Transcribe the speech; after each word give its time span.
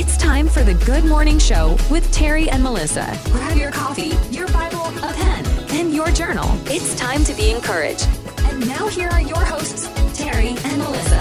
It's 0.00 0.16
time 0.16 0.48
for 0.48 0.62
the 0.62 0.72
Good 0.86 1.04
Morning 1.04 1.38
Show 1.38 1.76
with 1.90 2.10
Terry 2.10 2.48
and 2.48 2.62
Melissa. 2.62 3.20
Grab 3.26 3.54
your 3.54 3.70
coffee, 3.70 4.12
your 4.30 4.48
Bible, 4.48 4.86
a 4.86 5.12
pen, 5.12 5.44
and 5.72 5.92
your 5.92 6.10
journal. 6.10 6.48
It's 6.64 6.94
time 6.94 7.22
to 7.24 7.34
be 7.34 7.50
encouraged. 7.50 8.08
And 8.44 8.66
now 8.66 8.88
here 8.88 9.10
are 9.10 9.20
your 9.20 9.44
hosts, 9.44 9.90
Terry 10.18 10.56
and 10.64 10.78
Melissa. 10.78 11.20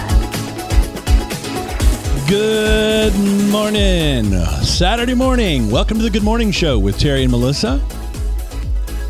Good 2.29 3.13
morning. 3.51 4.31
Saturday 4.63 5.13
morning. 5.13 5.69
Welcome 5.69 5.97
to 5.97 6.03
the 6.03 6.09
Good 6.09 6.23
Morning 6.23 6.49
Show 6.49 6.79
with 6.79 6.97
Terry 6.97 7.23
and 7.23 7.31
Melissa. 7.31 7.85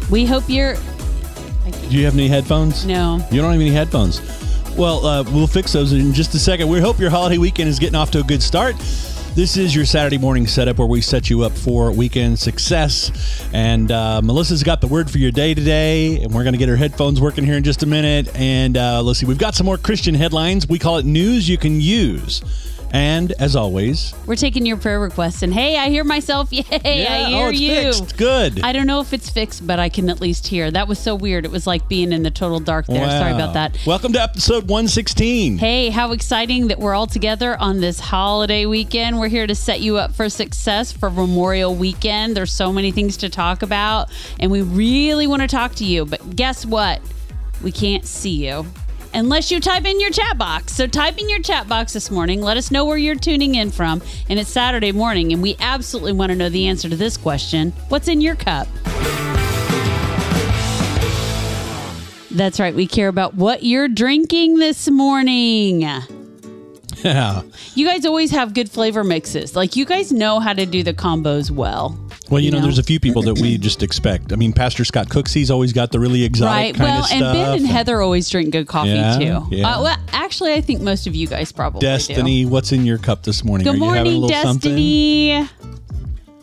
We 0.09 0.25
hope 0.25 0.45
you're. 0.47 0.77
Do 1.67 1.95
you 1.95 2.05
have 2.05 2.15
any 2.15 2.27
headphones? 2.27 2.88
No. 2.88 3.23
You 3.29 3.39
don't 3.39 3.51
have 3.51 3.61
any 3.61 3.70
headphones. 3.70 4.20
Well, 4.75 5.05
uh, 5.05 5.23
we'll 5.25 5.45
fix 5.45 5.73
those 5.73 5.93
in 5.93 6.11
just 6.11 6.33
a 6.33 6.39
second. 6.39 6.70
We 6.70 6.79
hope 6.79 6.97
your 6.97 7.11
holiday 7.11 7.38
weekend 7.38 7.70
is 7.70 7.77
getting 7.77 7.93
off 7.95 8.09
to 8.11 8.20
a 8.21 8.23
good 8.23 8.41
start. 8.41 8.75
This 9.36 9.57
is 9.57 9.75
your 9.75 9.86
Saturday 9.86 10.18
morning 10.18 10.48
setup 10.48 10.80
where 10.80 10.88
we 10.88 11.02
set 11.02 11.30
you 11.30 11.44
up 11.44 11.52
for 11.53 11.91
weekend 11.91 12.40
success. 12.40 13.48
And 13.53 13.91
uh, 13.91 14.22
Melissa's 14.22 14.63
got 14.63 14.81
the 14.81 14.88
word 14.88 15.09
for 15.09 15.20
your 15.20 15.31
day 15.31 15.53
today, 15.53 16.22
and 16.22 16.34
we're 16.34 16.44
going 16.44 16.53
to 16.53 16.58
get 16.58 16.67
her 16.67 16.76
headphones 16.76 17.22
working 17.22 17.45
here 17.45 17.55
in 17.55 17.63
just 17.63 17.84
a 17.84 17.86
minute. 17.86 18.36
And 18.36 18.76
uh, 18.76 19.02
let's 19.03 19.20
see, 19.20 19.27
we've 19.27 19.38
got 19.38 19.55
some 19.55 19.66
more 19.66 19.77
Christian 19.77 20.16
headlines. 20.16 20.67
We 20.67 20.80
call 20.80 20.98
it 20.98 21.05
news 21.05 21.48
you 21.48 21.58
can 21.58 21.80
use. 21.80 22.41
And 22.91 23.34
as 23.34 23.55
always, 23.55 24.16
We're 24.25 24.35
taking 24.35 24.66
your 24.66 24.77
prayer 24.77 24.99
requests, 24.99 25.43
and 25.43 25.53
hey, 25.53 25.77
I 25.77 25.89
hear 25.89 26.03
myself. 26.03 26.49
Yay, 26.52 26.63
I 26.63 27.25
hear 27.25 27.45
oh, 27.45 27.49
it's 27.49 27.59
you. 27.59 27.70
fixed. 27.70 28.17
Good. 28.17 28.63
I 28.63 28.71
don't 28.71 28.88
know 28.88 28.99
if 28.99 29.13
it's 29.13 29.30
fixed, 29.30 29.67
but 29.67 29.80
I 29.80 29.89
can 29.89 30.09
at 30.09 30.20
least 30.20 30.47
hear. 30.47 30.71
That 30.71 30.88
was 30.88 30.97
so 30.97 31.13
weird. 31.13 31.45
It 31.45 31.52
was 31.52 31.67
like 31.67 31.88
being 31.88 32.11
in 32.11 32.23
the 32.23 32.31
total 32.31 32.59
dark 32.59 32.88
there. 32.88 33.07
Sorry 33.09 33.31
about 33.31 33.53
that. 33.53 33.77
Welcome 33.85 34.13
to 34.13 34.21
episode 34.21 34.63
116. 34.63 35.59
Hey, 35.59 35.89
how 35.89 36.11
exciting 36.13 36.67
that 36.70 36.80
we're 36.80 36.95
all 36.95 37.07
together 37.07 37.55
on 37.59 37.80
this 37.80 37.99
holiday 37.99 38.66
weekend. 38.66 39.19
We're 39.19 39.27
here 39.27 39.45
to 39.45 39.55
set 39.55 39.81
you 39.81 39.97
up 39.97 40.16
for 40.16 40.27
success 40.27 40.91
for 40.91 41.11
Memorial 41.11 41.75
Weekend. 41.75 42.35
There's 42.35 42.52
so 42.52 42.73
many 42.73 42.91
things 42.91 43.17
to 43.17 43.30
talk 43.30 43.61
about, 43.61 44.09
and 44.39 44.49
we 44.49 44.64
really 44.64 45.27
want 45.27 45.44
to 45.44 45.47
talk 45.47 45.75
to 45.75 45.86
you. 45.86 46.05
But 46.05 46.36
guess 46.36 46.66
what? 46.66 47.02
We 47.61 47.71
can't 47.71 48.05
see 48.05 48.47
you 48.47 48.66
unless 49.13 49.52
you 49.52 49.59
type 49.59 49.85
in 49.85 49.99
your 49.99 50.11
chat 50.11 50.38
box. 50.38 50.73
So 50.73 50.88
type 50.88 51.17
in 51.17 51.29
your 51.29 51.39
chat 51.39 51.67
box 51.67 51.93
this 51.93 52.11
morning. 52.11 52.41
Let 52.41 52.57
us 52.57 52.71
know 52.71 52.85
where 52.85 52.97
you're 52.97 53.15
tuning 53.15 53.55
in 53.55 53.71
from. 53.71 54.02
And 54.29 54.39
it's 54.39 54.49
Saturday 54.49 54.91
morning, 54.91 55.33
and 55.33 55.41
we 55.41 55.55
absolutely 55.59 56.13
want 56.13 56.31
to 56.31 56.35
know 56.35 56.49
the 56.49 56.67
answer 56.67 56.89
to 56.89 56.95
this 56.95 57.17
question 57.17 57.71
What's 57.89 58.07
in 58.07 58.21
your 58.21 58.35
cup? 58.35 58.67
That's 62.31 62.59
right. 62.59 62.75
We 62.75 62.87
care 62.87 63.07
about 63.07 63.33
what 63.33 63.63
you're 63.63 63.87
drinking 63.87 64.59
this 64.59 64.89
morning. 64.89 65.87
Yeah. 67.02 67.43
You 67.75 67.87
guys 67.87 68.05
always 68.05 68.30
have 68.31 68.53
good 68.53 68.69
flavor 68.69 69.05
mixes. 69.05 69.55
Like 69.55 69.77
you 69.77 69.85
guys 69.85 70.11
know 70.11 70.41
how 70.41 70.52
to 70.52 70.65
do 70.65 70.83
the 70.83 70.93
combos 70.93 71.49
well. 71.49 71.97
Well, 72.30 72.39
you 72.39 72.52
know, 72.52 72.58
know? 72.59 72.63
there's 72.63 72.77
a 72.77 72.83
few 72.83 72.99
people 72.99 73.22
that 73.23 73.39
we 73.39 73.58
just 73.58 73.81
expect. 73.81 74.31
I 74.31 74.35
mean, 74.35 74.53
Pastor 74.53 74.85
Scott 74.85 75.09
Cooks, 75.09 75.33
he's 75.33 75.49
always 75.49 75.73
got 75.73 75.91
the 75.91 75.99
really 75.99 76.23
exotic 76.23 76.52
Right. 76.55 76.75
kind 76.75 76.89
Well, 76.89 77.03
of 77.05 77.11
and. 77.11 77.21
Ben 77.21 77.58
and 77.59 77.67
Heather 77.67 78.02
always 78.02 78.30
drink 78.30 78.52
good 78.52 78.67
coffee 78.67 78.89
Yeah, 78.89 79.17
too. 79.17 79.47
yeah. 79.55 79.67
Uh, 79.77 79.81
well, 79.83 79.97
actually, 80.13 80.53
I 80.53 80.61
think 80.61 80.81
most 80.81 81.08
of 81.08 81.16
you 81.16 81.27
guys 81.27 81.52
probably 81.52 81.81
Destiny, 81.81 82.45
what's 82.45 82.71
in 82.71 82.86
your 82.86 82.97
cup 82.99 83.23
this 83.23 83.44
morning? 83.44 83.63
do. 83.66 83.71
Are 83.71 83.73
Good 83.73 83.80
you 83.81 83.89
having 83.94 83.99
a 84.13 84.16
morning, 84.19 84.21
little 84.21 84.44
something? 84.44 84.71
Destiny. 84.71 85.49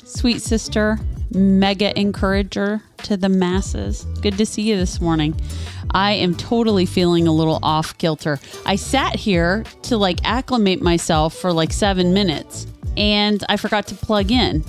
Sweet 0.05 0.41
sister, 0.43 0.98
mega 1.33 1.98
encourager 1.98 2.81
to 3.05 3.17
the 3.17 3.28
masses. 3.28 4.06
Good 4.23 4.39
to 4.39 4.47
see 4.47 4.62
you 4.62 4.77
this 4.77 5.00
morning. 5.00 5.39
I 5.93 6.12
am 6.12 6.34
totally 6.34 6.87
feeling 6.87 7.27
a 7.28 7.33
little 7.33 7.59
off 7.62 7.97
kilter. 7.98 8.39
I 8.65 8.77
sat 8.77 9.17
here 9.17 9.65
to 9.83 9.97
like 9.97 10.19
acclimate 10.25 10.83
myself 10.83 11.34
for 11.34 11.53
like 11.53 11.73
seven 11.73 12.12
minutes 12.12 12.67
and 12.97 13.45
I 13.49 13.57
forgot 13.57 13.87
to 13.89 13.95
plug 13.95 14.31
in. 14.31 14.65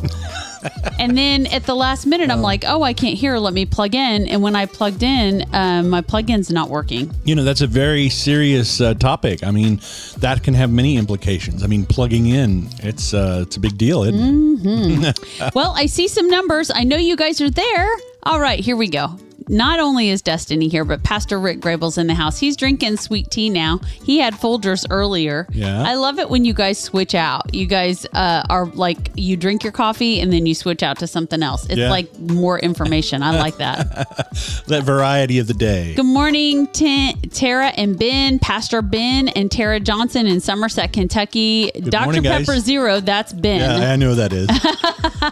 and 1.00 1.18
then 1.18 1.46
at 1.48 1.66
the 1.66 1.76
last 1.76 2.06
minute, 2.06 2.30
I'm 2.30 2.42
like, 2.42 2.64
oh, 2.68 2.82
I 2.84 2.94
can't 2.94 3.18
hear. 3.18 3.38
Let 3.38 3.54
me 3.54 3.66
plug 3.66 3.96
in. 3.96 4.28
And 4.28 4.42
when 4.42 4.56
I 4.56 4.66
plugged 4.66 5.04
in, 5.04 5.46
um, 5.54 5.90
my 5.90 6.02
plug-in's 6.02 6.50
not 6.52 6.70
working. 6.70 7.14
You 7.24 7.36
know, 7.36 7.44
that's 7.44 7.62
a 7.62 7.68
very 7.68 8.10
serious 8.10 8.82
uh, 8.82 8.94
topic. 8.96 9.44
I 9.44 9.52
mean, 9.52 9.80
that 10.18 10.44
can 10.44 10.54
have 10.56 10.72
many 10.72 10.98
implications. 10.98 11.64
I 11.64 11.68
mean, 11.68 11.86
plugging 11.86 12.28
in, 12.28 12.70
it's 12.80 13.14
uh, 13.14 13.40
it's 13.46 13.56
a 13.58 13.60
big 13.60 13.78
deal, 13.78 14.04
isn't 14.04 14.18
Mm-hmm. 14.58 15.04
it? 15.04 15.54
well, 15.56 15.74
I 15.76 15.86
see 15.86 16.08
some 16.08 16.28
numbers. 16.30 16.72
I 16.74 16.84
know 16.84 16.98
you 16.98 17.16
guys 17.16 17.40
are 17.42 17.50
there. 17.50 17.90
All 18.24 18.40
right, 18.40 18.60
here 18.60 18.76
we 18.76 18.90
go. 18.90 19.18
Not 19.50 19.80
only 19.80 20.10
is 20.10 20.22
Destiny 20.22 20.68
here, 20.68 20.84
but 20.86 21.04
Pastor 21.04 21.40
Rick 21.40 21.60
Grable's 21.62 21.98
in 21.98 22.08
the 22.08 22.14
house. 22.14 22.38
He's 22.40 22.56
drinking 22.58 22.98
sweet 22.98 23.30
tea 23.32 23.50
now. 23.50 23.80
He 24.04 24.20
had 24.20 24.34
Folgers 24.34 24.86
earlier. 24.90 25.48
Yeah. 25.52 25.84
I 25.84 25.96
love 25.96 26.20
it 26.20 26.30
when 26.30 26.46
you 26.46 26.54
guys 26.54 26.80
switch 26.80 27.16
out. 27.16 27.54
You 27.54 27.66
guys 27.66 28.06
uh, 28.14 28.44
are 28.50 28.66
like, 28.68 29.12
you 29.16 29.38
drink 29.38 29.64
your 29.64 29.72
coffee 29.72 30.20
and 30.20 30.32
then 30.34 30.46
you 30.46 30.54
switch 30.54 30.84
out 30.84 31.00
to 31.00 31.08
something 31.08 31.42
else. 31.44 31.66
It's 31.66 31.78
Yeah. 31.78 31.90
like 31.90 32.18
more 32.20 32.60
information. 32.60 33.24
I 33.24 33.38
like 33.40 33.58
that. 33.58 34.08
That 34.68 34.84
variety 34.84 35.40
of 35.40 35.48
the 35.48 35.54
day. 35.54 35.94
Good 35.96 36.06
morning, 36.06 36.68
T- 36.68 37.14
Tara 37.32 37.68
and 37.78 37.98
Ben, 37.98 38.38
Pastor 38.40 38.82
Ben 38.82 39.30
and 39.30 39.50
Tara 39.50 39.80
Johnson 39.80 40.28
in 40.28 40.40
Somerset, 40.42 40.92
Kentucky. 40.94 41.72
Dr. 41.72 42.04
morning, 42.06 42.24
guys. 42.24 42.46
Pepper 42.46 42.60
Zero, 42.60 43.00
that's 43.00 43.32
Ben. 43.34 43.62
Yeah, 43.82 43.92
I 43.92 43.96
know 43.96 44.14
that 44.16 44.34
is. 44.34 44.50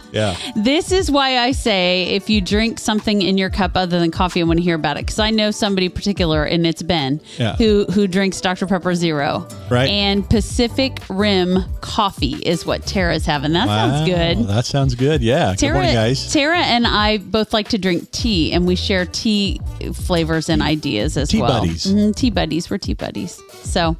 yeah. 0.12 0.36
This 0.56 0.90
is 0.90 1.10
why 1.10 1.38
I 1.38 1.52
say 1.52 2.04
if 2.14 2.30
you 2.30 2.40
drink 2.40 2.78
something 2.78 3.20
in 3.22 3.36
your 3.36 3.50
cup 3.50 3.72
other 3.76 3.98
than 4.00 4.05
coffee, 4.10 4.40
I 4.40 4.44
want 4.44 4.58
to 4.58 4.62
hear 4.62 4.74
about 4.74 4.96
it 4.96 5.06
because 5.06 5.18
I 5.18 5.30
know 5.30 5.50
somebody 5.50 5.88
particular, 5.88 6.44
and 6.44 6.66
it's 6.66 6.82
Ben, 6.82 7.20
Yeah. 7.38 7.56
who 7.56 7.84
who 7.92 8.06
drinks 8.06 8.40
Dr 8.40 8.66
Pepper 8.66 8.94
Zero, 8.94 9.46
Right. 9.70 9.88
And 9.90 10.28
Pacific 10.28 10.98
Rim 11.08 11.64
coffee 11.80 12.36
is 12.44 12.64
what 12.64 12.86
Tara's 12.86 13.26
having. 13.26 13.52
That 13.52 13.66
sounds 13.66 14.08
good. 14.08 14.48
That 14.48 14.64
sounds 14.64 14.94
good. 14.94 15.22
Yeah. 15.22 15.50
Good 15.50 15.58
Tara, 15.58 15.74
morning, 15.74 15.94
guys. 15.94 16.32
Tara 16.32 16.58
and 16.58 16.86
I 16.86 17.18
both 17.18 17.52
like 17.52 17.68
to 17.68 17.78
drink 17.78 18.10
tea, 18.12 18.52
and 18.52 18.66
we 18.66 18.76
share 18.76 19.06
tea 19.06 19.60
flavors 19.94 20.48
and 20.48 20.62
ideas 20.62 21.16
as 21.16 21.30
Tea 21.30 21.40
well. 21.42 21.62
Tea 21.62 21.68
buddies. 21.68 21.86
Mhm, 21.86 22.14
tea 22.16 22.30
buddies. 22.30 22.70
We're 22.70 22.78
tea 22.78 22.94
buddies. 22.94 23.40
So, 23.64 23.96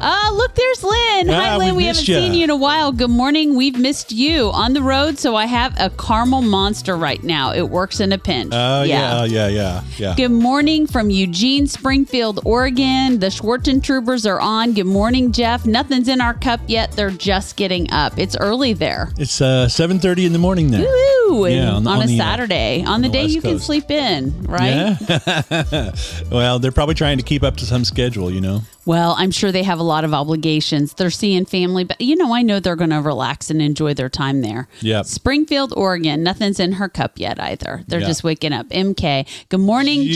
uh, 0.00 0.30
look, 0.34 0.54
there's 0.54 0.82
Lynn. 0.84 1.28
Hi, 1.28 1.56
Lynn. 1.56 1.74
we 1.74 1.78
We 1.78 1.84
haven't 1.84 2.06
ya. 2.08 2.18
seen 2.20 2.34
you 2.34 2.44
in 2.44 2.50
a 2.50 2.56
while. 2.56 2.92
Good 2.92 3.10
morning. 3.10 3.56
We've 3.56 3.78
missed 3.78 4.12
you 4.12 4.50
on 4.50 4.74
the 4.74 4.82
road, 4.82 5.18
so 5.18 5.36
I 5.36 5.46
have 5.46 5.74
a 5.78 5.90
caramel 5.90 6.42
monster 6.42 6.96
right 6.96 7.22
now. 7.22 7.52
It 7.52 7.68
works 7.70 8.00
in 8.00 8.12
a 8.12 8.18
pinch. 8.18 8.52
Oh, 8.52 8.82
yeah. 8.82 9.20
yeah, 9.20 9.24
yeah, 9.24 9.37
yeah. 9.46 9.58
Yeah, 9.58 9.82
yeah. 9.96 10.14
Good 10.16 10.30
morning 10.30 10.86
from 10.86 11.10
Eugene, 11.10 11.66
Springfield, 11.66 12.40
Oregon. 12.44 13.18
The 13.20 13.30
Schwarten 13.30 13.80
Troopers 13.80 14.26
are 14.26 14.40
on. 14.40 14.72
Good 14.74 14.86
morning, 14.86 15.32
Jeff. 15.32 15.66
Nothing's 15.66 16.08
in 16.08 16.20
our 16.20 16.34
cup 16.34 16.60
yet. 16.66 16.92
They're 16.92 17.10
just 17.10 17.56
getting 17.56 17.90
up. 17.92 18.18
It's 18.18 18.36
early 18.40 18.72
there. 18.72 19.10
It's 19.18 19.40
uh, 19.40 19.66
7.30 19.70 20.26
in 20.26 20.32
the 20.32 20.38
morning 20.38 20.70
there. 20.70 20.82
Woo! 20.82 21.46
Yeah, 21.48 21.70
on 21.70 21.76
on, 21.76 21.84
the- 21.84 21.90
on 21.90 22.02
a 22.02 22.06
the, 22.06 22.14
uh, 22.20 22.24
Saturday, 22.24 22.84
on 22.86 23.02
the 23.02 23.08
the 23.08 23.12
day 23.12 23.22
West 23.24 23.34
you 23.34 23.42
can 23.42 23.58
sleep 23.58 23.90
in, 23.90 24.42
right? 24.44 24.96
Yeah. 25.00 25.92
well, 26.30 26.58
they're 26.58 26.72
probably 26.72 26.94
trying 26.94 27.18
to 27.18 27.22
keep 27.24 27.42
up 27.42 27.56
to 27.58 27.66
some 27.66 27.84
schedule, 27.84 28.30
you 28.30 28.40
know. 28.40 28.62
Well, 28.88 29.14
I'm 29.18 29.30
sure 29.30 29.52
they 29.52 29.64
have 29.64 29.78
a 29.78 29.82
lot 29.82 30.04
of 30.04 30.14
obligations. 30.14 30.94
They're 30.94 31.10
seeing 31.10 31.44
family, 31.44 31.84
but 31.84 32.00
you 32.00 32.16
know, 32.16 32.32
I 32.34 32.40
know 32.40 32.58
they're 32.58 32.74
going 32.74 32.88
to 32.88 33.02
relax 33.02 33.50
and 33.50 33.60
enjoy 33.60 33.92
their 33.92 34.08
time 34.08 34.40
there. 34.40 34.66
Yep. 34.80 35.04
Springfield, 35.04 35.74
Oregon. 35.76 36.22
Nothing's 36.22 36.58
in 36.58 36.72
her 36.72 36.88
cup 36.88 37.18
yet 37.18 37.38
either. 37.38 37.84
They're 37.86 38.00
Yeah. 38.00 38.06
just 38.06 38.24
waking 38.24 38.54
up. 38.54 38.66
MK. 38.70 39.26
Good 39.50 39.60
morning, 39.60 40.04
Judy. 40.04 40.10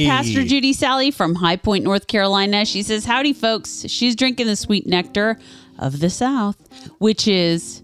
Judy. 0.00 0.06
Pastor 0.06 0.42
Judy 0.44 0.72
Sally 0.72 1.12
from 1.12 1.36
High 1.36 1.54
Point, 1.54 1.84
North 1.84 2.08
Carolina. 2.08 2.64
She 2.66 2.82
says, 2.82 3.04
Howdy, 3.04 3.32
folks. 3.32 3.84
She's 3.88 4.16
drinking 4.16 4.48
the 4.48 4.56
sweet 4.56 4.88
nectar 4.88 5.38
of 5.78 6.00
the 6.00 6.10
South, 6.10 6.56
which 6.98 7.28
is, 7.28 7.82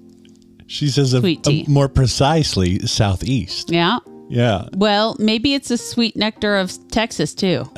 She 0.67 0.89
says, 0.89 1.13
a, 1.13 1.21
Sweet 1.21 1.47
a- 1.47 1.65
more 1.71 1.89
precisely, 1.89 2.81
southeast. 2.81 3.71
yeah. 3.71 3.99
Yeah. 4.29 4.65
Well, 4.73 5.15
maybe 5.19 5.53
it's 5.55 5.71
a 5.71 5.77
sweet 5.77 6.17
nectar 6.17 6.57
of 6.57 6.73
Texas 6.89 7.33
too. 7.35 7.71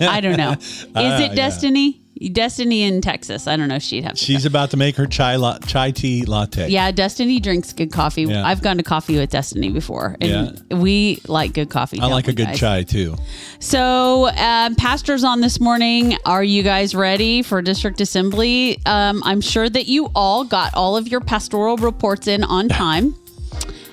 I 0.00 0.20
don't 0.20 0.36
know. 0.36 0.52
Is 0.60 0.86
Ah, 0.94 1.18
it 1.18 1.30
yeah. 1.30 1.34
Destiny? 2.28 2.82
In 2.82 3.00
Texas. 3.00 3.46
I 3.46 3.56
don't 3.56 3.68
know. 3.68 3.76
if 3.76 3.82
She'd 3.82 4.04
have. 4.04 4.14
To 4.14 4.18
She's 4.24 4.44
about 4.44 4.70
to 4.70 4.76
make 4.76 4.96
her 4.96 5.06
chai 5.06 5.36
la- 5.36 5.58
chai 5.58 5.90
tea 5.90 6.24
latte. 6.24 6.68
Yeah, 6.68 6.90
Destiny 6.90 7.40
drinks 7.40 7.72
good 7.72 7.92
coffee. 7.92 8.22
Yeah. 8.22 8.44
I've 8.46 8.62
gone 8.62 8.76
to 8.78 8.82
coffee 8.82 9.16
with 9.18 9.30
Destiny 9.30 9.70
before, 9.70 10.16
and 10.20 10.62
we 10.70 11.20
like 11.28 11.52
good 11.54 11.70
coffee. 11.70 12.00
I 12.00 12.06
like 12.06 12.28
a 12.28 12.32
good 12.32 12.48
guys? 12.48 12.58
chai 12.58 12.82
too. 12.82 13.16
So, 13.58 14.28
um, 14.28 14.74
pastors 14.74 15.24
on 15.24 15.40
this 15.40 15.60
morning, 15.60 16.16
are 16.24 16.42
you 16.44 16.62
guys 16.62 16.94
ready 16.94 17.42
for 17.42 17.62
district 17.62 18.00
assembly? 18.00 18.78
Um, 18.86 19.22
I'm 19.24 19.40
sure 19.40 19.68
that 19.68 19.86
you 19.86 20.10
all 20.14 20.44
got 20.44 20.74
all 20.74 20.96
of 20.96 21.08
your 21.08 21.20
pastoral 21.20 21.76
reports 21.76 22.26
in 22.26 22.42
on 22.44 22.68
time. 22.82 23.14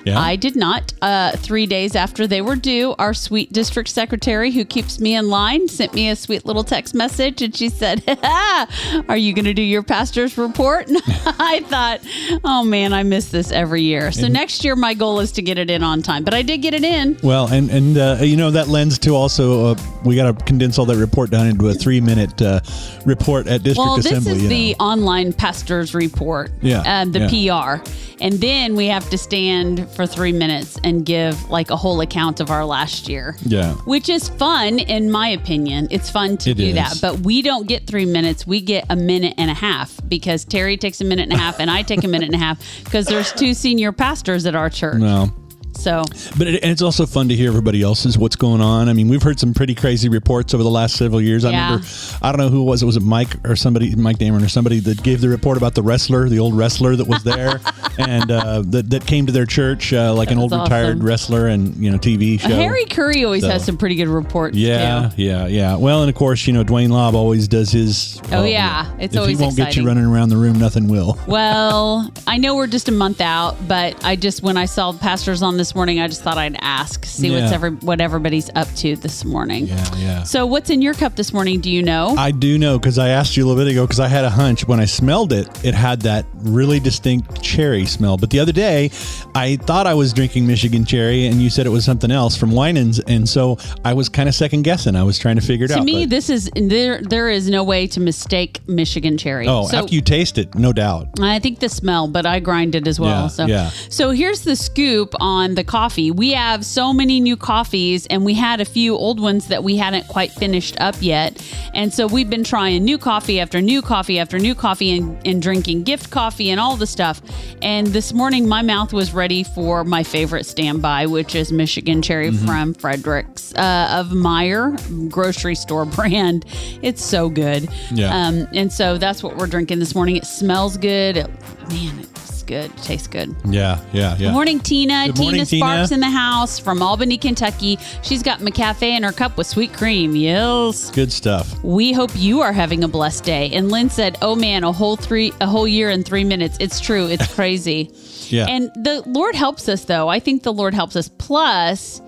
Yeah. 0.04 0.18
I 0.18 0.36
did 0.36 0.56
not. 0.56 0.92
Uh, 1.02 1.32
three 1.36 1.66
days 1.66 1.94
after 1.96 2.26
they 2.26 2.40
were 2.42 2.56
due, 2.56 2.94
our 2.98 3.14
sweet 3.14 3.52
district 3.52 3.88
secretary, 3.88 4.50
who 4.50 4.64
keeps 4.64 5.00
me 5.00 5.14
in 5.14 5.28
line, 5.28 5.68
sent 5.68 5.94
me 5.94 6.08
a 6.10 6.16
sweet 6.16 6.44
little 6.46 6.64
text 6.64 6.94
message, 6.94 7.42
and 7.42 7.54
she 7.56 7.68
said, 7.68 8.02
"Are 9.08 9.16
you 9.16 9.32
going 9.32 9.44
to 9.44 9.54
do 9.54 9.62
your 9.62 9.82
pastor's 9.82 10.36
report?" 10.38 10.88
And 10.88 10.98
I 11.06 11.60
thought, 11.66 12.00
"Oh 12.44 12.64
man, 12.64 12.92
I 12.92 13.02
miss 13.02 13.30
this 13.30 13.50
every 13.50 13.82
year." 13.82 14.12
So 14.12 14.28
next 14.28 14.64
year, 14.64 14.76
my 14.76 14.94
goal 14.94 15.20
is 15.20 15.32
to 15.32 15.42
get 15.42 15.58
it 15.58 15.70
in 15.70 15.82
on 15.82 16.02
time, 16.02 16.24
but 16.24 16.34
I 16.34 16.42
did 16.42 16.58
get 16.58 16.74
it 16.74 16.84
in. 16.84 17.18
Well, 17.22 17.48
and 17.52 17.70
and 17.70 17.96
uh, 17.98 18.18
you 18.20 18.36
know 18.36 18.50
that 18.50 18.68
lends 18.68 18.98
to 19.00 19.14
also 19.14 19.66
uh, 19.66 19.74
we 20.04 20.16
got 20.16 20.38
to 20.38 20.44
condense 20.44 20.78
all 20.78 20.86
that 20.86 20.96
report 20.96 21.30
down 21.30 21.46
into 21.46 21.68
a 21.68 21.74
three 21.74 22.00
minute 22.00 22.40
uh, 22.42 22.60
report 23.06 23.46
at 23.46 23.62
district 23.62 23.78
Well, 23.78 23.98
assembly. 23.98 24.34
this 24.34 24.42
is 24.42 24.48
the 24.48 24.70
know. 24.78 24.84
online 24.84 25.32
pastor's 25.32 25.94
report. 25.94 26.50
Yeah, 26.62 27.04
the 27.04 27.28
yeah. 27.30 27.76
PR. 27.78 27.90
And 28.22 28.34
then 28.34 28.76
we 28.76 28.86
have 28.88 29.08
to 29.10 29.16
stand 29.18 29.88
for 29.94 30.06
three 30.06 30.32
minutes 30.32 30.78
and 30.84 31.04
give 31.04 31.50
like 31.50 31.70
a 31.70 31.76
whole 31.76 32.00
account 32.00 32.40
of 32.40 32.50
our 32.50 32.64
last 32.64 33.08
year. 33.08 33.36
Yeah. 33.42 33.74
Which 33.84 34.08
is 34.08 34.28
fun, 34.28 34.78
in 34.78 35.10
my 35.10 35.28
opinion. 35.28 35.88
It's 35.90 36.10
fun 36.10 36.36
to 36.38 36.50
It 36.50 36.56
do 36.56 36.66
is. 36.68 36.74
that. 36.74 36.98
But 37.00 37.20
we 37.20 37.42
don't 37.42 37.66
get 37.66 37.86
three 37.86 38.06
minutes. 38.06 38.46
We 38.46 38.60
get 38.60 38.84
a 38.88 38.96
minute 38.96 39.34
and 39.38 39.50
a 39.50 39.54
half 39.54 39.98
because 40.08 40.44
Terry 40.44 40.76
takes 40.76 41.00
a 41.00 41.04
minute 41.04 41.24
and 41.24 41.32
a 41.32 41.38
half 41.38 41.60
and 41.60 41.70
I 41.70 41.82
take 41.82 42.04
a 42.04 42.08
minute 42.08 42.26
and 42.26 42.34
a 42.34 42.38
half 42.38 42.58
because 42.84 43.06
there's 43.06 43.32
two 43.32 43.54
senior 43.54 43.92
pastors 43.92 44.46
at 44.46 44.54
our 44.54 44.70
church. 44.70 45.00
Well, 45.00 45.34
So 45.80 46.02
but 46.38 46.46
it, 46.46 46.62
and 46.62 46.70
it's 46.70 46.82
also 46.82 47.06
fun 47.06 47.28
to 47.28 47.34
hear 47.36 47.48
everybody 47.48 47.82
else's 47.82 48.18
what's 48.18 48.36
going 48.36 48.60
on. 48.60 48.88
I 48.88 48.92
mean, 48.92 49.08
we've 49.08 49.22
heard 49.22 49.40
some 49.40 49.54
pretty 49.54 49.74
crazy 49.74 50.08
reports 50.08 50.52
over 50.54 50.62
the 50.62 50.70
last 50.70 50.96
several 50.96 51.20
years. 51.20 51.44
I 51.44 51.50
Yeah. 51.52 51.64
remember, 51.66 51.86
I 52.22 52.32
don't 52.32 52.38
know 52.38 52.48
who 52.48 52.62
it 52.62 52.64
was. 52.66 52.82
It 52.82 52.86
was 52.86 52.96
it 52.96 53.02
Mike 53.02 53.34
or 53.44 53.56
somebody, 53.56 53.94
Mike 53.96 54.18
Damon 54.18 54.42
or 54.44 54.48
somebody 54.48 54.80
that 54.80 55.02
gave 55.02 55.20
the 55.20 55.28
report 55.28 55.56
about 55.56 55.74
the 55.74 55.82
wrestler, 55.82 56.28
the 56.28 56.38
old 56.38 56.56
wrestler 56.56 56.96
that 56.96 57.06
was 57.06 57.22
there, 57.22 57.60
and 57.98 58.30
uh, 58.30 58.62
that 58.66 58.90
that 58.90 59.06
came 59.06 59.26
to 59.26 59.32
their 59.32 59.46
church, 59.46 59.92
uh, 59.92 60.12
like 60.14 60.30
an 60.30 60.38
old 60.38 60.50
was 60.52 60.60
retired 60.62 61.02
wrestler 61.02 61.46
and 61.46 61.74
you 61.76 61.90
know 61.90 61.98
TV 61.98 62.38
show. 62.38 62.48
Harry 62.48 62.84
Curry 62.84 63.24
always 63.24 63.42
So- 63.42 63.50
has 63.50 63.64
some 63.64 63.76
pretty 63.76 63.94
good 63.94 64.08
reports. 64.08 64.56
Yeah, 64.56 65.10
Too. 65.16 65.22
yeah, 65.22 65.46
yeah. 65.46 65.76
Well, 65.76 66.02
and 66.02 66.10
of 66.10 66.14
course, 66.16 66.46
you 66.46 66.52
know, 66.52 66.64
Dwayne 66.64 66.90
Lobb 66.90 67.14
always 67.14 67.48
does 67.48 67.70
his. 67.72 68.20
Oh, 68.26 68.38
well, 68.42 68.46
yeah. 68.46 68.90
It's 68.98 69.14
if 69.14 69.20
always 69.20 69.38
he 69.38 69.44
won't 69.44 69.56
get 69.56 69.76
you 69.76 69.86
running 69.86 70.04
around 70.04 70.28
the 70.28 70.36
room, 70.36 70.58
nothing 70.58 70.88
will. 70.88 71.18
Well, 71.26 72.10
I 72.26 72.36
know 72.38 72.56
we're 72.56 72.66
just 72.66 72.88
a 72.88 72.92
month 72.92 73.20
out, 73.20 73.56
but 73.68 74.04
I 74.04 74.16
just 74.16 74.42
when 74.42 74.56
I 74.56 74.64
saw 74.66 74.92
pastors 74.92 75.42
on 75.42 75.56
this 75.56 75.69
morning, 75.74 76.00
I 76.00 76.08
just 76.08 76.22
thought 76.22 76.38
I'd 76.38 76.56
ask, 76.60 77.04
see 77.04 77.30
what's 77.30 77.52
every 77.52 77.70
what 77.70 78.00
everybody's 78.00 78.50
up 78.54 78.68
to 78.76 78.96
this 78.96 79.24
morning. 79.24 79.66
Yeah, 79.66 79.96
yeah. 79.96 80.22
So, 80.22 80.46
what's 80.46 80.70
in 80.70 80.82
your 80.82 80.94
cup 80.94 81.16
this 81.16 81.32
morning? 81.32 81.60
Do 81.60 81.70
you 81.70 81.82
know? 81.82 82.14
I 82.16 82.30
do 82.30 82.58
know 82.58 82.78
because 82.78 82.98
I 82.98 83.08
asked 83.08 83.36
you 83.36 83.44
a 83.44 83.46
little 83.46 83.62
bit 83.62 83.70
ago 83.70 83.86
because 83.86 84.00
I 84.00 84.08
had 84.08 84.24
a 84.24 84.30
hunch 84.30 84.66
when 84.66 84.80
I 84.80 84.84
smelled 84.84 85.32
it, 85.32 85.48
it 85.64 85.74
had 85.74 86.02
that 86.02 86.26
really 86.34 86.80
distinct 86.80 87.42
cherry 87.42 87.86
smell. 87.86 88.16
But 88.16 88.30
the 88.30 88.38
other 88.40 88.52
day, 88.52 88.90
I 89.34 89.56
thought 89.56 89.86
I 89.86 89.94
was 89.94 90.12
drinking 90.12 90.46
Michigan 90.46 90.84
cherry, 90.84 91.26
and 91.26 91.36
you 91.42 91.50
said 91.50 91.66
it 91.66 91.70
was 91.70 91.84
something 91.84 92.10
else 92.10 92.36
from 92.36 92.50
Winans, 92.52 93.00
and 93.00 93.28
so 93.28 93.58
I 93.84 93.92
was 93.94 94.08
kind 94.08 94.28
of 94.28 94.34
second 94.34 94.62
guessing. 94.62 94.96
I 94.96 95.02
was 95.02 95.18
trying 95.18 95.36
to 95.36 95.42
figure 95.42 95.64
it 95.66 95.68
to 95.68 95.74
out. 95.74 95.78
To 95.80 95.84
me, 95.84 96.04
but- 96.04 96.10
this 96.10 96.30
is 96.30 96.50
there. 96.54 97.00
There 97.02 97.28
is 97.28 97.48
no 97.48 97.62
way 97.64 97.86
to 97.88 98.00
mistake 98.00 98.60
Michigan 98.68 99.16
cherry. 99.18 99.46
oh, 99.48 99.66
So- 99.66 99.78
after 99.78 99.94
you 99.94 100.00
taste 100.00 100.38
it, 100.38 100.54
no 100.54 100.72
doubt. 100.72 101.08
I 101.20 101.38
think 101.38 101.60
the 101.60 101.68
smell, 101.68 102.08
but 102.08 102.26
I 102.26 102.40
grind 102.40 102.74
it 102.74 102.86
as 102.86 102.98
well. 102.98 103.22
Yeah, 103.22 103.28
so, 103.28 103.46
yeah. 103.46 103.70
so 103.88 104.10
here's 104.10 104.42
the 104.42 104.56
scoop 104.56 105.14
on 105.20 105.54
the 105.54 105.59
coffee. 105.64 106.10
We 106.10 106.32
have 106.32 106.64
so 106.64 106.92
many 106.92 107.20
new 107.20 107.36
coffees, 107.36 108.06
and 108.06 108.24
we 108.24 108.34
had 108.34 108.60
a 108.60 108.64
few 108.64 108.94
old 108.96 109.20
ones 109.20 109.48
that 109.48 109.62
we 109.64 109.76
hadn't 109.76 110.08
quite 110.08 110.30
finished 110.32 110.76
up 110.80 110.94
yet. 111.00 111.40
And 111.74 111.92
so 111.92 112.06
we've 112.06 112.28
been 112.30 112.44
trying 112.44 112.84
new 112.84 112.98
coffee 112.98 113.40
after 113.40 113.60
new 113.60 113.82
coffee 113.82 114.18
after 114.18 114.38
new 114.38 114.54
coffee, 114.54 114.96
and, 114.96 115.26
and 115.26 115.42
drinking 115.42 115.84
gift 115.84 116.10
coffee 116.10 116.50
and 116.50 116.58
all 116.60 116.76
the 116.76 116.86
stuff. 116.86 117.20
And 117.62 117.86
this 117.88 118.12
morning, 118.12 118.48
my 118.48 118.62
mouth 118.62 118.92
was 118.92 119.12
ready 119.12 119.42
for 119.44 119.84
my 119.84 120.02
favorite 120.02 120.46
standby, 120.46 121.06
which 121.06 121.34
is 121.34 121.52
Michigan 121.52 122.02
Cherry 122.02 122.30
Mm-hmm. 122.30 122.46
from 122.46 122.74
Frederik's 122.74 123.54
uh, 123.54 123.88
of 123.98 124.08
Meijer 124.08 125.10
grocery 125.10 125.54
store 125.54 125.84
brand. 125.96 126.44
It's 126.82 127.02
so 127.04 127.28
good. 127.28 127.68
Yeah. 127.92 128.14
Um, 128.14 128.46
and 128.52 128.72
so 128.72 128.98
that's 128.98 129.22
what 129.22 129.36
we're 129.36 129.46
drinking 129.46 129.78
this 129.78 129.94
morning. 129.94 130.16
It 130.16 130.26
smells 130.26 130.76
good. 130.76 131.16
It- 131.16 131.30
man, 131.68 131.98
it's 132.00 132.19
good. 132.50 132.70
It 132.70 132.76
tastes 132.82 133.06
good. 133.06 133.34
Yeah, 133.44 133.80
yeah, 133.92 134.16
yeah. 134.16 134.18
Good 134.18 134.32
morning, 134.32 134.58
Tina. 134.58 135.06
Good 135.06 135.16
Tina 135.16 135.24
morning, 135.24 135.46
Tina. 135.46 135.64
Sparks 135.64 135.92
in 135.92 136.00
the 136.00 136.10
house 136.10 136.58
from 136.58 136.82
Albany, 136.82 137.16
Kentucky. 137.16 137.78
She's 138.02 138.22
got 138.22 138.40
McCafe 138.40 138.82
in 138.82 139.04
her 139.04 139.12
cup 139.12 139.36
with 139.36 139.46
sweet 139.46 139.72
cream. 139.72 140.16
Yes. 140.16 140.90
Good 140.90 141.12
stuff. 141.12 141.62
We 141.62 141.92
hope 141.92 142.10
you 142.16 142.40
are 142.40 142.52
having 142.52 142.82
a 142.82 142.88
blessed 142.88 143.24
day. 143.24 143.50
And 143.52 143.70
Lynn 143.70 143.88
said, 143.88 144.18
"Oh 144.20 144.34
man, 144.34 144.64
a 144.64 144.72
whole 144.72 144.96
three, 144.96 145.32
a 145.40 145.46
whole 145.46 145.68
year 145.68 145.90
in 145.90 146.02
three 146.02 146.24
minutes. 146.24 146.56
It's 146.60 146.80
true. 146.80 147.06
It's 147.06 147.32
crazy." 147.34 147.90
Yeah. 148.28 148.46
And 148.48 148.70
the 148.74 149.02
Lord 149.06 149.34
helps 149.34 149.68
us, 149.68 149.84
though. 149.84 150.08
I 150.08 150.18
think 150.18 150.42
the 150.42 150.52
Lord 150.52 150.74
helps 150.74 150.96
us. 150.96 151.08
Plus, 151.08 152.00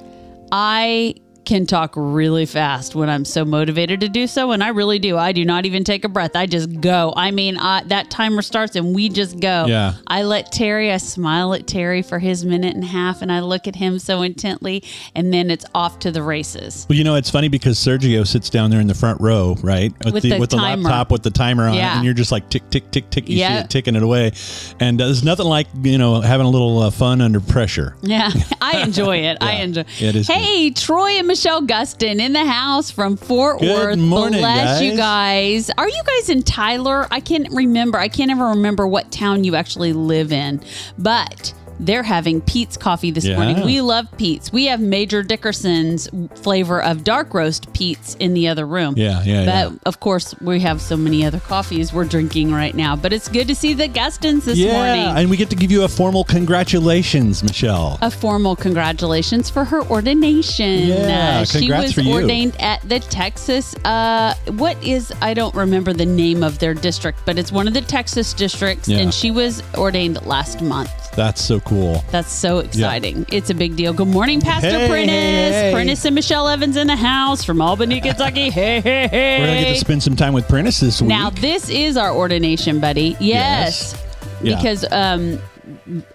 I 0.50 1.14
can 1.44 1.66
talk 1.66 1.94
really 1.96 2.46
fast 2.46 2.94
when 2.94 3.10
I'm 3.10 3.24
so 3.24 3.44
motivated 3.44 4.00
to 4.00 4.08
do 4.08 4.26
so, 4.26 4.52
and 4.52 4.62
I 4.62 4.68
really 4.68 4.98
do. 4.98 5.16
I 5.18 5.32
do 5.32 5.44
not 5.44 5.66
even 5.66 5.82
take 5.84 6.04
a 6.04 6.08
breath. 6.08 6.36
I 6.36 6.46
just 6.46 6.80
go. 6.80 7.12
I 7.16 7.30
mean, 7.32 7.56
I, 7.56 7.82
that 7.84 8.10
timer 8.10 8.42
starts 8.42 8.76
and 8.76 8.94
we 8.94 9.08
just 9.08 9.40
go. 9.40 9.66
Yeah. 9.66 9.94
I 10.06 10.22
let 10.22 10.52
Terry. 10.52 10.92
I 10.92 10.98
smile 10.98 11.52
at 11.54 11.66
Terry 11.66 12.02
for 12.02 12.18
his 12.18 12.44
minute 12.44 12.74
and 12.74 12.84
a 12.84 12.86
half, 12.86 13.22
and 13.22 13.32
I 13.32 13.40
look 13.40 13.66
at 13.66 13.74
him 13.76 13.98
so 13.98 14.22
intently, 14.22 14.84
and 15.14 15.32
then 15.34 15.50
it's 15.50 15.64
off 15.74 15.98
to 16.00 16.12
the 16.12 16.22
races. 16.22 16.86
Well, 16.88 16.96
you 16.96 17.04
know, 17.04 17.16
it's 17.16 17.30
funny 17.30 17.48
because 17.48 17.76
Sergio 17.78 18.26
sits 18.26 18.48
down 18.48 18.70
there 18.70 18.80
in 18.80 18.86
the 18.86 18.94
front 18.94 19.20
row, 19.20 19.56
right, 19.62 19.92
With 20.04 20.22
the 20.22 20.38
with 20.38 20.50
the 20.50 20.56
laptop 20.56 21.10
with 21.10 21.22
the 21.22 21.30
timer 21.30 21.66
on, 21.68 21.74
it, 21.74 21.78
Yeah. 21.78 21.96
and 21.96 22.04
you're 22.04 22.14
just 22.14 22.30
like 22.32 22.48
tick, 22.50 22.68
tick, 22.70 22.90
tick, 22.90 23.10
tick. 23.10 23.28
You 23.28 23.36
see 23.36 23.40
Yeah. 23.40 23.60
it 23.64 23.70
ticking 23.70 23.96
it 23.96 24.02
away, 24.02 24.32
and 24.80 25.00
uh, 25.00 25.06
there's 25.06 25.24
nothing 25.24 25.46
like 25.46 25.66
you 25.82 25.98
know 25.98 26.20
having 26.20 26.46
a 26.46 26.50
little 26.50 26.78
uh, 26.78 26.90
fun 26.90 27.20
under 27.20 27.40
pressure. 27.40 27.96
Yeah, 28.02 28.30
I 28.60 28.82
enjoy 28.82 29.18
it. 29.18 29.38
I 29.40 29.52
enjoy. 29.62 29.84
it 30.00 30.14
is 30.14 30.28
Hey, 30.28 30.70
Troy 30.70 31.10
and 31.18 31.26
Michelle 31.32 31.62
Gustin 31.62 32.20
in 32.20 32.34
the 32.34 32.44
house 32.44 32.90
from 32.90 33.16
Fort 33.16 33.58
Good 33.58 33.70
Worth. 33.70 33.98
morning, 33.98 34.40
Bless 34.40 34.82
you 34.82 34.94
guys. 34.94 35.68
guys. 35.68 35.74
Are 35.78 35.88
you 35.88 36.02
guys 36.04 36.28
in 36.28 36.42
Tyler? 36.42 37.06
I 37.10 37.20
can't 37.20 37.50
remember. 37.50 37.96
I 37.96 38.08
can't 38.08 38.30
ever 38.30 38.48
remember 38.48 38.86
what 38.86 39.10
town 39.10 39.42
you 39.42 39.54
actually 39.54 39.94
live 39.94 40.30
in, 40.30 40.62
but. 40.98 41.54
They're 41.82 42.02
having 42.04 42.40
Peet's 42.40 42.76
coffee 42.76 43.10
this 43.10 43.24
Yeah. 43.24 43.36
morning. 43.36 43.64
We 43.64 43.80
love 43.80 44.06
Peet's. 44.16 44.52
We 44.52 44.66
have 44.66 44.80
Major 44.80 45.22
Dickason's 45.24 46.08
flavor 46.36 46.80
of 46.82 47.02
dark 47.04 47.34
roast 47.34 47.72
Peet's 47.72 48.14
in 48.20 48.34
the 48.34 48.46
other 48.48 48.64
room. 48.66 48.94
Yeah, 48.96 49.20
yeah, 49.24 49.44
But 49.44 49.72
yeah. 49.72 49.78
of 49.84 49.98
course, 50.00 50.34
we 50.40 50.60
have 50.60 50.80
so 50.80 50.96
many 50.96 51.26
other 51.26 51.40
coffees 51.40 51.92
we're 51.92 52.04
drinking 52.04 52.52
right 52.52 52.74
now. 52.74 52.94
But 52.94 53.12
it's 53.12 53.28
good 53.28 53.48
to 53.48 53.54
see 53.56 53.74
the 53.74 53.88
Gustins 53.88 54.44
this 54.44 54.58
yeah, 54.58 54.72
morning. 54.72 55.16
and 55.22 55.28
we 55.30 55.36
get 55.36 55.50
to 55.50 55.56
give 55.56 55.70
you 55.72 55.82
a 55.82 55.88
formal 55.88 56.22
congratulations, 56.24 57.42
Michelle. 57.42 57.98
a 58.00 58.10
formal 58.10 58.54
congratulations 58.56 59.50
for 59.50 59.64
her 59.64 59.82
ordination. 59.90 60.86
Yeah, 60.88 61.40
Uh, 61.40 61.44
she 61.44 61.70
was 61.70 61.92
for 61.92 62.02
you. 62.02 62.12
ordained 62.12 62.54
at 62.60 62.80
the 62.88 63.00
Texas. 63.00 63.74
Uh, 63.84 64.34
what 64.56 64.76
is 64.84 65.12
I 65.20 65.34
don't 65.34 65.54
remember 65.54 65.92
the 65.92 66.06
name 66.06 66.42
of 66.44 66.58
their 66.60 66.74
district, 66.74 67.18
but 67.26 67.38
it's 67.38 67.50
one 67.50 67.66
of 67.66 67.74
the 67.74 67.80
Texas 67.80 68.32
districts, 68.32 68.88
Yeah. 68.88 68.98
and 68.98 69.12
she 69.12 69.30
was 69.30 69.62
ordained 69.76 70.24
last 70.26 70.60
month. 70.62 70.90
That's 71.14 71.42
so 71.42 71.60
cool. 71.60 72.02
That's 72.10 72.32
so 72.32 72.60
exciting. 72.60 73.26
It's 73.30 73.50
a 73.50 73.54
big 73.54 73.76
deal. 73.76 73.92
Good 73.92 74.08
morning, 74.08 74.40
Pastor 74.40 74.70
Hey, 74.70 74.88
Prentice. 74.88 75.10
hey, 75.14 75.50
hey. 75.68 75.72
Prentice 75.72 76.04
and 76.06 76.14
Michelle 76.14 76.48
Evans 76.48 76.76
in 76.76 76.86
the 76.86 76.96
house 76.96 77.44
from 77.44 77.60
Albany, 77.60 78.00
Kentucky. 78.02 78.48
Hey, 78.48 78.80
hey, 78.80 79.08
hey. 79.08 79.38
We're 79.40 79.46
gonna 79.46 79.60
get 79.60 79.74
to 79.74 79.78
spend 79.80 80.02
some 80.02 80.16
time 80.16 80.32
with 80.32 80.48
Prentice 80.48 80.80
this 80.80 81.02
week. 81.02 81.08
Now 81.10 81.28
this 81.28 81.68
is 81.68 81.98
our 81.98 82.12
ordination, 82.12 82.80
buddy. 82.80 83.14
Yes, 83.20 83.94
Yeah. 84.42 84.56
because 84.56 84.86
um, 84.90 85.38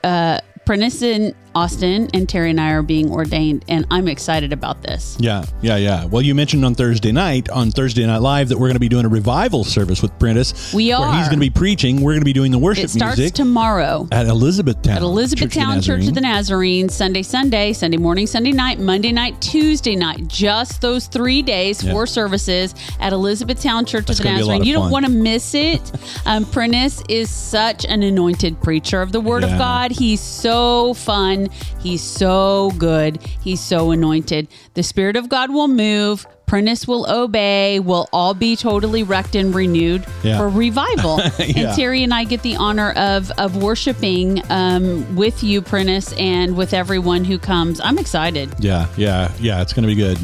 uh, 0.03 0.39
Prentice 0.67 1.01
and 1.01 1.33
Austin 1.55 2.07
and 2.13 2.27
Terry 2.29 2.49
and 2.51 2.59
I 2.61 2.71
are 2.71 2.81
being 2.83 3.09
ordained, 3.09 3.63
and 3.69 3.87
I'm 3.89 4.07
excited 4.07 4.51
about 4.53 4.83
this. 4.83 5.17
Yeah, 5.19 5.43
yeah, 5.61 5.77
yeah. 5.77 6.05
Well, 6.05 6.21
you 6.21 6.35
mentioned 6.35 6.63
on 6.65 6.75
Thursday 6.75 7.11
night, 7.11 7.49
on 7.49 7.71
Thursday 7.71 8.05
Night 8.05 8.17
Live, 8.21 8.49
that 8.49 8.57
we're 8.59 8.67
going 8.67 8.75
to 8.75 8.79
be 8.81 8.89
doing 8.89 9.05
a 9.05 9.09
revival 9.09 9.63
service 9.63 10.01
with 10.03 10.11
Prentice. 10.19 10.73
We 10.73 10.89
Where 10.89 11.11
he's 11.13 11.27
going 11.29 11.39
to 11.39 11.45
be 11.45 11.49
preaching. 11.49 12.01
We're 12.01 12.11
going 12.11 12.21
to 12.21 12.25
be 12.25 12.33
doing 12.33 12.51
the 12.51 12.59
worship 12.59 12.83
It 12.83 12.89
starts 12.89 13.17
music 13.17 13.33
tomorrow. 13.33 14.07
at 14.11 14.27
Elizabethtown. 14.27 14.97
At 14.97 15.01
Elizabethtown 15.01 15.81
Church 15.81 16.05
of 16.05 16.13
the 16.13 16.21
Nazarene, 16.21 16.89
Sunday, 16.89 17.23
Sunday, 17.23 17.71
Sunday 17.73 17.97
morning, 17.97 18.27
Sunday 18.27 18.51
night, 18.51 18.77
Monday 18.79 19.13
night, 19.13 19.41
Tuesday 19.41 19.95
night. 19.95 20.27
Just 20.27 20.81
those 20.81 21.07
three 21.07 21.41
days, 21.41 21.81
Yeah. 21.81 21.93
four 21.93 22.05
services 22.05 22.75
at 22.99 23.13
Elizabethtown 23.13 23.85
Church 23.85 24.05
That's 24.07 24.19
of 24.19 24.23
the 24.25 24.29
gonna 24.31 24.37
be 24.39 24.41
a 24.43 24.45
lot 24.45 24.51
Nazarene. 24.59 24.61
of 24.61 24.67
You 24.67 24.73
don't 24.73 24.91
want 24.91 25.05
to 25.05 25.11
miss 25.11 25.55
it. 25.55 25.81
Um, 26.25 26.45
Prentice 26.45 27.01
is 27.07 27.29
such 27.29 27.85
an 27.85 28.03
anointed 28.03 28.61
preacher 28.61 29.01
of 29.01 29.13
the 29.13 29.21
Word 29.21 29.43
Yeah. 29.43 29.53
of 29.53 29.57
God. 29.57 29.91
He's 29.91 30.19
so 30.19 30.56
fun. 30.93 31.49
He's 31.81 32.01
so 32.01 32.71
good. 32.77 33.21
He's 33.41 33.59
so 33.61 33.91
anointed. 33.91 34.47
The 34.73 34.83
Spirit 34.83 35.15
of 35.15 35.29
God 35.29 35.51
will 35.51 35.67
move. 35.67 36.25
Prentice 36.45 36.87
will 36.87 37.05
obey. 37.11 37.79
We'll 37.81 38.07
all 38.13 38.33
be 38.33 38.55
totally 38.55 39.03
wrecked 39.03 39.35
and 39.35 39.53
renewed 39.53 40.05
Yeah. 40.23 40.37
for 40.37 40.47
revival. 40.47 41.19
Yeah. 41.39 41.67
And 41.69 41.75
Terry 41.75 42.03
and 42.03 42.13
I 42.13 42.23
get 42.23 42.41
the 42.41 42.55
honor 42.55 42.91
of 42.93 43.31
of 43.31 43.57
worshiping 43.61 44.41
um, 44.49 45.15
with 45.15 45.43
you, 45.43 45.61
Prentice, 45.61 46.13
and 46.13 46.55
with 46.55 46.73
everyone 46.73 47.25
who 47.25 47.37
comes. 47.37 47.81
I'm 47.81 47.97
excited. 47.97 48.49
Yeah, 48.59 48.87
yeah, 48.97 49.31
yeah. 49.39 49.61
It's 49.61 49.73
going 49.73 49.83
to 49.83 49.93
be 49.93 49.95
good. 49.95 50.17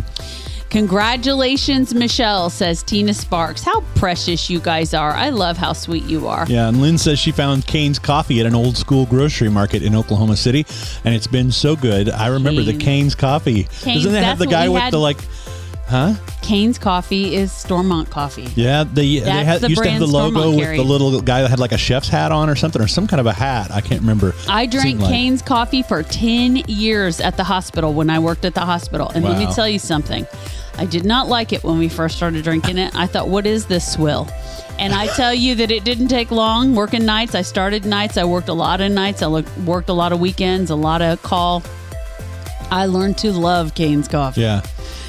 Congratulations, 0.73 1.93
Michelle, 1.93 2.49
says 2.49 2.81
Tina 2.81 3.13
Sparks. 3.13 3.61
How 3.61 3.81
precious 3.93 4.49
you 4.49 4.59
guys 4.59 4.95
are. 4.95 5.11
I 5.11 5.29
love 5.29 5.55
how 5.55 5.71
sweet 5.73 6.03
you 6.05 6.27
are. 6.27 6.47
Yeah, 6.49 6.67
and 6.67 6.81
Lynn 6.81 6.97
says 6.97 7.19
she 7.19 7.31
found 7.31 7.67
Cain's 7.67 7.99
coffee 7.99 8.39
at 8.39 8.47
an 8.47 8.55
old 8.55 8.75
school 8.75 9.05
grocery 9.05 9.49
market 9.49 9.83
in 9.83 9.95
Oklahoma 9.95 10.35
City, 10.35 10.65
and 11.05 11.13
it's 11.13 11.27
been 11.27 11.51
so 11.51 11.75
good. 11.75 12.09
I 12.09 12.25
remember 12.25 12.63
the. 12.63 12.73
Cain's 12.75 13.13
coffee. 13.13 13.65
Cain's, 13.81 14.03
Doesn't 14.03 14.15
it 14.15 14.23
have 14.23 14.39
the 14.39 14.47
guy 14.47 14.67
with 14.67 14.81
had- 14.81 14.93
the 14.93 14.97
like? 14.97 15.19
Huh? 15.93 16.15
Cain's 16.41 16.79
coffee 16.79 17.35
is 17.35 17.51
Stormont 17.51 18.09
coffee. 18.09 18.47
Yeah, 18.55 18.83
they, 18.83 19.19
they 19.19 19.29
had, 19.29 19.61
the 19.61 19.69
used 19.69 19.83
to 19.83 19.89
have 19.91 19.99
the 19.99 20.07
logo 20.07 20.39
Stormont 20.39 20.57
with 20.57 20.75
the 20.77 20.83
little 20.83 21.21
guy 21.21 21.43
that 21.43 21.49
had 21.51 21.59
like 21.59 21.71
a 21.71 21.77
chef's 21.77 22.09
hat 22.09 22.31
on 22.31 22.49
or 22.49 22.55
something, 22.55 22.81
or 22.81 22.87
some 22.87 23.05
kind 23.05 23.19
of 23.19 23.27
a 23.27 23.31
hat. 23.31 23.69
I 23.69 23.79
can't 23.79 24.01
remember. 24.01 24.33
I 24.49 24.65
drank 24.65 24.87
Seemed 24.87 25.01
like- 25.01 25.11
Cain's 25.11 25.41
coffee 25.43 25.83
for 25.83 26.01
10 26.01 26.63
years 26.67 27.19
at 27.19 27.37
the 27.37 27.43
hospital 27.43 27.93
when 27.93 28.09
I 28.09 28.17
worked 28.17 28.43
at 28.43 28.55
the 28.55 28.61
hospital. 28.61 29.11
And 29.13 29.23
let 29.23 29.37
me 29.37 29.45
Wow. 29.45 29.51
tell 29.51 29.69
you 29.69 29.77
something. 29.77 30.25
I 30.79 30.85
did 30.85 31.05
not 31.05 31.27
like 31.29 31.53
it 31.53 31.63
when 31.63 31.77
we 31.77 31.89
first 31.89 32.17
started 32.17 32.43
drinking 32.43 32.79
it. 32.79 32.95
I 32.95 33.05
thought, 33.05 33.29
what 33.29 33.45
is 33.45 33.67
this 33.67 33.87
swill? 33.93 34.27
And 34.79 34.95
I 34.95 35.05
tell 35.05 35.31
you 35.35 35.53
that 35.53 35.69
it 35.69 35.83
didn't 35.83 36.07
take 36.07 36.31
long 36.31 36.73
working 36.73 37.05
nights. 37.05 37.35
I 37.35 37.43
started 37.43 37.85
nights. 37.85 38.17
I 38.17 38.23
worked 38.23 38.49
a 38.49 38.53
lot 38.53 38.81
of 38.81 38.91
nights. 38.91 39.21
I 39.21 39.27
look, 39.27 39.45
worked 39.57 39.89
a 39.89 39.93
lot 39.93 40.11
of 40.11 40.19
weekends, 40.19 40.71
a 40.71 40.75
lot 40.75 41.03
of 41.03 41.21
call. 41.21 41.61
I 42.71 42.87
learned 42.87 43.19
to 43.19 43.31
love 43.31 43.75
Cain's 43.75 44.07
coffee. 44.07 44.41
Yeah. 44.41 44.61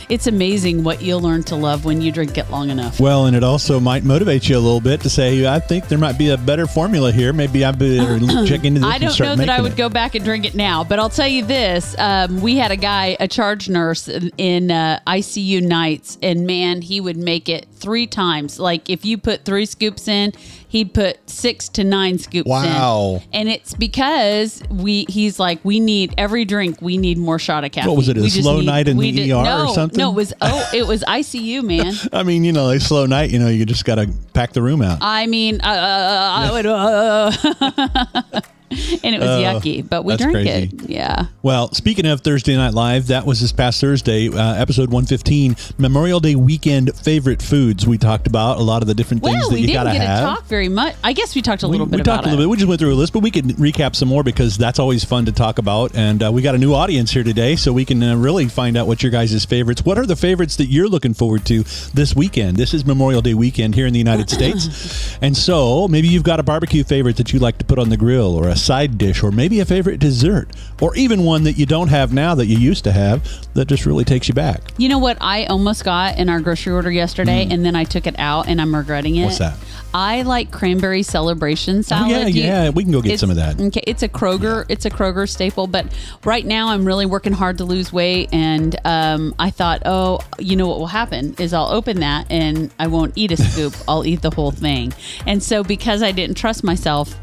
It's 0.08 0.26
amazing 0.26 0.84
what 0.84 1.02
you'll 1.02 1.20
learn 1.20 1.42
to 1.44 1.56
love 1.56 1.84
when 1.84 2.00
you 2.00 2.12
drink 2.12 2.36
it 2.38 2.50
long 2.50 2.70
enough. 2.70 3.00
Well, 3.00 3.26
and 3.26 3.36
it 3.36 3.42
also 3.44 3.80
might 3.80 4.04
motivate 4.04 4.48
you 4.48 4.56
a 4.56 4.60
little 4.60 4.80
bit 4.80 5.00
to 5.02 5.10
say, 5.10 5.46
I 5.46 5.58
think 5.58 5.88
there 5.88 5.98
might 5.98 6.18
be 6.18 6.30
a 6.30 6.36
better 6.36 6.66
formula 6.66 7.12
here. 7.12 7.32
Maybe 7.32 7.64
I 7.64 7.72
better 7.72 8.18
check 8.46 8.64
into 8.64 8.80
this 8.80 8.88
I 8.88 8.98
don't 8.98 9.18
know 9.20 9.36
that 9.36 9.48
I 9.48 9.60
would 9.60 9.72
it. 9.72 9.78
go 9.78 9.88
back 9.88 10.14
and 10.14 10.24
drink 10.24 10.44
it 10.44 10.54
now, 10.54 10.84
but 10.84 10.98
I'll 10.98 11.10
tell 11.10 11.28
you 11.28 11.44
this: 11.44 11.94
um, 11.98 12.40
we 12.40 12.56
had 12.56 12.70
a 12.70 12.76
guy, 12.76 13.16
a 13.20 13.28
charge 13.28 13.68
nurse 13.68 14.08
in, 14.08 14.30
in 14.36 14.70
uh, 14.70 15.00
ICU 15.06 15.62
nights, 15.62 16.18
and 16.22 16.46
man, 16.46 16.82
he 16.82 17.00
would 17.00 17.16
make 17.16 17.48
it 17.48 17.66
three 17.74 18.06
times. 18.06 18.58
Like 18.58 18.90
if 18.90 19.04
you 19.04 19.18
put 19.18 19.44
three 19.44 19.66
scoops 19.66 20.08
in, 20.08 20.32
he'd 20.74 20.92
put 20.92 21.30
six 21.30 21.68
to 21.68 21.84
nine 21.84 22.18
scoops 22.18 22.48
Wow. 22.48 23.22
in. 23.32 23.40
And 23.40 23.48
it's 23.48 23.74
because 23.74 24.60
we 24.70 25.06
he's 25.08 25.38
like, 25.38 25.64
we 25.64 25.78
need 25.78 26.12
every 26.18 26.44
drink, 26.44 26.82
we 26.82 26.98
need 26.98 27.16
more 27.16 27.38
shot 27.38 27.62
of 27.64 27.70
caffeine. 27.70 27.90
What 27.90 27.96
was 27.96 28.08
it, 28.08 28.18
a 28.18 28.20
We 28.22 28.28
slow 28.28 28.60
night 28.60 28.88
in 28.88 28.98
the 28.98 29.32
ER 29.32 29.36
or 29.36 29.68
something? 29.72 29.96
No, 29.96 30.10
it 30.10 30.14
was 30.16 30.34
oh, 30.40 30.70
it 30.74 30.84
was 30.88 31.04
ICU, 31.04 31.62
man. 31.62 31.94
I 32.12 32.24
mean, 32.24 32.42
you 32.42 32.50
know, 32.52 32.70
a 32.70 32.80
slow 32.80 33.06
night, 33.06 33.30
you 33.30 33.38
know, 33.38 33.46
you 33.48 33.64
just 33.64 33.84
got 33.84 33.94
to 33.96 34.12
pack 34.32 34.52
the 34.52 34.62
room 34.62 34.82
out. 34.82 34.98
I 35.00 35.26
mean, 35.26 35.60
uh, 35.60 35.64
I 35.64 36.50
would. 36.50 36.66
Uh, 36.66 38.40
and 39.04 39.14
it 39.14 39.20
was 39.20 39.28
Oh, 39.28 39.42
yucky, 39.42 39.88
but 39.88 40.04
we 40.04 40.16
drank 40.16 40.32
crazy. 40.34 40.50
it. 40.50 40.90
Yeah. 40.90 41.26
Well, 41.42 41.72
speaking 41.72 42.06
of 42.06 42.20
Thursday 42.20 42.56
Night 42.56 42.74
Live, 42.74 43.08
that 43.08 43.26
was 43.26 43.40
this 43.40 43.52
past 43.52 43.80
Thursday, 43.80 44.28
uh, 44.28 44.54
episode 44.54 44.90
115, 44.90 45.56
Memorial 45.78 46.20
Day 46.20 46.34
weekend 46.34 46.94
favorite 46.96 47.42
foods. 47.42 47.86
We 47.86 47.98
talked 47.98 48.26
about 48.26 48.58
a 48.58 48.62
lot 48.62 48.82
of 48.82 48.88
the 48.88 48.94
different 48.94 49.22
things 49.22 49.36
Well, 49.38 49.48
that 49.50 49.54
we 49.54 49.60
you 49.62 49.66
didn't 49.68 49.84
got 49.84 49.92
to 49.92 49.98
get 49.98 50.06
have. 50.06 50.18
to 50.20 50.24
talk 50.24 50.44
very 50.46 50.68
much. 50.68 50.94
I 51.02 51.12
guess 51.12 51.34
we 51.34 51.42
talked 51.42 51.62
a 51.62 51.66
we, 51.68 51.72
little 51.72 51.86
bit 51.86 51.98
we 52.00 52.02
talked 52.04 52.24
a 52.24 52.28
it. 52.28 52.30
little 52.32 52.44
bit. 52.46 52.50
We 52.50 52.56
just 52.56 52.68
went 52.68 52.80
through 52.80 52.92
a 52.92 52.96
list, 52.96 53.12
but 53.12 53.20
we 53.20 53.30
could 53.30 53.44
recap 53.56 53.94
some 53.96 54.08
more 54.08 54.22
because 54.22 54.56
that's 54.56 54.78
always 54.78 55.04
fun 55.04 55.24
to 55.26 55.32
talk 55.32 55.58
about. 55.58 55.94
And 55.94 56.22
uh, 56.22 56.30
we 56.32 56.42
got 56.42 56.54
a 56.54 56.58
new 56.58 56.74
audience 56.74 57.10
here 57.10 57.24
today, 57.24 57.56
so 57.56 57.72
we 57.72 57.84
can 57.84 58.02
uh, 58.02 58.16
really 58.16 58.46
find 58.48 58.76
out 58.76 58.86
what 58.86 59.02
your 59.02 59.10
guys' 59.12 59.44
favorites. 59.44 59.84
What 59.84 59.98
are 59.98 60.06
the 60.06 60.16
favorites 60.16 60.56
that 60.56 60.66
you're 60.66 60.88
looking 60.88 61.14
forward 61.14 61.44
to 61.46 61.62
this 61.92 62.14
weekend? 62.14 62.56
This 62.56 62.72
is 62.74 62.84
Memorial 62.86 63.22
Day 63.22 63.34
weekend 63.34 63.74
here 63.74 63.86
in 63.86 63.92
the 63.92 63.98
United 63.98 64.30
States, 64.34 65.16
and 65.20 65.36
so 65.36 65.88
maybe 65.88 66.08
you've 66.08 66.22
got 66.22 66.40
a 66.40 66.42
barbecue 66.42 66.84
favorite 66.84 67.16
that 67.16 67.32
you 67.32 67.38
like 67.38 67.58
to 67.58 67.64
put 67.64 67.78
on 67.78 67.88
the 67.88 67.96
grill, 67.96 68.34
or 68.34 68.48
a 68.48 68.56
side 68.64 68.98
dish, 68.98 69.22
or 69.22 69.30
maybe 69.30 69.60
a 69.60 69.64
favorite 69.64 69.98
dessert, 70.00 70.48
or 70.80 70.96
even 70.96 71.24
one 71.24 71.44
that 71.44 71.52
you 71.52 71.66
don't 71.66 71.88
have 71.88 72.12
now 72.12 72.34
that 72.34 72.46
you 72.46 72.58
used 72.58 72.84
to 72.84 72.92
have 72.92 73.22
that 73.54 73.66
just 73.68 73.86
really 73.86 74.04
takes 74.04 74.26
you 74.28 74.34
back. 74.34 74.60
You 74.78 74.88
know 74.88 74.98
what 74.98 75.18
I 75.20 75.44
almost 75.46 75.84
got 75.84 76.18
in 76.18 76.28
our 76.28 76.40
grocery 76.40 76.72
order 76.72 76.90
yesterday, 76.90 77.46
and 77.50 77.64
then 77.64 77.76
I 77.76 77.84
took 77.84 78.06
it 78.06 78.18
out, 78.18 78.48
and 78.48 78.60
I'm 78.60 78.74
regretting 78.74 79.16
it. 79.16 79.20
Mm. 79.20 79.24
What's 79.26 79.38
that? 79.38 79.56
I 79.96 80.22
like 80.22 80.50
cranberry 80.50 81.04
celebration 81.04 81.82
salad. 81.84 82.10
yeah, 82.10 82.26
you- 82.26 82.42
yeah, 82.42 82.70
we 82.70 82.82
can 82.82 82.90
go 82.92 83.00
get 83.00 83.20
some 83.20 83.30
of 83.30 83.36
that. 83.36 83.60
Okay, 83.60 83.82
it's 83.86 84.02
a 84.02 84.08
Kroger, 84.08 84.64
it's 84.68 84.84
a 84.84 84.90
Kroger 84.90 85.28
staple. 85.28 85.68
But 85.68 85.86
right 86.24 86.44
now, 86.44 86.68
I'm 86.70 86.84
really 86.84 87.06
working 87.06 87.32
hard 87.32 87.58
to 87.58 87.64
lose 87.64 87.92
weight, 87.92 88.28
and 88.32 88.74
um, 88.84 89.34
I 89.38 89.50
thought, 89.50 89.82
oh, 89.84 90.18
you 90.40 90.56
know 90.56 90.66
what 90.66 90.78
will 90.80 90.88
happen 90.88 91.34
is 91.38 91.52
I'll 91.54 91.68
open 91.70 92.00
that 92.00 92.26
and 92.30 92.72
I 92.78 92.86
won't 92.88 93.12
eat 93.16 93.30
a 93.32 93.36
scoop. 93.36 93.74
I'll 93.88 94.04
eat 94.04 94.22
the 94.22 94.30
whole 94.30 94.50
thing. 94.50 94.92
And 95.26 95.42
so 95.42 95.62
because 95.62 96.02
I 96.02 96.10
didn't 96.12 96.36
trust 96.36 96.64
myself, 96.64 97.14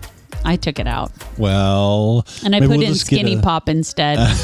I 0.43 0.55
took 0.55 0.79
it 0.79 0.87
out 0.87 1.11
Well, 1.37 2.25
and 2.43 2.55
I 2.55 2.59
put 2.59 2.69
we'll 2.69 2.81
in 2.81 2.95
Skinny 2.95 3.35
a- 3.35 3.41
Pop 3.41 3.69
instead. 3.69 4.17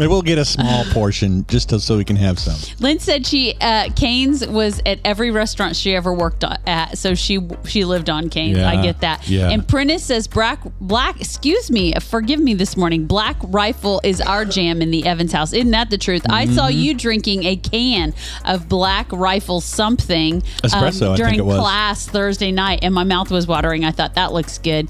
Maybe 0.00 0.08
we'll 0.08 0.22
get 0.22 0.38
a 0.38 0.44
small 0.44 0.84
portion 0.92 1.46
just 1.46 1.68
to, 1.68 1.78
so 1.78 1.96
we 1.98 2.04
can 2.04 2.16
have 2.16 2.38
some. 2.38 2.56
Lynn 2.80 2.98
said 2.98 3.26
she 3.26 3.54
uh, 3.60 3.90
Cains 3.94 4.44
was 4.46 4.80
at 4.84 4.98
every 5.04 5.30
restaurant 5.30 5.76
she 5.76 5.94
ever 5.94 6.12
worked 6.12 6.42
on- 6.42 6.58
at, 6.66 6.98
so 6.98 7.14
she 7.14 7.38
she 7.66 7.84
lived 7.84 8.10
on 8.10 8.28
Cains. 8.30 8.58
Yeah, 8.58 8.68
I 8.68 8.82
get 8.82 9.00
that. 9.02 9.28
yeah. 9.28 9.50
And 9.50 9.66
Prentice 9.68 10.02
says 10.04 10.26
black 10.26 10.60
black. 10.80 11.20
Excuse 11.20 11.70
me, 11.70 11.92
forgive 12.00 12.40
me 12.40 12.54
this 12.54 12.76
morning. 12.76 13.06
Black 13.06 13.36
Rifle 13.44 14.00
is 14.02 14.20
our 14.20 14.44
jam 14.44 14.80
in 14.82 14.90
the 14.90 15.06
Evans 15.06 15.32
house. 15.32 15.52
Isn't 15.52 15.70
that 15.72 15.90
the 15.90 15.98
truth? 15.98 16.22
I 16.28 16.46
saw 16.46 16.68
Mm-hmm. 16.68 16.78
you 16.78 16.94
drinking 16.94 17.44
a 17.44 17.56
can 17.56 18.14
of 18.46 18.68
Black 18.68 19.12
Rifle 19.12 19.60
something 19.60 20.36
um, 20.36 20.40
Espresso, 20.62 21.16
think 21.16 21.16
during 21.18 21.38
class 21.40 22.06
Thursday 22.08 22.52
night, 22.52 22.80
and 22.82 22.94
my 22.94 23.04
mouth 23.04 23.30
was 23.30 23.46
watering. 23.46 23.84
I 23.84 23.90
thought 23.90 24.14
that 24.14 24.32
looks 24.32 24.56
good. 24.58 24.88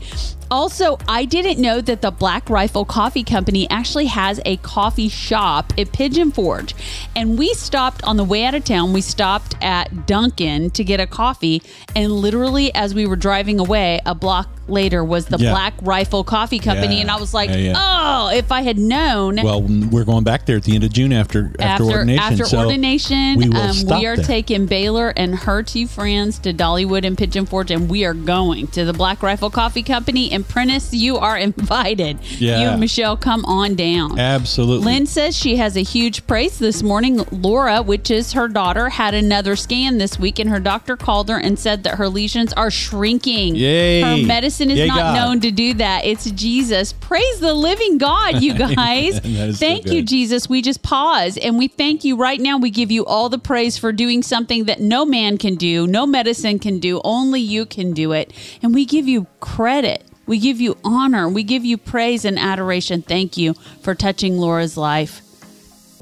Also, 0.51 0.99
I 1.07 1.27
didn't 1.27 1.61
know 1.61 1.81
that 1.81 2.03
the 2.03 2.11
Black 2.11 2.51
Rifle 2.51 2.85
Coffee 2.85 3.23
Company 3.23 3.71
actually 3.71 4.07
has 4.07 4.41
a 4.45 4.57
coffee 4.59 5.00
shop 5.09 5.73
at 5.79 5.93
Pigeon 5.93 6.31
Forge. 6.31 6.75
And 7.17 7.39
we 7.39 7.55
stopped 7.55 8.05
on 8.05 8.17
the 8.17 8.25
way 8.25 8.45
out 8.45 8.55
of 8.55 8.65
town, 8.65 8.93
we 8.93 9.01
stopped 9.01 9.55
at 9.61 10.07
Dunkin' 10.07 10.71
to 10.71 10.85
get 10.85 11.01
a 11.01 11.07
coffee. 11.07 11.63
And 11.97 12.13
literally, 12.13 12.75
as 12.75 12.95
we 12.95 13.07
were 13.07 13.17
driving 13.17 13.59
away, 13.59 14.01
a 14.07 14.15
block 14.15 14.60
later 14.71 15.05
was 15.05 15.27
the 15.27 15.39
Yeah. 15.39 15.51
Black 15.51 15.75
Rifle 15.83 16.25
Coffee 16.25 16.59
Company. 16.59 16.97
Yeah. 16.97 17.01
And 17.03 17.11
I 17.11 17.17
was 17.19 17.35
like, 17.35 17.51
Yeah, 17.51 17.75
oh, 17.77 18.31
if 18.33 18.51
I 18.53 18.63
had 18.63 18.79
known. 18.79 19.37
Well, 19.43 19.63
we're 19.63 20.05
going 20.05 20.25
back 20.25 20.47
there 20.47 20.57
at 20.57 20.65
the 20.65 20.75
end 20.75 20.85
of 20.85 20.93
June 20.93 21.13
after 21.13 21.53
after, 21.59 21.85
ordination. 21.85 22.23
after 22.23 22.45
so 22.45 22.59
ordination, 22.61 23.37
we 23.37 23.49
will 23.49 23.57
um, 23.57 23.73
stop 23.73 24.01
we 24.01 24.07
are 24.07 24.17
there. 24.17 24.25
taking 24.25 24.67
Baylor 24.67 25.13
and 25.17 25.35
her 25.35 25.63
two 25.63 25.87
friends 25.87 26.39
to 26.41 26.53
Dollywood 26.53 27.05
and 27.05 27.17
Pigeon 27.17 27.47
Forge, 27.47 27.71
and 27.71 27.89
we 27.89 28.05
are 28.05 28.15
going 28.15 28.67
to 28.69 28.85
the 28.85 28.93
Black 28.93 29.23
Rifle 29.23 29.51
Coffee 29.51 29.83
Company. 29.83 30.31
And 30.33 30.47
Prentice, 30.47 30.93
you 30.93 31.17
are 31.17 31.37
invited. 31.51 32.19
Yeah. 32.39 32.61
You 32.63 32.69
and 32.69 32.81
Michelle, 32.81 33.17
come 33.17 33.45
on 33.45 33.75
down. 33.75 34.19
Absolutely. 34.19 34.85
Lynn 34.87 35.07
says 35.07 35.37
she 35.37 35.57
has 35.57 35.77
a 35.77 35.83
huge 35.83 36.27
praise 36.27 36.59
this 36.59 36.83
morning. 36.83 37.25
Laura, 37.31 37.83
which 37.83 38.11
is 38.11 38.33
her 38.33 38.49
daughter, 38.49 38.89
had 38.91 39.15
another 39.15 39.57
scan 39.57 39.99
this 39.99 40.19
week, 40.19 40.39
and 40.39 40.51
her 40.51 40.61
doctor 40.61 40.97
called 40.97 41.29
her 41.29 41.39
and 41.39 41.59
said 41.59 41.85
that 41.85 41.97
her 41.97 42.09
lesions 42.09 42.53
are 42.55 42.71
shrinking. 42.71 43.57
Yay. 43.57 44.01
Her 44.01 44.27
medicine 44.27 44.60
is 44.69 44.79
Yay, 44.79 44.89
not 44.89 44.97
God. 44.97 45.15
known 45.15 45.41
to 45.41 45.53
do 45.53 45.75
that. 45.75 46.05
It's 46.05 46.29
Jesus. 46.33 46.93
Praise 46.93 47.39
the 47.39 47.55
living 47.55 47.99
God, 47.99 48.43
you 48.43 48.55
guys. 48.59 49.21
That 49.21 49.25
is 49.25 49.59
so 49.59 49.67
Thank 49.67 49.87
you. 49.87 50.03
Jesus. 50.03 50.49
We 50.49 50.61
just 50.61 50.83
pause 50.83 51.37
and 51.37 51.57
we 51.57 51.69
thank 51.69 52.03
you 52.03 52.17
right 52.17 52.41
now. 52.41 52.59
We 52.59 52.71
give 52.71 52.91
you 52.91 53.07
all 53.07 53.29
the 53.29 53.39
praise 53.39 53.79
for 53.79 53.93
doing 53.93 54.23
something 54.25 54.65
that 54.65 54.81
no 54.81 55.05
man 55.05 55.39
can 55.39 55.55
do, 55.55 55.87
no 55.87 56.05
medicine 56.05 56.59
can 56.59 56.81
do, 56.81 57.01
only 57.05 57.41
you 57.41 57.65
can 57.65 57.93
do 57.93 58.11
it. 58.13 58.33
And 58.63 58.75
we 58.75 58.85
give 58.85 59.07
you 59.07 59.27
credit. 59.39 60.05
We 60.27 60.39
give 60.39 60.61
you 60.61 60.77
honor. 60.85 61.29
We 61.29 61.43
give 61.45 61.65
you 61.65 61.79
praise 61.79 62.25
and 62.25 62.39
adoration. 62.39 63.03
Thank 63.03 63.37
you 63.37 63.55
for 63.83 63.95
touching 63.95 64.39
Laura's 64.39 64.77
life. 64.77 65.23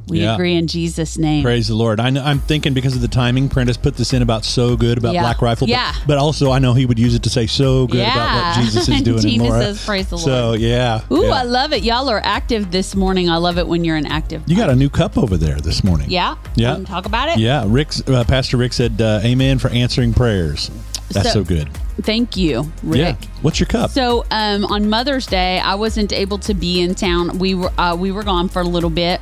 We 0.08 0.20
Yeah. 0.22 0.34
agree 0.34 0.54
in 0.56 0.66
Jesus' 0.66 1.18
name. 1.18 1.42
Praise 1.42 1.68
the 1.68 1.74
Lord. 1.74 2.00
I 2.00 2.10
know, 2.10 2.22
I'm 2.24 2.38
thinking 2.40 2.74
because 2.74 2.94
of 2.94 3.00
the 3.00 3.08
timing, 3.08 3.48
Prentice 3.48 3.76
put 3.76 3.96
this 3.96 4.12
in 4.12 4.22
about 4.22 4.44
so 4.44 4.76
good 4.76 4.98
about 4.98 5.14
Yeah. 5.14 5.22
Black 5.22 5.42
Rifle. 5.42 5.66
but- 5.66 5.70
Yeah. 5.72 5.92
But, 6.06 6.18
also, 6.18 6.50
I 6.50 6.58
know 6.58 6.74
he 6.74 6.86
would 6.86 6.98
use 6.98 7.14
it 7.14 7.22
to 7.24 7.30
say 7.30 7.46
so 7.46 7.86
good 7.86 8.00
about 8.00 8.14
Yeah. 8.16 8.48
what 8.56 8.64
Jesus 8.64 8.88
is 8.88 9.02
doing 9.02 9.38
Laura. 9.40 9.62
says, 9.62 9.84
"Praise 9.84 10.06
the 10.06 10.16
Lord. 10.16 10.24
So, 10.24 10.52
yeah. 10.54 11.00
Ooh, 11.12 11.24
yeah. 11.26 11.30
I 11.30 11.42
love 11.42 11.72
it. 11.72 11.82
Y'all 11.84 12.08
are 12.08 12.20
active 12.24 12.70
this 12.70 12.94
morning. 12.96 13.28
I 13.30 13.36
love 13.36 13.58
it 13.58 13.66
when 13.68 13.84
you're 13.84 13.96
an 13.96 14.06
active. 14.06 14.42
You 14.46 14.56
got 14.56 14.70
a 14.70 14.76
new 14.76 14.88
cup 14.88 15.16
over 15.18 15.36
there 15.36 15.56
this 15.60 15.84
morning. 15.84 16.06
yeah? 16.10 16.34
Yeah. 16.56 16.78
Talk 16.86 17.06
about 17.06 17.28
it? 17.28 17.38
Yeah. 17.38 17.64
Rick's, 17.66 18.02
uh, 18.08 18.24
Pastor 18.24 18.56
Rick 18.56 18.72
said, 18.72 19.00
uh, 19.00 19.20
Amen 19.24 19.58
for 19.58 19.68
answering 19.70 20.12
prayers. 20.14 20.70
That's 21.12 21.28
so, 21.32 21.40
So- 21.40 21.44
good. 21.44 21.68
Thank 22.02 22.36
you, 22.36 22.70
Rick. 22.84 22.98
Yeah. 23.22 23.28
What's 23.42 23.58
your 23.58 23.66
cup? 23.66 23.90
So 23.90 24.24
um, 24.30 24.64
on 24.66 24.88
Mother's 24.88 25.26
Day, 25.26 25.58
I 25.58 25.74
wasn't 25.74 26.12
able 26.12 26.38
to 26.38 26.54
be 26.54 26.80
in 26.80 26.94
town. 26.94 27.38
We 27.38 27.54
were 27.54 27.72
uh, 27.76 27.96
we 27.98 28.12
were 28.12 28.22
gone 28.22 28.48
for 28.48 28.60
a 28.62 28.64
little 28.64 28.90
bit. 28.90 29.20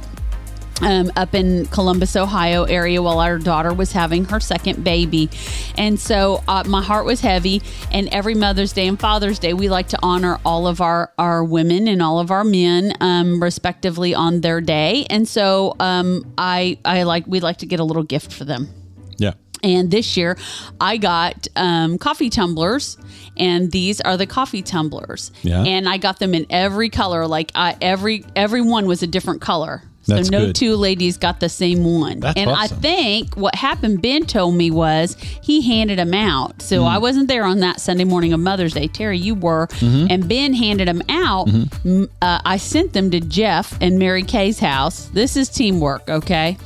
Um, 0.83 1.11
up 1.16 1.35
in 1.35 1.64
Columbus, 1.66 2.16
Ohio 2.16 2.64
area, 2.64 3.00
while 3.00 3.18
our 3.18 3.38
daughter 3.38 3.73
was 3.73 3.92
having 3.92 4.26
her 4.26 4.40
second 4.40 4.85
baby, 4.85 5.30
and 5.78 5.99
so 5.99 6.45
uh, 6.47 6.64
my 6.66 6.83
heart 6.83 7.06
was 7.06 7.23
heavy. 7.23 7.62
And 7.90 8.09
every 8.12 8.35
Mother's 8.35 8.75
Day 8.75 8.87
and 8.87 9.00
Father's 9.00 9.38
Day, 9.38 9.54
we 9.54 9.71
like 9.71 9.88
to 9.88 9.99
honor 10.02 10.38
all 10.45 10.66
of 10.66 10.83
our 10.83 11.12
our 11.16 11.42
women 11.42 11.88
and 11.88 12.02
all 12.02 12.21
of 12.21 12.30
our 12.30 12.45
men, 12.45 12.92
um, 13.00 13.42
respectively, 13.42 14.14
on 14.14 14.42
their 14.42 14.61
day. 14.61 15.06
And 15.09 15.26
so 15.26 15.75
um, 15.80 16.30
I 16.37 16.76
I 16.85 17.04
like 17.04 17.26
we 17.26 17.40
like 17.40 17.56
to 17.59 17.66
get 17.66 17.80
a 17.80 17.85
little 17.85 18.04
gift 18.04 18.30
for 18.30 18.45
them. 18.45 18.68
yeah. 19.16 19.33
And 19.62 19.90
this 19.90 20.18
year, 20.18 20.37
I 20.78 20.99
got 20.99 21.49
um, 21.56 21.97
coffee 21.97 22.28
tumblers, 22.28 22.99
and 23.38 23.73
these 23.73 24.02
are 24.02 24.18
the 24.18 24.26
coffee 24.26 24.61
tumblers. 24.61 25.33
Yeah. 25.40 25.62
And 25.64 25.88
I 25.88 25.97
got 25.97 26.18
them 26.18 26.35
in 26.35 26.45
every 26.50 26.90
color. 26.90 27.26
Like 27.26 27.50
I, 27.54 27.76
every 27.80 28.26
every 28.37 28.61
one 28.61 28.87
was 28.87 29.02
a 29.02 29.06
different 29.06 29.40
color. 29.40 29.83
That's 30.07 30.29
so 30.29 30.33
no 30.39 30.47
good. 30.47 30.55
two 30.55 30.77
ladies 30.77 31.17
got 31.19 31.41
the 31.41 31.49
same 31.49 31.85
one. 31.85 32.21
That's 32.21 32.37
and 32.39 32.51
awesome. 32.51 32.79
I 32.79 32.81
think 32.81 33.35
what 33.37 33.55
happened, 33.55 34.03
Ben 34.03 34.25
told 34.27 34.55
me 34.55 34.71
was 34.71 35.17
he 35.43 35.63
handed 35.63 35.99
them 35.99 36.15
out. 36.15 36.63
So 36.63 36.83
Hmm. 36.83 36.87
I 36.89 36.99
wasn't 36.99 37.29
there 37.29 37.45
on 37.45 37.61
that 37.61 37.81
Sunday 37.81 38.05
morning 38.05 38.33
of 38.33 38.41
Mother's 38.41 38.73
Day. 38.75 38.87
Terry, 38.89 39.19
you 39.19 39.35
were. 39.35 39.67
Mm-hmm. 39.69 40.07
And 40.11 40.29
Ben 40.29 40.55
handed 40.55 40.89
them 40.89 41.03
out. 41.09 41.49
M- 41.85 42.09
Uh, 42.23 42.41
I 42.45 42.57
sent 42.57 42.93
them 42.93 43.11
to 43.11 43.21
Jeff 43.21 43.77
and 43.81 43.99
Mary 43.99 44.23
Kay's 44.23 44.59
house. 44.59 45.07
This 45.13 45.37
is 45.37 45.49
teamwork, 45.49 46.09
okay? 46.09 46.57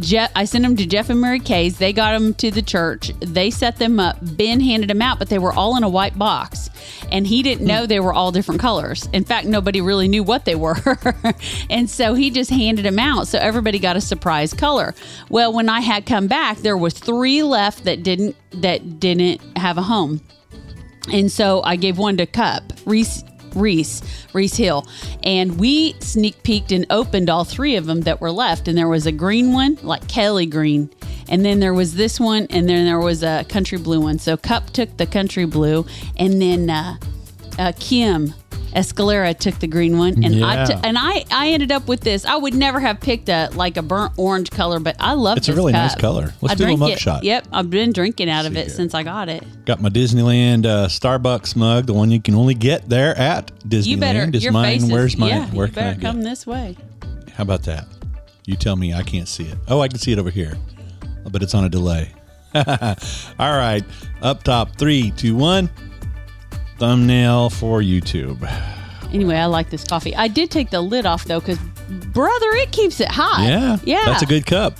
Jeff, 0.00 0.30
I 0.34 0.44
sent 0.44 0.64
them 0.64 0.76
to 0.76 0.86
Jeff 0.86 1.10
and 1.10 1.20
Mary 1.20 1.40
Kay's. 1.40 1.78
They 1.78 1.92
got 1.92 2.12
them 2.12 2.34
to 2.34 2.50
the 2.50 2.62
church. 2.62 3.12
They 3.20 3.50
set 3.50 3.76
them 3.76 3.98
up. 3.98 4.18
Ben 4.20 4.60
handed 4.60 4.90
them 4.90 5.02
out, 5.02 5.18
but 5.18 5.28
they 5.28 5.38
were 5.38 5.52
all 5.52 5.76
in 5.76 5.82
a 5.82 5.88
white 5.88 6.18
box, 6.18 6.70
and 7.10 7.26
he 7.26 7.42
didn't 7.42 7.60
hmm. 7.60 7.68
know 7.68 7.86
they 7.86 8.00
were 8.00 8.12
all 8.12 8.32
different 8.32 8.60
colors. 8.60 9.08
In 9.12 9.24
fact, 9.24 9.46
nobody 9.46 9.80
really 9.80 10.08
knew 10.08 10.22
what 10.22 10.44
they 10.44 10.54
were, 10.54 10.76
and 11.70 11.88
so 11.88 12.14
he 12.14 12.30
just 12.30 12.50
handed 12.50 12.84
them 12.84 12.98
out. 12.98 13.28
So 13.28 13.38
everybody 13.38 13.78
got 13.78 13.96
a 13.96 14.00
surprise 14.00 14.52
color. 14.52 14.94
Well, 15.28 15.52
when 15.52 15.68
I 15.68 15.80
had 15.80 16.06
come 16.06 16.26
back, 16.26 16.58
there 16.58 16.76
was 16.76 16.94
three 16.94 17.42
left 17.42 17.84
that 17.84 18.02
didn't 18.02 18.36
that 18.60 19.00
didn't 19.00 19.40
have 19.56 19.78
a 19.78 19.82
home. 19.82 20.20
And 21.12 21.30
so 21.30 21.62
I 21.62 21.76
gave 21.76 21.98
one 21.98 22.16
to 22.16 22.26
Cup, 22.26 22.64
Reese, 22.84 23.22
Reese, 23.56 24.02
Reese 24.32 24.56
Hill. 24.56 24.86
And 25.22 25.58
we 25.58 25.94
sneak 26.00 26.42
peeked 26.42 26.70
and 26.70 26.86
opened 26.90 27.28
all 27.28 27.44
three 27.44 27.76
of 27.76 27.86
them 27.86 28.02
that 28.02 28.20
were 28.20 28.30
left. 28.30 28.68
And 28.68 28.78
there 28.78 28.88
was 28.88 29.06
a 29.06 29.12
green 29.12 29.52
one, 29.52 29.78
like 29.82 30.06
Kelly 30.06 30.46
green. 30.46 30.90
And 31.28 31.44
then 31.44 31.58
there 31.58 31.74
was 31.74 31.94
this 31.94 32.20
one, 32.20 32.46
and 32.50 32.68
then 32.68 32.86
there 32.86 33.00
was 33.00 33.22
a 33.24 33.44
country 33.48 33.78
blue 33.78 34.00
one. 34.00 34.18
So 34.18 34.36
Cup 34.36 34.70
took 34.70 34.96
the 34.96 35.06
country 35.06 35.44
blue, 35.44 35.84
and 36.16 36.40
then 36.40 36.70
uh, 36.70 36.96
uh, 37.58 37.72
Kim 37.80 38.32
Escalera 38.76 39.36
took 39.36 39.58
the 39.58 39.66
green 39.66 39.96
one, 39.96 40.22
and 40.22 40.44
I 40.44 40.54
Yeah. 40.56 40.64
t- 40.66 40.74
and 40.84 40.98
I 40.98 41.24
I 41.30 41.48
ended 41.48 41.72
up 41.72 41.88
with 41.88 42.00
this. 42.02 42.24
I 42.26 42.36
would 42.36 42.54
never 42.54 42.78
have 42.78 43.00
picked 43.00 43.28
a 43.30 43.48
like 43.54 43.76
a 43.78 43.82
burnt 43.82 44.12
orange 44.18 44.50
color, 44.50 44.78
but 44.78 44.96
I 45.00 45.14
love 45.14 45.38
it. 45.38 45.40
It's 45.40 45.48
a 45.48 45.54
really 45.54 45.72
nice 45.72 45.94
color. 45.94 46.34
Let's 46.42 46.52
I 46.60 46.64
do 46.66 46.72
a 46.72 46.76
mug 46.76 46.90
it. 46.90 46.98
shot. 47.00 47.24
Yep, 47.24 47.48
I've 47.52 47.70
been 47.70 47.92
drinking 47.92 48.28
out 48.28 48.44
of 48.44 48.54
it 48.56 48.66
here. 48.66 48.68
since 48.68 48.92
I 48.94 49.02
got 49.02 49.28
it. 49.30 49.42
Got 49.64 49.80
my 49.80 49.88
Disneyland 49.88 50.66
uh, 50.66 50.88
Starbucks 50.88 51.56
mug, 51.56 51.86
the 51.86 51.94
one 51.94 52.10
you 52.10 52.20
can 52.20 52.34
only 52.34 52.54
get 52.54 52.88
there 52.88 53.16
at 53.18 53.50
Disneyland. 53.66 53.86
You 53.86 53.96
better. 53.96 54.30
is 54.32 54.44
your 54.44 54.52
mine. 54.52 54.64
face 54.74 54.82
is, 54.84 54.90
Where's 54.92 55.16
mine? 55.16 55.28
Yeah, 55.30 55.46
Where 55.48 55.66
you 55.66 55.72
I 55.72 55.74
better 55.74 56.00
come 56.00 56.22
this 56.22 56.46
way. 56.46 56.76
How 57.34 57.42
about 57.42 57.62
that? 57.64 57.86
You 58.44 58.56
tell 58.56 58.76
me. 58.76 58.92
I 58.94 59.02
can't 59.02 59.26
see 59.26 59.44
it. 59.44 59.56
Oh, 59.68 59.80
I 59.80 59.88
can 59.88 59.98
see 59.98 60.12
it 60.12 60.18
over 60.18 60.30
here, 60.30 60.56
but 61.30 61.42
it's 61.42 61.54
on 61.54 61.64
a 61.64 61.68
delay. 61.68 62.12
All 62.54 62.62
right, 63.56 63.82
up 64.22 64.42
top, 64.42 64.76
three, 64.76 65.10
two, 65.12 65.34
one. 65.34 65.68
Thumbnail 66.78 67.50
for 67.50 67.80
YouTube. 67.80 68.40
Anyway, 69.12 69.36
I 69.36 69.46
like 69.46 69.70
this 69.70 69.84
coffee. 69.84 70.14
I 70.14 70.28
did 70.28 70.50
take 70.50 70.70
the 70.70 70.80
lid 70.80 71.06
off 71.06 71.24
though, 71.24 71.40
because 71.40 71.58
brother, 72.12 72.50
it 72.52 72.72
keeps 72.72 73.00
it 73.00 73.08
hot. 73.08 73.46
Yeah, 73.46 73.76
yeah. 73.84 74.04
That's 74.04 74.22
a 74.22 74.26
good 74.26 74.46
cup. 74.46 74.74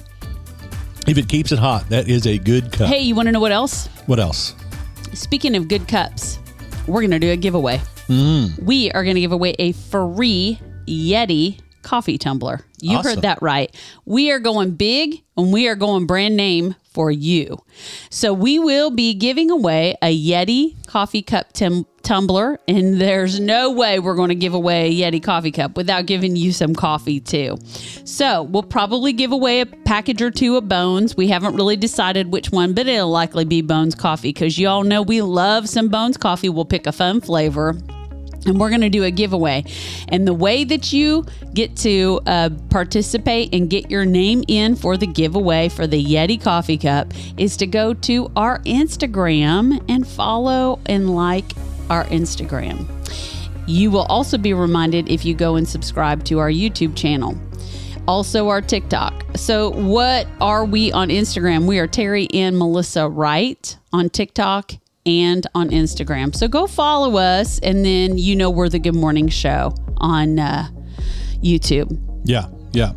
If 1.06 1.16
it 1.18 1.28
keeps 1.28 1.52
it 1.52 1.58
hot, 1.58 1.88
that 1.90 2.08
is 2.08 2.26
a 2.26 2.36
good 2.36 2.72
cup. 2.72 2.88
Hey, 2.88 3.00
you 3.00 3.14
want 3.14 3.26
to 3.26 3.32
know 3.32 3.40
what 3.40 3.52
else? 3.52 3.86
What 4.06 4.18
else? 4.18 4.54
Speaking 5.14 5.54
of 5.56 5.68
good 5.68 5.86
cups, 5.88 6.38
we're 6.86 7.00
gonna 7.00 7.18
do 7.20 7.30
a 7.30 7.36
giveaway. 7.36 7.80
Mm. 8.08 8.60
We 8.62 8.90
are 8.92 9.04
gonna 9.04 9.20
give 9.20 9.32
away 9.32 9.54
a 9.58 9.72
free 9.72 10.60
Yeti 10.86 11.60
coffee 11.82 12.18
tumbler. 12.18 12.60
You 12.80 12.98
Awesome. 12.98 13.14
heard 13.14 13.22
that 13.22 13.40
right. 13.40 13.74
We 14.04 14.30
are 14.32 14.38
going 14.40 14.72
big 14.72 15.22
and 15.36 15.52
we 15.52 15.68
are 15.68 15.76
going 15.76 16.06
brand 16.06 16.36
name 16.36 16.74
for 16.96 17.10
you. 17.10 17.62
So 18.08 18.32
we 18.32 18.58
will 18.58 18.90
be 18.90 19.12
giving 19.12 19.50
away 19.50 19.98
a 20.00 20.18
Yeti 20.18 20.74
coffee 20.86 21.20
cup 21.20 21.52
tim- 21.52 21.84
tumbler, 22.02 22.58
and 22.66 22.98
there's 22.98 23.38
no 23.38 23.70
way 23.70 23.98
we're 23.98 24.14
going 24.14 24.30
to 24.30 24.34
give 24.34 24.54
away 24.54 24.86
a 24.86 24.94
Yeti 24.94 25.22
coffee 25.22 25.50
cup 25.50 25.76
without 25.76 26.06
giving 26.06 26.36
you 26.36 26.52
some 26.52 26.74
coffee 26.74 27.20
too. 27.20 27.58
So 28.06 28.44
we'll 28.44 28.62
probably 28.62 29.12
give 29.12 29.30
away 29.30 29.60
a 29.60 29.66
package 29.66 30.22
or 30.22 30.30
two 30.30 30.56
of 30.56 30.70
Bones. 30.70 31.18
We 31.18 31.28
haven't 31.28 31.54
really 31.54 31.76
decided 31.76 32.32
which 32.32 32.50
one, 32.50 32.72
but 32.72 32.86
it'll 32.86 33.10
likely 33.10 33.44
be 33.44 33.60
Bones 33.60 33.94
coffee 33.94 34.30
because 34.30 34.58
y'all 34.58 34.82
know 34.82 35.02
we 35.02 35.20
love 35.20 35.68
some 35.68 35.88
Bones 35.88 36.16
coffee. 36.16 36.48
We'll 36.48 36.64
pick 36.64 36.86
a 36.86 36.92
fun 36.92 37.20
flavor 37.20 37.76
and 38.44 38.60
we're 38.60 38.68
going 38.68 38.80
to 38.82 38.88
do 38.88 39.04
a 39.04 39.10
giveaway. 39.10 39.64
And 40.08 40.26
the 40.26 40.34
way 40.34 40.64
that 40.64 40.92
you 40.92 41.24
get 41.54 41.76
to 41.78 42.20
uh, 42.26 42.50
participate 42.70 43.54
and 43.54 43.70
get 43.70 43.90
your 43.90 44.04
name 44.04 44.44
in 44.48 44.76
for 44.76 44.96
the 44.96 45.06
giveaway 45.06 45.68
for 45.68 45.86
the 45.86 46.02
Yeti 46.02 46.40
Coffee 46.42 46.78
Cup 46.78 47.12
is 47.36 47.56
to 47.58 47.66
go 47.66 47.94
to 47.94 48.30
our 48.36 48.60
Instagram 48.60 49.82
and 49.88 50.06
follow 50.06 50.80
and 50.86 51.14
like 51.14 51.52
our 51.90 52.04
Instagram. 52.06 52.86
You 53.66 53.90
will 53.90 54.04
also 54.04 54.38
be 54.38 54.54
reminded 54.54 55.08
if 55.08 55.24
you 55.24 55.34
go 55.34 55.56
and 55.56 55.68
subscribe 55.68 56.24
to 56.24 56.38
our 56.38 56.50
YouTube 56.50 56.96
channel. 56.96 57.36
Also, 58.06 58.48
our 58.48 58.62
TikTok. 58.62 59.24
So, 59.34 59.70
what 59.70 60.28
are 60.40 60.64
we 60.64 60.92
on 60.92 61.08
Instagram? 61.08 61.66
We 61.66 61.80
are 61.80 61.88
Terry 61.88 62.28
and 62.32 62.56
Melissa 62.56 63.08
Wright 63.08 63.76
on 63.92 64.10
TikTok 64.10 64.74
and 65.06 65.46
on 65.54 65.70
Instagram. 65.70 66.34
So, 66.34 66.48
go 66.48 66.66
follow 66.66 67.16
us, 67.16 67.58
and 67.60 67.84
then 67.84 68.18
you 68.18 68.36
know 68.36 68.50
we're 68.50 68.68
the 68.68 68.78
Good 68.78 68.94
Morning 68.94 69.28
Show 69.28 69.74
on 69.98 70.38
uh, 70.38 70.68
YouTube. 71.42 71.98
Yeah, 72.24 72.48
yeah. 72.72 72.92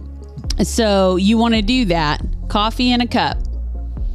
So, 0.64 1.16
you 1.16 1.38
want 1.38 1.54
to 1.54 1.62
do 1.62 1.86
that. 1.86 2.22
Coffee 2.50 2.92
in 2.92 3.00
a 3.00 3.08
cup. 3.08 3.38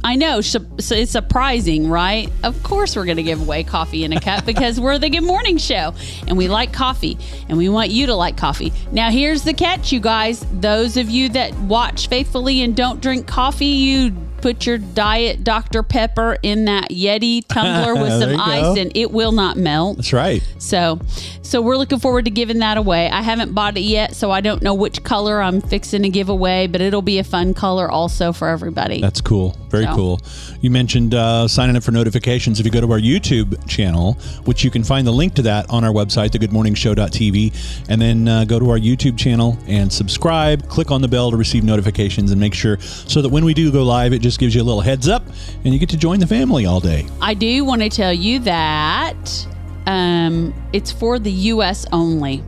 I 0.05 0.17
know 0.17 0.39
it's 0.39 1.09
surprising, 1.09 1.89
right? 1.89 2.31
Of 2.43 2.61
course, 2.61 2.95
we're 2.95 3.05
going 3.05 3.17
to 3.17 3.23
give 3.23 3.41
away 3.41 3.63
coffee 3.63 4.03
in 4.03 4.13
a 4.13 4.19
cup 4.21 4.45
because 4.45 4.79
we're 4.79 4.99
the 4.99 5.09
Good 5.09 5.23
Morning 5.23 5.57
Show 5.57 5.95
and 6.27 6.37
we 6.37 6.47
like 6.47 6.71
coffee 6.71 7.17
and 7.49 7.57
we 7.57 7.69
want 7.69 7.89
you 7.89 8.05
to 8.05 8.13
like 8.13 8.37
coffee. 8.37 8.71
Now, 8.91 9.09
here's 9.09 9.41
the 9.41 9.53
catch, 9.53 9.91
you 9.91 9.99
guys. 9.99 10.45
Those 10.53 10.95
of 10.95 11.09
you 11.09 11.29
that 11.29 11.57
watch 11.61 12.07
faithfully 12.07 12.61
and 12.61 12.75
don't 12.75 13.01
drink 13.01 13.25
coffee, 13.25 13.65
you 13.65 14.15
put 14.41 14.65
your 14.65 14.77
diet 14.77 15.43
Dr. 15.43 15.83
Pepper 15.83 16.37
in 16.43 16.65
that 16.65 16.89
Yeti 16.91 17.45
tumbler 17.47 17.95
with 18.01 18.11
some 18.21 18.39
ice 18.39 18.61
go. 18.61 18.75
and 18.75 18.91
it 18.95 19.11
will 19.11 19.31
not 19.31 19.57
melt. 19.57 19.97
That's 19.97 20.13
right. 20.13 20.43
So, 20.59 20.99
so 21.41 21.61
we're 21.61 21.77
looking 21.77 21.99
forward 21.99 22.25
to 22.25 22.31
giving 22.31 22.59
that 22.59 22.77
away. 22.77 23.09
I 23.09 23.21
haven't 23.21 23.53
bought 23.53 23.77
it 23.77 23.81
yet, 23.81 24.15
so 24.15 24.31
I 24.31 24.41
don't 24.41 24.61
know 24.61 24.73
which 24.73 25.03
color 25.03 25.41
I'm 25.41 25.61
fixing 25.61 26.03
to 26.03 26.09
give 26.09 26.29
away, 26.29 26.67
but 26.67 26.81
it'll 26.81 27.01
be 27.01 27.19
a 27.19 27.23
fun 27.23 27.53
color 27.53 27.89
also 27.89 28.31
for 28.33 28.47
everybody. 28.49 29.01
That's 29.01 29.21
cool. 29.21 29.55
Very 29.69 29.85
So. 29.85 29.95
cool. 29.95 30.21
You 30.61 30.69
mentioned 30.69 31.13
uh, 31.13 31.47
signing 31.47 31.75
up 31.75 31.83
for 31.83 31.91
notifications. 31.91 32.59
If 32.59 32.65
you 32.65 32.71
go 32.71 32.81
to 32.81 32.91
our 32.91 32.99
YouTube 32.99 33.67
channel, 33.67 34.13
which 34.45 34.63
you 34.63 34.71
can 34.71 34.83
find 34.83 35.05
the 35.05 35.11
link 35.11 35.33
to 35.35 35.41
that 35.43 35.69
on 35.69 35.83
our 35.83 35.91
website, 35.91 36.29
thegoodmorningshow.tv, 36.31 37.85
and 37.89 38.01
then 38.01 38.27
uh, 38.27 38.45
go 38.45 38.59
to 38.59 38.69
our 38.69 38.77
YouTube 38.79 39.17
channel 39.17 39.57
and 39.67 39.91
subscribe, 39.91 40.67
click 40.69 40.91
on 40.91 41.01
the 41.01 41.07
bell 41.07 41.31
to 41.31 41.37
receive 41.37 41.63
notifications, 41.63 42.31
and 42.31 42.39
make 42.39 42.53
sure 42.53 42.79
so 42.79 43.21
that 43.21 43.29
when 43.29 43.45
we 43.45 43.53
do 43.53 43.71
go 43.71 43.83
live, 43.83 44.13
it 44.13 44.19
just 44.19 44.34
gives 44.37 44.55
you 44.55 44.61
a 44.61 44.63
little 44.63 44.81
heads 44.81 45.07
up 45.07 45.23
and 45.63 45.73
you 45.73 45.79
get 45.79 45.89
to 45.89 45.97
join 45.97 46.19
the 46.19 46.27
family 46.27 46.65
all 46.65 46.79
day. 46.79 47.05
I 47.21 47.33
do 47.33 47.63
want 47.65 47.81
to 47.81 47.89
tell 47.89 48.13
you 48.13 48.39
that 48.39 49.47
um, 49.87 50.53
it's 50.73 50.91
for 50.91 51.19
the 51.19 51.31
U.S. 51.31 51.85
only 51.91 52.43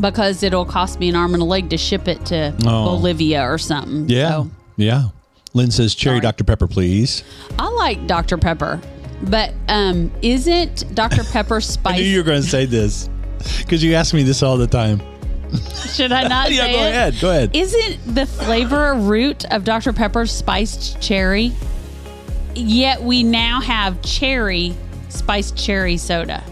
because 0.00 0.42
it'll 0.42 0.64
cost 0.64 0.98
me 1.00 1.08
an 1.08 1.16
arm 1.16 1.34
and 1.34 1.42
a 1.42 1.46
leg 1.46 1.68
to 1.70 1.76
ship 1.76 2.08
it 2.08 2.24
to 2.26 2.54
Oh. 2.64 2.84
Bolivia 2.96 3.42
or 3.42 3.58
something. 3.58 4.08
Yeah. 4.08 4.30
So, 4.30 4.50
Yeah. 4.76 5.04
Lynn 5.54 5.70
says, 5.70 5.94
Cherry 5.94 6.14
Sorry. 6.16 6.20
Dr. 6.22 6.44
Pepper, 6.44 6.66
please. 6.66 7.24
I 7.58 7.68
like 7.68 8.06
Dr. 8.06 8.38
Pepper, 8.38 8.80
but 9.24 9.52
um, 9.68 10.10
isn't 10.22 10.94
Dr. 10.94 11.24
Pepper 11.24 11.60
spicy? 11.60 11.94
I 11.94 11.98
knew 12.02 12.08
you 12.08 12.18
were 12.18 12.24
going 12.24 12.40
to 12.42 12.48
say 12.48 12.64
this 12.64 13.10
because 13.58 13.84
you 13.84 13.94
ask 13.94 14.14
me 14.14 14.22
this 14.22 14.42
all 14.42 14.56
the 14.56 14.66
time. 14.66 15.02
Should 15.94 16.12
I 16.12 16.26
not 16.28 16.50
yeah, 16.52 16.64
say 16.66 16.72
go 16.72 16.78
it? 16.82 16.88
ahead. 16.88 17.14
Go 17.20 17.30
ahead. 17.30 17.56
Isn't 17.56 18.14
the 18.14 18.26
flavor 18.26 18.94
root 18.94 19.44
of 19.52 19.64
Dr. 19.64 19.92
Pepper 19.92 20.26
spiced 20.26 21.00
cherry? 21.00 21.52
Yet 22.54 23.02
we 23.02 23.22
now 23.22 23.60
have 23.60 24.00
cherry 24.02 24.74
spiced 25.08 25.56
cherry 25.56 25.96
soda. 25.96 26.42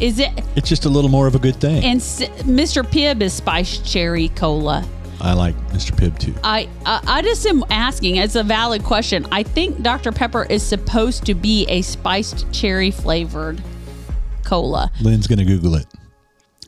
Is 0.00 0.20
it? 0.20 0.30
It's 0.54 0.68
just 0.68 0.84
a 0.84 0.88
little 0.88 1.10
more 1.10 1.26
of 1.26 1.34
a 1.34 1.38
good 1.40 1.56
thing. 1.56 1.82
And 1.84 2.00
s- 2.00 2.20
Mr. 2.42 2.84
Pibb 2.84 3.20
is 3.20 3.32
spiced 3.32 3.84
cherry 3.84 4.28
cola. 4.30 4.86
I 5.20 5.32
like 5.32 5.56
Mr. 5.70 5.90
Pibb 5.90 6.16
too. 6.16 6.32
I, 6.44 6.68
I 6.86 7.00
I 7.18 7.22
just 7.22 7.44
am 7.46 7.64
asking. 7.70 8.16
It's 8.16 8.36
a 8.36 8.44
valid 8.44 8.84
question. 8.84 9.26
I 9.32 9.42
think 9.42 9.82
Dr. 9.82 10.12
Pepper 10.12 10.44
is 10.48 10.62
supposed 10.62 11.26
to 11.26 11.34
be 11.34 11.66
a 11.68 11.82
spiced 11.82 12.50
cherry 12.52 12.92
flavored 12.92 13.60
cola. 14.44 14.92
Lynn's 15.00 15.26
going 15.26 15.40
to 15.40 15.44
Google 15.44 15.74
it. 15.74 15.86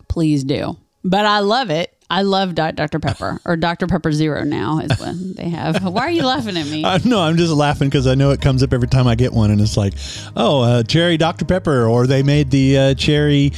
Please 0.09 0.43
do. 0.43 0.77
But 1.03 1.27
I 1.27 1.41
love 1.41 1.71
it. 1.71 1.95
I 2.11 2.23
love 2.23 2.57
Dr. 2.57 2.99
Pepper 2.99 3.41
or 3.45 3.57
Dr. 3.57 3.87
Pepper 3.87 4.11
Zero 4.11 4.43
now 4.43 4.81
is 4.81 4.99
what 4.99 5.37
they 5.37 5.49
have. 5.49 5.85
Why 5.85 6.03
are 6.03 6.11
you 6.11 6.25
laughing 6.25 6.57
at 6.57 6.67
me? 6.67 6.85
Uh, 6.91 6.99
no, 7.05 7.21
I'm 7.21 7.37
just 7.37 7.53
laughing 7.53 7.89
because 7.89 8.09
I 8.09 8.17
know 8.17 8.31
it 8.31 8.41
comes 8.41 8.65
up 8.65 8.73
every 8.73 8.89
time 8.89 9.07
I 9.07 9.15
get 9.15 9.33
one, 9.33 9.53
and 9.53 9.61
it's 9.61 9.77
like, 9.77 9.95
oh, 10.35 10.63
uh, 10.63 10.83
cherry 10.83 11.17
Dr 11.17 11.45
Pepper, 11.45 11.87
or 11.87 12.07
they 12.09 12.25
made 12.25 12.51
the 12.51 12.79
uh, 12.79 12.95
cherry, 12.95 13.53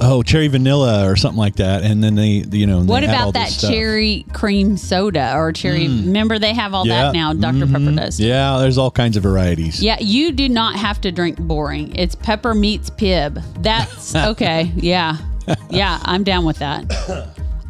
oh, 0.00 0.22
cherry 0.22 0.48
vanilla, 0.48 1.08
or 1.08 1.16
something 1.16 1.38
like 1.38 1.56
that, 1.56 1.82
and 1.82 2.04
then 2.04 2.14
they, 2.14 2.44
you 2.50 2.66
know, 2.66 2.82
What 2.82 3.04
about 3.04 3.32
that 3.34 3.48
cherry 3.58 4.26
cream 4.34 4.76
soda 4.76 5.34
or 5.34 5.52
cherry? 5.52 5.88
Remember, 5.88 6.38
they 6.38 6.52
have 6.52 6.74
all 6.74 6.86
Yeah, 6.86 7.04
that 7.04 7.14
now. 7.14 7.32
Doctor 7.32 7.66
Pepper 7.66 7.78
mhm. 7.78 7.96
does. 7.96 8.20
Yeah, 8.20 8.58
there's 8.58 8.76
all 8.76 8.90
kinds 8.90 9.16
of 9.16 9.22
varieties. 9.22 9.82
Yeah, 9.82 9.96
you 10.00 10.32
do 10.32 10.48
not 10.48 10.76
have 10.76 11.00
to 11.02 11.12
drink 11.12 11.38
boring. 11.38 11.94
It's 11.94 12.14
pepper 12.14 12.52
meets 12.54 12.90
pib. 12.90 13.40
That's 13.60 14.14
okay. 14.32 14.72
Yeah. 14.76 15.16
Yeah, 15.70 15.98
I'm 16.02 16.24
down 16.24 16.44
with 16.44 16.58
that. 16.58 16.84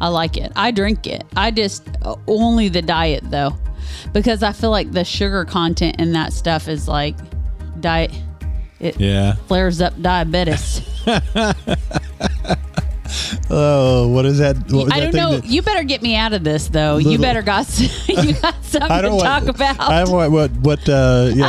I 0.01 0.07
like 0.09 0.37
it. 0.37 0.51
I 0.55 0.71
drink 0.71 1.07
it. 1.07 1.23
I 1.35 1.51
just 1.51 1.87
only 2.27 2.69
the 2.69 2.81
diet 2.81 3.23
though, 3.29 3.55
because 4.13 4.43
I 4.43 4.51
feel 4.51 4.69
like 4.71 4.91
the 4.91 5.03
sugar 5.03 5.45
content 5.45 5.99
in 5.99 6.11
that 6.13 6.33
stuff 6.33 6.67
is 6.67 6.87
like 6.87 7.15
diet. 7.79 8.11
It 8.79 8.99
Yeah. 8.99 9.35
flares 9.47 9.81
up 9.81 9.99
diabetes. 10.01 10.81
Oh, 13.49 14.07
what 14.07 14.25
is 14.25 14.39
that? 14.39 14.57
What 14.71 14.85
was 14.85 14.93
I 14.93 14.99
that 14.99 15.01
don't 15.03 15.11
thing 15.11 15.21
know. 15.21 15.31
that- 15.37 15.45
you 15.45 15.61
better 15.61 15.83
get 15.83 16.01
me 16.01 16.15
out 16.15 16.33
of 16.33 16.43
this 16.43 16.67
though. 16.67 16.97
you 16.97 17.17
better 17.19 17.41
got 17.43 17.67
you 18.07 18.33
got 18.33 18.55
something 18.65 18.91
I 18.91 19.01
don't 19.01 19.11
to 19.11 19.15
want, 19.17 19.45
talk 19.45 19.55
about. 19.55 19.79
I 19.79 20.03
don't 20.03 20.11
want 20.13 20.31
what 20.31 20.51
what 20.57 20.89
uh 20.89 21.29
yeah. 21.33 21.45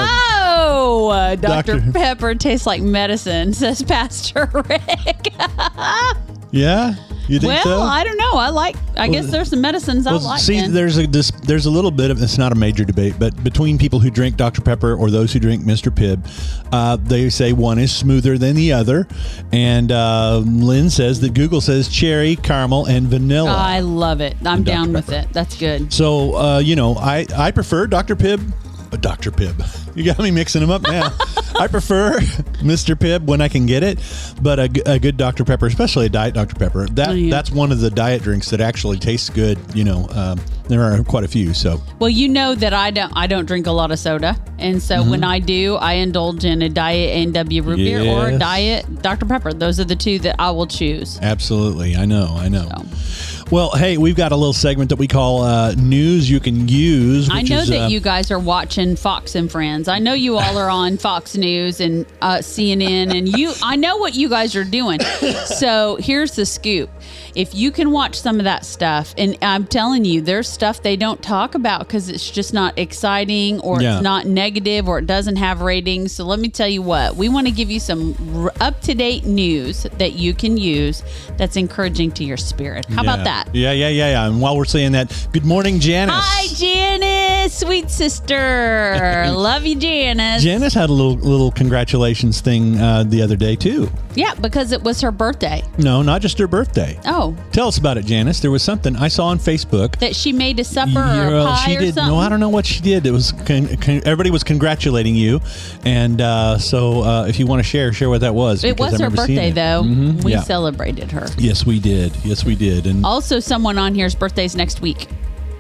Oh, 0.78 1.08
uh, 1.08 1.36
Dr. 1.36 1.80
Dr. 1.80 1.92
Pepper 1.94 2.34
tastes 2.34 2.66
like 2.66 2.82
medicine, 2.82 3.52
says 3.54 3.82
Pastor 3.82 4.50
Rick. 4.52 5.32
yeah. 6.50 6.94
You 7.28 7.40
think 7.40 7.54
well, 7.54 7.64
so? 7.64 7.80
I 7.80 8.04
don't 8.04 8.18
know. 8.18 8.34
I 8.34 8.50
like. 8.50 8.76
I 8.96 9.08
guess 9.08 9.26
there's 9.30 9.50
some 9.50 9.60
medicines 9.60 10.06
I 10.06 10.12
like. 10.12 10.40
see, 10.40 10.60
then. 10.60 10.72
there's 10.72 10.96
a 10.96 11.06
this, 11.08 11.32
there's 11.42 11.66
a 11.66 11.70
little 11.70 11.90
bit 11.90 12.12
of 12.12 12.22
it's 12.22 12.38
not 12.38 12.52
a 12.52 12.54
major 12.54 12.84
debate, 12.84 13.14
but 13.18 13.42
between 13.42 13.78
people 13.78 13.98
who 13.98 14.10
drink 14.10 14.36
Dr 14.36 14.60
Pepper 14.60 14.94
or 14.94 15.10
those 15.10 15.32
who 15.32 15.40
drink 15.40 15.64
Mr 15.64 15.90
Pibb, 15.90 16.24
uh, 16.72 16.96
they 16.96 17.28
say 17.30 17.52
one 17.52 17.80
is 17.80 17.92
smoother 17.92 18.38
than 18.38 18.54
the 18.54 18.72
other, 18.72 19.08
and 19.50 19.90
uh, 19.90 20.38
Lynn 20.44 20.88
says 20.88 21.18
that 21.22 21.34
Google 21.34 21.60
says 21.60 21.88
cherry, 21.88 22.36
caramel, 22.36 22.86
and 22.86 23.08
vanilla. 23.08 23.50
I 23.50 23.80
love 23.80 24.20
it. 24.20 24.36
I'm 24.44 24.62
down 24.62 24.92
with 24.92 25.10
it. 25.10 25.26
That's 25.32 25.58
good. 25.58 25.92
so 25.92 26.36
uh, 26.36 26.58
you 26.60 26.76
know, 26.76 26.94
I 26.94 27.26
I 27.36 27.50
prefer 27.50 27.88
Dr 27.88 28.14
Pibb. 28.14 28.52
Uh, 28.92 28.96
Dr. 28.96 29.30
Pibb. 29.30 29.96
You 29.96 30.04
got 30.04 30.18
me 30.18 30.30
mixing 30.30 30.60
them 30.60 30.70
up 30.70 30.82
now. 30.82 31.12
I 31.58 31.68
prefer 31.68 32.18
Mr. 32.60 32.94
Pibb 32.94 33.22
when 33.24 33.40
I 33.40 33.48
can 33.48 33.64
get 33.64 33.82
it, 33.82 33.98
but 34.42 34.58
a, 34.58 34.92
a 34.92 34.98
good 34.98 35.16
Dr. 35.16 35.42
Pepper, 35.44 35.66
especially 35.66 36.06
a 36.06 36.08
diet 36.10 36.34
Dr. 36.34 36.54
Pepper, 36.54 36.86
that 36.88 37.08
Oh, 37.08 37.12
yeah. 37.12 37.30
that's 37.30 37.50
one 37.50 37.72
of 37.72 37.80
the 37.80 37.90
diet 37.90 38.22
drinks 38.22 38.50
that 38.50 38.60
actually 38.60 38.98
tastes 38.98 39.30
good. 39.30 39.58
You 39.74 39.84
know, 39.84 40.06
um, 40.10 40.38
there 40.68 40.82
are 40.82 41.02
quite 41.04 41.24
a 41.24 41.28
few. 41.28 41.54
So 41.54 41.80
Well, 41.98 42.10
you 42.10 42.28
know 42.28 42.54
that 42.54 42.74
I 42.74 42.90
don't. 42.90 43.12
I 43.16 43.26
don't 43.26 43.46
drink 43.46 43.66
a 43.66 43.72
lot 43.72 43.90
of 43.90 43.98
soda, 43.98 44.36
and 44.58 44.82
so 44.82 45.02
when 45.02 45.24
I 45.24 45.38
do, 45.38 45.76
I 45.76 45.94
indulge 45.94 46.44
in 46.44 46.60
a 46.62 46.68
diet 46.68 47.28
A&W 47.28 47.62
root 47.62 47.76
beer 47.76 48.02
or 48.02 48.28
a 48.28 48.38
diet 48.38 49.02
Dr 49.02 49.24
Pepper. 49.26 49.52
Those 49.54 49.80
are 49.80 49.84
the 49.84 49.96
two 49.96 50.18
that 50.20 50.36
I 50.38 50.50
will 50.50 50.66
choose. 50.66 51.18
Absolutely. 51.22 51.96
I 51.96 52.04
know. 52.04 52.34
I 52.38 52.48
know. 52.48 52.68
So. 52.68 53.35
Well, 53.48 53.70
hey, 53.70 53.96
we've 53.96 54.16
got 54.16 54.32
a 54.32 54.36
little 54.36 54.52
segment 54.52 54.90
that 54.90 54.96
we 54.96 55.06
call 55.06 55.42
uh, 55.42 55.72
News 55.74 56.28
You 56.28 56.40
Can 56.40 56.66
Use. 56.66 57.30
I 57.30 57.42
know 57.42 57.60
is, 57.60 57.68
that 57.68 57.84
uh, 57.84 57.88
you 57.88 58.00
guys 58.00 58.32
are 58.32 58.40
watching 58.40 58.96
Fox 58.96 59.36
and 59.36 59.48
Friends. 59.48 59.86
I 59.86 60.00
know 60.00 60.14
you 60.14 60.36
all 60.36 60.58
are 60.58 60.68
on 60.68 60.96
Fox 60.98 61.36
News 61.36 61.80
and 61.80 62.06
uh, 62.20 62.38
CNN, 62.38 63.16
and 63.16 63.28
you. 63.38 63.52
I 63.62 63.76
know 63.76 63.98
what 63.98 64.16
you 64.16 64.28
guys 64.28 64.56
are 64.56 64.64
doing. 64.64 64.98
So 65.46 65.96
here's 65.96 66.34
the 66.34 66.44
scoop: 66.44 66.90
if 67.36 67.54
you 67.54 67.70
can 67.70 67.90
watch 67.92 68.18
some 68.18 68.38
of 68.40 68.44
that 68.44 68.64
stuff, 68.64 69.14
and 69.18 69.36
I'm 69.42 69.66
telling 69.66 70.04
you, 70.06 70.22
there's 70.22 70.48
stuff 70.48 70.82
they 70.82 70.96
don't 70.96 71.22
talk 71.22 71.54
about 71.54 71.80
because 71.80 72.08
it's 72.08 72.28
just 72.30 72.54
not 72.54 72.78
exciting, 72.78 73.60
or 73.60 73.80
Yeah. 73.80 73.94
it's 73.96 74.02
not 74.02 74.26
negative, 74.26 74.88
or 74.88 74.98
it 74.98 75.06
doesn't 75.06 75.36
have 75.36 75.60
ratings. 75.60 76.12
So 76.12 76.24
let 76.24 76.38
me 76.40 76.48
tell 76.48 76.66
you 76.68 76.80
what: 76.82 77.14
we 77.16 77.28
want 77.28 77.46
to 77.46 77.52
give 77.52 77.70
you 77.70 77.78
some 77.78 78.50
up 78.60 78.80
to 78.82 78.94
date 78.94 79.26
news 79.26 79.86
that 79.98 80.14
you 80.14 80.32
can 80.34 80.56
use 80.56 81.02
that's 81.36 81.56
encouraging 81.56 82.10
to 82.12 82.24
your 82.24 82.38
spirit. 82.38 82.86
How 82.86 83.02
yeah. 83.02 83.12
about 83.12 83.24
that? 83.24 83.54
Yeah, 83.54 83.72
yeah, 83.72 83.88
yeah, 83.88 84.10
yeah. 84.10 84.26
And 84.26 84.40
while 84.40 84.56
we're 84.56 84.64
saying 84.64 84.92
that, 84.92 85.28
good 85.32 85.44
morning, 85.44 85.78
Janice. 85.78 86.14
Hi, 86.18 86.46
Janice, 86.54 87.52
sweet 87.58 87.90
sister. 87.90 89.26
Love 89.30 89.64
you, 89.66 89.76
Janice. 89.76 90.42
Janice 90.42 90.74
had 90.74 90.90
a 90.90 90.92
little 90.92 91.16
little 91.16 91.50
congratulations 91.50 92.40
thing 92.40 92.78
uh, 92.78 93.04
the 93.04 93.20
other 93.22 93.36
day 93.36 93.56
too. 93.56 93.90
yeah, 94.14 94.34
because 94.34 94.72
it 94.72 94.82
was 94.82 95.00
her 95.00 95.10
birthday. 95.12 95.62
No, 95.78 96.02
not 96.02 96.22
just 96.22 96.38
her 96.38 96.46
birthday. 96.46 96.98
Oh, 97.06 97.25
Tell 97.52 97.68
us 97.68 97.78
about 97.78 97.96
it, 97.98 98.04
Janice. 98.06 98.40
There 98.40 98.50
was 98.50 98.62
something 98.62 98.94
I 98.96 99.08
saw 99.08 99.26
on 99.26 99.38
Facebook. 99.38 99.98
that 100.00 100.14
she 100.14 100.32
made 100.32 100.60
a 100.60 100.64
supper 100.64 100.90
Yeah, 100.92 101.28
or 101.28 101.36
a 101.38 101.44
pie 101.44 101.64
she 101.66 101.76
or 101.76 101.80
did. 101.80 101.94
something. 101.94 102.12
No, 102.14 102.18
I 102.18 102.28
don't 102.28 102.40
know 102.40 102.48
what 102.48 102.66
she 102.66 102.80
did. 102.80 103.06
It 103.06 103.10
was 103.12 103.32
con- 103.46 103.68
con- 103.78 104.02
everybody 104.04 104.30
was 104.30 104.44
congratulating 104.44 105.14
you, 105.14 105.40
and 105.84 106.20
uh, 106.20 106.58
so 106.58 107.02
uh, 107.02 107.26
if 107.26 107.38
you 107.38 107.46
want 107.46 107.60
to 107.60 107.64
share, 107.68 107.92
share 107.92 108.08
what 108.10 108.20
that 108.20 108.34
was. 108.34 108.64
It 108.64 108.78
was 108.78 109.00
her 109.00 109.10
birthday, 109.10 109.50
though. 109.50 109.82
Mhm, 109.84 110.22
We 110.24 110.32
yeah. 110.32 110.42
celebrated 110.42 111.10
her. 111.12 111.26
Yes, 111.38 111.64
we 111.66 111.80
did. 111.80 112.14
Yes, 112.24 112.44
we 112.44 112.54
did. 112.54 112.86
And 112.86 113.04
Also, 113.04 113.40
someone 113.40 113.78
on 113.78 113.94
here's 113.94 114.14
birthday's 114.14 114.54
next 114.56 114.80
week. 114.82 115.08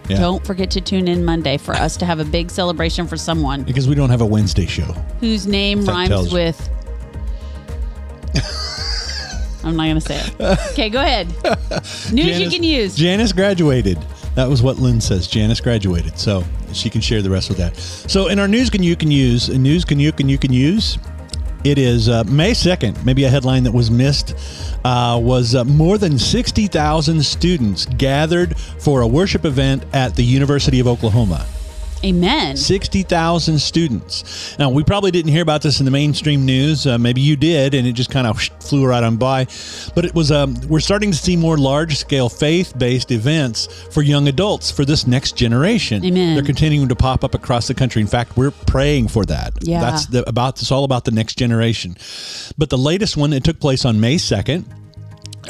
yeah. 0.08 0.18
Don't 0.18 0.44
forget 0.46 0.70
to 0.72 0.80
tune 0.80 1.08
in 1.08 1.24
Monday 1.24 1.56
for 1.56 1.74
us 1.74 1.96
to 1.96 2.04
have 2.06 2.20
a 2.20 2.24
big 2.24 2.50
celebration 2.50 3.06
for 3.06 3.16
someone 3.16 3.62
because 3.64 3.88
we 3.88 3.94
don't 3.94 4.10
have 4.10 4.20
a 4.20 4.26
Wednesday 4.26 4.66
show. 4.66 4.94
whose 5.20 5.46
name 5.46 5.84
rhymes 5.84 6.32
with. 6.32 6.68
I'm 9.66 9.76
not 9.76 9.84
going 9.84 9.96
to 9.96 10.00
say 10.00 10.16
it. 10.16 10.60
Okay, 10.72 10.88
go 10.88 11.00
ahead. 11.00 11.26
News 12.12 12.40
you 12.40 12.48
can 12.48 12.62
use. 12.62 12.94
Janice 12.94 13.32
graduated. 13.32 13.98
That 14.36 14.48
was 14.48 14.62
what 14.62 14.76
Lynn 14.78 15.00
says. 15.00 15.26
Janice 15.26 15.60
graduated, 15.60 16.18
so 16.18 16.44
she 16.72 16.88
can 16.88 17.00
share 17.00 17.20
the 17.20 17.30
rest 17.30 17.48
with 17.48 17.58
that. 17.58 17.76
So 17.76 18.28
in 18.28 18.38
our 18.38 18.46
news, 18.46 18.70
can 18.70 18.82
you 18.82 18.94
can 18.94 19.10
use 19.10 19.48
news 19.48 19.84
can 19.84 19.98
you 19.98 20.12
can 20.12 20.28
you 20.28 20.38
can 20.38 20.52
use. 20.52 20.98
It 21.64 21.78
is 21.78 22.08
uh, 22.08 22.22
May 22.24 22.54
second. 22.54 23.04
Maybe 23.04 23.24
a 23.24 23.28
headline 23.28 23.64
that 23.64 23.72
was 23.72 23.90
missed 23.90 24.36
uh, 24.84 25.18
was 25.20 25.56
uh, 25.56 25.64
more 25.64 25.98
than 25.98 26.16
sixty 26.16 26.68
thousand 26.68 27.24
students 27.24 27.86
gathered 27.86 28.56
for 28.56 29.00
a 29.00 29.06
worship 29.06 29.44
event 29.44 29.84
at 29.92 30.14
the 30.14 30.22
University 30.22 30.78
of 30.78 30.86
Oklahoma. 30.86 31.44
Amen. 32.04 32.56
60,000 32.56 33.58
students. 33.58 34.56
Now, 34.58 34.70
we 34.70 34.84
probably 34.84 35.10
didn't 35.10 35.32
hear 35.32 35.42
about 35.42 35.62
this 35.62 35.80
in 35.80 35.84
the 35.84 35.90
mainstream 35.90 36.44
news. 36.44 36.86
Uh, 36.86 36.98
maybe 36.98 37.20
you 37.20 37.36
did, 37.36 37.74
and 37.74 37.86
it 37.86 37.92
just 37.92 38.10
kind 38.10 38.26
of 38.26 38.40
flew 38.60 38.86
right 38.86 39.02
on 39.02 39.16
by. 39.16 39.46
But 39.94 40.04
it 40.04 40.14
was, 40.14 40.30
um, 40.30 40.56
we're 40.68 40.80
starting 40.80 41.10
to 41.10 41.16
see 41.16 41.36
more 41.36 41.56
large 41.56 41.96
scale 41.96 42.28
faith 42.28 42.76
based 42.78 43.10
events 43.10 43.66
for 43.92 44.02
young 44.02 44.28
adults 44.28 44.70
for 44.70 44.84
this 44.84 45.06
next 45.06 45.36
generation. 45.36 46.04
Amen. 46.04 46.34
They're 46.34 46.44
continuing 46.44 46.88
to 46.88 46.96
pop 46.96 47.24
up 47.24 47.34
across 47.34 47.66
the 47.66 47.74
country. 47.74 48.02
In 48.02 48.08
fact, 48.08 48.36
we're 48.36 48.50
praying 48.50 49.08
for 49.08 49.24
that. 49.26 49.54
Yeah. 49.62 49.80
That's 49.80 50.06
the, 50.06 50.28
about, 50.28 50.60
it's 50.60 50.70
all 50.72 50.84
about 50.84 51.04
the 51.04 51.10
next 51.10 51.38
generation. 51.38 51.96
But 52.58 52.70
the 52.70 52.78
latest 52.78 53.16
one, 53.16 53.32
it 53.32 53.44
took 53.44 53.60
place 53.60 53.84
on 53.84 54.00
May 54.00 54.16
2nd. 54.16 54.64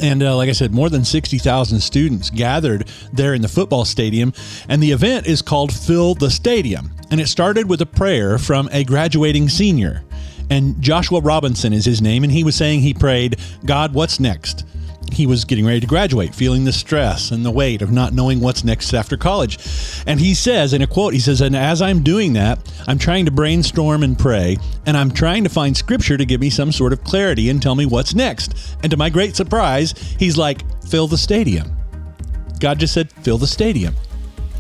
And 0.01 0.23
uh, 0.23 0.37
like 0.37 0.49
I 0.49 0.53
said, 0.53 0.75
more 0.75 0.91
than 0.91 1.05
60,000 1.05 1.81
students 1.81 2.31
gathered 2.31 2.89
there 3.13 3.35
in 3.35 3.43
the 3.43 3.49
football 3.49 3.85
stadium. 3.85 4.33
And 4.69 4.83
the 4.83 4.93
event 4.93 5.27
is 5.27 5.43
called 5.43 5.73
Fill 5.73 6.15
the 6.15 6.31
Stadium. 6.31 6.91
And 7.11 7.21
it 7.21 7.29
started 7.29 7.69
with 7.69 7.81
a 7.81 7.87
prayer 7.87 8.39
from 8.39 8.69
a 8.73 8.85
graduating 8.85 9.49
senior. 9.49 10.05
And 10.51 10.81
Joshua 10.81 11.21
Robinson 11.21 11.73
is 11.73 11.85
his 11.85 12.01
name. 12.03 12.25
And 12.25 12.33
he 12.33 12.45
was 12.45 12.55
saying 12.55 12.81
he 12.81 12.95
prayed, 12.95 13.37
God, 13.65 13.95
what's 13.95 14.21
next? 14.21 14.65
He 15.13 15.27
was 15.27 15.45
getting 15.45 15.65
ready 15.65 15.81
to 15.81 15.87
graduate, 15.87 16.35
feeling 16.35 16.65
the 16.65 16.73
stress 16.73 17.31
and 17.31 17.45
the 17.45 17.51
weight 17.51 17.83
of 17.83 17.91
not 17.91 18.13
knowing 18.13 18.41
what's 18.41 18.65
next 18.65 18.93
after 18.93 19.17
college. 19.17 19.59
And 20.07 20.21
he 20.21 20.35
says, 20.35 20.73
in 20.73 20.83
a 20.83 20.87
quote, 20.87 21.15
he 21.15 21.21
says, 21.21 21.41
And 21.41 21.57
as 21.57 21.81
I'm 21.81 22.03
doing 22.03 22.35
that, 22.35 22.59
I'm 22.87 22.99
trying 22.99 23.25
to 23.27 23.31
brainstorm 23.31 24.03
and 24.03 24.19
pray, 24.19 24.57
and 24.85 24.97
I'm 24.97 25.11
trying 25.11 25.45
to 25.45 25.51
find 25.51 25.77
scripture 25.77 26.17
to 26.17 26.25
give 26.25 26.41
me 26.41 26.51
some 26.51 26.73
sort 26.73 26.93
of 26.93 27.05
clarity 27.05 27.51
and 27.51 27.63
tell 27.63 27.75
me 27.75 27.87
what's 27.87 28.15
next. 28.15 28.77
And 28.83 28.91
to 28.91 28.97
my 28.97 29.11
great 29.11 29.37
surprise, 29.37 29.93
he's 30.19 30.37
like, 30.37 30.63
Fill 30.85 31.09
the 31.09 31.19
stadium. 31.19 31.77
God 32.61 32.79
just 32.79 32.95
said, 32.95 33.11
Fill 33.13 33.39
the 33.39 33.47
stadium. 33.47 33.95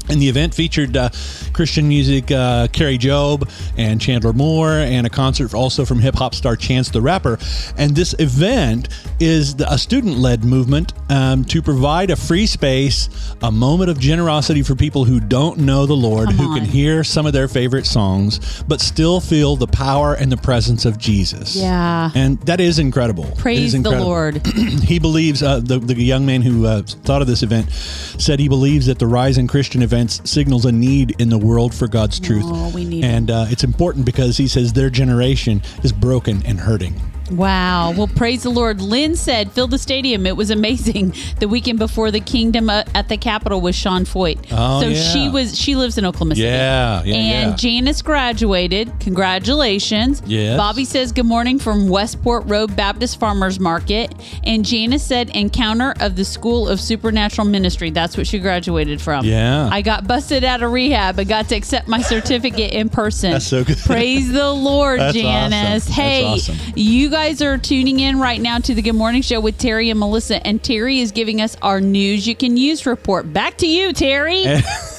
And 0.09 0.21
the 0.21 0.29
event 0.29 0.55
featured 0.55 0.97
uh, 0.97 1.11
Christian 1.53 1.89
music, 1.89 2.31
uh, 2.31 2.69
Kari 2.69 2.99
Jobe 2.99 3.51
and 3.77 4.01
Chandler 4.01 4.33
Moore, 4.33 4.71
and 4.71 5.07
a 5.07 5.11
concert 5.11 5.55
also 5.55 5.85
from 5.85 5.99
hip 5.99 6.15
hop 6.15 6.35
star 6.35 6.57
Chance 6.57 6.91
the 6.91 7.01
Rapper. 7.01 7.39
And 7.77 7.95
this 7.95 8.15
event 8.19 8.89
is 9.21 9.57
the, 9.57 9.73
a 9.73 9.79
student 9.79 10.19
led 10.19 10.45
movement 10.45 10.93
um, 11.11 11.45
to 11.47 11.63
provide 11.63 12.11
a 12.11 12.17
free 12.17 12.47
space, 12.47 13.09
a 13.43 13.51
moment 13.51 13.91
of 13.91 13.99
generosity 13.99 14.63
for 14.63 14.75
people 14.75 15.05
who 15.05 15.21
don't 15.21 15.59
know 15.59 15.87
the 15.87 15.97
Lord, 15.97 16.29
Come 16.29 16.37
who 16.37 16.55
can 16.55 16.65
hear 16.65 17.03
some 17.05 17.27
of 17.27 17.33
their 17.33 17.49
favorite 17.49 17.87
songs, 17.87 18.63
but 18.69 18.81
still 18.81 19.21
feel 19.21 19.57
the 19.57 19.67
power 19.67 20.15
and 20.15 20.31
the 20.31 20.37
presence 20.37 20.85
of 20.85 20.99
Jesus. 20.99 21.57
Yeah. 21.57 22.11
And 22.15 22.39
that 22.43 22.61
is 22.61 22.79
incredible. 22.79 23.25
Praise 23.39 23.73
the 23.73 23.79
incredible 23.79 24.07
Lord. 24.07 24.47
he 24.83 24.99
believes 24.99 25.43
uh, 25.43 25.61
the, 25.61 25.79
the 25.79 25.95
young 25.95 26.27
man 26.27 26.43
who 26.43 26.67
uh, 26.67 26.83
thought 26.83 27.23
of 27.23 27.29
this 27.29 27.43
event 27.43 27.71
said 27.71 28.39
he 28.39 28.49
believes 28.49 28.87
that 28.87 28.99
the 28.99 29.07
rise 29.07 29.39
in 29.39 29.47
christian 29.47 29.83
events 29.97 30.21
signals 30.29 30.67
a 30.67 30.73
need 30.73 31.19
in 31.19 31.31
the 31.31 31.39
world 31.39 31.75
for 31.75 31.89
god's 31.89 32.21
truth. 32.21 32.45
Oh, 32.45 32.71
we 32.75 32.85
need 32.85 33.03
and 33.03 33.31
uh, 33.31 33.47
it's 33.49 33.65
important 33.65 34.05
because 34.05 34.37
he 34.37 34.47
says 34.47 34.75
their 34.75 34.91
generation 34.91 35.63
is 35.83 35.91
broken 35.91 36.45
and 36.45 36.61
hurting 36.61 37.01
Wow. 37.31 37.93
Well, 37.97 38.09
praise 38.09 38.43
the 38.43 38.51
Lord. 38.51 38.81
Lynn 38.81 39.17
said, 39.17 39.53
fill 39.53 39.67
the 39.69 39.79
stadium. 39.79 40.27
It 40.27 40.37
was 40.37 40.51
amazing. 40.51 41.15
The 41.39 41.49
weekend 41.49 41.79
before 41.79 42.11
the 42.11 42.21
kingdom 42.21 42.71
uh, 42.71 42.85
at 42.95 43.09
the 43.09 43.17
Capitol 43.19 43.61
was 43.61 43.75
Sean 43.77 44.05
Feucht. 44.05 44.47
Oh, 44.53 44.81
so 44.81 44.89
yeah. 44.89 45.01
she 45.13 45.29
was, 45.29 45.59
she 45.59 45.77
lives 45.77 45.99
in 45.99 46.07
Oklahoma 46.07 46.35
City. 46.35 46.47
Yeah, 46.47 47.03
yeah, 47.05 47.15
And 47.15 47.51
yeah. 47.51 47.57
Janice 47.57 48.01
graduated. 48.01 48.91
Congratulations. 49.01 50.23
Yes. 50.25 50.57
Bobby 50.57 50.85
says, 50.85 51.13
good 51.13 51.27
morning 51.27 51.59
from 51.59 51.89
Westport 51.89 52.45
Road 52.47 52.75
Baptist 52.75 53.21
Farmers 53.21 53.61
Market. 53.61 54.15
And 54.45 54.65
Janice 54.65 55.03
said, 55.05 55.29
encounter 55.37 55.95
of 56.01 56.17
the 56.17 56.25
School 56.25 56.69
of 56.69 56.81
Supernatural 56.81 57.47
Ministry. 57.47 57.91
That's 57.91 58.17
what 58.17 58.27
she 58.27 58.39
graduated 58.39 59.01
from. 59.03 59.25
Yeah. 59.27 59.69
I 59.71 59.83
got 59.83 60.07
busted 60.09 60.43
out 60.43 60.63
of 60.63 60.73
rehab 60.73 61.19
and 61.19 61.29
got 61.29 61.49
to 61.51 61.55
accept 61.55 61.87
my 61.87 62.01
certificate 62.01 62.73
in 62.73 62.89
person. 62.89 63.33
That's 63.33 63.47
so 63.47 63.63
good. 63.63 63.77
Praise 63.79 64.33
the 64.33 64.51
Lord, 64.53 65.01
That's 65.01 65.17
awesome. 65.19 65.23
Janice. 65.23 65.85
That's 65.85 65.97
Hey, 65.97 66.25
awesome. 66.25 66.57
you 66.75 67.11
guys 67.17 67.41
are 67.41 67.57
tuning 67.57 67.99
in 67.99 68.21
right 68.21 68.43
now 68.43 68.59
to 68.59 68.75
the 68.75 68.83
Good 68.83 68.93
Morning 68.93 69.23
Show 69.23 69.41
with 69.41 69.57
Terry 69.57 69.89
and 69.89 69.99
Melissa, 69.99 70.47
and 70.47 70.63
Terry 70.63 71.01
is 71.01 71.13
giving 71.13 71.41
us 71.41 71.57
our 71.63 71.81
news 71.81 72.29
you 72.29 72.37
can 72.37 72.59
use 72.59 72.85
report. 72.85 73.33
Back 73.33 73.57
to 73.57 73.67
you, 73.67 73.95
Terry. 73.95 74.45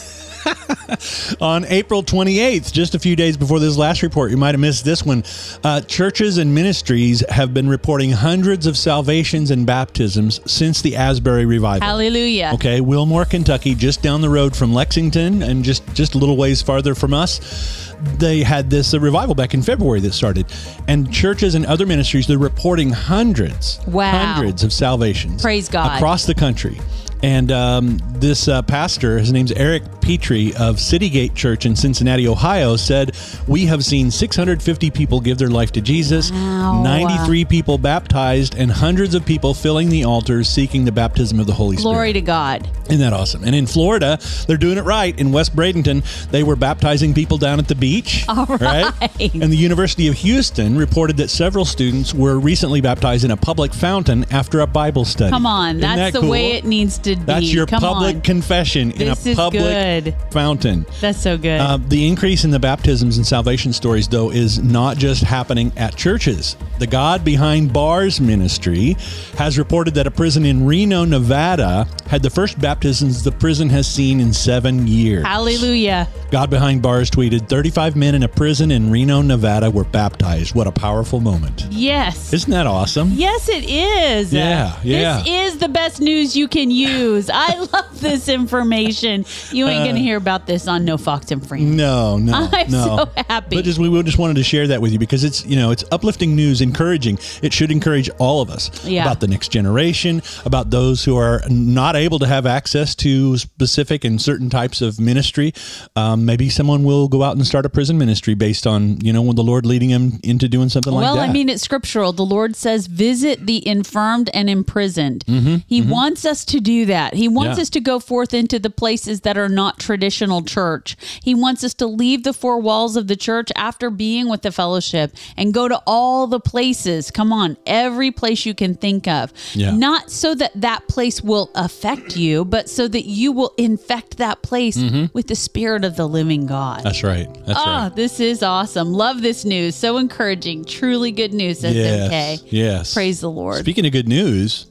On 1.42 1.66
April 1.66 2.02
28th, 2.04 2.72
just 2.72 2.96
a 2.96 3.00
few 3.00 3.16
days 3.16 3.38
before 3.38 3.60
this 3.60 3.78
last 3.78 4.02
report, 4.02 4.32
you 4.32 4.38
might 4.38 4.54
have 4.54 4.60
missed 4.60 4.86
this 4.86 5.04
one. 5.04 5.24
Uh, 5.64 5.82
churches 5.82 6.38
and 6.38 6.54
ministries 6.54 7.24
have 7.30 7.54
been 7.54 7.68
reporting 7.68 8.12
hundreds 8.12 8.66
of 8.66 8.78
salvations 8.78 9.52
and 9.52 9.66
baptisms 9.66 10.40
since 10.50 10.82
the 10.82 10.96
Asbury 10.96 11.46
revival. 11.46 11.86
Hallelujah. 11.86 12.52
Okay, 12.56 12.82
Wilmore, 12.82 13.26
Kentucky, 13.26 13.76
just 13.76 14.02
down 14.02 14.22
the 14.22 14.30
road 14.30 14.56
from 14.56 14.74
Lexington, 14.74 15.44
and 15.44 15.64
just 15.64 15.86
just 15.94 16.16
a 16.16 16.18
little 16.18 16.38
ways 16.38 16.62
farther 16.62 16.96
from 16.96 17.14
us. 17.14 17.94
They 18.18 18.44
had 18.44 18.70
this 18.70 18.94
uh, 18.94 19.00
revival 19.00 19.34
back 19.36 19.54
in 19.54 19.62
February 19.62 20.00
that 20.02 20.14
started, 20.14 20.46
and 20.88 21.12
churches 21.12 21.56
and 21.56 21.66
other 21.66 21.86
ministries 21.86 22.28
they're 22.28 22.38
reporting 22.38 22.92
hundreds, 22.92 23.80
Wow. 23.88 24.12
hundreds 24.12 24.64
of 24.64 24.72
salvations, 24.72 25.42
Praise 25.42 25.68
God. 25.68 25.96
across 25.98 26.26
the 26.26 26.36
country. 26.36 26.80
And 27.24 27.52
um, 27.52 28.00
this 28.14 28.48
uh, 28.48 28.62
pastor, 28.62 29.18
his 29.18 29.32
name's 29.32 29.52
Eric 29.54 29.84
Petrie 30.02 30.50
of 30.56 30.76
Citygate 30.78 31.36
Church 31.36 31.66
in 31.66 31.76
Cincinnati, 31.76 32.28
Ohio, 32.28 32.76
said, 32.76 33.16
We 33.48 33.66
have 33.66 33.84
seen 33.84 34.12
650 34.12 34.92
people 34.92 35.20
give 35.20 35.38
their 35.38 35.50
life 35.50 35.72
to 35.74 35.82
Jesus, 35.82 36.32
Wow. 36.32 36.84
93 36.84 37.46
people 37.46 37.78
baptized, 37.78 38.56
and 38.56 38.72
hundreds 38.72 39.16
of 39.16 39.26
people 39.26 39.54
filling 39.54 39.90
the 39.90 40.04
altars 40.06 40.48
seeking 40.48 40.86
the 40.86 40.92
baptism 40.92 41.40
of 41.40 41.48
the 41.48 41.54
Holy 41.54 41.76
Glory 41.78 41.82
Spirit. 41.82 41.94
Glory 41.94 42.14
to 42.14 42.22
God. 42.22 42.70
Isn't 42.86 43.00
that 43.00 43.14
awesome? 43.14 43.44
And 43.44 43.54
in 43.56 43.66
Florida, 43.68 44.18
they're 44.48 44.56
doing 44.58 44.78
it 44.78 44.84
right. 44.84 45.18
In 45.20 45.32
West 45.32 45.56
Bradenton, 45.56 46.04
they 46.30 46.44
were 46.44 46.56
baptizing 46.56 47.14
people 47.14 47.38
down 47.38 47.60
at 47.60 47.68
the 47.68 47.76
beach. 47.76 48.26
All 48.30 48.46
right. 48.46 48.94
And 49.20 49.52
the 49.52 49.58
University 49.58 50.08
of 50.08 50.14
Houston 50.16 50.78
reported 50.78 51.18
that 51.18 51.30
several 51.30 51.66
students 51.66 52.14
were 52.14 52.40
recently 52.40 52.80
baptized 52.82 53.26
in 53.26 53.32
a 53.32 53.38
public 53.38 53.74
fountain 53.74 54.26
after 54.32 54.62
a 54.62 54.68
Bible 54.68 55.04
study. 55.06 55.32
Come 55.32 55.46
on. 55.46 55.78
Isn't 55.78 55.82
That's 55.82 55.98
that 55.98 56.14
the 56.14 56.22
cool? 56.22 56.30
way 56.30 56.52
it 56.54 56.64
needs 56.66 56.98
to 57.00 57.07
That's 57.16 57.54
your 57.54 57.66
Come 57.66 57.82
public 57.82 58.16
on. 58.18 58.22
confession 58.22 58.92
in 58.92 58.98
This 59.08 59.26
a 59.26 59.30
is 59.30 59.36
public 59.36 59.64
good. 60.04 60.16
fountain. 60.32 60.86
That's 61.02 61.20
so 61.20 61.38
good. 61.38 61.60
Uh, 61.60 61.78
the 61.88 62.08
increase 62.08 62.44
in 62.44 62.52
the 62.52 62.60
baptisms 62.60 63.18
and 63.18 63.26
salvation 63.26 63.74
stories, 63.74 64.08
though, 64.08 64.32
is 64.32 64.60
not 64.60 64.98
just 64.98 65.24
happening 65.24 65.72
at 65.78 65.96
churches. 65.96 66.56
The 66.80 66.88
God 66.88 67.24
Behind 67.24 67.72
Bars 67.74 68.20
ministry 68.22 68.96
has 69.38 69.58
reported 69.58 69.94
that 69.96 70.08
a 70.08 70.12
prison 70.12 70.46
in 70.46 70.66
Reno, 70.66 71.06
Nevada, 71.06 71.88
had 72.08 72.22
the 72.24 72.30
first 72.30 72.60
baptisms 72.60 73.24
the 73.24 73.32
prison 73.32 73.70
has 73.70 73.88
seen 73.88 74.20
in 74.20 74.34
seven 74.34 74.88
years. 74.88 75.26
Hallelujah. 75.26 76.08
God 76.32 76.50
Behind 76.50 76.82
Bars 76.82 77.10
tweeted 77.10 77.48
35 77.50 77.96
men 77.96 78.16
in 78.16 78.24
a 78.24 78.28
prison 78.28 78.72
in 78.72 78.92
Reno, 78.92 79.22
Nevada 79.22 79.70
were 79.72 79.84
baptized. 79.86 80.56
What 80.56 80.68
a 80.68 80.72
powerful 80.72 81.20
moment. 81.20 81.66
Yes. 81.70 82.34
Isn't 82.34 82.52
that 82.52 82.68
awesome? 82.68 83.12
Yes, 83.14 83.50
it 83.50 83.64
is. 83.66 84.34
Yeah, 84.34 84.78
yeah. 84.84 85.22
This 85.24 85.54
is 85.54 85.58
the 85.60 85.70
best 85.70 86.00
news 86.02 86.36
you 86.36 86.48
can 86.48 86.70
use. 86.72 86.97
I 86.98 87.56
love 87.74 88.00
this 88.02 88.28
information. 88.28 89.26
You 89.52 89.68
ain't 89.68 89.84
going 89.84 89.96
to 89.96 90.02
uh, 90.02 90.04
hear 90.04 90.18
about 90.18 90.48
this 90.48 90.68
on 90.68 90.86
No 90.86 90.98
Fox 90.98 91.32
and 91.32 91.46
Friends. 91.48 91.64
No, 91.64 92.18
no, 92.18 92.34
I'm 92.52 92.72
no. 92.72 93.10
so 93.16 93.24
happy. 93.28 93.56
But 93.58 93.66
just 93.66 93.80
we 93.80 94.04
just 94.04 94.18
wanted 94.18 94.36
to 94.36 94.44
share 94.44 94.68
that 94.68 94.82
with 94.82 94.92
you 94.92 95.00
because 95.00 95.24
it's 95.24 95.46
you 95.46 95.56
know 95.56 95.72
it's 95.72 95.84
uplifting 95.92 96.36
news, 96.36 96.62
encouraging. 96.62 97.20
It 97.42 97.54
should 97.54 97.72
encourage 97.72 98.10
all 98.18 98.42
of 98.42 98.50
us 98.50 98.86
Yeah. 98.86 99.04
about 99.04 99.20
the 99.20 99.28
next 99.28 99.50
generation, 99.50 100.22
about 100.46 100.70
those 100.70 101.04
who 101.04 101.18
are 101.18 101.42
not 101.50 101.96
able 101.96 102.20
to 102.20 102.28
have 102.28 102.46
access 102.46 102.96
to 102.96 103.38
specific 103.38 104.04
and 104.04 104.22
certain 104.22 104.50
types 104.50 104.82
of 104.82 105.00
ministry. 105.00 105.54
Um, 105.96 106.26
maybe 106.26 106.50
someone 106.50 106.84
will 106.84 107.08
go 107.08 107.24
out 107.24 107.36
and 107.36 107.46
start 107.46 107.66
a 107.66 107.70
prison 107.70 107.98
ministry 107.98 108.34
based 108.34 108.66
on 108.66 109.00
you 109.02 109.14
know 109.14 109.22
when 109.22 109.36
the 109.36 109.44
Lord 109.44 109.66
leading 109.66 109.90
them 109.90 110.20
into 110.24 110.48
doing 110.48 110.70
something 110.70 110.94
like 110.94 111.06
that. 111.06 111.14
well. 111.14 111.24
I 111.24 111.32
mean, 111.32 111.50
it's 111.50 111.64
scriptural. 111.64 112.14
The 112.14 112.26
Lord 112.26 112.56
says, 112.56 112.88
visit 112.88 113.46
the 113.46 113.66
infirmed 113.68 114.30
and 114.34 114.50
imprisoned. 114.50 115.26
Mm-hmm, 115.26 115.58
he 115.68 115.82
mm-hmm. 115.82 115.90
wants 115.90 116.26
us 116.26 116.46
to 116.46 116.60
do 116.60 116.86
that. 116.88 117.14
He 117.14 117.28
wants 117.28 117.52
Mm-hmm, 117.52 117.58
Yeah. 117.60 117.62
us 117.62 117.70
to 117.70 117.80
go 117.80 118.00
forth 118.00 118.34
into 118.34 118.60
the 118.60 118.70
places 118.70 119.22
that 119.22 119.38
are 119.38 119.48
not 119.48 119.80
traditional 119.80 120.42
church. 120.42 120.98
He 121.24 121.34
wants 121.36 121.64
us 121.64 121.74
to 121.76 121.88
leave 121.88 122.24
the 122.24 122.34
four 122.34 122.60
walls 122.60 122.96
of 122.98 123.08
the 123.08 123.16
church 123.16 123.50
after 123.56 123.90
being 123.90 124.28
with 124.28 124.42
the 124.42 124.52
fellowship 124.52 125.14
and 125.38 125.54
go 125.54 125.68
to 125.68 125.82
all 125.88 126.28
the 126.28 126.40
places. 126.40 127.10
Come 127.12 127.32
on, 127.32 127.56
every 127.66 128.12
place 128.12 128.46
you 128.46 128.54
can 128.54 128.76
think 128.76 129.08
of. 129.08 129.32
Yeah. 129.54 129.72
Not 129.72 130.12
so 130.12 130.36
that 130.36 130.52
that 130.60 130.88
place 130.88 131.22
will 131.22 131.52
affect 131.56 132.18
you, 132.18 132.44
but 132.44 132.70
so 132.70 132.88
that 132.88 133.06
you 133.06 133.32
will 133.32 133.54
infect 133.58 134.18
that 134.18 134.42
place 134.42 134.78
with 135.14 135.28
the 135.28 135.36
spirit 135.36 135.86
of 135.86 135.96
the 135.96 136.08
living 136.08 136.46
God. 136.48 136.80
Mm-hmm. 136.80 136.84
that's 136.84 137.04
right. 137.04 137.28
That's 137.46 137.60
Ah, 137.60 137.84
right. 137.88 137.96
this 137.96 138.20
is 138.20 138.44
awesome. 138.44 138.92
Love 138.94 139.22
this 139.22 139.46
news. 139.46 139.76
So 139.76 139.98
encouraging. 139.98 140.66
Truly 140.66 141.12
good 141.12 141.34
news, 141.34 141.62
SMK. 141.62 141.74
Yes. 141.76 142.44
Yes. 142.52 142.94
Praise 142.94 143.22
the 143.22 143.30
Lord. 143.30 143.60
Speaking 143.60 143.86
of 143.86 143.92
good 143.92 144.08
news, 144.08 144.66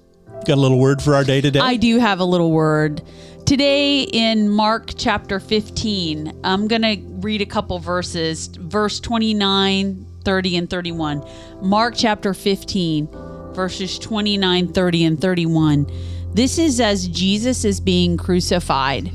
got 0.44 0.54
a 0.58 0.60
little 0.60 0.78
word 0.78 1.02
for 1.02 1.14
our 1.14 1.24
day 1.24 1.40
today. 1.40 1.60
I 1.60 1.76
do 1.76 1.98
have 1.98 2.20
a 2.20 2.24
little 2.24 2.52
word. 2.52 3.02
Today 3.46 4.02
in 4.02 4.48
Mark 4.48 4.90
chapter 4.96 5.38
15, 5.38 6.40
I'm 6.42 6.68
going 6.68 6.82
to 6.82 6.96
read 7.20 7.40
a 7.42 7.46
couple 7.46 7.78
verses, 7.78 8.48
verse 8.48 8.98
29, 9.00 10.06
30, 10.24 10.56
and 10.56 10.68
31. 10.68 11.24
Mark 11.62 11.94
chapter 11.96 12.34
15, 12.34 13.08
verses 13.54 13.98
29, 13.98 14.72
30, 14.72 15.04
and 15.04 15.20
31. 15.20 15.86
This 16.34 16.58
is 16.58 16.80
as 16.80 17.08
Jesus 17.08 17.64
is 17.64 17.80
being 17.80 18.16
crucified. 18.16 19.12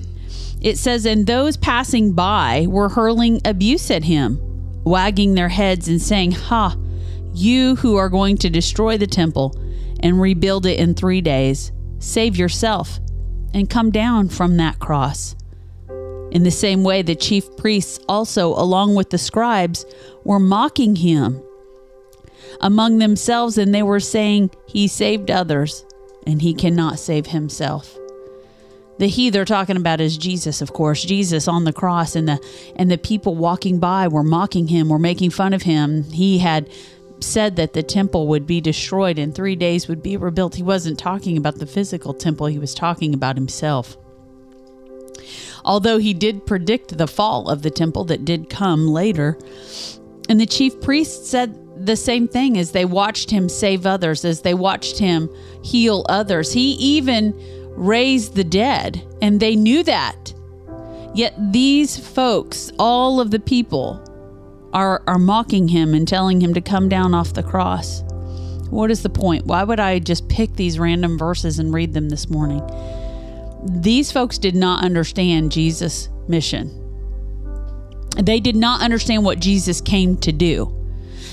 It 0.62 0.78
says, 0.78 1.06
And 1.06 1.28
those 1.28 1.58
passing 1.58 2.14
by 2.14 2.66
were 2.70 2.90
hurling 2.90 3.42
abuse 3.46 3.92
at 3.92 4.04
him, 4.04 4.40
wagging 4.84 5.34
their 5.34 5.50
heads 5.50 5.88
and 5.88 6.02
saying, 6.02 6.32
Ha, 6.32 6.76
you 7.34 7.76
who 7.76 7.98
are 7.98 8.10
going 8.10 8.38
to 8.38 8.50
destroy 8.50 8.98
the 8.98 9.08
temple 9.08 9.56
and 10.04 10.22
rebuild 10.22 10.66
it 10.66 10.80
in 10.80 10.94
three 10.94 11.22
days, 11.22 11.72
save 12.00 12.36
yourself 12.36 13.00
and 13.54 13.70
come 13.70 13.92
down 13.92 14.30
from 14.30 14.58
that 14.58 14.80
cross. 14.80 15.36
In 16.32 16.44
the 16.44 16.52
same 16.52 16.84
way, 16.84 17.02
the 17.02 17.16
chief 17.16 17.58
priests 17.58 18.00
also, 18.08 18.50
along 18.50 18.96
with 18.96 19.10
the 19.10 19.18
scribes, 19.18 19.86
were 20.24 20.40
mocking 20.40 20.96
him 20.96 21.42
among 22.62 23.00
themselves, 23.00 23.58
and 23.58 23.74
they 23.74 23.84
were 23.84 24.00
saying, 24.00 24.52
He 24.68 24.88
saved 24.88 25.30
others, 25.30 25.86
and 26.26 26.42
he 26.42 26.54
cannot 26.54 27.00
save 27.00 27.28
himself. 27.28 27.98
The 28.98 29.08
he 29.08 29.30
they're 29.30 29.46
talking 29.46 29.78
about 29.78 30.00
is 30.00 30.18
Jesus, 30.18 30.62
of 30.62 30.74
course. 30.74 31.04
Jesus 31.04 31.48
on 31.48 31.64
the 31.64 31.74
cross, 31.74 32.16
and 32.16 32.28
the 32.28 32.40
and 32.76 32.90
the 32.90 32.98
people 32.98 33.36
walking 33.36 33.80
by 33.80 34.08
were 34.08 34.24
mocking 34.24 34.68
him, 34.68 34.90
were 34.90 35.00
making 35.00 35.32
fun 35.32 35.54
of 35.54 35.64
him. 35.64 36.04
He 36.04 36.38
had 36.38 36.70
said 37.24 37.56
that 37.56 37.74
the 37.74 37.84
temple 37.84 38.28
would 38.28 38.46
be 38.46 38.62
destroyed 38.62 39.20
in 39.20 39.32
three 39.32 39.56
days 39.56 39.88
would 39.88 40.04
be 40.04 40.18
rebuilt. 40.18 40.56
He 40.56 40.64
wasn't 40.64 41.00
talking 41.00 41.38
about 41.38 41.56
the 41.56 41.66
physical 41.66 42.14
temple, 42.14 42.48
he 42.48 42.60
was 42.60 42.74
talking 42.74 43.14
about 43.14 43.36
himself. 43.36 43.98
Although 45.64 46.00
he 46.00 46.14
did 46.14 46.46
predict 46.46 46.98
the 46.98 47.08
fall 47.08 47.48
of 47.48 47.62
the 47.62 47.70
temple 47.70 48.04
that 48.06 48.26
did 48.26 48.50
come 48.50 48.88
later. 48.88 49.38
And 50.28 50.40
the 50.40 50.46
chief 50.46 50.80
priests 50.82 51.30
said 51.30 51.58
the 51.86 51.96
same 51.96 52.28
thing 52.28 52.58
as 52.58 52.72
they 52.72 52.86
watched 52.86 53.30
him 53.30 53.50
save 53.50 53.86
others, 53.86 54.26
as 54.26 54.42
they 54.42 54.54
watched 54.54 54.98
him 54.98 55.30
heal 55.64 56.06
others. 56.10 56.52
He 56.52 56.72
even 56.74 57.34
raised 57.76 58.36
the 58.36 58.44
dead, 58.44 59.02
and 59.22 59.40
they 59.40 59.56
knew 59.56 59.84
that. 59.84 60.34
Yet 61.14 61.36
these 61.52 61.98
folks, 61.98 62.72
all 62.80 63.20
of 63.20 63.32
the 63.32 63.40
people, 63.40 64.02
are, 64.74 65.04
are 65.08 65.20
mocking 65.20 65.68
him 65.68 65.94
and 65.94 66.08
telling 66.08 66.42
him 66.42 66.54
to 66.54 66.62
come 66.62 66.90
down 66.90 67.14
off 67.14 67.34
the 67.34 67.44
cross. 67.44 68.02
What 68.70 68.90
is 68.90 69.04
the 69.04 69.10
point? 69.10 69.46
Why 69.46 69.64
would 69.64 69.80
I 69.80 70.00
just 70.00 70.30
pick 70.30 70.56
these 70.56 70.80
random 70.80 71.18
verses 71.18 71.60
and 71.60 71.74
read 71.74 71.94
them 71.94 72.10
this 72.10 72.30
morning? 72.30 72.62
These 73.82 74.12
folks 74.12 74.38
did 74.38 74.56
not 74.56 74.84
understand 74.84 75.52
Jesus' 75.52 76.10
mission. 76.28 76.78
They 78.18 78.40
did 78.40 78.56
not 78.56 78.82
understand 78.82 79.24
what 79.24 79.40
Jesus 79.40 79.82
came 79.82 80.18
to 80.18 80.32
do. 80.32 80.81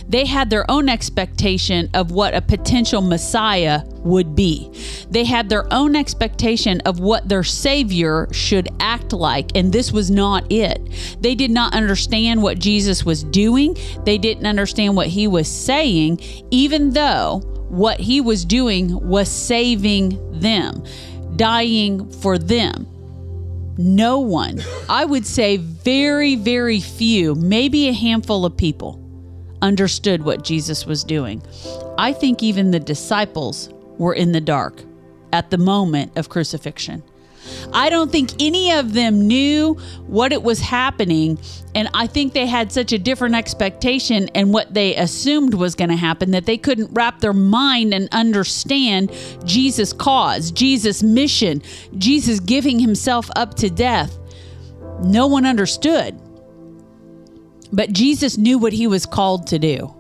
They 0.09 0.25
had 0.25 0.49
their 0.49 0.69
own 0.71 0.89
expectation 0.89 1.91
of 1.95 2.11
what 2.11 2.35
a 2.35 2.41
potential 2.41 3.01
Messiah 3.03 3.83
would 3.99 4.35
be. 4.35 4.73
They 5.11 5.25
had 5.25 5.49
their 5.49 5.73
own 5.73 5.95
expectation 5.95 6.81
of 6.83 7.01
what 7.01 7.29
their 7.29 7.45
Savior 7.45 8.29
should 8.33 8.69
act 8.81 9.13
like, 9.13 9.51
and 9.55 9.73
this 9.73 9.93
was 9.93 10.11
not 10.11 10.51
it. 10.51 10.81
They 11.21 11.35
did 11.35 11.51
not 11.51 11.75
understand 11.75 12.43
what 12.43 12.59
Jesus 12.59 13.05
was 13.05 13.25
doing, 13.25 13.77
they 14.05 14.19
didn't 14.19 14.47
understand 14.47 14.97
what 14.97 15.09
he 15.09 15.27
was 15.27 15.49
saying, 15.49 16.21
even 16.51 16.91
though 16.91 17.41
what 17.69 18.01
he 18.01 18.21
was 18.21 18.45
doing 18.47 18.99
was 19.07 19.29
saving 19.29 20.41
them, 20.41 20.83
dying 21.37 22.11
for 22.11 22.39
them 22.39 22.87
no 23.79 24.19
one, 24.19 24.61
I 24.89 25.05
would 25.05 25.25
say 25.25 25.57
very, 25.57 26.35
very 26.35 26.81
few, 26.81 27.37
maybe 27.37 27.89
a 27.89 27.93
handful 27.93 28.45
of 28.45 28.57
people, 28.57 29.08
understood 29.63 30.23
what 30.25 30.45
Jesus 30.45 30.87
was 30.87 31.05
doing. 31.05 31.43
I 31.99 32.13
think 32.13 32.43
even 32.43 32.71
the 32.71 32.81
disciples 32.81 33.71
were 33.99 34.15
in 34.15 34.33
the 34.33 34.41
dark 34.41 34.83
at 35.33 35.51
the 35.51 35.59
moment 35.59 36.17
of 36.17 36.29
crucifixion. 36.29 37.03
I 37.73 37.91
don't 37.91 38.11
think 38.11 38.31
any 38.41 38.73
of 38.73 38.93
them 38.93 39.27
knew 39.27 39.75
what 40.07 40.33
it 40.33 40.43
was 40.43 40.61
happening. 40.61 41.39
And 41.75 41.89
I 41.95 42.07
think 42.07 42.33
they 42.33 42.47
had 42.47 42.73
such 42.73 42.93
a 42.93 42.99
different 42.99 43.35
expectation 43.35 44.29
and 44.35 44.53
what 44.53 44.75
they 44.75 44.97
assumed 44.97 45.55
was 45.55 45.75
going 45.75 45.91
to 45.91 45.97
happen 45.97 46.31
that 46.33 46.47
they 46.47 46.59
couldn't 46.59 46.91
wrap 46.93 47.21
their 47.21 47.33
mind 47.33 47.95
and 47.95 48.09
understand 48.13 49.13
Jesus' 49.45 49.93
cause, 49.93 50.51
Jesus' 50.51 51.03
mission, 51.03 51.63
Jesus 51.97 52.41
giving 52.41 52.79
himself 52.79 53.31
up 53.37 53.55
to 53.55 53.71
death. 53.71 54.19
No 55.03 55.27
one 55.27 55.47
understood. 55.47 56.19
But 57.73 57.93
Jesus 57.93 58.39
knew 58.39 58.59
what 58.59 58.73
he 58.73 58.87
was 58.87 59.07
called 59.07 59.47
to 59.49 59.59
do. 59.59 59.95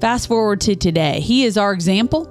Fast 0.00 0.28
forward 0.28 0.60
to 0.62 0.76
today. 0.76 1.20
He 1.20 1.44
is 1.44 1.56
our 1.58 1.72
example. 1.72 2.28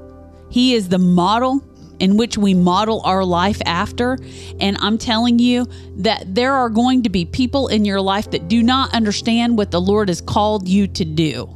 He 0.49 0.73
is 0.73 0.89
the 0.89 0.97
model 0.97 1.63
in 1.99 2.17
which 2.17 2.37
we 2.37 2.53
model 2.53 3.01
our 3.03 3.23
life 3.23 3.61
after. 3.65 4.17
And 4.59 4.77
I'm 4.79 4.97
telling 4.97 5.37
you 5.37 5.67
that 5.97 6.33
there 6.33 6.53
are 6.53 6.69
going 6.69 7.03
to 7.03 7.09
be 7.09 7.25
people 7.25 7.67
in 7.67 7.85
your 7.85 8.01
life 8.01 8.31
that 8.31 8.47
do 8.47 8.63
not 8.63 8.93
understand 8.93 9.57
what 9.57 9.71
the 9.71 9.81
Lord 9.81 10.07
has 10.07 10.21
called 10.21 10.67
you 10.67 10.87
to 10.87 11.05
do. 11.05 11.55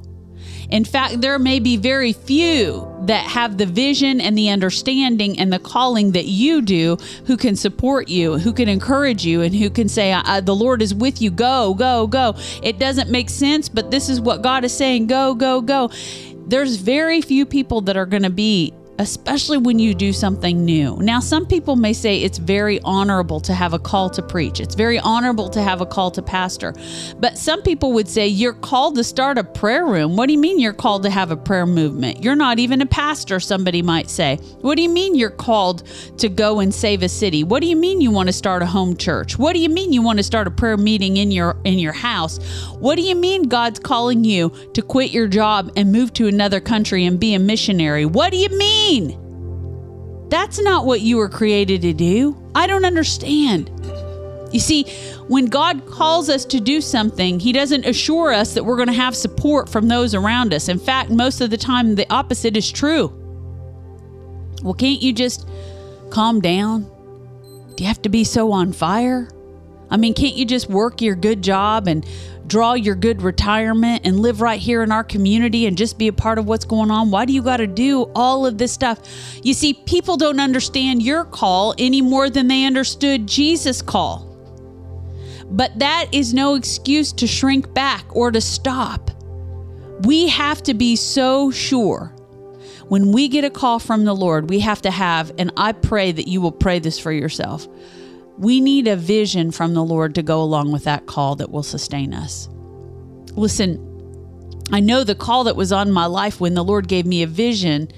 In 0.69 0.86
fact, 0.86 1.21
there 1.21 1.39
may 1.39 1.60
be 1.60 1.77
very 1.77 2.13
few 2.13 2.92
that 3.07 3.25
have 3.25 3.57
the 3.57 3.65
vision 3.65 4.21
and 4.21 4.37
the 4.37 4.49
understanding 4.49 5.39
and 5.39 5.51
the 5.51 5.59
calling 5.59 6.11
that 6.11 6.25
you 6.25 6.61
do 6.61 6.97
who 7.25 7.37
can 7.37 7.55
support 7.55 8.07
you, 8.07 8.37
who 8.37 8.53
can 8.53 8.69
encourage 8.69 9.25
you, 9.25 9.41
and 9.41 9.55
who 9.55 9.69
can 9.69 9.89
say, 9.89 10.13
The 10.41 10.55
Lord 10.55 10.81
is 10.81 10.93
with 10.93 11.21
you. 11.21 11.31
Go, 11.31 11.73
go, 11.73 12.07
go. 12.07 12.35
It 12.61 12.79
doesn't 12.79 13.09
make 13.09 13.29
sense, 13.29 13.69
but 13.69 13.91
this 13.91 14.09
is 14.09 14.21
what 14.21 14.41
God 14.41 14.63
is 14.63 14.73
saying 14.73 15.07
go, 15.07 15.33
go, 15.33 15.61
go. 15.61 15.89
There's 16.45 16.75
very 16.75 17.21
few 17.21 17.45
people 17.45 17.81
that 17.81 17.97
are 17.97 18.05
going 18.05 18.23
to 18.23 18.29
be 18.29 18.73
especially 18.99 19.58
when 19.58 19.79
you 19.79 19.93
do 19.93 20.13
something 20.13 20.63
new. 20.63 20.97
Now, 20.97 21.19
some 21.19 21.45
people 21.45 21.75
may 21.75 21.93
say 21.93 22.19
it's 22.19 22.38
very 22.38 22.79
honorable 22.82 23.39
to 23.41 23.53
have 23.53 23.73
a 23.73 23.79
call 23.79 24.10
to 24.12 24.21
preach, 24.21 24.60
it's 24.60 24.75
very 24.75 24.99
honorable 24.99 25.49
to 25.49 25.62
have 25.62 25.82
a 25.82 25.86
call 25.86 26.12
to 26.12 26.21
pastor. 26.21 26.73
But 27.19 27.38
some 27.38 27.62
people 27.62 27.93
would 27.93 28.08
say 28.08 28.27
you're 28.27 28.53
called 28.53 28.95
to 28.95 29.03
start 29.03 29.38
a 29.38 29.43
prayer 29.43 29.86
room. 29.86 30.15
What 30.15 30.27
do 30.27 30.34
you 30.34 30.39
mean 30.39 30.60
you're 30.60 30.73
called 30.73 31.03
to 31.03 31.10
have 31.10 31.32
a 31.32 31.38
prayer 31.38 31.65
movement? 31.65 32.23
You're 32.23 32.36
not 32.36 32.60
even 32.60 32.82
a 32.82 32.86
pastor, 32.86 33.39
somebody 33.39 33.82
might 33.82 34.10
say. 34.10 34.38
What 34.62 34.75
do 34.75 34.82
you 34.82 34.89
mean 34.89 35.15
you're 35.15 35.29
called 35.29 35.84
to 36.17 36.29
go 36.29 36.60
and 36.60 36.73
save 36.73 37.03
a 37.03 37.10
city? 37.10 37.43
What 37.43 37.62
do 37.62 37.67
you 37.67 37.75
mean 37.75 38.01
you 38.01 38.12
want 38.12 38.27
to 38.27 38.34
start 38.34 38.62
a 38.62 38.65
home 38.65 38.95
church? 38.97 39.38
What 39.38 39.53
do 39.53 39.60
you 39.60 39.69
mean 39.69 39.93
you 39.93 40.01
want 40.01 40.17
to 40.17 40.23
start 40.23 40.47
a 40.47 40.51
prayer 40.51 40.77
meeting 40.77 41.17
in 41.17 41.32
your 41.32 41.58
in 41.63 41.79
your 41.79 41.93
house? 41.93 42.38
What 42.79 42.95
do 42.95 43.01
you 43.01 43.15
mean 43.15 43.43
God's 43.43 43.79
calling 43.79 44.23
you 44.23 44.49
to 44.73 44.82
quit 44.82 45.12
your 45.12 45.27
job 45.27 45.71
and 45.75 45.91
move 45.91 46.13
to 46.13 46.27
another 46.27 46.60
country 46.60 47.06
and 47.06 47.19
be 47.19 47.34
a 47.34 47.39
missionary? 47.39 48.06
What 48.06 48.32
do 48.32 48.38
you 48.38 48.49
mean? 48.49 48.92
Mean? 49.01 50.29
That's 50.29 50.60
not 50.60 50.86
what 50.86 51.01
you 51.01 51.17
were 51.17 51.29
created 51.29 51.82
to 51.84 51.93
do. 51.93 52.38
I 52.56 52.67
don't 52.67 52.86
understand. 52.86 53.69
You 54.51 54.60
see, 54.60 54.84
when 55.27 55.47
God 55.47 55.86
calls 55.88 56.29
us 56.29 56.45
to 56.45 56.60
do 56.60 56.82
something, 56.82 57.39
He 57.39 57.51
doesn't 57.51 57.86
assure 57.86 58.32
us 58.32 58.53
that 58.53 58.63
we're 58.63 58.75
going 58.75 58.88
to 58.88 58.93
have 58.93 59.15
support 59.15 59.69
from 59.69 59.88
those 59.88 60.13
around 60.13 60.53
us. 60.53 60.69
In 60.69 60.79
fact, 60.79 61.10
most 61.10 61.41
of 61.41 61.49
the 61.49 61.58
time, 61.58 61.95
the 61.95 62.12
opposite 62.12 62.56
is 62.56 62.71
true. 62.71 63.08
Well, 64.62 64.73
can't 64.73 65.01
you 65.01 65.13
just 65.13 65.47
calm 66.10 66.39
down? 66.39 66.84
Do 67.75 67.84
you 67.84 67.88
have 67.88 68.01
to 68.03 68.10
be 68.10 68.23
so 68.23 68.51
on 68.51 68.73
fire? 68.73 69.29
I 69.89 69.97
mean, 69.97 70.13
can't 70.13 70.36
you 70.36 70.45
just 70.45 70.69
work 70.69 71.01
your 71.01 71.15
good 71.15 71.41
job 71.41 71.88
and 71.88 72.06
draw 72.53 72.73
your 72.73 72.93
good 72.93 73.23
retirement 73.23 74.05
and 74.05 74.19
live 74.19 74.39
right 74.39 74.59
here 74.59 74.83
in 74.83 74.91
our 74.91 75.03
community 75.03 75.65
and 75.65 75.75
just 75.75 75.97
be 75.97 76.07
a 76.07 76.13
part 76.13 76.37
of 76.37 76.45
what's 76.45 76.65
going 76.65 76.91
on? 76.91 77.09
Why 77.09 77.25
do 77.25 77.33
you 77.33 77.41
got 77.41 77.57
to 77.57 77.65
do 77.65 78.03
all 78.13 78.45
of 78.45 78.59
this 78.59 78.71
stuff? 78.71 78.99
You 79.41 79.55
see, 79.55 79.73
people 79.73 80.17
don't 80.17 80.39
understand 80.39 81.01
your 81.01 81.25
call 81.25 81.73
any 81.79 81.99
more 81.99 82.29
than 82.29 82.47
they 82.47 82.65
understood 82.65 83.25
Jesus' 83.25 83.81
call. 83.81 84.29
But 85.49 85.79
that 85.79 86.09
is 86.11 86.35
no 86.35 86.53
excuse 86.53 87.11
to 87.13 87.25
shrink 87.25 87.73
back 87.73 88.05
or 88.15 88.29
to 88.29 88.39
stop. 88.39 89.09
We 90.05 90.27
have 90.27 90.61
to 90.63 90.75
be 90.75 90.95
so 90.95 91.49
sure 91.49 92.13
when 92.87 93.11
we 93.11 93.29
get 93.29 93.43
a 93.43 93.49
call 93.49 93.79
from 93.79 94.05
the 94.05 94.13
Lord, 94.13 94.51
we 94.51 94.59
have 94.59 94.83
to 94.83 94.91
have, 94.91 95.31
and 95.39 95.51
I 95.57 95.71
pray 95.71 96.11
that 96.11 96.27
you 96.27 96.39
will 96.39 96.51
pray 96.51 96.77
this 96.77 96.99
for 96.99 97.11
yourself. 97.11 97.67
We 98.38 98.60
need 98.60 98.88
a 98.88 98.96
vision 98.96 99.52
from 99.52 99.74
the 99.74 99.84
Lord 99.84 100.15
to 100.15 100.24
go 100.24 100.41
along 100.41 100.72
with 100.72 100.84
that 100.86 101.06
call 101.06 101.36
that 101.38 101.52
will 101.52 101.63
sustain 101.63 102.13
us. 102.13 102.50
Listen, 103.36 103.80
I 104.72 104.80
know 104.80 105.04
the 105.04 105.15
call 105.15 105.43
that 105.43 105.56
was 105.56 105.72
on 105.72 105.91
my 105.91 106.06
life 106.06 106.39
when 106.39 106.54
the 106.54 106.63
Lord 106.63 106.88
gave 106.88 107.06
me 107.06 107.22
a 107.22 107.28
vision 107.28 107.89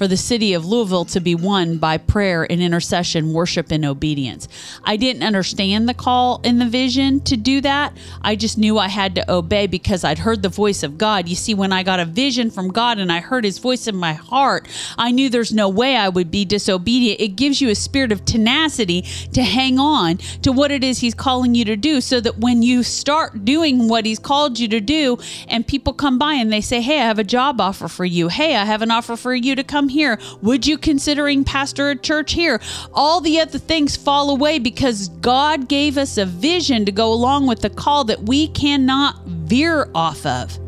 for 0.00 0.08
the 0.08 0.16
city 0.16 0.54
of 0.54 0.64
Louisville 0.64 1.04
to 1.04 1.20
be 1.20 1.34
won 1.34 1.76
by 1.76 1.98
prayer 1.98 2.50
and 2.50 2.62
intercession, 2.62 3.34
worship, 3.34 3.70
and 3.70 3.84
obedience. 3.84 4.48
I 4.82 4.96
didn't 4.96 5.22
understand 5.22 5.86
the 5.86 5.92
call 5.92 6.40
in 6.42 6.58
the 6.58 6.64
vision 6.64 7.20
to 7.24 7.36
do 7.36 7.60
that. 7.60 7.94
I 8.22 8.34
just 8.34 8.56
knew 8.56 8.78
I 8.78 8.88
had 8.88 9.14
to 9.16 9.30
obey 9.30 9.66
because 9.66 10.02
I'd 10.02 10.20
heard 10.20 10.40
the 10.40 10.48
voice 10.48 10.82
of 10.82 10.96
God. 10.96 11.28
You 11.28 11.36
see, 11.36 11.52
when 11.52 11.70
I 11.70 11.82
got 11.82 12.00
a 12.00 12.06
vision 12.06 12.50
from 12.50 12.68
God 12.68 12.98
and 12.98 13.12
I 13.12 13.20
heard 13.20 13.44
his 13.44 13.58
voice 13.58 13.86
in 13.86 13.94
my 13.94 14.14
heart, 14.14 14.66
I 14.96 15.10
knew 15.10 15.28
there's 15.28 15.52
no 15.52 15.68
way 15.68 15.96
I 15.96 16.08
would 16.08 16.30
be 16.30 16.46
disobedient. 16.46 17.20
It 17.20 17.36
gives 17.36 17.60
you 17.60 17.68
a 17.68 17.74
spirit 17.74 18.10
of 18.10 18.24
tenacity 18.24 19.02
to 19.34 19.42
hang 19.42 19.78
on 19.78 20.16
to 20.40 20.50
what 20.50 20.70
it 20.70 20.82
is 20.82 21.00
he's 21.00 21.14
calling 21.14 21.54
you 21.54 21.66
to 21.66 21.76
do 21.76 22.00
so 22.00 22.22
that 22.22 22.38
when 22.38 22.62
you 22.62 22.82
start 22.84 23.44
doing 23.44 23.86
what 23.86 24.06
he's 24.06 24.18
called 24.18 24.58
you 24.58 24.68
to 24.68 24.80
do 24.80 25.18
and 25.46 25.66
people 25.66 25.92
come 25.92 26.18
by 26.18 26.32
and 26.32 26.50
they 26.50 26.62
say, 26.62 26.80
Hey, 26.80 27.02
I 27.02 27.04
have 27.04 27.18
a 27.18 27.22
job 27.22 27.60
offer 27.60 27.86
for 27.86 28.06
you. 28.06 28.28
Hey, 28.28 28.56
I 28.56 28.64
have 28.64 28.80
an 28.80 28.90
offer 28.90 29.14
for 29.14 29.34
you 29.34 29.54
to 29.54 29.62
come 29.62 29.89
here? 29.90 30.18
Would 30.42 30.66
you 30.66 30.78
considering 30.78 31.44
pastor 31.44 31.90
a 31.90 31.96
church 31.96 32.32
here? 32.32 32.60
All 32.94 33.20
the 33.20 33.40
other 33.40 33.58
things 33.58 33.96
fall 33.96 34.30
away 34.30 34.58
because 34.58 35.08
God 35.08 35.68
gave 35.68 35.98
us 35.98 36.16
a 36.16 36.24
vision 36.24 36.84
to 36.86 36.92
go 36.92 37.12
along 37.12 37.46
with 37.46 37.60
the 37.60 37.70
call 37.70 38.04
that 38.04 38.22
we 38.22 38.48
cannot 38.48 39.24
veer 39.26 39.90
off 39.94 40.24
of. 40.24 40.58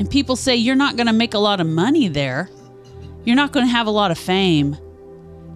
And 0.00 0.10
people 0.10 0.36
say 0.36 0.56
you're 0.56 0.74
not 0.74 0.96
going 0.96 1.06
to 1.06 1.12
make 1.12 1.34
a 1.34 1.38
lot 1.38 1.60
of 1.60 1.66
money 1.66 2.08
there. 2.08 2.50
You're 3.24 3.36
not 3.36 3.52
going 3.52 3.66
to 3.66 3.72
have 3.72 3.86
a 3.86 3.92
lot 3.92 4.10
of 4.10 4.18
fame. 4.18 4.76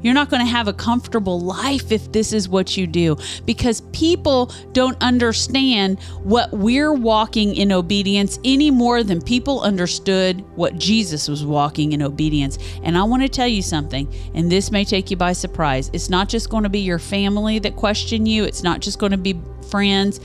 You're 0.02 0.14
not 0.14 0.30
going 0.30 0.44
to 0.44 0.50
have 0.50 0.68
a 0.68 0.72
comfortable 0.72 1.40
life 1.40 1.90
if 1.90 2.12
this 2.12 2.32
is 2.32 2.48
what 2.48 2.76
you 2.76 2.86
do 2.86 3.16
because 3.44 3.80
people 3.92 4.52
don't 4.72 4.96
understand 5.02 6.00
what 6.22 6.52
we're 6.52 6.92
walking 6.92 7.56
in 7.56 7.72
obedience 7.72 8.38
any 8.44 8.70
more 8.70 9.02
than 9.02 9.20
people 9.20 9.60
understood 9.62 10.40
what 10.56 10.78
Jesus 10.78 11.28
was 11.28 11.44
walking 11.44 11.92
in 11.92 12.02
obedience. 12.02 12.58
And 12.82 12.96
I 12.96 13.02
want 13.02 13.22
to 13.22 13.28
tell 13.28 13.48
you 13.48 13.62
something, 13.62 14.12
and 14.34 14.50
this 14.50 14.70
may 14.70 14.84
take 14.84 15.10
you 15.10 15.16
by 15.16 15.32
surprise. 15.32 15.90
It's 15.92 16.10
not 16.10 16.28
just 16.28 16.50
going 16.50 16.62
to 16.62 16.68
be 16.68 16.80
your 16.80 16.98
family 16.98 17.58
that 17.60 17.76
question 17.76 18.26
you, 18.26 18.44
it's 18.44 18.62
not 18.62 18.80
just 18.80 18.98
going 18.98 19.12
to 19.12 19.18
be 19.18 19.40
friends, 19.70 20.20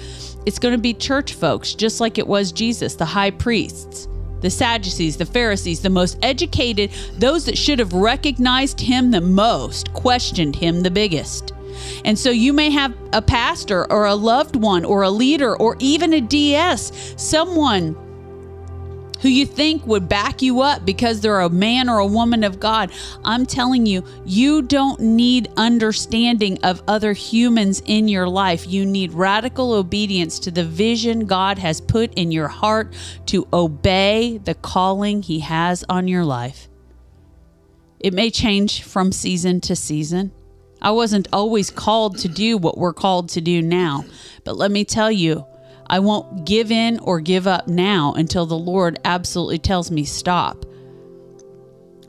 it's 0.46 0.60
going 0.60 0.74
to 0.74 0.82
be 0.82 0.94
church 0.94 1.34
folks, 1.34 1.74
just 1.74 2.00
like 2.00 2.18
it 2.18 2.28
was 2.28 2.52
Jesus, 2.52 2.96
the 2.96 3.06
high 3.06 3.32
priests 3.32 4.08
the 4.44 4.50
Sadducees, 4.50 5.18
the 5.18 5.26
Pharisees, 5.26 5.80
the 5.80 5.90
most 5.90 6.20
educated, 6.22 6.92
those 7.18 7.46
that 7.46 7.58
should 7.58 7.80
have 7.80 7.94
recognized 7.94 8.80
him 8.80 9.10
the 9.10 9.22
most, 9.22 9.92
questioned 9.94 10.56
him 10.56 10.82
the 10.82 10.92
biggest. 10.92 11.54
And 12.06 12.20
so 12.20 12.30
you 12.30 12.54
may 12.54 12.70
have 12.70 12.94
a 13.14 13.22
pastor 13.22 13.92
or 13.92 14.06
a 14.06 14.14
loved 14.14 14.56
one 14.56 14.86
or 14.86 15.02
a 15.02 15.10
leader 15.10 15.56
or 15.56 15.76
even 15.80 16.14
a 16.14 16.22
DS, 16.22 17.16
someone 17.18 17.96
who 19.24 19.30
you 19.30 19.46
think 19.46 19.88
would 19.88 20.10
back 20.10 20.42
you 20.42 20.60
up 20.60 20.86
because 20.86 21.22
they're 21.22 21.40
a 21.40 21.50
man 21.50 21.88
or 21.88 22.00
a 22.00 22.06
woman 22.06 22.44
of 22.44 22.60
God. 22.60 22.92
I'm 23.24 23.46
telling 23.46 23.86
you, 23.86 24.04
you 24.26 24.62
don't 24.62 25.00
need 25.00 25.50
understanding 25.56 26.62
of 26.62 26.84
other 26.90 27.14
humans 27.14 27.82
in 27.86 28.10
your 28.10 28.28
life. 28.28 28.68
You 28.68 28.86
need 28.86 29.14
radical 29.14 29.72
obedience 29.72 30.40
to 30.40 30.52
the 30.52 30.66
vision 30.66 31.26
God 31.26 31.58
has 31.58 31.80
put 31.80 32.14
in 32.16 32.34
your 32.34 32.50
heart 32.50 32.94
to 33.28 33.48
obey 33.54 34.40
the 34.40 34.56
calling 34.56 35.22
He 35.22 35.40
has 35.40 35.86
on 35.88 36.10
your 36.10 36.26
life. 36.26 36.68
It 38.02 38.14
may 38.14 38.30
change 38.30 38.84
from 38.84 39.14
season 39.14 39.62
to 39.62 39.76
season. 39.78 40.34
I 40.82 40.92
wasn't 40.92 41.30
always 41.32 41.72
called 41.72 42.18
to 42.18 42.28
do 42.28 42.58
what 42.58 42.78
we're 42.78 42.92
called 42.92 43.30
to 43.30 43.40
do 43.40 43.62
now, 43.62 44.04
but 44.44 44.58
let 44.58 44.70
me 44.70 44.84
tell 44.84 45.10
you, 45.10 45.46
I 45.94 46.00
won't 46.00 46.44
give 46.44 46.72
in 46.72 46.98
or 47.02 47.20
give 47.20 47.46
up 47.46 47.68
now 47.68 48.14
until 48.14 48.48
the 48.48 48.58
Lord 48.58 48.98
absolutely 49.06 49.60
tells 49.60 49.92
me 49.92 50.06
stop. 50.06 50.66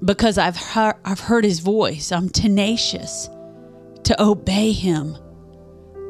Because 0.02 0.38
I've 0.38 0.56
heard, 0.56 0.94
I've 1.04 1.20
heard 1.20 1.44
his 1.44 1.58
voice. 1.58 2.10
I'm 2.10 2.30
tenacious 2.30 3.28
to 4.04 4.16
obey 4.18 4.72
him. 4.72 5.18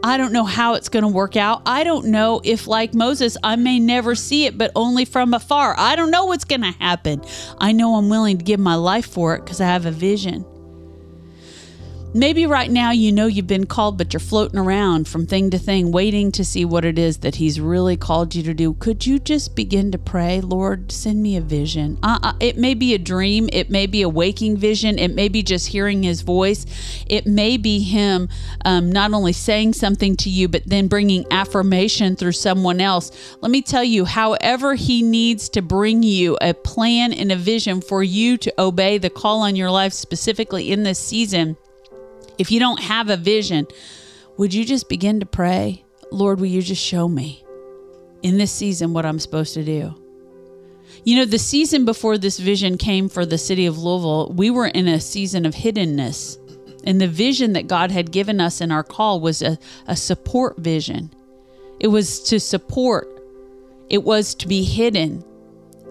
I 0.04 0.16
don't 0.18 0.32
know 0.32 0.44
how 0.44 0.74
it's 0.74 0.88
going 0.88 1.02
to 1.02 1.08
work 1.08 1.34
out. 1.34 1.62
I 1.66 1.82
don't 1.82 2.06
know 2.06 2.40
if, 2.44 2.68
like 2.68 2.94
Moses, 2.94 3.36
I 3.42 3.56
may 3.56 3.80
never 3.80 4.14
see 4.14 4.46
it, 4.46 4.56
but 4.56 4.70
only 4.76 5.04
from 5.04 5.34
afar. 5.34 5.74
I 5.76 5.96
don't 5.96 6.12
know 6.12 6.26
what's 6.26 6.44
going 6.44 6.60
to 6.60 6.70
happen. 6.78 7.22
I 7.58 7.72
know 7.72 7.96
I'm 7.96 8.08
willing 8.08 8.38
to 8.38 8.44
give 8.44 8.60
my 8.60 8.76
life 8.76 9.06
for 9.06 9.34
it 9.34 9.40
because 9.40 9.60
I 9.60 9.66
have 9.66 9.84
a 9.84 9.90
vision. 9.90 10.46
Maybe 12.16 12.46
right 12.46 12.70
now 12.70 12.92
you 12.92 13.10
know 13.10 13.26
you've 13.26 13.48
been 13.48 13.66
called, 13.66 13.98
but 13.98 14.12
you're 14.12 14.20
floating 14.20 14.56
around 14.56 15.08
from 15.08 15.26
thing 15.26 15.50
to 15.50 15.58
thing, 15.58 15.90
waiting 15.90 16.30
to 16.30 16.44
see 16.44 16.64
what 16.64 16.84
it 16.84 16.96
is 16.96 17.18
that 17.18 17.34
He's 17.34 17.58
really 17.58 17.96
called 17.96 18.36
you 18.36 18.44
to 18.44 18.54
do. 18.54 18.74
Could 18.74 19.04
you 19.04 19.18
just 19.18 19.56
begin 19.56 19.90
to 19.90 19.98
pray, 19.98 20.40
Lord, 20.40 20.92
send 20.92 21.20
me 21.20 21.36
a 21.36 21.40
vision? 21.40 21.98
Uh, 22.04 22.20
uh, 22.22 22.32
it 22.38 22.56
may 22.56 22.74
be 22.74 22.94
a 22.94 22.98
dream, 22.98 23.48
it 23.52 23.68
may 23.68 23.88
be 23.88 24.00
a 24.02 24.08
waking 24.08 24.56
vision, 24.56 24.96
it 24.96 25.12
may 25.12 25.28
be 25.28 25.42
just 25.42 25.66
hearing 25.66 26.04
His 26.04 26.20
voice, 26.20 26.66
it 27.08 27.26
may 27.26 27.56
be 27.56 27.82
Him 27.82 28.28
um, 28.64 28.92
not 28.92 29.12
only 29.12 29.32
saying 29.32 29.72
something 29.72 30.16
to 30.18 30.30
you, 30.30 30.46
but 30.46 30.62
then 30.64 30.86
bringing 30.86 31.26
affirmation 31.32 32.14
through 32.14 32.30
someone 32.30 32.80
else. 32.80 33.10
Let 33.40 33.50
me 33.50 33.60
tell 33.60 33.82
you, 33.82 34.04
however, 34.04 34.76
He 34.76 35.02
needs 35.02 35.48
to 35.48 35.62
bring 35.62 36.04
you 36.04 36.38
a 36.40 36.54
plan 36.54 37.12
and 37.12 37.32
a 37.32 37.36
vision 37.36 37.80
for 37.80 38.04
you 38.04 38.36
to 38.36 38.54
obey 38.56 38.98
the 38.98 39.10
call 39.10 39.40
on 39.40 39.56
your 39.56 39.72
life, 39.72 39.92
specifically 39.92 40.70
in 40.70 40.84
this 40.84 41.00
season 41.00 41.56
if 42.38 42.50
you 42.50 42.60
don't 42.60 42.80
have 42.82 43.10
a 43.10 43.16
vision, 43.16 43.66
would 44.36 44.52
you 44.52 44.64
just 44.64 44.88
begin 44.88 45.20
to 45.20 45.26
pray, 45.26 45.84
Lord, 46.10 46.40
will 46.40 46.46
you 46.46 46.62
just 46.62 46.82
show 46.82 47.08
me 47.08 47.44
in 48.22 48.38
this 48.38 48.52
season 48.52 48.92
what 48.92 49.06
I'm 49.06 49.18
supposed 49.18 49.54
to 49.54 49.64
do? 49.64 49.94
You 51.04 51.16
know, 51.16 51.24
the 51.24 51.38
season 51.38 51.84
before 51.84 52.18
this 52.18 52.38
vision 52.38 52.78
came 52.78 53.08
for 53.08 53.26
the 53.26 53.38
city 53.38 53.66
of 53.66 53.78
Louisville, 53.78 54.32
we 54.34 54.50
were 54.50 54.66
in 54.66 54.88
a 54.88 55.00
season 55.00 55.44
of 55.44 55.54
hiddenness. 55.54 56.38
And 56.86 57.00
the 57.00 57.08
vision 57.08 57.54
that 57.54 57.66
God 57.66 57.90
had 57.90 58.12
given 58.12 58.40
us 58.40 58.60
in 58.60 58.70
our 58.70 58.82
call 58.82 59.20
was 59.20 59.42
a, 59.42 59.58
a 59.86 59.96
support 59.96 60.58
vision. 60.58 61.10
It 61.80 61.88
was 61.88 62.20
to 62.24 62.38
support, 62.38 63.08
it 63.90 64.04
was 64.04 64.34
to 64.36 64.48
be 64.48 64.64
hidden. 64.64 65.24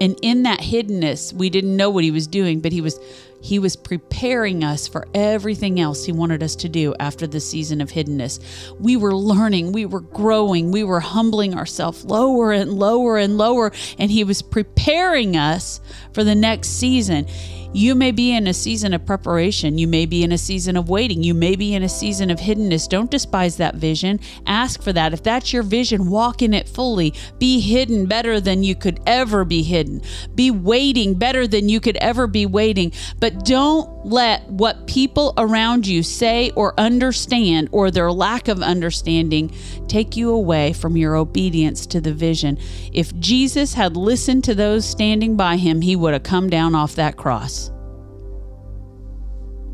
And 0.02 0.18
in 0.22 0.44
that 0.44 0.60
hiddenness, 0.60 1.34
we 1.34 1.50
didn't 1.50 1.78
know 1.78 1.89
what 1.89 2.04
he 2.04 2.12
was 2.12 2.28
doing, 2.28 2.60
but 2.60 2.72
he 2.72 2.82
was 2.82 3.00
he 3.44 3.60
was 3.60 3.76
preparing 3.76 4.64
us 4.64 4.88
for 4.88 5.06
everything 5.14 5.78
else 5.78 6.06
He 6.06 6.14
wanted 6.14 6.41
us 6.41 6.56
to 6.56 6.70
do 6.70 6.96
after 6.98 7.28
the 7.28 7.41
season 7.41 7.82
of 7.82 7.91
hiddenness. 7.91 8.39
We 8.80 8.96
were 8.96 9.14
learning, 9.14 9.74
we 9.74 9.86
were 9.86 10.00
growing, 10.00 10.72
we 10.72 10.86
were 10.86 11.02
humbling 11.02 11.54
ourselves 11.54 12.06
lower 12.06 12.54
and 12.54 12.72
lower 12.72 13.18
and 13.18 13.38
lower, 13.38 13.74
and 14.00 14.10
He 14.10 14.24
was 14.24 14.41
preparing 14.41 15.36
us 15.36 15.82
for 16.14 16.24
the 16.24 16.36
next 16.36 16.70
season. 16.70 17.28
You 17.76 17.96
may 17.96 18.12
be 18.12 18.36
in 18.36 18.46
a 18.46 18.54
season 18.54 18.94
of 18.94 19.04
preparation. 19.04 19.80
You 19.80 19.88
may 19.88 20.06
be 20.06 20.24
in 20.24 20.32
a 20.32 20.38
season 20.38 20.78
of 20.78 20.89
waiting. 20.89 21.24
You 21.24 21.34
may 21.34 21.56
be 21.56 21.74
in 21.74 21.82
a 21.82 21.89
season 21.89 22.30
of 22.30 22.39
hiddenness. 22.39 22.88
Don't 22.88 23.10
despise 23.10 23.58
that 23.58 23.76
vision. 23.76 24.20
Ask 24.46 24.84
for 24.84 24.94
that. 24.94 25.12
If 25.12 25.24
that's 25.24 25.52
your 25.52 25.64
vision, 25.64 26.12
walk 26.12 26.44
in 26.44 26.54
it 26.54 26.70
fully. 26.70 27.16
Be 27.39 27.60
hidden 27.60 28.06
better 28.06 28.39
than 28.39 28.62
you 28.62 28.76
could 28.76 29.00
ever 29.08 29.44
be 29.44 29.64
hidden. 29.64 30.04
Be 30.36 30.52
waiting 30.52 31.16
better 31.16 31.48
than 31.48 31.68
you 31.68 31.80
could 31.80 31.98
ever 31.98 32.28
be 32.28 32.46
waiting. 32.46 32.94
But 33.20 33.33
don't 33.40 34.06
let 34.06 34.48
what 34.50 34.88
people 34.88 35.34
around 35.38 35.88
you 35.88 36.04
say 36.04 36.52
or 36.52 36.80
understand 36.80 37.70
or 37.72 37.92
their 37.92 38.12
lack 38.12 38.48
of 38.48 38.62
understanding 38.62 39.54
take 39.88 40.16
you 40.16 40.32
away 40.32 40.74
from 40.74 40.98
your 40.98 41.16
obedience 41.16 41.86
to 41.88 42.02
the 42.02 42.14
vision. 42.14 42.58
If 42.92 43.18
Jesus 43.20 43.74
had 43.74 43.98
listened 43.98 44.44
to 44.46 44.56
those 44.56 44.86
standing 44.86 45.36
by 45.36 45.58
him, 45.58 45.82
he 45.82 45.96
would 45.96 46.14
have 46.14 46.24
come 46.24 46.50
down 46.50 46.76
off 46.76 46.96
that 46.96 47.18
cross. 47.18 47.70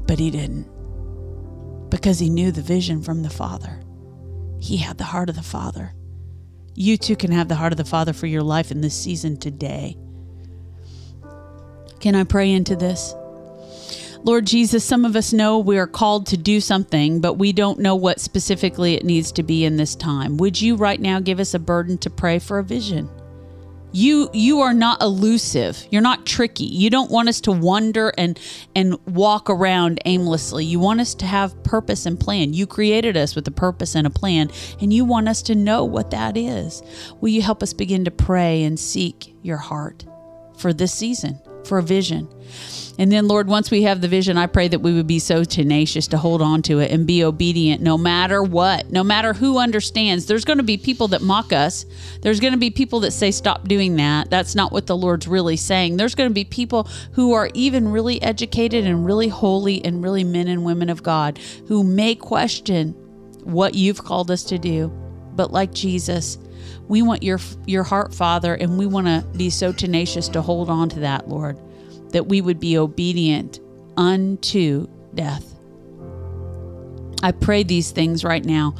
But 0.07 0.19
he 0.19 0.31
didn't 0.31 0.67
because 1.89 2.19
he 2.19 2.29
knew 2.29 2.51
the 2.51 2.61
vision 2.61 3.01
from 3.01 3.23
the 3.23 3.29
Father. 3.29 3.81
He 4.59 4.77
had 4.77 4.97
the 4.97 5.03
heart 5.03 5.29
of 5.29 5.35
the 5.35 5.43
Father. 5.43 5.93
You 6.75 6.97
too 6.97 7.15
can 7.15 7.31
have 7.31 7.47
the 7.47 7.55
heart 7.55 7.73
of 7.73 7.77
the 7.77 7.85
Father 7.85 8.13
for 8.13 8.27
your 8.27 8.43
life 8.43 8.71
in 8.71 8.81
this 8.81 8.95
season 8.95 9.37
today. 9.37 9.97
Can 11.99 12.15
I 12.15 12.23
pray 12.23 12.51
into 12.51 12.75
this? 12.75 13.13
Lord 14.23 14.45
Jesus, 14.45 14.83
some 14.83 15.05
of 15.05 15.15
us 15.15 15.31
know 15.31 15.59
we 15.59 15.77
are 15.77 15.87
called 15.87 16.27
to 16.27 16.37
do 16.37 16.59
something, 16.59 17.21
but 17.21 17.35
we 17.35 17.53
don't 17.53 17.79
know 17.79 17.95
what 17.95 18.19
specifically 18.19 18.95
it 18.95 19.05
needs 19.05 19.31
to 19.33 19.43
be 19.43 19.63
in 19.63 19.77
this 19.77 19.95
time. 19.95 20.37
Would 20.37 20.61
you 20.61 20.75
right 20.75 20.99
now 20.99 21.19
give 21.19 21.39
us 21.39 21.53
a 21.53 21.59
burden 21.59 21.97
to 21.99 22.09
pray 22.09 22.39
for 22.39 22.59
a 22.59 22.63
vision? 22.63 23.09
you 23.91 24.29
you 24.33 24.59
are 24.61 24.73
not 24.73 25.01
elusive. 25.01 25.85
You're 25.89 26.01
not 26.01 26.25
tricky. 26.25 26.65
You 26.65 26.89
don't 26.89 27.09
want 27.09 27.29
us 27.29 27.41
to 27.41 27.51
wander 27.51 28.13
and 28.17 28.39
and 28.75 28.97
walk 29.07 29.49
around 29.49 29.99
aimlessly. 30.05 30.65
You 30.65 30.79
want 30.79 31.01
us 31.01 31.15
to 31.15 31.25
have 31.25 31.63
purpose 31.63 32.05
and 32.05 32.19
plan. 32.19 32.53
You 32.53 32.67
created 32.67 33.17
us 33.17 33.35
with 33.35 33.47
a 33.47 33.51
purpose 33.51 33.95
and 33.95 34.05
a 34.05 34.11
plan 34.11 34.51
and 34.79 34.93
you 34.93 35.05
want 35.05 35.27
us 35.27 35.41
to 35.43 35.55
know 35.55 35.83
what 35.85 36.11
that 36.11 36.37
is. 36.37 36.83
Will 37.19 37.29
you 37.29 37.41
help 37.41 37.63
us 37.63 37.73
begin 37.73 38.05
to 38.05 38.11
pray 38.11 38.63
and 38.63 38.79
seek 38.79 39.35
your 39.41 39.57
heart 39.57 40.05
for 40.57 40.73
this 40.73 40.93
season 40.93 41.39
for 41.63 41.77
a 41.77 41.83
vision 41.83 42.27
and 42.99 43.09
then, 43.09 43.29
Lord, 43.29 43.47
once 43.47 43.71
we 43.71 43.83
have 43.83 44.01
the 44.01 44.09
vision, 44.09 44.37
I 44.37 44.45
pray 44.45 44.67
that 44.67 44.81
we 44.81 44.93
would 44.93 45.07
be 45.07 45.19
so 45.19 45.45
tenacious 45.45 46.05
to 46.09 46.17
hold 46.17 46.41
on 46.41 46.61
to 46.63 46.79
it 46.79 46.91
and 46.91 47.07
be 47.07 47.23
obedient 47.23 47.81
no 47.81 47.97
matter 47.97 48.43
what, 48.43 48.91
no 48.91 49.05
matter 49.05 49.31
who 49.31 49.57
understands. 49.57 50.25
There's 50.25 50.43
going 50.43 50.57
to 50.57 50.65
be 50.65 50.75
people 50.75 51.07
that 51.07 51.21
mock 51.21 51.53
us. 51.53 51.85
There's 52.21 52.41
going 52.41 52.51
to 52.51 52.59
be 52.59 52.71
people 52.71 52.99
that 52.99 53.11
say, 53.11 53.31
stop 53.31 53.69
doing 53.69 53.95
that. 53.95 54.29
That's 54.29 54.53
not 54.53 54.73
what 54.73 54.85
the 54.85 54.97
Lord's 54.97 55.29
really 55.29 55.55
saying. 55.55 55.95
There's 55.95 56.13
going 56.13 56.29
to 56.29 56.33
be 56.33 56.43
people 56.43 56.89
who 57.13 57.31
are 57.31 57.49
even 57.53 57.87
really 57.87 58.21
educated 58.21 58.85
and 58.85 59.05
really 59.05 59.29
holy 59.29 59.81
and 59.85 60.03
really 60.03 60.25
men 60.25 60.49
and 60.49 60.65
women 60.65 60.89
of 60.89 61.01
God 61.01 61.39
who 61.69 61.85
may 61.85 62.15
question 62.15 62.89
what 63.45 63.75
you've 63.75 64.03
called 64.03 64.29
us 64.29 64.43
to 64.43 64.57
do. 64.59 64.89
But 65.35 65.53
like 65.53 65.71
Jesus, 65.71 66.37
we 66.89 67.01
want 67.01 67.23
your 67.23 67.39
your 67.65 67.83
heart, 67.83 68.13
Father, 68.13 68.55
and 68.55 68.77
we 68.77 68.87
want 68.87 69.07
to 69.07 69.25
be 69.37 69.49
so 69.49 69.71
tenacious 69.71 70.27
to 70.29 70.41
hold 70.41 70.69
on 70.69 70.89
to 70.89 70.99
that, 70.99 71.29
Lord 71.29 71.57
that 72.11 72.27
we 72.27 72.41
would 72.41 72.59
be 72.59 72.77
obedient 72.77 73.59
unto 73.97 74.87
death. 75.13 75.55
I 77.21 77.31
pray 77.31 77.63
these 77.63 77.91
things 77.91 78.23
right 78.23 78.43
now. 78.43 78.75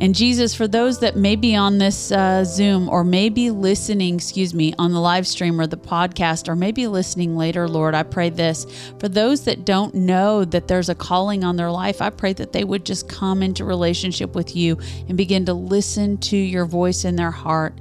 And 0.00 0.14
Jesus, 0.14 0.54
for 0.54 0.68
those 0.68 1.00
that 1.00 1.16
may 1.16 1.34
be 1.34 1.56
on 1.56 1.78
this 1.78 2.12
uh, 2.12 2.44
Zoom 2.44 2.88
or 2.88 3.02
maybe 3.02 3.50
listening, 3.50 4.14
excuse 4.14 4.54
me, 4.54 4.72
on 4.78 4.92
the 4.92 5.00
live 5.00 5.26
stream 5.26 5.60
or 5.60 5.66
the 5.66 5.76
podcast, 5.76 6.48
or 6.48 6.54
maybe 6.54 6.86
listening 6.86 7.36
later, 7.36 7.68
Lord, 7.68 7.96
I 7.96 8.04
pray 8.04 8.30
this. 8.30 8.64
For 9.00 9.08
those 9.08 9.44
that 9.44 9.64
don't 9.64 9.94
know 9.96 10.44
that 10.44 10.68
there's 10.68 10.88
a 10.88 10.94
calling 10.94 11.42
on 11.42 11.56
their 11.56 11.70
life, 11.70 12.00
I 12.00 12.10
pray 12.10 12.32
that 12.34 12.52
they 12.52 12.62
would 12.62 12.86
just 12.86 13.08
come 13.08 13.42
into 13.42 13.64
relationship 13.64 14.36
with 14.36 14.54
you 14.54 14.78
and 15.08 15.16
begin 15.16 15.44
to 15.46 15.54
listen 15.54 16.16
to 16.18 16.36
your 16.36 16.64
voice 16.64 17.04
in 17.04 17.16
their 17.16 17.32
heart. 17.32 17.76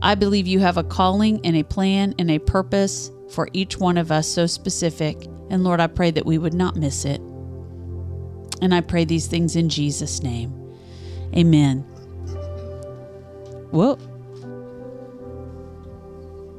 I 0.00 0.14
believe 0.14 0.46
you 0.46 0.60
have 0.60 0.78
a 0.78 0.84
calling 0.84 1.44
and 1.44 1.54
a 1.54 1.64
plan 1.64 2.14
and 2.18 2.30
a 2.30 2.38
purpose 2.38 3.10
for 3.30 3.48
each 3.52 3.78
one 3.78 3.98
of 3.98 4.10
us 4.10 4.26
so 4.26 4.46
specific. 4.46 5.26
And 5.50 5.64
Lord, 5.64 5.80
I 5.80 5.86
pray 5.86 6.10
that 6.10 6.26
we 6.26 6.38
would 6.38 6.54
not 6.54 6.76
miss 6.76 7.04
it. 7.04 7.20
And 8.60 8.74
I 8.74 8.80
pray 8.80 9.04
these 9.04 9.26
things 9.26 9.56
in 9.56 9.68
Jesus' 9.68 10.22
name. 10.22 10.52
Amen. 11.34 11.80
Whoa. 13.70 13.98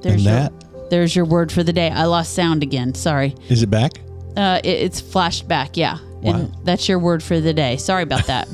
There's 0.02 0.26
and 0.26 0.52
your, 0.52 0.90
there's 0.90 1.16
your 1.16 1.26
word 1.26 1.52
for 1.52 1.64
the 1.64 1.74
day. 1.74 1.90
I 1.90 2.06
lost 2.06 2.34
sound 2.34 2.64
again. 2.64 2.94
Sorry. 2.94 3.36
Is 3.50 3.64
it 3.64 3.70
back? 3.70 4.00
Uh, 4.38 4.62
it, 4.64 4.70
it's 4.70 5.02
flashed 5.02 5.48
back. 5.48 5.76
Yeah. 5.76 5.98
Wow. 6.22 6.36
And 6.36 6.56
that's 6.66 6.90
your 6.90 7.00
word 7.00 7.24
for 7.24 7.40
the 7.40 7.54
day. 7.54 7.78
Sorry 7.78 8.04
about 8.04 8.28
that. 8.28 8.48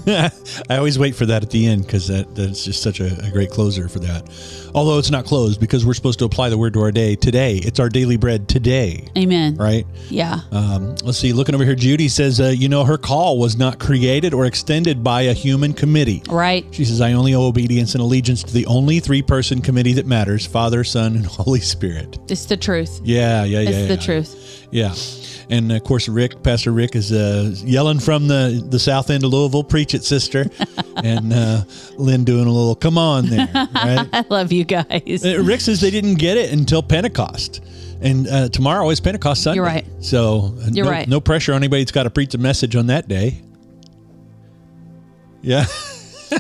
I 0.70 0.78
always 0.78 1.00
wait 1.00 1.16
for 1.16 1.26
that 1.26 1.44
at 1.44 1.50
the 1.50 1.66
end 1.66 1.86
because 1.86 2.08
that, 2.08 2.36
that's 2.36 2.64
just 2.64 2.82
such 2.84 3.00
a, 3.00 3.26
a, 3.26 3.32
great 3.32 3.50
closer 3.50 3.88
for 3.90 4.00
that. 4.00 4.30
Although 4.76 5.00
it's 5.00 5.10
not 5.10 5.26
closed 5.26 5.60
because 5.60 5.86
we're 5.86 5.94
supposed 5.94 6.20
to 6.20 6.26
apply 6.26 6.50
the 6.50 6.58
word 6.58 6.74
to 6.74 6.82
our 6.82 6.92
day 6.92 7.16
today. 7.16 7.56
It's 7.56 7.80
our 7.80 7.90
daily 7.90 8.18
bread 8.18 8.48
today. 8.48 9.08
Amen. 9.18 9.56
Right? 9.56 9.86
Yeah. 10.10 10.42
Um, 10.52 10.96
let's 11.04 11.18
see. 11.18 11.34
Looking 11.34 11.56
over 11.56 11.66
here, 11.66 11.76
Judy 11.76 12.08
says, 12.08 12.40
uh, 12.40 12.48
you 12.48 12.70
know, 12.70 12.84
her 12.84 12.98
call 12.98 13.40
was 13.40 13.58
not 13.58 13.80
created 13.80 14.34
or 14.34 14.46
extended 14.46 15.04
by 15.04 15.24
a 15.24 15.34
human 15.34 15.74
committee. 15.74 16.22
Right. 16.30 16.66
She 16.72 16.86
says, 16.86 17.02
I 17.02 17.14
only 17.14 17.34
owe 17.34 17.44
obedience 17.44 17.96
and 17.96 18.02
allegiance 18.02 18.44
to 18.44 18.54
the 18.54 18.66
only 18.68 19.00
three 19.00 19.22
person 19.22 19.62
committee 19.62 19.94
that 19.94 20.06
matters 20.06 20.46
Father, 20.46 20.84
Son, 20.84 21.16
and 21.16 21.26
Holy 21.26 21.62
Spirit. 21.62 22.20
It's 22.30 22.46
the 22.46 22.58
truth. 22.58 23.02
Yeah, 23.04 23.44
yeah, 23.44 23.62
yeah. 23.62 23.70
It's 23.70 23.78
yeah, 23.78 23.88
the 23.88 23.94
yeah. 23.96 24.06
truth. 24.06 24.68
Yeah. 24.72 24.94
And 25.50 25.72
of 25.72 25.84
course, 25.84 26.08
Rick, 26.08 26.42
Pastor 26.44 26.72
Rick, 26.72 26.96
is 26.96 27.12
uh, 27.12 27.54
yelling 27.58 28.00
from 28.00 28.28
the, 28.28 28.66
the 28.68 28.80
south 28.80 29.10
end 29.10 29.24
of 29.24 29.32
Louisville, 29.32 29.64
"Preach 29.64 29.94
it, 29.94 30.04
sister!" 30.04 30.50
and 31.04 31.32
uh, 31.32 31.64
Lynn 31.98 32.24
doing 32.24 32.48
a 32.48 32.52
little 32.52 32.76
"Come 32.76 32.98
on 32.98 33.28
there." 33.28 33.48
Right? 33.76 34.08
I 34.14 34.26
love 34.30 34.52
you 34.52 34.64
guys. 34.64 35.24
Uh, 35.24 35.42
Rick 35.44 35.62
says 35.62 35.80
they 35.82 35.92
didn't 35.92 36.16
get 36.16 36.38
it 36.38 36.52
until 36.52 36.82
Pentecost, 36.82 37.62
and 38.02 38.28
uh, 38.28 38.50
tomorrow 38.50 38.90
is 38.90 39.00
Pentecost 39.00 39.44
Sunday. 39.44 39.58
You're 39.58 39.66
right. 39.66 39.86
So 40.00 40.56
uh, 40.60 40.70
You're 40.72 40.86
no, 40.86 40.92
right. 40.92 41.08
no 41.08 41.20
pressure 41.22 41.54
on 41.54 41.58
anybody 41.58 41.84
that's 41.84 41.92
got 41.92 42.04
to 42.04 42.10
preach 42.10 42.34
a 42.34 42.38
message 42.38 42.76
on 42.76 42.88
that 42.88 43.08
day. 43.08 43.42
Yeah. 45.42 45.66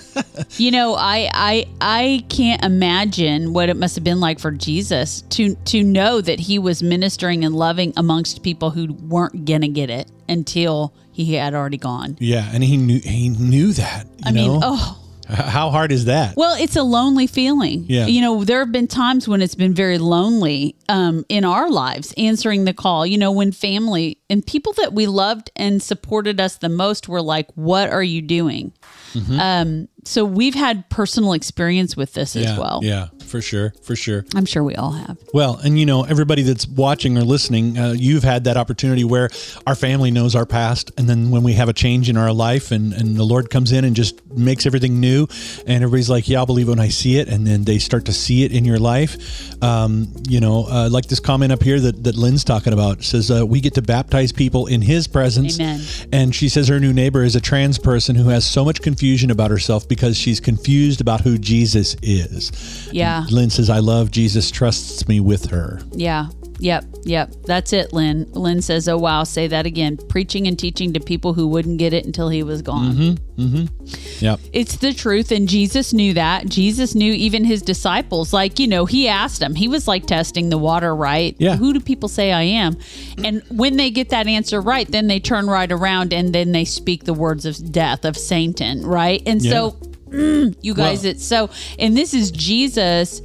you 0.57 0.71
know, 0.71 0.95
I 0.95 1.29
I 1.33 1.65
I 1.81 2.25
can't 2.29 2.63
imagine 2.63 3.53
what 3.53 3.69
it 3.69 3.77
must 3.77 3.95
have 3.95 4.03
been 4.03 4.19
like 4.19 4.39
for 4.39 4.51
Jesus 4.51 5.21
to 5.29 5.55
to 5.55 5.83
know 5.83 6.21
that 6.21 6.39
he 6.39 6.59
was 6.59 6.81
ministering 6.81 7.43
and 7.45 7.55
loving 7.55 7.93
amongst 7.97 8.43
people 8.43 8.71
who 8.71 8.93
weren't 8.93 9.45
gonna 9.45 9.67
get 9.67 9.89
it 9.89 10.11
until 10.27 10.93
he 11.11 11.35
had 11.35 11.53
already 11.53 11.77
gone. 11.77 12.17
Yeah, 12.19 12.49
and 12.53 12.63
he 12.63 12.77
knew 12.77 12.99
he 12.99 13.29
knew 13.29 13.73
that. 13.73 14.07
I 14.23 14.31
know? 14.31 14.53
mean, 14.53 14.61
oh, 14.63 15.04
How 15.27 15.69
hard 15.69 15.91
is 15.91 16.05
that? 16.05 16.35
Well, 16.35 16.55
it's 16.59 16.75
a 16.75 16.83
lonely 16.83 17.27
feeling. 17.27 17.85
Yeah. 17.87 18.05
You 18.05 18.21
know, 18.21 18.43
there 18.43 18.59
have 18.59 18.71
been 18.71 18.87
times 18.87 19.27
when 19.27 19.41
it's 19.41 19.55
been 19.55 19.73
very 19.73 19.97
lonely 19.97 20.75
um, 20.89 21.25
in 21.29 21.45
our 21.45 21.69
lives 21.69 22.13
answering 22.17 22.65
the 22.65 22.73
call. 22.73 23.05
You 23.05 23.17
know, 23.17 23.31
when 23.31 23.51
family 23.51 24.19
and 24.29 24.45
people 24.45 24.73
that 24.73 24.93
we 24.93 25.07
loved 25.07 25.51
and 25.55 25.81
supported 25.81 26.39
us 26.39 26.57
the 26.57 26.69
most 26.69 27.07
were 27.07 27.21
like, 27.21 27.51
What 27.55 27.89
are 27.89 28.03
you 28.03 28.21
doing? 28.21 28.73
Mm-hmm. 29.13 29.39
Um, 29.39 29.87
so 30.03 30.23
we've 30.23 30.55
had 30.55 30.87
personal 30.89 31.33
experience 31.33 31.97
with 31.97 32.13
this 32.13 32.35
yeah, 32.35 32.51
as 32.51 32.59
well. 32.59 32.81
Yeah, 32.83 33.07
for 33.25 33.41
sure, 33.41 33.73
for 33.81 33.95
sure. 33.95 34.25
I'm 34.35 34.45
sure 34.45 34.63
we 34.63 34.75
all 34.75 34.91
have. 34.91 35.17
Well, 35.33 35.57
and 35.57 35.79
you 35.79 35.85
know, 35.85 36.03
everybody 36.03 36.43
that's 36.43 36.67
watching 36.67 37.17
or 37.17 37.23
listening, 37.23 37.77
uh, 37.77 37.93
you've 37.97 38.23
had 38.23 38.45
that 38.45 38.57
opportunity 38.57 39.03
where 39.03 39.29
our 39.67 39.75
family 39.75 40.11
knows 40.11 40.35
our 40.35 40.45
past, 40.45 40.91
and 40.97 41.09
then 41.09 41.31
when 41.31 41.43
we 41.43 41.53
have 41.53 41.69
a 41.69 41.73
change 41.73 42.09
in 42.09 42.17
our 42.17 42.31
life, 42.31 42.71
and, 42.71 42.93
and 42.93 43.15
the 43.15 43.23
Lord 43.23 43.49
comes 43.49 43.71
in 43.71 43.83
and 43.83 43.95
just 43.95 44.25
makes 44.35 44.65
everything 44.65 44.99
new, 44.99 45.27
and 45.67 45.83
everybody's 45.83 46.09
like, 46.09 46.27
"Yeah, 46.27 46.39
I'll 46.39 46.45
believe 46.45 46.69
when 46.69 46.79
I 46.79 46.89
see 46.89 47.17
it," 47.17 47.27
and 47.27 47.45
then 47.45 47.63
they 47.63 47.77
start 47.77 48.05
to 48.05 48.13
see 48.13 48.43
it 48.43 48.51
in 48.51 48.65
your 48.65 48.79
life. 48.79 49.17
Um, 49.63 50.13
you 50.27 50.39
know, 50.39 50.65
uh, 50.69 50.89
like 50.91 51.07
this 51.07 51.19
comment 51.19 51.51
up 51.51 51.63
here 51.63 51.79
that 51.79 52.03
that 52.03 52.15
Lynn's 52.15 52.43
talking 52.43 52.73
about 52.73 53.03
says, 53.03 53.31
uh, 53.31 53.45
"We 53.45 53.61
get 53.61 53.73
to 53.75 53.81
baptize 53.81 54.31
people 54.31 54.67
in 54.67 54.81
His 54.81 55.07
presence," 55.07 55.59
Amen. 55.59 55.81
and 56.11 56.35
she 56.35 56.49
says 56.49 56.67
her 56.67 56.79
new 56.79 56.93
neighbor 56.93 57.23
is 57.23 57.35
a 57.35 57.41
trans 57.41 57.77
person 57.77 58.15
who 58.15 58.29
has 58.29 58.45
so 58.45 58.63
much 58.63 58.81
confusion 58.81 59.31
about 59.31 59.51
herself 59.51 59.87
because 59.87 60.17
she's 60.17 60.39
confused 60.39 61.01
about 61.01 61.21
who 61.21 61.37
Jesus 61.37 61.95
is. 62.01 62.51
Yeah. 62.91 63.14
Lynn 63.29 63.49
says, 63.49 63.69
I 63.69 63.79
love 63.79 64.11
Jesus, 64.11 64.51
trusts 64.51 65.07
me 65.07 65.19
with 65.19 65.49
her. 65.49 65.81
Yeah. 65.91 66.27
Yep. 66.59 66.85
Yep. 67.03 67.33
That's 67.45 67.73
it, 67.73 67.91
Lynn. 67.91 68.31
Lynn 68.31 68.61
says, 68.61 68.87
Oh, 68.87 68.97
wow. 68.97 69.23
Say 69.23 69.47
that 69.47 69.65
again. 69.65 69.97
Preaching 69.97 70.47
and 70.47 70.57
teaching 70.57 70.93
to 70.93 70.99
people 70.99 71.33
who 71.33 71.47
wouldn't 71.47 71.77
get 71.77 71.93
it 71.93 72.05
until 72.05 72.29
he 72.29 72.43
was 72.43 72.61
gone. 72.61 72.93
Mm-hmm. 72.93 73.41
Mm-hmm. 73.41 74.23
Yep. 74.25 74.39
It's 74.53 74.77
the 74.77 74.93
truth. 74.93 75.31
And 75.31 75.49
Jesus 75.49 75.93
knew 75.93 76.13
that. 76.13 76.47
Jesus 76.47 76.95
knew 76.95 77.11
even 77.11 77.43
his 77.43 77.61
disciples. 77.61 78.31
Like, 78.31 78.57
you 78.59 78.67
know, 78.67 78.85
he 78.85 79.07
asked 79.07 79.39
them, 79.41 79.55
he 79.55 79.67
was 79.67 79.87
like 79.87 80.05
testing 80.05 80.49
the 80.49 80.57
water, 80.57 80.95
right? 80.95 81.35
Yeah. 81.39 81.57
Who 81.57 81.73
do 81.73 81.81
people 81.81 82.07
say 82.07 82.31
I 82.31 82.43
am? 82.43 82.77
And 83.23 83.43
when 83.49 83.75
they 83.75 83.91
get 83.91 84.09
that 84.09 84.27
answer 84.27 84.61
right, 84.61 84.87
then 84.87 85.07
they 85.07 85.19
turn 85.19 85.47
right 85.47 85.71
around 85.71 86.13
and 86.13 86.33
then 86.33 86.53
they 86.53 86.65
speak 86.65 87.03
the 87.03 87.13
words 87.13 87.45
of 87.45 87.71
death 87.71 88.05
of 88.05 88.15
Satan, 88.17 88.85
right? 88.85 89.21
And 89.25 89.43
so, 89.43 89.77
mm, 90.15 90.55
you 90.61 90.73
guys, 90.73 91.03
it's 91.05 91.25
so, 91.25 91.49
and 91.79 91.95
this 91.95 92.13
is 92.13 92.31
Jesus 92.31 93.21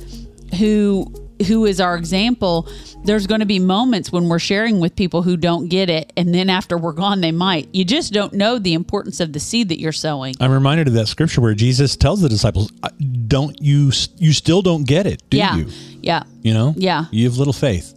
who 0.59 1.13
who 1.47 1.65
is 1.65 1.81
our 1.81 1.97
example. 1.97 2.69
There's 3.05 3.27
going 3.27 3.41
to 3.41 3.47
be 3.47 3.59
moments 3.59 4.13
when 4.13 4.29
we're 4.29 4.39
sharing 4.39 4.79
with 4.79 4.95
people 4.95 5.23
who 5.23 5.39
don't 5.39 5.69
get 5.69 5.89
it 5.89 6.13
and 6.15 6.35
then 6.35 6.51
after 6.51 6.77
we're 6.77 6.93
gone 6.93 7.23
they 7.23 7.33
might. 7.33 7.67
You 7.73 7.83
just 7.87 8.13
don't 8.13 8.35
know 8.35 8.59
the 8.59 8.75
importance 8.75 9.21
of 9.21 9.33
the 9.33 9.41
seed 9.41 9.71
that 9.71 9.81
you're 9.81 9.91
sowing. 9.91 10.35
I'm 10.39 10.51
reminded 10.53 10.89
of 10.89 10.93
that 10.95 11.09
scripture 11.09 11.41
where 11.41 11.55
Jesus 11.55 11.97
tells 11.97 12.21
the 12.21 12.29
disciples, 12.29 12.71
"I- 12.83 12.91
"Don't 13.31 13.57
you? 13.63 13.91
You 14.19 14.33
still 14.35 14.61
don't 14.63 14.85
get 14.87 15.07
it, 15.07 15.23
do 15.31 15.39
yeah 15.39 15.57
you? 15.57 15.67
yeah 16.03 16.23
You 16.43 16.53
know? 16.55 16.75
Yeah. 16.77 17.05
You 17.11 17.25
have 17.29 17.37
little 17.39 17.53
faith. 17.53 17.95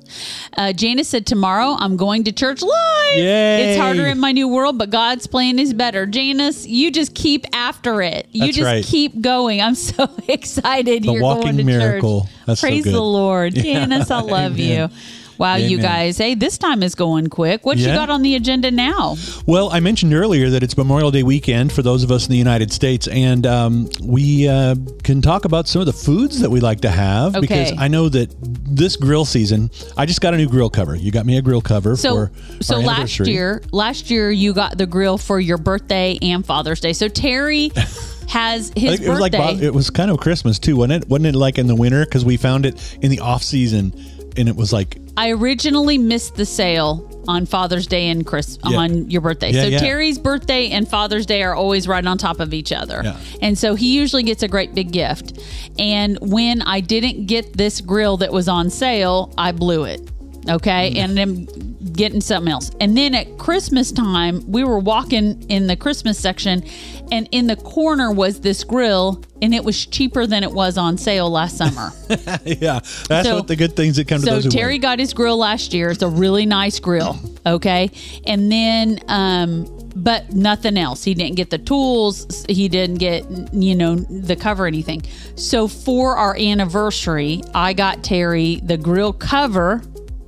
uh, 0.58 0.74
Janice 0.74 1.08
said 1.10 1.26
tomorrow 1.26 1.76
I'm 1.80 1.98
going 1.98 2.24
to 2.26 2.32
church 2.32 2.62
live. 2.62 3.18
Yay. 3.18 3.72
It's 3.72 3.80
harder 3.82 4.06
in 4.06 4.20
my 4.20 4.32
new 4.32 4.48
world, 4.48 4.78
but 4.78 4.90
God's 4.90 5.26
plan 5.28 5.60
is 5.60 5.74
better. 5.74 6.06
Janice, 6.06 6.66
you 6.68 6.92
just 6.92 7.14
keep 7.16 7.46
after 7.54 8.02
it. 8.02 8.28
You 8.32 8.42
That's 8.46 8.58
just 8.58 8.66
right. 8.66 8.84
keep 8.86 9.22
going. 9.22 9.62
I'm 9.62 9.76
so 9.76 10.08
excited. 10.28 11.04
The 11.04 11.14
you're 11.14 11.22
walking 11.22 11.44
going 11.44 11.58
to 11.58 11.64
miracle. 11.64 12.22
church. 12.22 12.32
That's 12.46 12.62
so 12.62 12.68
Praise 12.68 12.84
good. 12.84 12.94
the 12.94 13.02
Lord, 13.02 13.56
Janice. 13.66 14.12
I 14.12 14.20
love 14.22 14.60
Amen. 14.60 14.90
you. 14.92 14.98
Wow, 15.38 15.56
you 15.56 15.80
guys. 15.80 16.18
Hey, 16.18 16.36
this 16.36 16.58
time 16.58 16.84
is 16.84 16.96
going 16.96 17.28
quick. 17.28 17.66
What 17.66 17.78
you 17.78 17.88
got 17.88 18.10
on 18.10 18.22
the 18.22 18.36
agenda 18.36 18.72
now? 18.72 19.16
Well, 19.46 19.70
I 19.72 19.80
mentioned 19.80 20.14
earlier 20.14 20.50
that 20.52 20.64
it's 20.64 20.78
Memorial 20.78 21.12
Day 21.12 21.24
weekend 21.24 21.72
for 21.72 21.82
those 21.82 22.04
of 22.04 22.12
us 22.12 22.26
in 22.26 22.32
the 22.32 22.38
United 22.38 22.72
States, 22.72 23.08
and 23.08 23.46
um, 23.46 23.90
we 24.02 24.48
uh, 24.48 24.76
can 25.04 25.22
talk 25.22 25.46
about 25.46 25.68
some 25.68 25.82
of 25.82 25.86
the 25.86 25.94
foods 25.94 26.40
that 26.40 26.50
we 26.50 26.60
like 26.60 26.82
to 26.82 26.90
have 26.90 27.36
okay. 27.36 27.42
because 27.42 27.74
I 27.78 27.88
know 27.88 28.10
that 28.10 28.34
this 28.42 28.96
grill 28.96 29.26
season, 29.26 29.70
I 29.98 30.06
just 30.06 30.22
got 30.22 30.34
a 30.34 30.38
new 30.38 30.48
grill 30.48 30.70
cover. 30.70 30.96
You 30.96 31.12
got 31.12 31.26
me 31.26 31.38
a 31.38 31.42
grill 31.42 31.62
cover 31.62 31.96
So, 31.96 32.28
for 32.28 32.64
so 32.64 32.80
last 32.80 33.20
year, 33.20 33.62
last 33.72 34.10
year 34.10 34.32
you 34.32 34.54
got 34.54 34.78
the 34.78 34.86
grill 34.86 35.18
for 35.18 35.40
your 35.40 35.58
birthday 35.58 36.18
and 36.22 36.46
Father's 36.46 36.80
Day. 36.80 36.94
So 36.94 37.08
Terry 37.08 37.72
has 38.30 38.72
his 38.76 39.02
it 39.02 39.10
was 39.10 39.20
like 39.20 39.34
birthday. 39.34 39.66
It 39.66 39.74
was 39.74 39.90
kind 39.90 40.10
of 40.10 40.20
Christmas 40.20 40.60
too, 40.60 40.78
wasn't 40.78 41.04
it? 41.04 41.10
Wasn't 41.10 41.28
it 41.28 41.38
like 41.38 41.58
in 41.58 41.68
the 41.68 41.76
winter 41.76 42.06
because 42.06 42.26
we 42.26 42.38
found 42.38 42.66
it 42.66 42.98
in 43.02 43.12
the 43.12 43.20
off 43.20 43.44
season, 43.44 43.94
and 44.38 44.50
it 44.50 44.56
was 44.56 44.74
like 44.74 44.98
I 45.16 45.32
originally 45.32 45.98
missed 45.98 46.36
the 46.36 46.46
sale 46.46 47.10
on 47.28 47.46
Father's 47.46 47.88
Day 47.88 48.10
and 48.10 48.26
Chris 48.26 48.58
Yeah. 48.66 48.78
on 48.78 49.10
your 49.10 49.22
birthday. 49.22 49.52
Yeah, 49.52 49.62
so 49.64 49.68
yeah. 49.70 49.78
Terry's 49.80 50.18
birthday 50.18 50.70
and 50.72 50.88
Father's 50.88 51.26
Day 51.26 51.44
are 51.44 51.56
always 51.56 51.88
right 51.88 52.06
on 52.06 52.18
top 52.18 52.40
of 52.40 52.54
each 52.54 52.72
other. 52.72 53.02
And 53.42 53.58
so 53.58 53.76
he 53.76 53.94
usually 53.96 54.24
gets 54.24 54.44
a 54.44 54.48
great 54.48 54.74
big 54.74 54.92
gift. 54.92 55.40
And 55.80 56.18
when 56.22 56.62
I 56.64 56.80
didn't 56.82 57.28
get 57.28 57.56
this 57.56 57.80
grill 57.80 58.18
that 58.18 58.34
was 58.34 58.50
on 58.50 58.70
sale, 58.70 59.34
I 59.38 59.52
blew 59.52 59.84
it. 59.86 60.02
Okay? 60.50 60.94
And 60.98 61.18
then 61.18 61.48
getting 61.94 62.22
something 62.22 62.52
else. 62.52 62.72
And 62.80 62.98
then 62.98 63.14
at 63.16 63.38
Christmas 63.38 63.92
time, 63.92 64.44
we 64.52 64.64
were 64.64 64.80
walking 64.80 65.44
in 65.50 65.68
the 65.68 65.76
Christmas 65.76 66.18
section 66.20 66.64
and 67.12 67.28
in 67.32 67.48
the 67.48 67.56
corner 67.58 68.12
was 68.12 68.42
this 68.42 68.64
grill 68.64 69.24
and 69.42 69.54
it 69.54 69.64
was 69.64 69.86
cheaper 69.86 70.26
than 70.26 70.44
it 70.44 70.52
was 70.52 70.78
on 70.78 70.98
sale 70.98 71.30
last 71.30 71.58
summer. 71.58 71.92
yeah, 72.46 72.80
that's 73.08 73.28
So- 73.28 73.36
what 73.36 73.48
the 73.48 73.56
good 73.56 73.76
things 73.76 73.98
that 73.98 74.08
come 74.08 74.22
to 74.22 74.26
So 74.26 74.34
those 74.40 74.54
Terry 74.54 74.80
got 74.80 75.00
his 75.00 75.14
grill 75.14 75.38
last 75.38 75.74
year. 75.74 75.92
It's 75.92 76.02
a 76.02 76.08
really 76.08 76.46
nice 76.46 76.80
grill. 76.80 77.20
Okay. 77.46 77.92
And 78.26 78.52
then 78.52 79.00
um 79.08 79.80
but 79.96 80.34
nothing 80.34 80.76
else. 80.78 81.04
He 81.04 81.14
didn't 81.14 81.36
get 81.36 81.52
the 81.52 81.60
tools. 81.60 82.46
He 82.50 82.68
didn't 82.68 82.98
get 82.98 83.24
you 83.54 83.76
know 83.76 83.96
the 83.96 84.36
cover 84.36 84.66
anything. 84.66 85.04
So 85.36 85.68
for 85.68 86.16
our 86.18 86.36
anniversary, 86.36 87.44
I 87.54 87.74
got 87.74 88.04
Terry 88.04 88.56
the 88.64 88.78
grill 88.78 89.14
cover. 89.14 89.84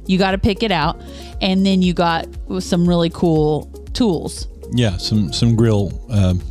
You 0.07 0.17
got 0.17 0.31
to 0.31 0.37
pick 0.37 0.63
it 0.63 0.71
out 0.71 1.01
and 1.41 1.65
then 1.65 1.81
you 1.81 1.93
got 1.93 2.27
some 2.59 2.87
really 2.87 3.09
cool 3.09 3.65
tools, 3.93 4.47
Yeah, 4.71 4.97
some 4.97 5.31
some 5.33 5.55
grill 5.55 5.91
um, 6.09 6.41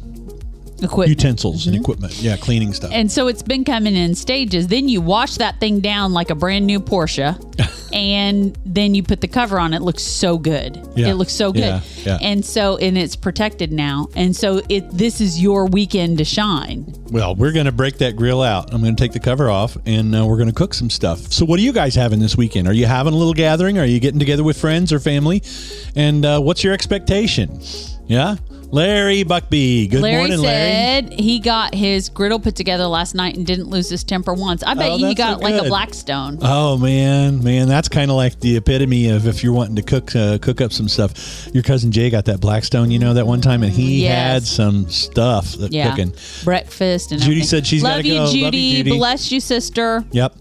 equipment. 0.82 1.08
utensils 1.08 1.66
and 1.66 1.76
equipment. 1.76 2.20
Yeah, 2.20 2.36
cleaning 2.36 2.72
stuff. 2.72 2.90
Mm-hmm. 2.90 3.00
And 3.00 3.12
so 3.12 3.28
it's 3.28 3.42
been 3.42 3.64
coming 3.64 3.94
in 3.94 4.14
stages. 4.14 4.68
Then 4.68 4.88
you 4.88 5.00
wash 5.00 5.36
that 5.36 5.60
thing 5.60 5.80
down 5.80 6.12
like 6.12 6.30
a 6.30 6.34
brand 6.34 6.66
new 6.66 6.80
Porsche, 6.80 7.38
and 7.92 8.58
then 8.64 8.94
you 8.94 9.02
put 9.02 9.20
the 9.20 9.28
cover 9.28 9.58
on. 9.58 9.74
It 9.74 9.82
looks 9.82 10.02
so 10.02 10.38
good. 10.38 10.76
Yeah. 10.96 11.08
It 11.08 11.14
looks 11.14 11.32
so 11.32 11.52
good. 11.52 11.60
Yeah, 11.60 11.80
yeah. 12.04 12.18
And 12.20 12.44
so 12.44 12.76
and 12.78 12.96
it's 12.98 13.16
protected 13.16 13.72
now. 13.72 14.08
And 14.16 14.34
so 14.34 14.60
it 14.68 14.90
this 14.90 15.20
is 15.20 15.40
your 15.40 15.66
weekend 15.66 16.18
to 16.18 16.24
shine. 16.24 16.92
Well, 17.10 17.34
we're 17.34 17.52
going 17.52 17.66
to 17.66 17.72
break 17.72 17.98
that 17.98 18.16
grill 18.16 18.42
out. 18.42 18.72
I'm 18.72 18.82
going 18.82 18.96
to 18.96 19.02
take 19.02 19.12
the 19.12 19.20
cover 19.20 19.48
off 19.48 19.76
and 19.86 20.14
uh, 20.14 20.26
we're 20.26 20.36
going 20.36 20.48
to 20.48 20.54
cook 20.54 20.74
some 20.74 20.90
stuff. 20.90 21.32
So, 21.32 21.44
what 21.44 21.58
are 21.58 21.62
you 21.62 21.72
guys 21.72 21.94
having 21.94 22.18
this 22.18 22.36
weekend? 22.36 22.66
Are 22.66 22.72
you 22.72 22.86
having 22.86 23.12
a 23.12 23.16
little 23.16 23.34
gathering? 23.34 23.78
Are 23.78 23.84
you 23.84 24.00
getting 24.00 24.18
together 24.18 24.42
with 24.42 24.58
friends 24.60 24.92
or 24.92 24.98
family? 24.98 25.42
And 25.94 26.24
uh, 26.24 26.40
what's 26.40 26.64
your 26.64 26.72
expectation? 26.72 27.60
Yeah? 28.06 28.36
Larry 28.70 29.22
Buckby. 29.24 29.88
Good 29.90 30.00
Larry 30.02 30.16
morning, 30.22 30.38
Larry. 30.40 30.70
said 31.08 31.12
he 31.20 31.38
got 31.38 31.74
his 31.74 32.08
griddle 32.08 32.40
put 32.40 32.56
together 32.56 32.86
last 32.86 33.14
night 33.14 33.36
and 33.36 33.46
didn't 33.46 33.68
lose 33.68 33.88
his 33.88 34.02
temper 34.02 34.34
once. 34.34 34.62
I 34.64 34.74
bet 34.74 34.90
Oh, 34.92 34.96
you 34.96 35.06
he 35.08 35.14
got 35.14 35.38
so 35.38 35.44
like 35.44 35.54
a. 35.62 35.68
Blackstone. 35.68 36.38
Oh 36.42 36.76
man, 36.76 37.42
man, 37.44 37.68
that's 37.68 37.88
kind 37.88 38.10
of 38.10 38.16
like 38.16 38.38
the 38.40 38.56
epitome 38.56 39.08
of 39.10 39.26
if 39.26 39.42
you're 39.44 39.52
wanting 39.52 39.76
to 39.76 39.82
cook 39.82 40.14
uh, 40.16 40.38
cook 40.38 40.60
up 40.60 40.72
some 40.72 40.88
stuff. 40.88 41.48
Your 41.54 41.62
cousin 41.62 41.92
Jay 41.92 42.10
got 42.10 42.24
that 42.26 42.40
Blackstone, 42.40 42.90
you 42.90 42.98
know, 42.98 43.14
that 43.14 43.26
one 43.26 43.40
time, 43.40 43.62
and 43.62 43.72
he 43.72 44.02
Yes. 44.02 44.32
had 44.32 44.42
some 44.44 44.88
stuff 44.90 45.52
that 45.54 45.72
yeah, 45.72 45.90
cooking. 45.90 46.12
breakfast 46.44 47.12
and 47.12 47.20
Judy 47.20 47.32
everything. 47.40 47.48
said 47.48 47.66
she's 47.66 47.82
love 47.82 48.04
you, 48.04 48.14
go. 48.14 48.24
Love 48.24 48.34
you, 48.34 48.44
Judy. 48.46 48.76
Judy. 48.78 48.90
Bless 48.98 49.30
you, 49.32 49.40
sister. 49.40 50.04
Yep. 50.10 50.36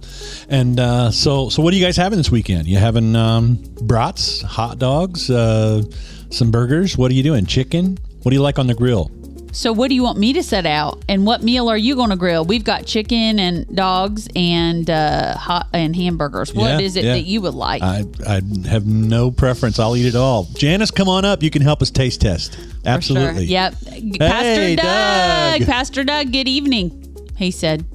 And 0.49 0.79
uh, 0.79 1.11
so, 1.11 1.49
so 1.49 1.61
what 1.61 1.73
are 1.73 1.77
you 1.77 1.83
guys 1.85 1.97
having 1.97 2.17
this 2.17 2.31
weekend? 2.31 2.67
You 2.67 2.77
having 2.77 3.15
um, 3.15 3.55
brats, 3.81 4.41
hot 4.41 4.79
dogs, 4.79 5.29
uh, 5.29 5.83
some 6.29 6.51
burgers? 6.51 6.97
What 6.97 7.11
are 7.11 7.13
you 7.13 7.23
doing? 7.23 7.45
Chicken? 7.45 7.97
What 8.23 8.31
do 8.31 8.35
you 8.35 8.41
like 8.41 8.57
on 8.59 8.67
the 8.67 8.73
grill? 8.73 9.11
So, 9.51 9.71
what 9.71 9.89
do 9.89 9.93
you 9.95 10.01
want 10.01 10.17
me 10.17 10.33
to 10.33 10.41
set 10.41 10.65
out? 10.65 11.03
And 11.07 11.27
what 11.27 11.43
meal 11.43 11.69
are 11.69 11.77
you 11.77 11.95
going 11.95 12.09
to 12.09 12.15
grill? 12.15 12.43
We've 12.43 12.63
got 12.63 12.87
chicken 12.87 13.37
and 13.37 13.67
dogs 13.75 14.27
and 14.35 14.89
uh, 14.89 15.37
hot 15.37 15.67
and 15.73 15.95
hamburgers. 15.95 16.51
What 16.55 16.71
Yeah, 16.71 16.79
is 16.79 16.95
it 16.95 17.03
yeah. 17.03 17.13
that 17.13 17.21
you 17.25 17.39
would 17.41 17.53
like? 17.53 17.83
I 17.83 18.03
I 18.27 18.41
have 18.67 18.87
no 18.87 19.29
preference. 19.29 19.77
I'll 19.77 19.95
eat 19.95 20.07
it 20.07 20.15
all. 20.15 20.45
Janice, 20.55 20.89
come 20.89 21.07
on 21.07 21.23
up. 21.23 21.43
You 21.43 21.51
can 21.51 21.61
help 21.61 21.83
us 21.83 21.91
taste 21.91 22.21
test. 22.21 22.55
For 22.55 22.61
sure. 22.61 22.73
Absolutely. 22.85 23.45
Yep. 23.45 23.73
Pastor 24.17 24.75
Doug. 24.75 25.59
Doug. 25.59 25.67
Pastor 25.69 26.03
Doug. 26.03 26.31
Good 26.31 26.47
evening. 26.47 27.27
He 27.37 27.51
said, 27.51 27.85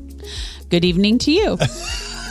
"Good 0.71 0.85
evening 0.85 1.19
to 1.19 1.33
you." 1.33 1.59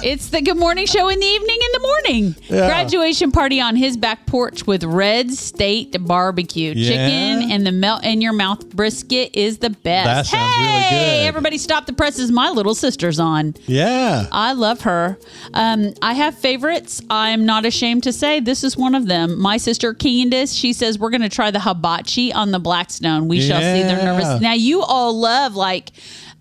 It's 0.03 0.29
the 0.29 0.41
good 0.41 0.57
morning 0.57 0.85
show 0.85 1.09
in 1.09 1.19
the 1.19 1.25
evening 1.25 1.57
in 1.59 1.71
the 1.73 1.79
morning. 1.79 2.35
Yeah. 2.43 2.67
Graduation 2.67 3.31
party 3.31 3.59
on 3.59 3.75
his 3.75 3.97
back 3.97 4.25
porch 4.27 4.67
with 4.67 4.83
Red 4.83 5.31
State 5.31 5.95
barbecue. 6.05 6.73
Yeah. 6.75 6.89
Chicken 6.89 7.51
and 7.51 7.65
the 7.65 7.71
melt 7.71 8.03
in 8.03 8.21
your 8.21 8.33
mouth 8.33 8.69
brisket 8.69 9.35
is 9.35 9.57
the 9.57 9.71
best. 9.71 10.05
That 10.05 10.25
sounds 10.25 10.57
really 10.57 10.81
hey, 10.81 11.23
good. 11.23 11.27
everybody 11.27 11.57
stop 11.57 11.87
the 11.87 11.93
presses 11.93 12.31
my 12.31 12.49
little 12.49 12.75
sister's 12.75 13.19
on. 13.19 13.55
Yeah. 13.65 14.27
I 14.31 14.53
love 14.53 14.81
her. 14.81 15.17
Um, 15.53 15.93
I 16.01 16.13
have 16.13 16.37
favorites. 16.37 17.01
I'm 17.09 17.45
not 17.45 17.65
ashamed 17.65 18.03
to 18.03 18.13
say 18.13 18.39
this 18.39 18.63
is 18.63 18.77
one 18.77 18.93
of 18.93 19.07
them. 19.07 19.39
My 19.39 19.57
sister 19.57 19.93
Candace, 19.93 20.53
she 20.53 20.73
says 20.73 20.99
we're 20.99 21.09
going 21.09 21.21
to 21.21 21.29
try 21.29 21.49
the 21.49 21.59
hibachi 21.59 22.31
on 22.31 22.51
the 22.51 22.59
Blackstone. 22.59 23.27
We 23.27 23.41
shall 23.41 23.61
see. 23.61 23.83
They're 23.83 24.03
nervous. 24.03 24.41
Now 24.41 24.53
you 24.53 24.81
all 24.83 25.17
love 25.19 25.55
like 25.55 25.91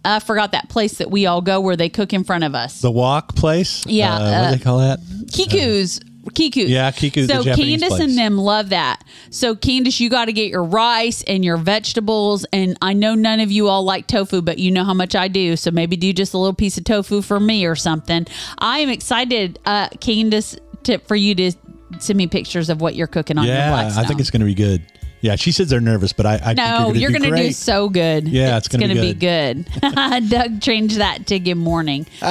I 0.07 0.21
forgot 0.21 0.53
that 0.53 0.69
place 0.69 0.99
that 0.99 1.11
we 1.11 1.27
all 1.27 1.43
go 1.43 1.61
where 1.61 1.77
they 1.77 1.89
cook 1.89 2.13
in 2.13 2.25
front 2.25 2.45
of 2.45 2.55
us. 2.55 2.81
The 2.81 2.91
walk 2.91 3.35
place. 3.35 3.85
Yeah, 3.87 4.15
Uh, 4.15 4.19
what 4.19 4.35
uh, 4.35 4.51
do 4.51 4.57
they 4.59 4.65
call 4.65 4.79
that? 4.79 5.01
Kiku's. 5.27 6.01
Kiku's. 6.31 6.71
Yeah, 6.71 6.91
Kiku's, 6.91 7.29
So 7.29 7.45
Candace 7.45 7.89
place. 7.89 8.01
and 8.01 8.19
them 8.19 8.37
love 8.37 8.71
that. 8.71 9.05
So 9.31 9.55
Candace, 9.55 10.01
you 10.01 10.11
got 10.11 10.25
to 10.25 10.33
get 10.33 10.51
your 10.51 10.65
rice 10.65 11.23
and 11.23 11.45
your 11.45 11.57
vegetables. 11.57 12.45
And 12.53 12.77
I 12.83 12.95
know 12.95 13.15
none 13.15 13.41
of 13.41 13.53
you 13.53 13.69
all 13.69 13.85
like 13.85 14.07
tofu, 14.07 14.43
but 14.43 14.59
you 14.59 14.71
know 14.71 14.85
how 14.85 14.95
much 14.95 15.15
I 15.15 15.29
do. 15.29 15.57
So 15.57 15.71
maybe 15.71 15.97
do 15.97 16.13
just 16.13 16.35
a 16.35 16.39
little 16.39 16.55
piece 16.55 16.79
of 16.79 16.85
tofu 16.85 17.23
for 17.23 17.39
me 17.39 17.65
or 17.65 17.77
something. 17.77 18.27
I 18.59 18.81
am 18.81 18.89
excited, 18.89 19.59
uh, 19.67 19.89
Candace, 20.01 20.57
to, 20.85 20.99
for 20.99 21.17
you 21.17 21.35
to 21.37 21.53
send 22.01 22.17
me 22.17 22.27
pictures 22.27 22.71
of 22.71 22.81
what 22.81 22.95
you're 22.95 23.07
cooking 23.07 23.39
on 23.39 23.47
your 23.47 23.55
Yeah, 23.55 23.71
Blackstone. 23.71 24.05
I 24.05 24.09
think 24.09 24.21
it's 24.21 24.31
going 24.31 24.41
to 24.41 24.47
be 24.47 24.55
good. 24.55 24.85
Yeah, 25.27 25.35
she 25.35 25.51
says 25.51 25.68
they're 25.68 25.81
nervous, 25.81 26.12
but 26.12 26.24
I, 26.24 26.41
I 26.43 26.55
No, 26.55 26.93
you're 26.93 27.11
going 27.11 27.22
to 27.24 27.31
do 27.31 27.37
do 27.37 27.53
so 27.53 27.89
good. 27.89 28.29
Yeah, 28.29 28.57
it's 28.59 28.68
gonna 28.68 28.87
be 28.95 29.12
be 29.12 29.14
good. 29.14 29.66
Doug 30.29 30.61
changed 30.61 30.99
that 30.99 31.27
to 31.27 31.39
good 31.41 31.57
morning. 31.57 32.07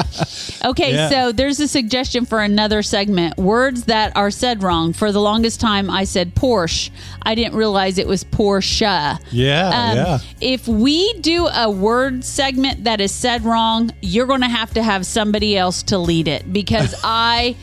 Okay, 0.64 0.94
Yeah. 0.94 1.10
so 1.10 1.32
there's 1.32 1.60
a 1.60 1.68
suggestion 1.68 2.26
for 2.26 2.42
another 2.42 2.82
segment. 2.82 3.38
Words 3.38 3.84
that 3.86 4.16
are 4.16 4.32
said 4.32 4.64
wrong. 4.64 4.94
For 4.94 5.12
the 5.12 5.20
longest 5.22 5.60
time, 5.60 5.90
I 5.92 6.06
said 6.06 6.34
Porsche. 6.34 6.90
I 7.22 7.36
didn't 7.36 7.56
realize 7.56 7.98
it 7.98 8.08
was 8.08 8.24
Porsche. 8.24 9.20
Yeah, 9.32 9.68
Um, 9.68 9.98
yeah. 9.98 10.20
If 10.42 10.68
we 10.68 11.14
do 11.20 11.48
a 11.48 11.70
word 11.70 12.24
segment 12.24 12.86
that 12.86 13.00
is 13.00 13.12
said 13.12 13.44
wrong, 13.44 13.92
you're 14.02 14.26
going 14.26 14.42
to 14.42 14.48
have 14.48 14.74
to 14.74 14.82
have 14.82 15.06
somebody 15.06 15.56
else 15.58 15.84
to 15.84 15.98
lead 16.00 16.28
it 16.28 16.52
because 16.52 16.96
I 17.04 17.56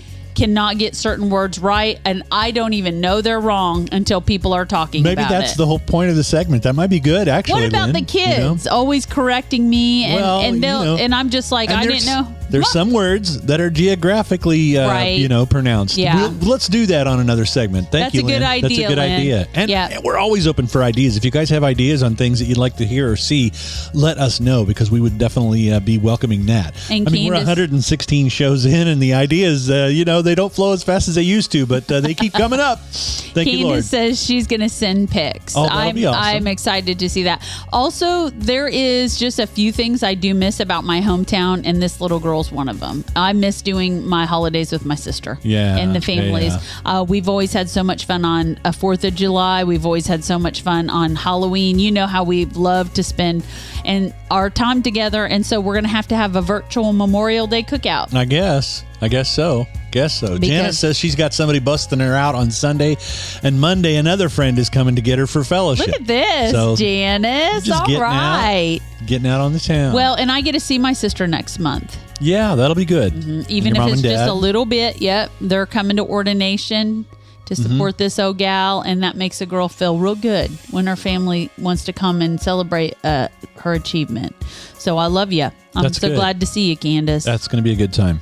cannot 0.42 0.76
get 0.76 0.96
certain 0.96 1.30
words 1.30 1.60
right 1.60 2.00
and 2.04 2.24
I 2.32 2.50
don't 2.50 2.72
even 2.72 3.00
know 3.00 3.20
they're 3.20 3.38
wrong 3.38 3.88
until 3.92 4.20
people 4.20 4.52
are 4.52 4.66
talking 4.66 5.04
Maybe 5.04 5.22
that's 5.22 5.52
it. 5.52 5.56
the 5.58 5.66
whole 5.66 5.78
point 5.78 6.10
of 6.10 6.16
the 6.16 6.24
segment. 6.24 6.64
That 6.64 6.74
might 6.74 6.90
be 6.90 6.98
good, 6.98 7.28
actually. 7.28 7.60
What 7.62 7.68
about 7.68 7.90
Lynn, 7.90 8.04
the 8.04 8.18
you 8.18 8.26
know? 8.26 8.36
kids 8.54 8.66
always 8.66 9.06
correcting 9.06 9.70
me 9.70 10.04
and 10.04 10.16
Well, 10.16 10.40
and 10.40 10.54
you 10.56 10.60
know. 10.60 10.96
and 10.98 11.14
I'm 11.14 11.30
just 11.30 11.52
like 11.52 11.70
I 11.70 11.86
didn't 11.86 12.06
know. 12.06 12.34
There's 12.52 12.64
What? 12.66 12.72
some 12.72 12.90
words 12.92 13.40
that 13.42 13.60
are 13.60 13.70
geographically, 13.70 14.76
uh, 14.78 14.86
Right. 14.88 15.18
you 15.18 15.26
know, 15.28 15.46
pronounced. 15.46 15.96
Yeah. 15.98 16.14
We'll- 16.28 16.50
let's 16.50 16.68
do 16.68 16.86
that 16.86 17.06
on 17.06 17.18
another 17.18 17.44
segment. 17.46 17.90
Thank 17.90 18.04
That's 18.04 18.14
you, 18.14 18.20
a 18.20 18.22
good 18.24 18.40
Lynn. 18.42 18.60
That's 18.62 18.74
a 18.78 18.82
good 18.88 18.98
Lynn. 18.98 18.98
idea. 18.98 19.48
And, 19.54 19.70
Yeah. 19.70 19.98
we're 20.04 20.18
always 20.18 20.46
open 20.46 20.66
for 20.66 20.82
ideas. 20.82 21.16
If 21.16 21.24
you 21.24 21.30
guys 21.30 21.50
have 21.50 21.64
ideas 21.64 22.02
on 22.02 22.14
things 22.14 22.38
that 22.38 22.44
you'd 22.44 22.58
like 22.58 22.76
to 22.76 22.86
hear 22.86 23.10
or 23.10 23.16
see, 23.16 23.52
let 23.94 24.18
us 24.18 24.38
know 24.40 24.64
because 24.64 24.90
we 24.90 25.00
would 25.00 25.18
definitely 25.18 25.72
uh, 25.72 25.80
be 25.80 25.98
welcoming 25.98 26.46
that. 26.46 26.74
And 26.90 27.08
I 27.08 27.10
mean, 27.10 27.28
we're 27.28 27.34
116 27.34 28.28
shows 28.28 28.66
in, 28.66 28.86
and 28.86 29.00
the 29.02 29.14
ideas, 29.14 29.70
uh, 29.70 29.88
you 29.90 30.04
know, 30.04 30.20
they 30.22 30.34
don't 30.34 30.52
flow 30.52 30.72
as 30.72 30.82
fast 30.82 31.08
as 31.08 31.14
they 31.14 31.22
used 31.22 31.50
to, 31.52 31.64
but 31.66 31.90
uh, 31.90 32.00
they 32.00 32.14
keep 32.14 32.32
coming 32.34 32.60
up. 32.60 32.80
Thank 32.92 33.50
you, 33.50 33.66
Lord. 33.66 33.84
Says 33.84 34.22
she's 34.22 34.46
going 34.46 34.60
to 34.60 34.68
send 34.68 35.10
pics. 35.10 35.56
Oh, 35.56 35.66
I'm, 35.66 35.96
awesome. 36.04 36.14
I'm 36.14 36.46
excited 36.46 36.98
to 36.98 37.08
see 37.08 37.22
that. 37.22 37.40
Also, 37.72 38.28
there 38.30 38.68
is 38.68 39.18
just 39.18 39.38
a 39.38 39.46
few 39.46 39.72
things 39.72 40.02
I 40.02 40.12
do 40.14 40.34
miss 40.34 40.60
about 40.60 40.84
my 40.84 41.00
hometown, 41.00 41.62
and 41.64 41.82
this 41.82 42.00
little 42.00 42.20
girl's 42.42 42.52
one 42.52 42.68
of 42.68 42.80
them. 42.80 43.04
I 43.14 43.32
miss 43.32 43.62
doing 43.62 44.04
my 44.06 44.26
holidays 44.26 44.72
with 44.72 44.84
my 44.84 44.94
sister. 44.94 45.38
Yeah, 45.42 45.76
And 45.76 45.94
the 45.94 46.00
families. 46.00 46.54
yeah. 46.54 46.60
Uh, 47.00 47.04
we've 47.04 47.28
always 47.28 47.52
had 47.52 47.68
so 47.68 47.82
much 47.82 48.06
fun 48.06 48.24
on 48.24 48.58
a 48.64 48.70
4th 48.70 49.04
of 49.04 49.14
July. 49.14 49.64
We've 49.64 49.86
always 49.86 50.06
had 50.06 50.24
so 50.24 50.38
much 50.38 50.62
fun 50.62 50.90
on 50.90 51.14
Halloween. 51.16 51.78
You 51.78 51.90
know 51.92 52.06
how 52.06 52.24
we 52.24 52.46
love 52.46 52.92
to 52.94 53.02
spend 53.02 53.44
and 53.84 54.14
our 54.30 54.50
time 54.50 54.82
together. 54.82 55.24
And 55.26 55.44
so 55.46 55.60
we're 55.60 55.74
going 55.74 55.84
to 55.84 55.90
have 55.90 56.08
to 56.08 56.16
have 56.16 56.36
a 56.36 56.42
virtual 56.42 56.92
Memorial 56.92 57.46
Day 57.46 57.62
cookout. 57.62 58.14
I 58.14 58.24
guess. 58.24 58.84
I 59.00 59.08
guess 59.08 59.34
so. 59.34 59.66
Guess 59.90 60.20
so. 60.20 60.38
Because- 60.38 60.48
Janice 60.48 60.78
says 60.78 60.96
she's 60.96 61.16
got 61.16 61.34
somebody 61.34 61.58
busting 61.58 61.98
her 62.00 62.14
out 62.14 62.34
on 62.34 62.50
Sunday, 62.50 62.96
and 63.42 63.60
Monday 63.60 63.96
another 63.96 64.28
friend 64.28 64.58
is 64.58 64.70
coming 64.70 64.94
to 64.96 65.02
get 65.02 65.18
her 65.18 65.26
for 65.26 65.44
fellowship. 65.44 65.88
Look 65.88 66.00
at 66.00 66.06
this, 66.06 66.52
So, 66.52 66.76
Janice. 66.76 67.68
All 67.70 67.86
getting 67.86 68.02
out. 68.02 68.78
Getting 69.06 69.26
out 69.28 69.40
on 69.40 69.52
the 69.52 69.58
town. 69.60 69.92
Well, 69.92 70.14
and 70.14 70.30
I 70.30 70.40
get 70.40 70.52
to 70.52 70.60
see 70.60 70.78
my 70.78 70.92
sister 70.92 71.26
next 71.26 71.58
month. 71.58 71.98
Yeah, 72.22 72.54
that'll 72.54 72.74
be 72.76 72.84
good. 72.84 73.12
Mm-hmm. 73.12 73.42
Even 73.50 73.76
if 73.76 73.88
it's 73.92 74.02
just 74.02 74.28
a 74.28 74.32
little 74.32 74.64
bit. 74.64 75.02
Yep. 75.02 75.30
They're 75.40 75.66
coming 75.66 75.96
to 75.96 76.04
ordination 76.04 77.04
to 77.46 77.54
Mm-hmm. 77.54 77.70
support 77.72 77.98
this 77.98 78.18
old 78.18 78.38
gal. 78.38 78.80
And 78.80 79.02
that 79.02 79.16
makes 79.16 79.40
a 79.40 79.46
girl 79.46 79.68
feel 79.68 79.98
real 79.98 80.14
good 80.14 80.50
when 80.70 80.86
her 80.86 80.96
family 80.96 81.50
wants 81.58 81.84
to 81.84 81.92
come 81.92 82.22
and 82.22 82.40
celebrate 82.40 82.94
uh, 83.04 83.28
her 83.56 83.72
achievement. 83.74 84.34
So 84.78 84.96
I 84.96 85.06
love 85.06 85.32
you. 85.32 85.50
I'm 85.74 85.82
That's 85.82 85.98
so 85.98 86.08
good. 86.08 86.14
glad 86.16 86.40
to 86.40 86.46
see 86.46 86.68
you, 86.70 86.76
Candace. 86.76 87.24
That's 87.24 87.48
going 87.48 87.62
to 87.62 87.68
be 87.68 87.72
a 87.72 87.76
good 87.76 87.92
time. 87.92 88.20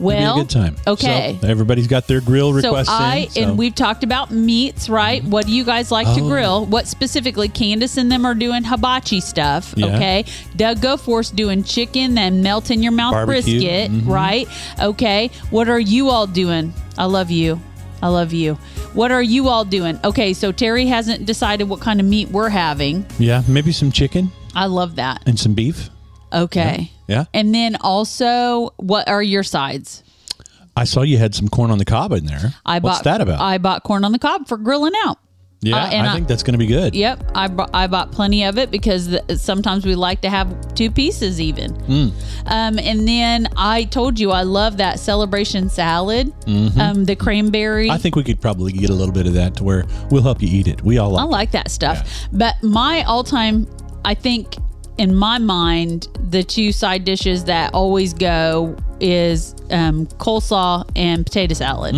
Well, 0.00 0.36
good 0.36 0.50
time. 0.50 0.76
Okay. 0.86 1.38
So 1.40 1.46
everybody's 1.48 1.86
got 1.86 2.06
their 2.08 2.20
grill 2.20 2.52
requests. 2.52 2.88
So 2.88 2.94
I 2.94 3.16
in. 3.16 3.30
so- 3.30 3.40
and 3.42 3.58
we've 3.58 3.74
talked 3.74 4.02
about 4.04 4.30
meats, 4.30 4.88
right? 4.88 5.22
What 5.24 5.46
do 5.46 5.52
you 5.52 5.64
guys 5.64 5.90
like 5.90 6.06
to 6.14 6.20
Oh. 6.22 6.28
grill? 6.28 6.66
What 6.66 6.86
specifically? 6.88 7.48
Candace 7.48 7.96
and 7.96 8.10
them 8.10 8.24
are 8.24 8.34
doing 8.34 8.64
hibachi 8.64 9.20
stuff. 9.20 9.72
Yeah. 9.76 9.86
Okay. 9.96 10.24
Doug 10.56 10.78
Goforth's 10.80 11.30
doing 11.30 11.62
chicken 11.64 12.18
and 12.18 12.42
melt 12.42 12.70
in 12.70 12.82
your 12.82 12.92
mouth 12.92 13.12
Barbecue. 13.12 13.60
brisket, 13.60 13.90
Mhm. 13.92 14.08
right? 14.08 14.48
Okay. 14.80 15.30
What 15.50 15.68
are 15.68 15.80
you 15.80 16.10
all 16.10 16.26
doing? 16.26 16.72
I 16.98 17.04
love 17.04 17.30
you. 17.30 17.60
I 18.02 18.08
love 18.08 18.32
you. 18.32 18.58
What 18.92 19.10
are 19.12 19.22
you 19.22 19.48
all 19.48 19.64
doing? 19.64 19.98
Okay, 20.04 20.34
so 20.34 20.52
Terry 20.52 20.86
hasn't 20.86 21.24
decided 21.26 21.68
what 21.68 21.80
kind 21.80 22.00
of 22.00 22.06
meat 22.06 22.30
we're 22.30 22.50
having. 22.50 23.06
yeah, 23.18 23.42
maybe 23.48 23.72
some 23.72 23.90
chicken 23.90 24.30
I 24.54 24.66
love 24.66 24.96
that. 24.96 25.22
and 25.26 25.38
some 25.38 25.54
beef. 25.54 25.88
Okay. 26.34 26.90
Yeah. 27.08 27.24
And 27.32 27.54
then 27.54 27.76
also, 27.80 28.70
what 28.76 29.08
are 29.08 29.22
your 29.22 29.42
sides? 29.42 30.02
I 30.76 30.84
saw 30.84 31.02
you 31.02 31.18
had 31.18 31.34
some 31.34 31.48
corn 31.48 31.70
on 31.70 31.78
the 31.78 31.84
cob 31.84 32.12
in 32.12 32.26
there. 32.26 32.52
I 32.66 32.78
What's 32.80 32.98
bought 32.98 33.04
that 33.04 33.20
about? 33.20 33.40
I 33.40 33.58
bought 33.58 33.84
corn 33.84 34.04
on 34.04 34.12
the 34.12 34.18
cob 34.18 34.48
for 34.48 34.56
grilling 34.56 34.94
out. 35.04 35.18
yeah, 35.60 35.76
uh, 35.76 35.86
and 35.86 36.06
I, 36.06 36.10
I- 36.10 36.14
think 36.16 36.26
that's 36.26 36.42
going 36.42 36.54
to 36.54 36.58
be 36.58 36.66
good. 36.66 36.96
Yep, 36.96 37.30
I 37.34 37.46
bought, 37.48 37.70
I 37.72 37.86
bought 37.86 38.10
plenty 38.10 38.44
of 38.44 38.58
it 38.58 38.70
because 38.72 39.08
the, 39.08 39.38
sometimes 39.38 39.86
we 39.86 39.94
like 39.94 40.20
to 40.22 40.30
have 40.30 40.74
two 40.74 40.90
pieces 40.90 41.40
even. 41.40 41.74
Hmm. 41.76 42.08
Um, 42.46 42.78
and 42.80 43.06
then 43.06 43.46
I 43.56 43.84
told 43.84 44.18
you 44.18 44.32
I 44.32 44.42
love 44.42 44.78
that 44.78 44.98
celebration 44.98 45.68
salad, 45.70 46.32
um, 46.48 47.04
the 47.04 47.14
cranberry. 47.16 47.84
Mm-hmm. 47.86 47.94
I 47.94 47.98
think 47.98 48.16
we 48.16 48.24
could 48.24 48.40
probably 48.40 48.72
get 48.72 48.90
a 48.90 48.94
little 48.94 49.14
bit 49.14 49.26
of 49.28 49.34
that 49.34 49.56
to 49.58 49.64
where 49.64 49.84
we'll 50.10 50.22
help 50.22 50.42
you 50.42 50.48
eat 50.50 50.66
it. 50.66 50.82
We 50.82 50.98
all 50.98 51.16
I 51.16 51.22
like. 51.22 51.30
like 51.30 51.50
that 51.52 51.70
stuff. 51.70 52.26
But 52.32 52.60
my 52.62 53.04
all 53.04 53.22
time, 53.22 53.68
I 54.04 54.14
think 54.14 54.56
in 54.98 55.14
my 55.14 55.38
mind, 55.38 56.08
the 56.30 56.42
two 56.42 56.72
side 56.72 57.04
dishes 57.04 57.44
that 57.44 57.74
always 57.74 58.14
go 58.14 58.76
is 59.00 59.54
um, 59.70 60.06
coleslaw 60.06 60.88
and 60.96 61.26
potato 61.26 61.54
salad. 61.54 61.94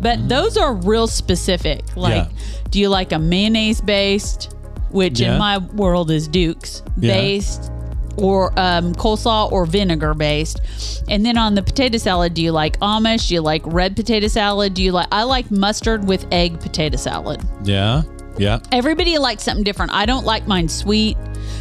But 0.00 0.28
those 0.28 0.56
are 0.56 0.74
real 0.74 1.06
specific. 1.06 1.82
Like, 1.96 2.24
Mm-hmm. 2.28 2.36
Yeah. 2.36 2.68
do 2.70 2.80
you 2.80 2.88
like 2.88 3.12
a 3.12 3.18
mayonnaise 3.18 3.80
based, 3.80 4.54
which 4.90 5.20
Yeah. 5.20 5.32
in 5.34 5.38
my 5.38 5.58
world 5.58 6.10
is 6.10 6.26
Duke's 6.28 6.82
Yeah. 6.98 7.14
based? 7.14 7.70
Or 8.16 8.52
um, 8.58 8.92
coleslaw 8.96 9.50
or 9.52 9.64
vinegar 9.64 10.12
based, 10.14 10.60
and 11.08 11.24
then 11.24 11.38
on 11.38 11.54
the 11.54 11.62
potato 11.62 11.96
salad, 11.96 12.34
do 12.34 12.42
you 12.42 12.50
like 12.52 12.78
Amish? 12.80 13.28
Do 13.28 13.34
you 13.34 13.40
like 13.40 13.62
red 13.64 13.94
potato 13.96 14.26
salad? 14.26 14.74
Do 14.74 14.82
you 14.82 14.92
like? 14.92 15.06
I 15.12 15.22
like 15.22 15.50
mustard 15.50 16.06
with 16.06 16.26
egg 16.32 16.60
potato 16.60 16.96
salad 16.98 17.40
Yeah, 17.64 18.02
yeah. 18.40 18.58
everybody 18.72 19.18
likes 19.18 19.42
something 19.42 19.64
different. 19.64 19.92
I 19.92 20.06
don't 20.06 20.24
like 20.24 20.46
mine 20.46 20.68
sweet. 20.68 21.16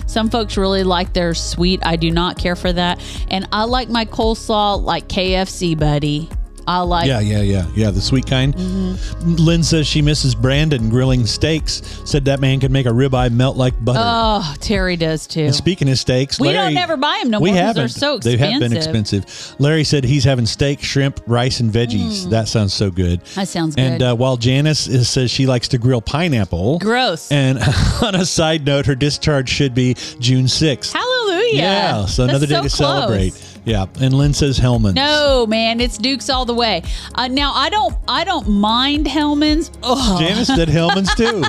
Some 0.07 0.29
folks 0.29 0.57
really 0.57 0.83
like 0.83 1.13
their 1.13 1.33
sweet. 1.33 1.81
I 1.83 1.95
do 1.95 2.09
not 2.09 2.37
care 2.37 2.55
for 2.55 2.71
that. 2.73 2.99
And 3.29 3.47
I 3.51 3.65
like 3.65 3.89
my 3.89 4.05
coleslaw 4.05 4.81
like 4.81 5.07
KFC, 5.07 5.77
buddy. 5.77 6.29
I 6.67 6.81
like 6.81 7.07
Yeah, 7.07 7.19
yeah, 7.19 7.41
yeah, 7.41 7.65
yeah. 7.75 7.91
The 7.91 8.01
sweet 8.01 8.25
kind. 8.27 8.55
Mm-hmm. 8.55 9.35
Lynn 9.35 9.63
says 9.63 9.87
she 9.87 10.01
misses 10.01 10.35
Brandon 10.35 10.89
grilling 10.89 11.25
steaks. 11.25 11.81
Said 12.05 12.25
that 12.25 12.39
man 12.39 12.59
can 12.59 12.71
make 12.71 12.85
a 12.85 12.89
ribeye 12.89 13.31
melt 13.31 13.57
like 13.57 13.73
butter. 13.83 13.99
Oh, 14.01 14.55
Terry 14.59 14.95
does 14.95 15.27
too. 15.27 15.41
and 15.45 15.55
speaking 15.55 15.89
of 15.89 15.97
steaks, 15.99 16.39
We 16.39 16.47
Larry, 16.49 16.67
don't 16.67 16.73
never 16.75 16.97
buy 16.97 17.19
'em 17.21 17.29
no 17.29 17.39
we 17.39 17.49
more 17.51 17.59
haven't. 17.59 17.75
they're 17.81 17.87
so 17.87 18.17
They 18.19 18.37
have 18.37 18.59
been 18.59 18.73
expensive. 18.73 19.23
expensive. 19.23 19.55
Larry 19.59 19.83
said 19.83 20.03
he's 20.03 20.23
having 20.23 20.45
steak, 20.45 20.81
shrimp, 20.81 21.21
rice, 21.27 21.59
and 21.59 21.71
veggies. 21.71 22.29
That 22.29 22.47
sounds 22.47 22.73
so 22.73 22.89
good. 22.91 23.23
Mm. 23.23 23.33
That 23.35 23.47
sounds 23.47 23.75
And 23.77 24.01
uh, 24.03 24.15
while 24.15 24.37
Janice 24.37 24.87
is, 24.87 25.09
says 25.09 25.31
she 25.31 25.45
likes 25.45 25.67
to 25.69 25.77
grill 25.77 26.01
pineapple. 26.01 26.79
Gross. 26.79 27.31
And 27.31 27.59
on 28.01 28.15
a 28.15 28.25
side 28.25 28.65
note, 28.65 28.85
her 28.85 28.95
discharge 28.95 29.49
should 29.49 29.73
be 29.73 29.95
June 30.19 30.45
6th. 30.45 30.93
Hallelujah. 30.93 31.49
Yeah, 31.55 32.05
so 32.05 32.25
That's 32.25 32.29
another 32.29 32.45
day 32.47 32.55
so 32.55 32.61
to 32.63 32.69
close. 32.69 32.75
celebrate. 32.77 33.48
Yeah, 33.69 33.85
and 34.01 34.15
Lynn 34.15 34.33
says 34.33 34.57
Hellmann's. 34.57 34.95
No, 34.95 35.45
man, 35.47 35.79
it's 35.79 35.99
Duke's 35.99 36.27
all 36.27 36.43
the 36.43 36.55
way. 36.55 36.81
Uh, 37.13 37.27
now 37.27 37.53
I 37.53 37.69
don't, 37.69 37.95
I 38.07 38.23
don't 38.23 38.49
mind 38.49 39.05
Hellmann's. 39.05 39.69
Oh, 39.83 40.17
Janice 40.19 40.47
did 40.47 40.69
Hellmann's 40.69 41.13
too. 41.13 41.43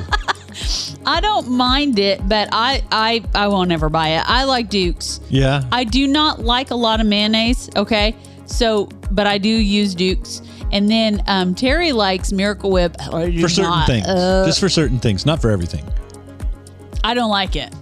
I 1.06 1.22
don't 1.22 1.48
mind 1.48 1.98
it, 1.98 2.20
but 2.28 2.50
I, 2.52 2.82
I, 2.92 3.24
I 3.34 3.48
won't 3.48 3.72
ever 3.72 3.88
buy 3.88 4.08
it. 4.08 4.22
I 4.28 4.44
like 4.44 4.68
Duke's. 4.68 5.20
Yeah. 5.30 5.62
I 5.72 5.84
do 5.84 6.06
not 6.06 6.40
like 6.40 6.72
a 6.72 6.74
lot 6.74 7.00
of 7.00 7.06
mayonnaise. 7.06 7.70
Okay, 7.74 8.14
so 8.44 8.84
but 9.10 9.26
I 9.26 9.38
do 9.38 9.48
use 9.48 9.94
Duke's, 9.94 10.42
and 10.72 10.90
then 10.90 11.22
um, 11.26 11.54
Terry 11.54 11.92
likes 11.92 12.32
Miracle 12.32 12.70
Whip 12.70 13.00
for 13.00 13.48
certain 13.48 13.62
not. 13.62 13.86
things. 13.86 14.06
Uh, 14.06 14.44
Just 14.44 14.60
for 14.60 14.68
certain 14.68 14.98
things, 14.98 15.24
not 15.24 15.40
for 15.40 15.50
everything. 15.50 15.88
I 17.02 17.14
don't 17.14 17.30
like 17.30 17.56
it. 17.56 17.74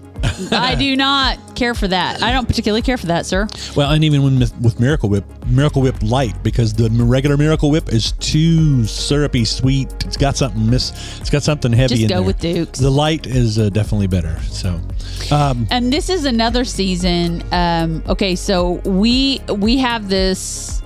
I 0.53 0.75
do 0.75 0.97
not 0.97 1.57
care 1.57 1.75
for 1.75 1.89
that. 1.89 2.23
I 2.23 2.33
don't 2.33 2.47
particularly 2.47 2.83
care 2.83 2.97
for 2.97 3.07
that, 3.07 3.27
sir. 3.27 3.49
Well, 3.77 3.91
and 3.91 4.05
even 4.05 4.23
when 4.23 4.39
with, 4.39 4.57
with 4.61 4.81
Miracle 4.81 5.09
Whip, 5.09 5.25
Miracle 5.47 5.83
Whip 5.83 5.97
light 6.03 6.43
because 6.43 6.73
the 6.75 6.89
regular 6.91 7.37
Miracle 7.37 7.71
Whip 7.71 7.93
is 7.93 8.13
too 8.13 8.85
syrupy, 8.85 9.45
sweet. 9.45 9.93
It's 10.05 10.17
got 10.17 10.37
something 10.37 10.69
miss. 10.69 11.21
It's 11.21 11.31
got 11.31 11.43
something 11.43 11.73
heavy. 11.73 11.97
Just 11.97 12.03
in 12.03 12.09
go 12.09 12.17
there. 12.17 12.27
with 12.27 12.41
Dukes. 12.41 12.79
The 12.79 12.91
light 12.91 13.27
is 13.27 13.59
uh, 13.59 13.69
definitely 13.71 14.07
better. 14.07 14.39
So, 14.43 14.81
um, 15.31 15.67
And 15.71 15.93
this 15.93 16.09
is 16.09 16.25
another 16.25 16.65
season. 16.65 17.43
Um, 17.53 18.03
okay, 18.09 18.35
so 18.37 18.75
we 18.85 19.41
we 19.49 19.79
have 19.79 20.09
this 20.09 20.83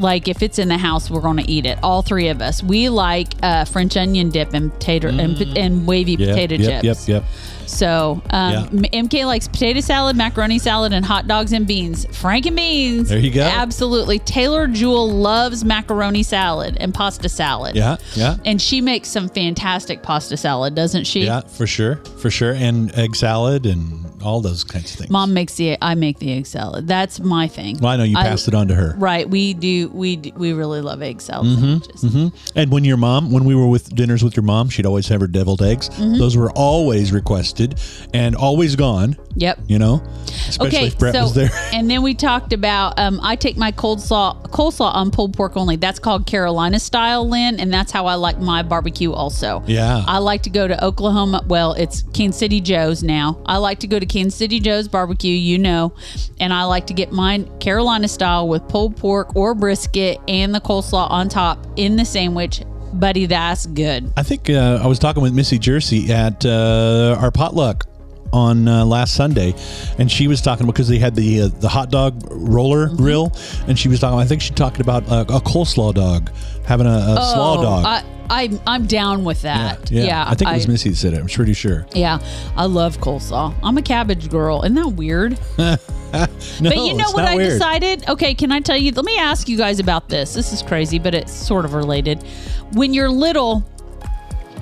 like 0.00 0.28
if 0.28 0.42
it's 0.42 0.58
in 0.58 0.68
the 0.68 0.78
house, 0.78 1.10
we're 1.10 1.20
going 1.20 1.36
to 1.36 1.50
eat 1.50 1.66
it. 1.66 1.78
All 1.82 2.02
three 2.02 2.28
of 2.28 2.40
us. 2.40 2.62
We 2.62 2.88
like 2.88 3.34
uh, 3.42 3.64
French 3.64 3.96
onion 3.96 4.30
dip 4.30 4.54
and 4.54 4.72
potato 4.72 5.08
and, 5.08 5.40
and 5.56 5.86
wavy 5.86 6.14
yeah, 6.14 6.32
potato 6.32 6.54
yep, 6.56 6.82
chips. 6.82 7.08
Yep, 7.08 7.22
yep. 7.22 7.30
So 7.70 8.22
um, 8.30 8.52
Yeah. 8.52 9.02
MK 9.02 9.26
likes 9.26 9.48
potato 9.48 9.80
salad, 9.80 10.16
macaroni 10.16 10.58
salad, 10.58 10.92
and 10.92 11.04
hot 11.04 11.26
dogs 11.26 11.52
and 11.52 11.66
beans. 11.66 12.06
Frank 12.16 12.46
and 12.46 12.56
beans. 12.56 13.08
There 13.08 13.18
you 13.18 13.30
go. 13.30 13.42
Absolutely. 13.42 14.18
Taylor 14.20 14.66
Jewel 14.66 15.08
loves 15.10 15.64
macaroni 15.64 16.22
salad 16.22 16.76
and 16.80 16.92
pasta 16.92 17.28
salad. 17.28 17.76
Yeah, 17.76 17.96
yeah. 18.14 18.36
And 18.44 18.60
she 18.60 18.80
makes 18.80 19.08
some 19.08 19.28
fantastic 19.28 20.02
pasta 20.02 20.36
salad, 20.36 20.74
doesn't 20.74 21.04
she? 21.04 21.24
Yeah, 21.24 21.40
for 21.42 21.66
sure, 21.66 21.96
for 22.20 22.30
sure, 22.30 22.52
and 22.52 22.92
egg 22.96 23.14
salad 23.16 23.66
and 23.66 24.04
all 24.22 24.40
those 24.40 24.64
kinds 24.64 24.92
of 24.92 24.98
things. 24.98 25.10
Mom 25.10 25.32
makes 25.34 25.54
the 25.54 25.76
I 25.82 25.94
make 25.94 26.18
the 26.18 26.32
egg 26.32 26.46
salad. 26.46 26.86
That's 26.86 27.20
my 27.20 27.48
thing. 27.48 27.78
well, 27.80 27.92
I 27.92 27.96
know 27.96 28.04
you 28.04 28.16
passed 28.16 28.48
it 28.48 28.54
on 28.54 28.68
to 28.68 28.74
her. 28.74 28.94
Right. 28.98 29.28
We 29.28 29.54
do. 29.54 29.88
We 29.90 30.16
do, 30.16 30.32
we 30.36 30.52
really 30.52 30.80
love 30.80 31.02
egg 31.02 31.20
salad 31.20 31.46
Mm-hmm, 31.46 31.96
sandwiches. 31.96 32.52
And 32.56 32.70
when 32.70 32.84
your 32.84 32.96
mom, 32.96 33.30
when 33.30 33.44
we 33.44 33.54
were 33.54 33.66
with 33.68 33.94
dinners 33.94 34.22
with 34.22 34.36
your 34.36 34.42
mom, 34.44 34.68
she'd 34.68 34.86
always 34.86 35.08
have 35.08 35.20
her 35.20 35.26
deviled 35.26 35.62
eggs. 35.62 35.88
Mm-hmm. 35.90 36.18
Those 36.18 36.36
were 36.36 36.50
always 36.52 37.12
requested 37.12 37.78
and 38.14 38.34
always 38.36 38.76
gone. 38.76 39.16
Yep. 39.36 39.60
You 39.68 39.78
know, 39.78 40.02
especially 40.48 40.66
Okay, 40.78 40.86
if 40.88 40.98
Brett 40.98 41.14
so 41.14 41.22
was 41.22 41.34
there. 41.34 41.50
and 41.72 41.88
then 41.88 42.02
we 42.02 42.14
talked 42.14 42.52
about 42.52 42.98
um, 42.98 43.20
I 43.22 43.36
take 43.36 43.56
my 43.56 43.70
cold 43.70 44.00
slaw 44.00 44.34
coleslaw 44.48 44.92
on 44.94 45.10
pulled 45.12 45.34
pork 45.34 45.56
only. 45.56 45.76
That's 45.76 46.00
called 46.00 46.26
Carolina 46.26 46.80
style, 46.80 47.28
Lynn, 47.28 47.60
and 47.60 47.72
that's 47.72 47.92
how 47.92 48.06
I 48.06 48.14
like 48.16 48.38
my 48.40 48.62
barbecue. 48.62 49.12
Also, 49.12 49.62
Yeah. 49.66 50.02
I 50.06 50.18
like 50.18 50.42
to 50.42 50.50
go 50.50 50.66
to 50.66 50.84
Oklahoma. 50.84 51.44
Well, 51.46 51.74
it's 51.74 52.02
Kansas 52.12 52.40
City 52.40 52.60
Joe's 52.60 53.02
now. 53.04 53.40
I 53.46 53.58
like 53.58 53.78
to 53.80 53.86
go 53.86 53.98
to 54.00 54.06
Kansas 54.10 54.38
City 54.38 54.60
Joe's 54.60 54.88
barbecue, 54.88 55.32
you 55.34 55.56
know, 55.58 55.94
and 56.38 56.52
I 56.52 56.64
like 56.64 56.86
to 56.88 56.94
get 56.94 57.12
mine 57.12 57.48
Carolina 57.60 58.08
style 58.08 58.48
with 58.48 58.66
pulled 58.68 58.96
pork 58.96 59.34
or 59.36 59.54
brisket 59.54 60.18
and 60.28 60.54
the 60.54 60.60
coleslaw 60.60 61.10
on 61.10 61.28
top 61.30 61.66
in 61.76 61.96
the 61.96 62.04
sandwich. 62.04 62.62
Buddy, 62.92 63.26
that's 63.26 63.66
good. 63.66 64.12
I 64.16 64.22
think 64.24 64.50
uh, 64.50 64.80
I 64.82 64.86
was 64.88 64.98
talking 64.98 65.22
with 65.22 65.32
Missy 65.32 65.58
Jersey 65.58 66.12
at 66.12 66.44
uh, 66.44 67.16
our 67.20 67.30
potluck 67.30 67.86
on 68.32 68.66
uh, 68.68 68.84
last 68.84 69.14
Sunday, 69.14 69.54
and 69.98 70.10
she 70.10 70.26
was 70.28 70.40
talking 70.40 70.66
because 70.66 70.88
they 70.88 70.98
had 70.98 71.14
the 71.14 71.42
uh, 71.42 71.48
the 71.60 71.68
hot 71.68 71.90
dog 71.90 72.20
roller 72.30 72.88
Mm-hmm. 72.88 72.96
grill, 72.96 73.32
and 73.68 73.78
she 73.78 73.88
was 73.88 74.00
talking. 74.00 74.18
I 74.18 74.24
think 74.24 74.42
she 74.42 74.52
talked 74.54 74.80
about 74.80 75.08
uh, 75.08 75.24
a 75.28 75.40
coleslaw 75.40 75.94
dog 75.94 76.30
having 76.66 76.86
a, 76.86 76.90
a 76.90 77.16
slaw 77.32 77.62
dog. 77.62 77.84
Oh, 77.84 77.88
I, 77.88 78.04
I, 78.30 78.60
I'm 78.66 78.86
down 78.86 79.24
with 79.24 79.42
that. 79.42 79.90
yeah, 79.90 80.04
Yeah, 80.04 80.24
I 80.26 80.34
think 80.34 80.50
it 80.50 80.54
was 80.54 80.68
Missy 80.68 80.90
that 80.90 80.96
said 80.96 81.14
it. 81.14 81.20
I'm 81.20 81.26
pretty 81.26 81.52
sure. 81.52 81.86
Yeah, 81.94 82.20
I 82.56 82.66
love 82.66 82.98
coleslaw. 82.98 83.54
I'm 83.62 83.76
a 83.76 83.82
cabbage 83.82 84.30
girl. 84.30 84.62
Isn't 84.62 84.76
that 84.76 84.88
weird? 84.88 85.38
No, 86.12 86.26
but 86.60 86.76
you 86.76 86.94
know 86.94 87.08
what 87.12 87.24
I 87.24 87.36
weird. 87.36 87.50
decided? 87.50 88.08
Okay, 88.08 88.34
can 88.34 88.50
I 88.50 88.58
tell 88.58 88.76
you? 88.76 88.90
Let 88.90 89.04
me 89.04 89.16
ask 89.16 89.48
you 89.48 89.56
guys 89.56 89.78
about 89.78 90.08
this. 90.08 90.34
This 90.34 90.52
is 90.52 90.60
crazy, 90.60 90.98
but 90.98 91.14
it's 91.14 91.32
sort 91.32 91.64
of 91.64 91.72
related. 91.72 92.24
When 92.72 92.92
you're 92.92 93.08
little 93.08 93.64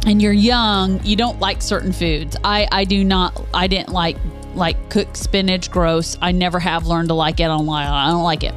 and 0.07 0.21
you're 0.21 0.33
young, 0.35 1.03
you 1.07 1.17
don't 1.17 1.41
like 1.41 1.63
certain 1.63 1.91
foods. 1.93 2.37
I 2.45 2.69
I 2.71 2.85
do 2.85 3.03
not. 3.03 3.41
I 3.55 3.67
didn't 3.67 3.95
like 3.95 4.19
like 4.55 4.91
cooked 4.91 5.17
spinach. 5.17 5.71
Gross. 5.71 6.19
I 6.21 6.33
never 6.33 6.59
have 6.59 6.87
learned 6.87 7.09
to 7.09 7.15
like 7.15 7.41
it. 7.41 7.45
I 7.45 7.49
don't 7.49 7.65
like. 7.67 7.89
I 7.89 8.11
don't 8.11 8.25
like 8.25 8.45
it. 8.45 8.55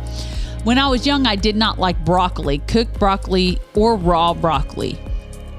When 0.63 0.77
I 0.77 0.87
was 0.87 1.07
young, 1.07 1.25
I 1.25 1.35
did 1.35 1.55
not 1.55 1.79
like 1.79 2.03
broccoli, 2.05 2.59
cooked 2.59 2.99
broccoli 2.99 3.59
or 3.73 3.95
raw 3.95 4.33
broccoli. 4.33 4.99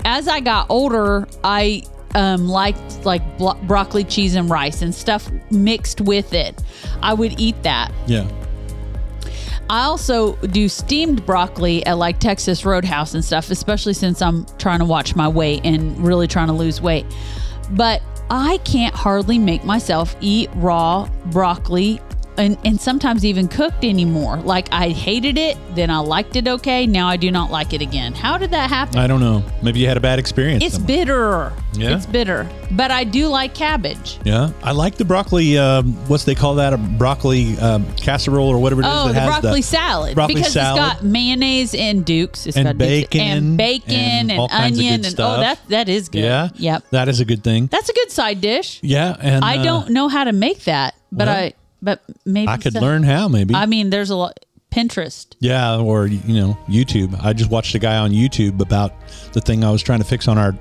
As 0.04 0.28
I 0.28 0.40
got 0.40 0.66
older, 0.70 1.26
I 1.42 1.82
um, 2.14 2.48
liked 2.48 3.04
like 3.04 3.38
blo- 3.38 3.58
broccoli, 3.64 4.04
cheese, 4.04 4.36
and 4.36 4.48
rice 4.48 4.80
and 4.80 4.94
stuff 4.94 5.28
mixed 5.50 6.00
with 6.00 6.32
it. 6.32 6.62
I 7.02 7.14
would 7.14 7.38
eat 7.40 7.60
that. 7.64 7.92
Yeah. 8.06 8.30
I 9.68 9.84
also 9.84 10.36
do 10.36 10.68
steamed 10.68 11.24
broccoli 11.26 11.84
at 11.86 11.94
like 11.94 12.20
Texas 12.20 12.64
Roadhouse 12.64 13.14
and 13.14 13.24
stuff, 13.24 13.50
especially 13.50 13.94
since 13.94 14.20
I'm 14.22 14.46
trying 14.58 14.80
to 14.80 14.84
watch 14.84 15.16
my 15.16 15.26
weight 15.26 15.62
and 15.64 15.98
really 15.98 16.28
trying 16.28 16.48
to 16.48 16.52
lose 16.52 16.80
weight. 16.80 17.06
But 17.70 18.02
I 18.30 18.58
can't 18.58 18.94
hardly 18.94 19.38
make 19.38 19.64
myself 19.64 20.14
eat 20.20 20.50
raw 20.54 21.08
broccoli 21.26 22.00
and, 22.36 22.58
and 22.64 22.80
sometimes 22.80 23.24
even 23.24 23.48
cooked 23.48 23.84
anymore. 23.84 24.38
Like 24.38 24.68
I 24.72 24.90
hated 24.90 25.38
it, 25.38 25.56
then 25.74 25.90
I 25.90 25.98
liked 25.98 26.36
it 26.36 26.48
okay. 26.48 26.86
Now 26.86 27.08
I 27.08 27.16
do 27.16 27.30
not 27.30 27.50
like 27.50 27.72
it 27.72 27.82
again. 27.82 28.14
How 28.14 28.38
did 28.38 28.50
that 28.50 28.70
happen? 28.70 28.98
I 28.98 29.06
don't 29.06 29.20
know. 29.20 29.42
Maybe 29.62 29.80
you 29.80 29.86
had 29.86 29.96
a 29.96 30.00
bad 30.00 30.18
experience. 30.18 30.64
It's 30.64 30.74
somewhere. 30.74 31.04
bitter. 31.04 31.52
Yeah? 31.74 31.96
It's 31.96 32.06
bitter. 32.06 32.48
But 32.70 32.90
I 32.90 33.04
do 33.04 33.28
like 33.28 33.54
cabbage. 33.54 34.18
Yeah, 34.24 34.50
I 34.62 34.72
like 34.72 34.96
the 34.96 35.04
broccoli. 35.04 35.58
Um, 35.58 35.94
what's 36.08 36.24
they 36.24 36.34
call 36.34 36.56
that? 36.56 36.72
A 36.72 36.78
broccoli 36.78 37.58
um, 37.58 37.90
casserole 37.96 38.48
or 38.48 38.58
whatever 38.58 38.82
it 38.82 38.86
is. 38.86 38.92
Oh, 38.92 39.06
that 39.08 39.14
the 39.14 39.20
has 39.20 39.40
broccoli 39.40 39.62
salad. 39.62 40.14
broccoli 40.14 40.34
because 40.36 40.52
salad. 40.52 40.80
it's 40.80 40.94
got 40.94 41.04
mayonnaise 41.04 41.74
and 41.74 42.04
Dukes. 42.04 42.46
It's 42.46 42.56
And 42.56 42.66
got 42.66 42.78
Dukes 42.78 43.08
bacon 43.08 43.20
and 43.20 43.56
bacon 43.56 43.94
and 43.94 44.30
and, 44.30 44.40
all 44.40 44.48
kinds 44.48 44.78
of 44.78 44.84
onion 44.84 45.04
and 45.04 45.20
oh, 45.20 45.40
that 45.40 45.60
that 45.68 45.88
is 45.88 46.08
good. 46.08 46.24
Yeah. 46.24 46.48
Yep. 46.54 46.84
That 46.90 47.08
is 47.08 47.20
a 47.20 47.24
good 47.24 47.44
thing. 47.44 47.66
That's 47.66 47.88
a 47.88 47.94
good 47.94 48.10
side 48.10 48.40
dish. 48.40 48.80
Yeah, 48.82 49.16
and 49.18 49.44
I 49.44 49.58
uh, 49.58 49.62
don't 49.62 49.90
know 49.90 50.08
how 50.08 50.24
to 50.24 50.32
make 50.32 50.64
that, 50.64 50.94
but 51.10 51.28
well, 51.28 51.36
I 51.36 51.54
but 51.82 52.02
maybe 52.24 52.48
I 52.48 52.56
could 52.56 52.72
so- 52.74 52.80
learn 52.80 53.02
how 53.02 53.28
maybe. 53.28 53.54
I 53.54 53.66
mean, 53.66 53.90
there's 53.90 54.10
a 54.10 54.16
lot 54.16 54.38
Pinterest. 54.70 55.26
yeah, 55.40 55.76
or 55.76 56.06
you 56.06 56.34
know, 56.40 56.56
YouTube. 56.68 57.18
I 57.22 57.34
just 57.34 57.50
watched 57.50 57.74
a 57.74 57.78
guy 57.78 57.98
on 57.98 58.10
YouTube 58.12 58.60
about 58.60 58.92
the 59.34 59.40
thing 59.42 59.64
I 59.64 59.70
was 59.70 59.82
trying 59.82 59.98
to 59.98 60.04
fix 60.06 60.28
on 60.28 60.38
our 60.38 60.56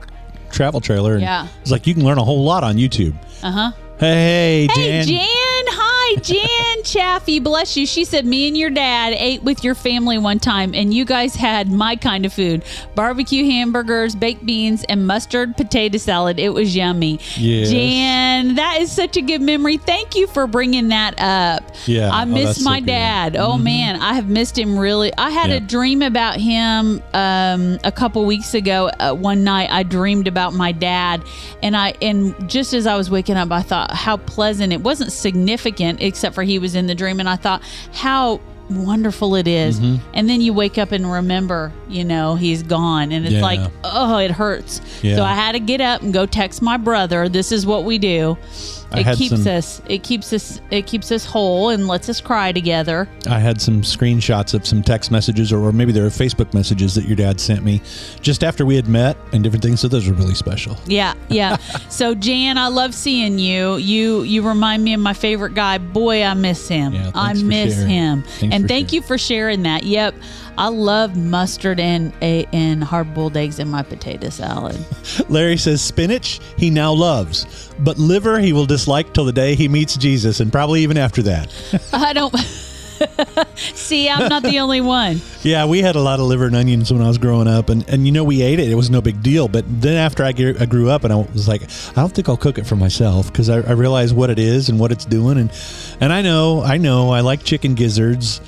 travel 0.52 0.82
trailer. 0.82 1.14
And 1.14 1.22
Yeah. 1.22 1.48
it's 1.62 1.72
like 1.72 1.88
you 1.88 1.94
can 1.94 2.04
learn 2.04 2.18
a 2.18 2.24
whole 2.24 2.44
lot 2.44 2.64
on 2.66 2.76
YouTube. 2.76 3.16
Uh 3.42 3.52
huh. 3.52 3.72
Hey, 4.00 4.68
Hey, 4.74 5.04
Jan. 5.04 5.08
Jan. 5.08 5.28
Hi, 5.70 6.16
Jan 6.22 6.84
Chaffee. 6.84 7.40
Bless 7.40 7.78
you. 7.78 7.86
She 7.86 8.06
said, 8.06 8.26
Me 8.26 8.48
and 8.48 8.58
your 8.58 8.70
dad 8.70 9.14
ate 9.16 9.44
with 9.44 9.64
your 9.64 9.76
family 9.76 10.18
one 10.18 10.40
time, 10.40 10.74
and 10.74 10.94
you 10.94 11.06
guys 11.06 11.36
had 11.36 11.72
my 11.72 11.96
kind 11.96 12.26
of 12.26 12.34
food 12.34 12.64
barbecue 12.96 13.46
hamburgers, 13.46 14.16
baked 14.16 14.46
beans, 14.46 14.84
and 14.90 15.06
mustard 15.08 15.56
potato 15.58 15.98
salad. 15.98 16.40
It 16.40 16.50
was 16.50 16.76
yummy. 16.76 17.20
Yes. 17.38 17.70
Jan, 17.72 18.56
that 18.56 18.78
is 18.82 18.92
such 18.92 19.18
a 19.18 19.22
good 19.22 19.42
memory. 19.42 19.78
Thank 19.78 20.16
you 20.16 20.28
for 20.28 20.48
bringing 20.48 20.90
that 20.90 21.20
up. 21.20 21.64
Yeah. 21.86 22.10
I 22.12 22.24
Oh, 22.24 22.26
miss 22.26 22.58
so 22.58 22.64
my 22.70 22.80
good. 22.80 22.88
dad. 22.88 23.36
Oh, 23.38 23.58
man. 23.58 23.96
I 24.02 24.14
have 24.14 24.28
missed 24.30 24.58
him 24.58 24.78
really. 24.78 25.12
I 25.18 25.30
had 25.32 25.50
Yeah. 25.50 25.58
a 25.58 25.60
dream 25.60 26.02
about 26.02 26.36
him 26.38 27.02
um, 27.14 27.80
a 27.84 27.92
couple 27.92 28.26
weeks 28.26 28.54
ago. 28.54 28.90
Uh, 29.00 29.14
one 29.14 29.44
night, 29.44 29.70
I 29.72 29.84
dreamed 29.84 30.28
about 30.28 30.54
my 30.54 30.72
dad, 30.72 31.24
and 31.64 31.76
I 31.76 31.94
and 32.02 32.36
just 32.50 32.74
as 32.74 32.88
I 32.88 32.96
was 32.98 33.10
waking 33.10 33.38
up, 33.38 33.52
I 33.52 33.62
thought 33.62 33.92
how 33.92 34.18
pleasant. 34.18 34.74
It 34.74 34.82
wasn't 34.82 35.12
significant, 35.12 35.51
except 35.58 36.36
for 36.36 36.44
he 36.44 36.60
was 36.60 36.76
in 36.76 36.88
the 36.88 36.96
dream, 36.96 37.20
and 37.20 37.28
I 37.30 37.36
thought 37.36 37.62
how 37.94 38.40
wonderful 38.70 39.36
it 39.36 39.48
is. 39.48 39.80
Mm-hmm. 39.80 40.10
And 40.14 40.30
then 40.30 40.40
you 40.40 40.54
wake 40.54 40.78
up 40.78 40.92
and 40.94 41.12
remember, 41.12 41.74
you 41.90 42.06
know, 42.06 42.36
he's 42.36 42.64
gone, 42.64 43.12
and 43.12 43.26
it's 43.26 43.36
Yeah. 43.36 43.42
like, 43.42 43.60
oh, 43.84 44.18
it 44.18 44.32
hurts. 44.32 44.82
Yeah. 45.02 45.18
So 45.18 45.24
I 45.24 45.34
had 45.34 45.54
to 45.54 45.60
get 45.60 45.82
up 45.82 46.02
and 46.02 46.14
go 46.14 46.26
text 46.26 46.62
my 46.62 46.78
brother. 46.78 47.28
This 47.28 47.52
is 47.52 47.66
what 47.66 47.84
we 47.84 47.98
do. 47.98 48.38
I 48.94 49.00
It 49.02 49.18
keeps 49.18 49.44
some- 49.44 49.48
us. 49.56 49.82
It 49.88 50.04
keeps 50.04 50.34
us. 50.34 50.60
It 50.70 50.86
keeps 50.86 51.12
us 51.12 51.24
whole 51.26 51.70
and 51.70 51.88
lets 51.88 52.10
us 52.10 52.20
cry 52.20 52.52
together. 52.52 53.08
I 53.28 53.40
had 53.40 53.62
some 53.62 53.84
screenshots 53.84 54.54
of 54.54 54.66
some 54.68 54.84
text 54.84 55.12
messages, 55.12 55.54
or, 55.54 55.60
or 55.60 55.72
maybe 55.72 55.92
there 55.94 56.04
were 56.04 56.10
Facebook 56.10 56.54
messages 56.54 56.94
that 56.96 57.06
your 57.06 57.16
dad 57.16 57.40
sent 57.40 57.64
me 57.64 57.82
just 58.22 58.44
after 58.44 58.66
we 58.66 58.76
had 58.76 58.88
met 58.90 59.16
and 59.32 59.44
different 59.44 59.64
things. 59.64 59.80
So 59.80 59.88
those 59.88 60.08
were 60.08 60.14
really 60.16 60.36
special. 60.36 60.78
Yeah, 60.88 61.14
yeah. 61.30 61.56
so 61.90 62.14
Jan, 62.14 62.58
I 62.58 62.68
love 62.68 62.94
seeing 62.94 63.40
you. 63.40 63.78
You 63.78 64.24
you 64.24 64.42
remind 64.46 64.84
me 64.84 64.94
of 64.94 65.00
my 65.00 65.14
favorite 65.14 65.54
guy. 65.56 65.78
Boy, 65.78 66.24
I 66.24 66.34
miss 66.34 66.68
him. 66.68 66.94
Yeah, 66.94 67.12
I 67.16 67.34
miss 67.34 67.76
sharing. 67.76 67.90
him. 67.90 68.24
Thanks 68.24 68.56
and 68.56 68.68
thank 68.68 68.90
sharing. 68.90 69.02
you 69.04 69.08
for 69.08 69.18
sharing 69.18 69.64
that. 69.64 69.84
Yep. 69.84 70.16
I 70.58 70.68
love 70.68 71.16
mustard 71.16 71.80
and 71.80 72.14
a 72.22 72.46
and 72.54 72.84
hard 72.84 73.14
boiled 73.14 73.38
eggs 73.38 73.60
in 73.60 73.70
my 73.70 73.84
potato 73.84 74.30
salad. 74.30 74.78
Larry 75.30 75.58
says 75.58 75.82
spinach 75.82 76.40
he 76.58 76.70
now 76.70 76.92
loves, 76.92 77.70
but 77.80 77.98
liver 77.98 78.40
he 78.40 78.54
will 78.54 78.66
dislike 78.66 79.14
till 79.14 79.26
the 79.26 79.34
day 79.34 79.56
he 79.56 79.68
meets 79.68 79.96
Jesus, 79.98 80.40
and 80.40 80.52
probably 80.52 80.82
even 80.82 80.98
after 80.98 81.22
that. 81.24 81.54
I 81.94 82.14
don't 82.14 82.34
See, 83.56 84.10
I'm 84.10 84.30
not 84.30 84.44
the 84.44 84.60
only 84.60 84.82
one. 84.82 85.22
Yeah, 85.42 85.66
we 85.66 85.82
had 85.82 85.96
a 85.96 86.00
lot 86.00 86.20
of 86.20 86.26
liver 86.28 86.46
and 86.46 86.56
onions 86.56 86.92
when 86.92 87.02
I 87.02 87.08
was 87.08 87.18
growing 87.18 87.48
up, 87.48 87.70
and, 87.70 87.88
and 87.90 88.06
you 88.06 88.12
know 88.12 88.24
we 88.24 88.42
ate 88.42 88.60
it. 88.60 88.70
It 88.70 88.76
was 88.76 88.90
no 88.90 89.02
big 89.02 89.22
deal. 89.24 89.48
But 89.48 89.66
then 89.82 89.98
after 89.98 90.24
I, 90.24 90.32
ge- 90.32 90.60
I 90.60 90.66
grew 90.66 90.90
up, 90.90 91.04
and 91.04 91.12
I 91.12 91.18
was 91.18 91.48
like, 91.48 91.64
I 91.64 92.02
don't 92.02 92.14
think 92.14 92.30
I'll 92.30 92.38
cook 92.38 92.58
it 92.58 92.66
for 92.66 92.76
myself 92.76 93.28
because 93.28 93.50
I, 93.50 93.58
I 93.62 93.72
realize 93.72 94.14
what 94.14 94.30
it 94.30 94.40
is 94.40 94.70
and 94.70 94.80
what 94.80 94.92
it's 94.92 95.06
doing, 95.06 95.38
and 95.38 95.52
and 96.00 96.14
I 96.14 96.22
know 96.22 96.62
I 96.62 96.78
know 96.78 97.12
I 97.12 97.22
like 97.22 97.44
chicken 97.44 97.76
gizzards. 97.76 98.42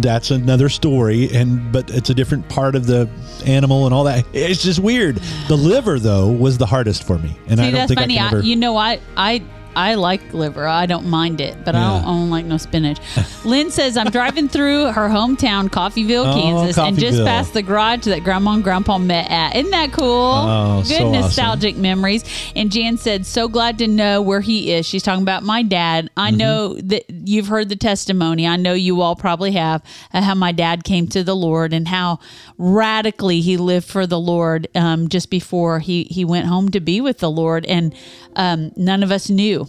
That's 0.00 0.30
another 0.30 0.68
story, 0.68 1.30
and 1.32 1.72
but 1.72 1.90
it's 1.90 2.10
a 2.10 2.14
different 2.14 2.48
part 2.48 2.74
of 2.74 2.86
the 2.86 3.08
animal 3.46 3.86
and 3.86 3.94
all 3.94 4.04
that. 4.04 4.24
It's 4.32 4.62
just 4.62 4.80
weird. 4.80 5.16
The 5.48 5.56
liver 5.56 5.98
though 5.98 6.28
was 6.28 6.58
the 6.58 6.66
hardest 6.66 7.06
for 7.06 7.18
me, 7.18 7.36
and 7.46 7.60
I 7.60 7.64
don't 7.64 7.74
that's 7.74 7.88
think 7.88 8.00
funny. 8.00 8.18
I 8.18 8.26
I 8.26 8.28
can 8.28 8.38
ever. 8.38 8.46
you 8.46 8.56
know, 8.56 8.76
I 8.76 9.00
I 9.16 9.42
I 9.76 9.94
like 9.94 10.32
liver. 10.34 10.66
I 10.66 10.86
don't 10.86 11.06
mind 11.06 11.40
it, 11.40 11.56
but 11.64 11.74
I, 11.74 11.80
don't, 11.80 12.02
Yeah. 12.02 12.08
I 12.08 12.12
don't 12.12 12.30
like 12.30 12.44
no 12.46 12.56
spinach. 12.56 12.98
Lynn 13.44 13.70
says 13.70 13.96
I'm 13.96 14.10
driving 14.10 14.48
through 14.48 14.92
her 14.92 15.08
hometown, 15.08 15.68
Coffeyville, 15.68 16.26
Oh, 16.26 16.40
Kansas, 16.40 16.78
and 16.78 16.98
just 16.98 17.18
Coffeyville. 17.18 17.26
past 17.26 17.52
the 17.54 17.62
garage 17.62 18.04
that 18.04 18.24
Grandma 18.24 18.52
and 18.54 18.64
Grandpa 18.64 18.98
met 18.98 19.30
at. 19.30 19.56
Isn't 19.56 19.70
that 19.72 19.92
cool? 19.92 20.06
Oh, 20.06 20.82
Good 20.82 20.88
so 20.88 20.94
awesome. 21.08 21.12
nostalgic 21.12 21.76
memories. 21.76 22.24
And 22.56 22.70
Jan 22.70 22.96
said, 22.96 23.26
"So 23.26 23.48
glad 23.48 23.78
to 23.78 23.86
know 23.86 24.22
where 24.22 24.40
he 24.40 24.72
is." 24.72 24.86
She's 24.86 25.02
talking 25.02 25.22
about 25.22 25.42
my 25.42 25.62
dad. 25.62 26.10
I 26.16 26.28
Mm-hmm. 26.30 26.38
know 26.38 26.74
that 26.80 27.04
you've 27.28 27.48
heard 27.48 27.68
the 27.68 27.76
testimony. 27.76 28.46
I 28.46 28.56
know 28.56 28.72
you 28.72 29.00
all 29.00 29.16
probably 29.16 29.52
have 29.52 29.82
uh, 30.12 30.22
how 30.22 30.34
my 30.34 30.52
dad 30.52 30.84
came 30.84 31.06
to 31.08 31.22
the 31.24 31.34
Lord 31.36 31.72
and 31.72 31.88
how 31.88 32.18
radically 32.58 33.40
he 33.40 33.56
lived 33.56 33.86
for 33.86 34.06
the 34.06 34.18
Lord 34.18 34.68
um, 34.74 35.08
just 35.08 35.30
before 35.30 35.78
he 35.80 36.04
he 36.04 36.24
went 36.24 36.46
home 36.46 36.70
to 36.70 36.80
be 36.80 37.00
with 37.00 37.18
the 37.18 37.30
Lord, 37.30 37.64
and 37.66 37.94
um, 38.36 38.72
none 38.76 39.02
of 39.02 39.10
us 39.12 39.28
knew 39.30 39.63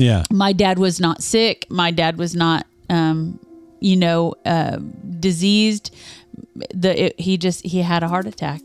Yeah. 0.00 0.24
my 0.30 0.52
dad 0.52 0.78
was 0.78 0.98
not 1.00 1.22
sick. 1.22 1.66
My 1.70 1.90
dad 1.90 2.16
was 2.18 2.34
not, 2.34 2.66
um, 2.88 3.38
you 3.80 3.96
know, 3.96 4.34
uh, 4.46 4.78
diseased. 5.20 5.94
The 6.74 7.06
it, 7.06 7.20
he 7.20 7.36
just 7.36 7.64
he 7.64 7.82
had 7.82 8.02
a 8.02 8.08
heart 8.08 8.26
attack, 8.26 8.62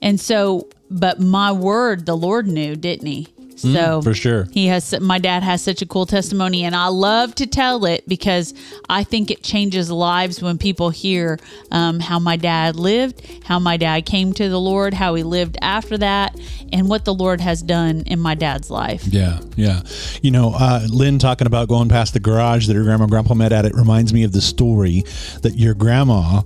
and 0.00 0.20
so. 0.20 0.68
But 0.88 1.18
my 1.18 1.50
word, 1.50 2.06
the 2.06 2.16
Lord 2.16 2.46
knew, 2.46 2.76
didn't 2.76 3.08
he? 3.08 3.26
So 3.56 3.68
Mm, 3.68 4.04
for 4.04 4.12
sure. 4.14 4.46
he 4.52 4.66
has. 4.66 4.98
My 5.00 5.18
dad 5.18 5.42
has 5.42 5.62
such 5.62 5.80
a 5.82 5.86
cool 5.86 6.04
testimony, 6.06 6.64
and 6.64 6.74
I 6.76 6.88
love 6.88 7.34
to 7.36 7.46
tell 7.46 7.86
it 7.86 8.06
because 8.06 8.52
I 8.88 9.02
think 9.02 9.30
it 9.30 9.42
changes 9.42 9.90
lives 9.90 10.42
when 10.42 10.58
people 10.58 10.90
hear 10.90 11.38
um, 11.70 11.98
how 12.00 12.18
my 12.18 12.36
dad 12.36 12.76
lived, 12.76 13.26
how 13.44 13.58
my 13.58 13.76
dad 13.78 14.04
came 14.04 14.32
to 14.34 14.48
the 14.50 14.60
Lord, 14.60 14.92
how 14.94 15.14
he 15.14 15.22
lived 15.22 15.56
after 15.62 15.96
that, 15.98 16.38
and 16.72 16.88
what 16.88 17.04
the 17.06 17.14
Lord 17.14 17.40
has 17.40 17.62
done 17.62 18.02
in 18.06 18.20
my 18.20 18.34
dad's 18.34 18.70
life. 18.70 19.04
Yeah, 19.06 19.40
yeah. 19.56 19.80
You 20.20 20.30
know, 20.32 20.52
uh, 20.54 20.86
Lynn 20.90 21.18
talking 21.18 21.46
about 21.46 21.68
going 21.68 21.88
past 21.88 22.12
the 22.12 22.20
garage 22.20 22.66
that 22.66 22.76
her 22.76 22.82
grandma 22.82 23.04
and 23.04 23.10
grandpa 23.10 23.34
met 23.34 23.52
at, 23.52 23.64
it 23.64 23.74
reminds 23.74 24.12
me 24.12 24.22
of 24.24 24.32
the 24.32 24.42
story 24.42 25.02
that 25.42 25.54
your 25.56 25.72
grandma, 25.74 26.42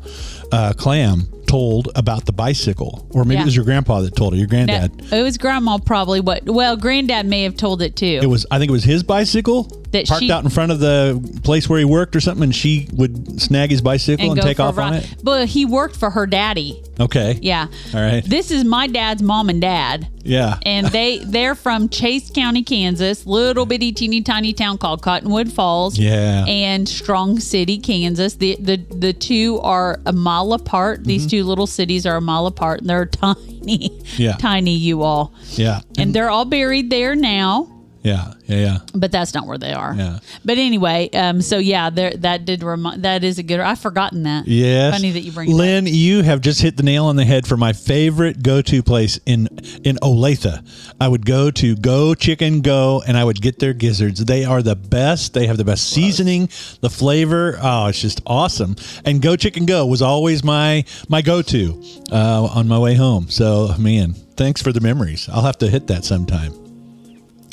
uh, 0.52 0.72
Clam, 0.76 1.26
told 1.50 1.88
about 1.96 2.26
the 2.26 2.32
bicycle. 2.32 3.06
Or 3.10 3.24
maybe 3.24 3.36
Yeah. 3.36 3.42
it 3.42 3.44
was 3.46 3.56
your 3.56 3.64
grandpa 3.64 4.00
that 4.02 4.14
told 4.16 4.32
her, 4.32 4.38
your 4.38 4.46
granddad. 4.46 4.92
it 5.12 5.22
was 5.22 5.36
grandma 5.38 5.78
probably 5.78 6.20
what 6.20 6.44
well 6.48 6.76
granddad 6.76 7.26
may 7.26 7.42
have 7.42 7.56
told 7.56 7.82
it 7.82 7.96
too 7.96 8.20
It 8.22 8.26
was, 8.26 8.46
I 8.50 8.58
think 8.58 8.68
it 8.70 8.72
was 8.72 8.84
his 8.84 9.02
bicycle 9.02 9.64
That 9.92 10.06
parked 10.06 10.22
she- 10.24 10.30
out 10.30 10.44
in 10.44 10.50
front 10.50 10.70
of 10.72 10.78
the 10.80 11.40
place 11.42 11.68
where 11.68 11.78
he 11.78 11.84
worked 11.84 12.14
or 12.14 12.20
something, 12.20 12.44
and 12.44 12.54
she 12.54 12.88
would 12.92 13.40
snag 13.40 13.70
his 13.70 13.80
bicycle 13.80 14.32
and, 14.32 14.40
take 14.40 14.60
off 14.60 14.78
on 14.78 14.94
it. 14.94 15.14
but 15.22 15.48
he 15.48 15.64
worked 15.64 15.96
for 15.96 16.10
her 16.10 16.26
daddy 16.26 16.82
Okay. 17.00 17.38
yeah 17.42 17.66
All 17.94 18.00
right. 18.00 18.22
this 18.24 18.50
is 18.50 18.64
my 18.64 18.86
dad's 18.86 19.22
mom 19.22 19.48
and 19.48 19.60
dad 19.60 20.06
Yeah. 20.22 20.58
and 20.64 20.86
they 20.88 21.18
they're 21.24 21.54
from 21.54 21.88
chase 21.88 22.30
county 22.30 22.62
kansas 22.62 23.26
little 23.26 23.66
bitty 23.66 23.92
teeny 23.92 24.20
tiny 24.22 24.52
town 24.52 24.78
called 24.78 25.02
cottonwood 25.02 25.50
falls 25.52 25.98
Yeah. 25.98 26.44
and 26.46 26.88
strong 26.88 27.40
city 27.40 27.78
kansas 27.78 28.34
the 28.34 28.56
the, 28.60 28.76
the 28.76 29.12
two 29.12 29.58
are 29.62 29.98
a 30.06 30.12
mile 30.12 30.52
apart 30.52 31.04
these 31.04 31.22
Mm-hmm. 31.22 31.30
two 31.30 31.44
little 31.44 31.66
cities 31.66 32.06
are 32.06 32.16
a 32.16 32.20
mile 32.20 32.46
apart 32.46 32.80
and 32.82 32.90
they're 32.90 33.06
tiny 33.24 34.00
Yeah. 34.16 34.36
tiny 34.36 34.74
you 34.76 35.02
all 35.02 35.32
yeah. 35.52 35.80
and 35.98 36.14
they're 36.14 36.30
all 36.30 36.44
buried 36.44 36.90
there 36.90 37.14
now 37.16 37.68
yeah. 38.02 38.34
Yeah. 38.46 38.56
Yeah. 38.56 38.78
but 38.94 39.12
that's 39.12 39.32
not 39.34 39.46
where 39.46 39.58
they 39.58 39.72
are. 39.72 39.94
Yeah. 39.94 40.18
But 40.44 40.58
anyway, 40.58 41.08
um, 41.10 41.40
so 41.40 41.58
yeah, 41.58 41.90
there 41.90 42.12
that 42.16 42.44
did 42.44 42.62
remind 42.62 43.04
that 43.04 43.22
is 43.24 43.38
a 43.38 43.42
good. 43.42 43.60
I've 43.60 43.78
forgotten 43.78 44.24
that. 44.24 44.46
Yes. 44.46 44.94
funny 44.94 45.12
that 45.12 45.20
you 45.20 45.32
bring. 45.32 45.48
it 45.50 45.52
up. 45.52 45.58
Lynn, 45.58 45.86
you 45.86 46.22
have 46.22 46.40
just 46.40 46.60
hit 46.60 46.76
the 46.76 46.82
nail 46.82 47.06
on 47.06 47.16
the 47.16 47.24
head 47.24 47.46
for 47.46 47.56
my 47.56 47.72
favorite 47.72 48.42
go-to 48.42 48.82
place 48.82 49.20
in 49.26 49.46
in 49.84 49.96
Olathe. 49.96 50.64
I 51.00 51.08
would 51.08 51.24
go 51.26 51.50
to 51.50 51.76
Go 51.76 52.14
Chicken 52.14 52.60
Go, 52.60 53.02
and 53.06 53.16
I 53.16 53.24
would 53.24 53.40
get 53.40 53.58
their 53.58 53.72
gizzards. 53.72 54.24
They 54.24 54.44
are 54.44 54.62
the 54.62 54.76
best. 54.76 55.34
They 55.34 55.46
have 55.46 55.56
the 55.56 55.64
best 55.64 55.90
seasoning, 55.90 56.48
the 56.80 56.90
flavor. 56.90 57.58
Oh, 57.60 57.86
it's 57.86 58.00
just 58.00 58.20
awesome. 58.26 58.76
And 59.04 59.22
Go 59.22 59.36
Chicken 59.36 59.66
Go 59.66 59.86
was 59.86 60.02
always 60.02 60.42
my 60.42 60.84
my 61.08 61.22
go-to 61.22 61.82
uh, 62.10 62.44
on 62.54 62.66
my 62.66 62.78
way 62.78 62.94
home. 62.94 63.28
So, 63.28 63.74
man, 63.78 64.14
thanks 64.36 64.62
for 64.62 64.72
the 64.72 64.80
memories. 64.80 65.28
I'll 65.30 65.42
have 65.42 65.58
to 65.58 65.68
hit 65.68 65.86
that 65.88 66.04
sometime. 66.04 66.69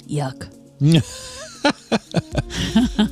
Yuck. 0.08 0.48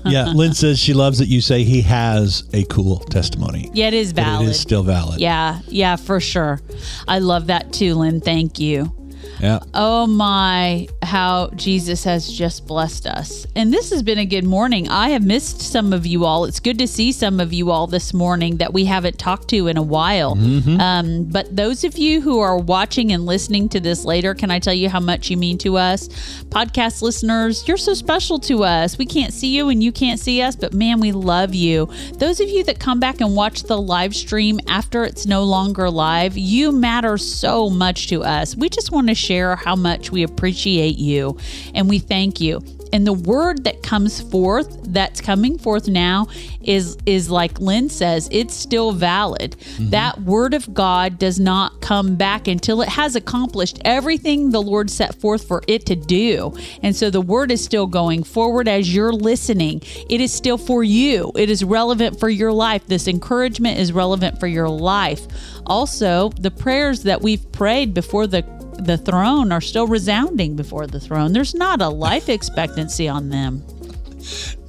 Yeah, 0.05 0.25
Lynn 0.33 0.53
says 0.53 0.79
she 0.79 0.93
loves 0.93 1.17
that 1.19 1.27
you 1.27 1.41
say 1.41 1.63
he 1.63 1.81
has 1.81 2.43
a 2.53 2.63
cool 2.65 2.99
testimony. 2.99 3.69
Yeah, 3.73 3.87
it 3.87 3.93
is 3.93 4.13
That 4.13 4.23
valid. 4.25 4.47
It 4.47 4.51
is 4.51 4.59
still 4.59 4.83
valid. 4.83 5.19
yeah, 5.19 5.59
yeah, 5.67 5.95
for 5.97 6.19
sure. 6.19 6.61
I 7.07 7.19
love 7.19 7.47
that 7.47 7.73
too, 7.73 7.95
Lynn. 7.95 8.21
Thank 8.21 8.59
you. 8.59 8.93
Yeah. 9.39 9.59
Oh 9.73 10.07
my, 10.07 10.87
how 11.03 11.49
Jesus 11.55 12.03
has 12.03 12.31
just 12.31 12.65
blessed 12.65 13.05
us. 13.05 13.45
And 13.55 13.73
this 13.73 13.89
has 13.91 14.01
been 14.03 14.17
a 14.19 14.25
good 14.25 14.45
morning. 14.45 14.87
I 14.89 15.09
have 15.09 15.23
missed 15.23 15.61
some 15.61 15.93
of 15.93 16.05
you 16.05 16.25
all. 16.25 16.45
It's 16.45 16.59
good 16.59 16.79
to 16.79 16.87
see 16.87 17.11
some 17.11 17.39
of 17.39 17.53
you 17.53 17.71
all 17.71 17.87
this 17.87 18.13
morning 18.13 18.57
that 18.57 18.73
we 18.73 18.85
haven't 18.85 19.19
talked 19.19 19.49
to 19.49 19.67
in 19.67 19.77
a 19.77 19.81
while. 19.83 20.37
Um, 20.81 21.25
but 21.25 21.55
those 21.55 21.83
of 21.83 21.97
you 21.97 22.21
who 22.21 22.39
are 22.39 22.57
watching 22.57 23.11
and 23.11 23.25
listening 23.25 23.69
to 23.69 23.79
this 23.79 24.05
later, 24.05 24.33
can 24.33 24.51
I 24.51 24.59
tell 24.59 24.73
you 24.73 24.89
how 24.89 24.99
much 24.99 25.29
you 25.29 25.37
mean 25.37 25.57
to 25.59 25.77
us? 25.77 26.07
Podcast 26.49 27.01
listeners, 27.01 27.67
you're 27.67 27.77
so 27.77 27.93
special 27.93 28.39
to 28.39 28.63
us. 28.63 28.97
We 28.97 29.05
can't 29.05 29.33
see 29.33 29.55
you 29.55 29.69
and 29.69 29.83
you 29.83 29.91
can't 29.91 30.19
see 30.19 30.41
us, 30.41 30.55
but 30.55 30.73
man, 30.73 30.99
we 30.99 31.11
love 31.11 31.53
you. 31.53 31.89
Those 32.13 32.39
of 32.39 32.49
you 32.49 32.63
that 32.65 32.79
come 32.79 32.99
back 32.99 33.21
and 33.21 33.35
watch 33.35 33.63
the 33.63 33.79
live 33.79 34.15
stream 34.15 34.59
after 34.67 35.03
it's 35.03 35.25
no 35.25 35.43
longer 35.43 35.89
live, 35.89 36.37
you 36.37 36.71
matter 36.71 37.17
so 37.17 37.69
much 37.69 38.07
to 38.07 38.23
us. 38.23 38.55
We 38.55 38.69
just 38.69 38.91
want 38.91 39.07
to 39.07 39.14
share 39.15 39.55
how 39.55 39.75
much 39.75 40.11
we 40.11 40.23
appreciate 40.23 40.97
you 40.97 41.37
and 41.73 41.89
we 41.89 41.99
thank 41.99 42.39
you. 42.39 42.61
And 42.95 43.05
the 43.05 43.13
word 43.13 43.65
that 43.65 43.83
comes 43.83 44.21
forth, 44.21 44.93
that's 44.93 45.19
coming 45.19 45.57
forth 45.57 45.87
now, 45.89 46.27
is 46.61 46.97
is 47.05 47.29
like 47.29 47.59
Lynn 47.59 47.89
says, 47.89 48.29
it's 48.31 48.53
still 48.53 48.93
valid. 48.93 49.51
Mm-hmm. 49.51 49.89
That 49.89 50.21
word 50.21 50.53
of 50.53 50.73
God 50.73 51.19
does 51.19 51.37
not 51.37 51.81
come 51.81 52.15
back 52.15 52.47
until 52.47 52.81
it 52.81 52.87
has 52.89 53.15
accomplished 53.15 53.79
everything 53.83 54.51
the 54.51 54.61
Lord 54.61 54.89
set 54.89 55.19
forth 55.19 55.45
for 55.45 55.61
it 55.67 55.85
to 55.87 55.95
do. 55.95 56.55
And 56.81 56.95
so 56.95 57.09
the 57.09 57.19
word 57.19 57.51
is 57.51 57.61
still 57.63 57.85
going 57.85 58.23
forward 58.23 58.67
as 58.67 58.93
you're 58.93 59.11
listening. 59.11 59.81
It 60.09 60.21
is 60.21 60.33
still 60.33 60.57
for 60.57 60.83
you. 60.83 61.31
It 61.35 61.49
is 61.49 61.63
relevant 61.63 62.19
for 62.19 62.29
your 62.29 62.53
life. 62.53 62.87
This 62.87 63.07
encouragement 63.09 63.77
is 63.77 63.91
relevant 63.91 64.39
for 64.39 64.47
your 64.47 64.69
life. 64.69 65.27
Also, 65.65 66.29
the 66.39 66.51
prayers 66.51 67.03
that 67.03 67.21
we've 67.21 67.51
prayed 67.51 67.93
before 67.93 68.27
the 68.27 68.43
the 68.77 68.97
throne 68.97 69.51
are 69.51 69.61
still 69.61 69.87
resounding 69.87 70.55
before 70.55 70.87
the 70.87 70.99
throne. 70.99 71.33
There's 71.33 71.55
not 71.55 71.81
a 71.81 71.89
life 71.89 72.29
expectancy 72.29 73.07
on 73.07 73.29
them. 73.29 73.63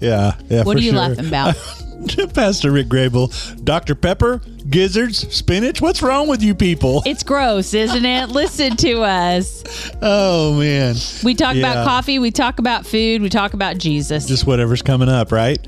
Yeah, 0.00 0.36
yeah. 0.48 0.64
What 0.64 0.76
are 0.76 0.80
you 0.80 0.90
sure. 0.90 0.98
laughing 1.00 1.26
about? 1.26 1.54
Pastor 2.34 2.70
Rick 2.70 2.88
Grable, 2.88 3.64
Dr. 3.64 3.94
Pepper, 3.94 4.40
gizzards, 4.70 5.32
spinach. 5.34 5.80
What's 5.80 6.02
wrong 6.02 6.28
with 6.28 6.42
you 6.42 6.54
people? 6.54 7.02
It's 7.06 7.22
gross, 7.22 7.74
isn't 7.74 8.04
it? 8.04 8.28
Listen 8.30 8.76
to 8.78 9.02
us. 9.02 9.62
Oh 10.02 10.58
man, 10.58 10.96
We 11.22 11.34
talk 11.34 11.54
Yeah. 11.54 11.70
about 11.72 11.86
coffee, 11.86 12.18
we 12.18 12.30
talk 12.30 12.58
about 12.58 12.86
food, 12.86 13.22
we 13.22 13.28
talk 13.28 13.54
about 13.54 13.78
Jesus. 13.78 14.26
just 14.26 14.46
whatever's 14.46 14.82
coming 14.82 15.08
up, 15.08 15.32
right? 15.32 15.58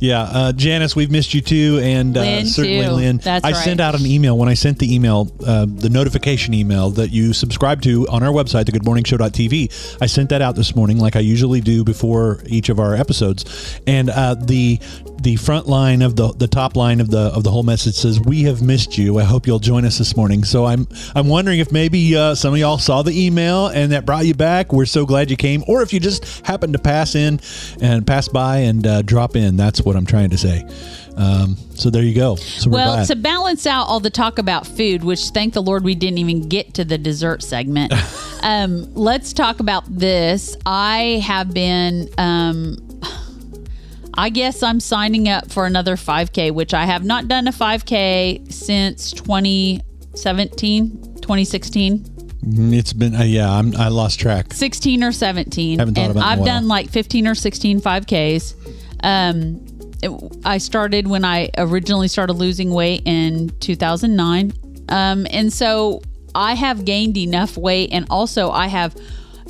Yeah, 0.00 0.22
uh, 0.22 0.52
Janice, 0.52 0.96
we've 0.96 1.10
missed 1.10 1.34
you 1.34 1.40
too, 1.40 1.80
and 1.82 2.16
uh, 2.16 2.44
certainly 2.44 2.84
too. 2.86 2.92
Lynn. 2.92 3.16
That's 3.18 3.44
I 3.44 3.52
right. 3.52 3.56
sent 3.64 3.80
out 3.80 3.94
an 3.98 4.06
email 4.06 4.36
when 4.38 4.48
I 4.48 4.54
sent 4.54 4.78
the 4.78 4.94
email, 4.94 5.30
uh, 5.46 5.66
the 5.68 5.88
notification 5.90 6.54
email 6.54 6.90
that 6.90 7.10
you 7.10 7.32
subscribe 7.32 7.82
to 7.82 8.06
on 8.08 8.22
our 8.22 8.32
website, 8.32 8.64
thegoodmorningshow.tv. 8.64 9.96
I 10.00 10.06
sent 10.06 10.30
that 10.30 10.42
out 10.42 10.56
this 10.56 10.74
morning, 10.74 10.98
like 10.98 11.16
I 11.16 11.20
usually 11.20 11.60
do 11.60 11.84
before 11.84 12.42
each 12.46 12.68
of 12.68 12.80
our 12.80 12.94
episodes, 12.94 13.80
and 13.86 14.10
uh, 14.10 14.34
the 14.34 14.80
the 15.22 15.36
front 15.36 15.66
line 15.66 16.02
of 16.02 16.14
the 16.16 16.32
the 16.34 16.46
top 16.48 16.76
line 16.76 17.00
of 17.00 17.10
the 17.10 17.18
of 17.34 17.42
the 17.42 17.50
whole 17.50 17.62
message 17.62 17.94
says, 17.94 18.20
"We 18.20 18.44
have 18.46 18.62
missed 18.62 18.98
you. 18.98 19.18
I 19.18 19.24
hope 19.24 19.46
you'll 19.46 19.58
join 19.58 19.84
us 19.84 19.98
this 19.98 20.16
morning." 20.16 20.44
So 20.44 20.64
I'm 20.64 20.88
I'm 21.14 21.28
wondering 21.28 21.60
if 21.60 21.70
maybe 21.70 22.16
uh, 22.16 22.34
some 22.34 22.54
of 22.54 22.58
y'all 22.58 22.78
saw 22.78 23.02
the 23.02 23.26
email 23.26 23.68
and 23.68 23.92
that 23.92 24.06
brought 24.06 24.26
you 24.26 24.34
back. 24.34 24.72
We're 24.72 24.86
so 24.86 25.06
glad 25.06 25.30
you 25.30 25.36
came, 25.36 25.62
or 25.68 25.82
if 25.82 25.92
you 25.92 26.00
just 26.00 26.46
happened 26.46 26.72
to 26.72 26.78
pass 26.78 27.14
in 27.14 27.40
and 27.80 28.06
pass 28.06 28.28
by 28.28 28.58
and 28.58 28.86
uh, 28.86 29.02
drop 29.02 29.36
in. 29.36 29.56
That's 29.56 29.82
what 29.82 29.96
I'm 29.96 30.06
trying 30.06 30.30
to 30.30 30.38
say. 30.38 30.64
Um, 31.16 31.56
so 31.74 31.88
there 31.88 32.02
you 32.02 32.14
go. 32.14 32.36
So 32.36 32.70
well, 32.70 32.94
glad. 32.96 33.06
to 33.06 33.16
balance 33.16 33.66
out 33.66 33.84
all 33.84 34.00
the 34.00 34.10
talk 34.10 34.38
about 34.38 34.66
food, 34.66 35.02
which 35.02 35.28
thank 35.30 35.54
the 35.54 35.62
Lord 35.62 35.82
we 35.82 35.94
didn't 35.94 36.18
even 36.18 36.48
get 36.48 36.74
to 36.74 36.84
the 36.84 36.98
dessert 36.98 37.42
segment, 37.42 37.92
um, 38.42 38.92
let's 38.94 39.32
talk 39.32 39.60
about 39.60 39.84
this. 39.88 40.56
I 40.66 41.22
have 41.26 41.54
been, 41.54 42.10
um, 42.18 42.85
I 44.18 44.30
guess 44.30 44.62
I'm 44.62 44.80
signing 44.80 45.28
up 45.28 45.50
for 45.50 45.66
another 45.66 45.96
5K, 45.96 46.52
which 46.52 46.72
I 46.74 46.86
have 46.86 47.04
not 47.04 47.28
done 47.28 47.46
a 47.48 47.52
5K 47.52 48.50
since 48.52 49.12
2017, 49.12 50.90
2016. 51.20 51.98
Mm, 51.98 52.72
it's 52.78 52.92
been 52.92 53.14
uh, 53.14 53.22
yeah. 53.24 53.50
I'm, 53.50 53.74
I 53.76 53.88
lost 53.88 54.20
track. 54.20 54.52
16 54.54 55.02
or 55.02 55.12
17 55.12 55.78
Haven't 55.78 55.94
thought 55.94 56.00
and 56.02 56.10
about 56.12 56.20
it 56.20 56.32
in 56.32 56.38
a 56.38 56.40
i've 56.40 56.46
done 56.46 56.68
like 56.68 56.88
15 56.90 57.26
or 57.26 57.34
16 57.34 57.80
5ks 57.80 58.54
um 59.04 59.66
it- 60.02 60.40
i 60.44 60.58
started 60.58 61.08
when 61.08 61.24
i 61.24 61.50
originally 61.58 62.06
started 62.08 62.34
losing 62.34 62.70
weight 62.72 63.02
in 63.04 63.48
2009 63.60 64.52
um 64.90 65.26
and 65.30 65.52
so 65.52 66.00
i 66.36 66.54
have 66.54 66.84
gained 66.84 67.16
enough 67.16 67.56
weight 67.56 67.90
and 67.92 68.06
also 68.10 68.50
i 68.52 68.68
have 68.68 68.94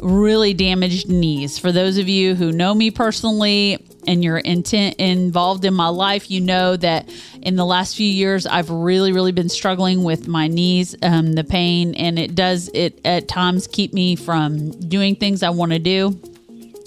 really 0.01 0.55
damaged 0.55 1.09
knees. 1.09 1.59
For 1.59 1.73
those 1.73 1.99
of 1.99 2.09
you 2.09 2.35
who 2.35 2.53
know 2.53 2.75
me 2.75 2.91
personally 2.91 3.79
and 4.07 4.23
you're 4.23 4.39
intent 4.39 4.97
involved 4.97 5.65
in 5.65 5.75
my 5.75 5.89
life, 5.89 6.31
you 6.31 6.41
know 6.41 6.77
that 6.77 7.09
in 7.43 7.57
the 7.57 7.65
last 7.65 7.97
few 7.97 8.07
years 8.07 8.47
I've 8.47 8.71
really, 8.71 9.13
really 9.13 9.33
been 9.33 9.49
struggling 9.49 10.05
with 10.05 10.29
my 10.29 10.47
knees, 10.47 10.95
um, 11.03 11.33
the 11.33 11.45
pain, 11.45 11.95
and 11.95 12.19
it 12.19 12.35
does 12.35 12.69
it 12.75 13.01
at 13.05 13.29
times 13.29 13.67
keep 13.67 13.93
me 13.93 14.17
from 14.17 14.71
doing 14.89 15.17
things 15.17 15.43
I 15.43 15.51
want 15.51 15.73
to 15.73 15.79
do 15.79 16.21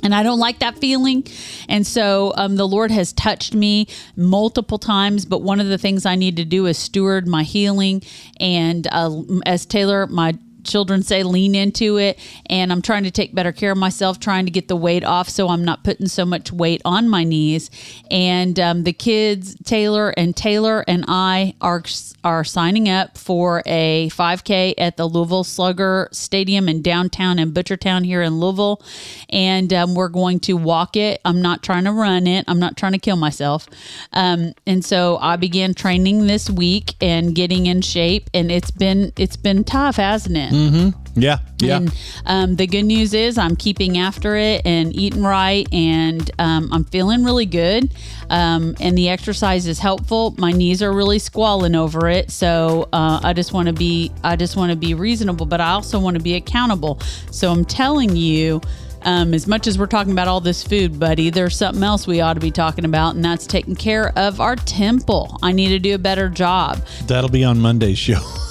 and 0.03 0.15
I 0.15 0.23
don't 0.23 0.39
like 0.39 0.59
that 0.59 0.77
feeling. 0.77 1.25
And 1.67 1.85
so 1.85 2.33
um, 2.35 2.55
the 2.55 2.67
Lord 2.67 2.91
has 2.91 3.13
touched 3.13 3.53
me 3.53 3.87
multiple 4.15 4.77
times. 4.77 5.25
But 5.25 5.41
one 5.41 5.59
of 5.59 5.67
the 5.67 5.77
things 5.77 6.05
I 6.05 6.15
need 6.15 6.37
to 6.37 6.45
do 6.45 6.65
is 6.65 6.77
steward 6.77 7.27
my 7.27 7.43
healing. 7.43 8.03
And 8.39 8.87
uh, 8.91 9.21
as 9.45 9.65
Taylor, 9.65 10.07
my 10.07 10.37
children 10.63 11.03
say 11.03 11.23
lean 11.23 11.55
into 11.55 11.97
it. 11.97 12.19
And 12.47 12.71
i'm 12.71 12.81
trying 12.81 13.03
to 13.03 13.11
take 13.11 13.33
better 13.33 13.51
care 13.51 13.71
of 13.71 13.77
myself 13.77 14.19
trying 14.19 14.45
to 14.45 14.51
get 14.51 14.67
the 14.67 14.75
weight 14.75 15.03
off 15.03 15.29
so 15.29 15.49
i'm 15.49 15.63
not 15.63 15.83
putting 15.83 16.07
so 16.07 16.25
much 16.25 16.51
weight 16.51 16.81
on 16.85 17.09
my 17.09 17.23
knees. 17.23 17.69
And 18.11 18.59
um, 18.59 18.83
the 18.83 18.93
kids 18.93 19.55
taylor 19.63 20.09
and 20.17 20.35
taylor 20.35 20.83
and 20.87 21.05
i 21.07 21.53
are 21.61 21.83
are 22.23 22.43
signing 22.43 22.89
up 22.89 23.17
for 23.17 23.63
a 23.65 24.09
5k 24.11 24.73
at 24.77 24.97
the 24.97 25.07
louisville 25.07 25.43
slugger 25.43 26.09
stadium 26.11 26.67
in 26.67 26.81
downtown 26.81 27.39
in 27.39 27.51
butchertown 27.51 28.05
here 28.05 28.21
in 28.21 28.39
louisville. 28.39 28.81
And 29.29 29.73
um, 29.73 29.95
we're 29.95 30.09
going 30.09 30.39
to 30.41 30.53
walk 30.57 30.95
it. 30.95 31.21
I'm 31.23 31.41
not 31.41 31.63
trying 31.63 31.85
to 31.85 31.91
run 31.91 32.27
it. 32.27 32.45
I'm 32.47 32.59
not 32.59 32.77
trying 32.77 32.93
to 32.93 32.99
kill 32.99 33.15
myself. 33.15 33.67
Um, 34.13 34.53
and 34.65 34.83
so 34.83 35.17
i 35.21 35.35
began 35.35 35.73
training 35.73 36.27
this 36.27 36.49
week 36.49 36.95
and 37.01 37.33
getting 37.35 37.67
in 37.67 37.81
shape. 37.81 38.29
And 38.33 38.51
it's 38.51 38.71
been 38.71 39.11
it's 39.17 39.37
been 39.37 39.63
tough 39.63 39.95
hasn't 39.95 40.37
it 40.37 40.48
Mm-hmm. 40.49 41.19
Yeah. 41.19 41.39
Yeah. 41.57 41.77
And 41.77 41.97
um, 42.25 42.55
the 42.55 42.67
good 42.67 42.83
news 42.83 43.13
is 43.13 43.37
I'm 43.37 43.55
keeping 43.55 43.97
after 43.97 44.35
it 44.35 44.61
and 44.65 44.95
eating 44.95 45.23
right, 45.23 45.67
and 45.73 46.29
um, 46.39 46.69
I'm 46.71 46.85
feeling 46.85 47.23
really 47.23 47.45
good. 47.45 47.93
Um, 48.29 48.75
and 48.79 48.97
the 48.97 49.09
exercise 49.09 49.67
is 49.67 49.79
helpful. 49.79 50.35
My 50.37 50.51
knees 50.51 50.81
are 50.81 50.93
really 50.93 51.19
squalling 51.19 51.75
over 51.75 52.07
it, 52.07 52.31
so 52.31 52.87
uh, 52.93 53.19
I 53.23 53.33
just 53.33 53.53
want 53.53 53.67
to 53.67 53.73
be 53.73 54.11
I 54.23 54.35
just 54.35 54.55
want 54.55 54.71
to 54.71 54.77
be 54.77 54.93
reasonable, 54.93 55.45
but 55.45 55.61
I 55.61 55.71
also 55.71 55.99
want 55.99 56.15
to 56.17 56.23
be 56.23 56.35
accountable. 56.35 56.99
So 57.31 57.51
I'm 57.51 57.65
telling 57.65 58.15
you. 58.15 58.61
Um, 59.03 59.33
as 59.33 59.47
much 59.47 59.65
as 59.65 59.79
we're 59.79 59.87
talking 59.87 60.11
about 60.11 60.27
all 60.27 60.41
this 60.41 60.61
food, 60.61 60.99
buddy, 60.99 61.29
there's 61.29 61.55
something 61.55 61.81
else 61.81 62.05
we 62.05 62.19
ought 62.19 62.33
to 62.33 62.41
be 62.41 62.51
talking 62.51 62.83
about, 62.83 63.15
and 63.15 63.23
that's 63.23 63.47
taking 63.47 63.73
care 63.73 64.11
of 64.17 64.41
our 64.41 64.57
temple. 64.57 65.39
I 65.41 65.53
need 65.53 65.69
to 65.69 65.79
do 65.79 65.95
a 65.95 65.97
better 65.97 66.27
job. 66.27 66.85
That'll 67.07 67.29
be 67.29 67.45
on 67.45 67.61
Monday's 67.61 67.97
show. 67.97 68.19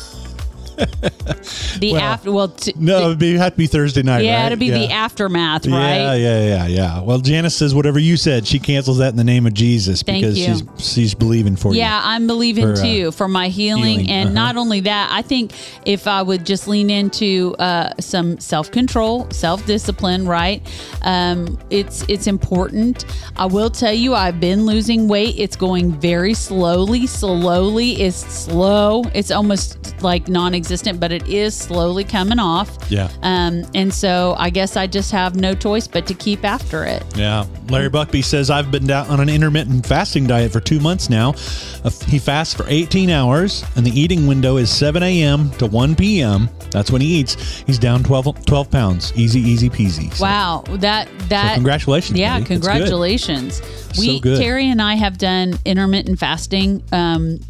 the 0.78 1.92
well, 1.92 2.00
after 2.00 2.32
well 2.32 2.48
t- 2.48 2.72
no 2.76 3.06
it'd 3.06 3.18
be, 3.18 3.36
have 3.36 3.52
to 3.52 3.58
be 3.58 3.66
thursday 3.66 4.02
night 4.02 4.24
yeah 4.24 4.42
right? 4.42 4.46
it'd 4.46 4.58
be 4.58 4.66
yeah. 4.66 4.78
the 4.78 4.90
aftermath 4.90 5.66
right 5.66 5.96
yeah 5.96 6.14
yeah 6.14 6.46
yeah 6.46 6.66
yeah 6.66 7.02
well 7.02 7.18
janice 7.18 7.56
says 7.56 7.74
whatever 7.74 7.98
you 7.98 8.16
said 8.16 8.46
she 8.46 8.58
cancels 8.58 8.98
that 8.98 9.08
in 9.08 9.16
the 9.16 9.24
name 9.24 9.46
of 9.46 9.54
jesus 9.54 10.02
Thank 10.02 10.22
because 10.22 10.38
you. 10.38 10.46
she's 10.76 10.92
she's 10.94 11.14
believing 11.14 11.56
for 11.56 11.72
you 11.72 11.80
yeah 11.80 12.00
i'm 12.04 12.26
believing 12.26 12.74
for, 12.74 12.80
uh, 12.80 12.82
too 12.82 13.10
for 13.10 13.26
my 13.26 13.48
healing, 13.48 14.00
healing. 14.00 14.10
and 14.10 14.28
uh-huh. 14.28 14.34
not 14.34 14.56
only 14.56 14.80
that 14.80 15.10
i 15.12 15.20
think 15.22 15.52
if 15.84 16.06
i 16.06 16.22
would 16.22 16.46
just 16.46 16.68
lean 16.68 16.90
into 16.90 17.56
uh, 17.58 17.92
some 17.98 18.38
self-control 18.38 19.28
self-discipline 19.30 20.26
right 20.26 20.62
um, 21.02 21.58
it's 21.70 22.02
it's 22.08 22.26
important 22.26 23.04
i 23.36 23.46
will 23.46 23.70
tell 23.70 23.92
you 23.92 24.14
i've 24.14 24.38
been 24.38 24.64
losing 24.64 25.08
weight 25.08 25.34
it's 25.38 25.56
going 25.56 25.92
very 25.92 26.34
slowly 26.34 27.06
slowly 27.06 28.00
is 28.00 28.14
slow 28.14 29.02
it's 29.14 29.30
almost 29.30 30.00
like 30.02 30.28
non-existent 30.28 30.67
existent, 30.67 30.67
but 30.98 31.12
it 31.12 31.26
is 31.28 31.56
slowly 31.56 32.04
coming 32.04 32.38
off. 32.38 32.76
Yeah. 32.90 33.10
Um, 33.22 33.64
and 33.74 33.92
so 33.92 34.34
I 34.38 34.50
guess 34.50 34.76
I 34.76 34.86
just 34.86 35.10
have 35.12 35.34
no 35.34 35.54
choice 35.54 35.86
but 35.86 36.06
to 36.06 36.14
keep 36.14 36.44
after 36.44 36.84
it. 36.84 37.02
Yeah. 37.16 37.46
Larry 37.68 37.90
Buckby 37.90 38.22
says 38.22 38.50
I've 38.50 38.70
been 38.70 38.86
down 38.86 39.08
on 39.08 39.20
an 39.20 39.28
intermittent 39.28 39.86
fasting 39.86 40.26
diet 40.26 40.52
for 40.52 40.60
two 40.60 40.80
months 40.80 41.08
now. 41.10 41.30
Uh, 41.84 41.90
he 42.06 42.18
fasts 42.18 42.54
for 42.54 42.64
18 42.68 43.10
hours, 43.10 43.64
and 43.76 43.84
the 43.84 43.98
eating 43.98 44.26
window 44.26 44.56
is 44.56 44.70
7 44.70 45.02
a.m. 45.02 45.50
to 45.52 45.66
1 45.66 45.96
p.m. 45.96 46.48
That's 46.70 46.90
when 46.90 47.00
he 47.00 47.08
eats. 47.08 47.60
He's 47.66 47.78
down 47.78 48.02
12, 48.02 48.44
12 48.44 48.70
pounds. 48.70 49.12
Easy, 49.16 49.40
easy 49.40 49.70
peasy. 49.70 50.12
So. 50.12 50.24
Wow. 50.24 50.64
That 50.68 51.08
that. 51.28 51.50
So 51.50 51.54
congratulations. 51.54 52.18
Yeah. 52.18 52.34
Buddy. 52.34 52.44
Congratulations. 52.46 53.62
We 53.98 54.20
so. 54.20 54.36
Terry 54.36 54.68
and 54.68 54.82
I 54.82 54.94
have 54.94 55.18
done 55.18 55.58
intermittent 55.64 56.18
fasting. 56.18 56.82
Um, 56.92 57.40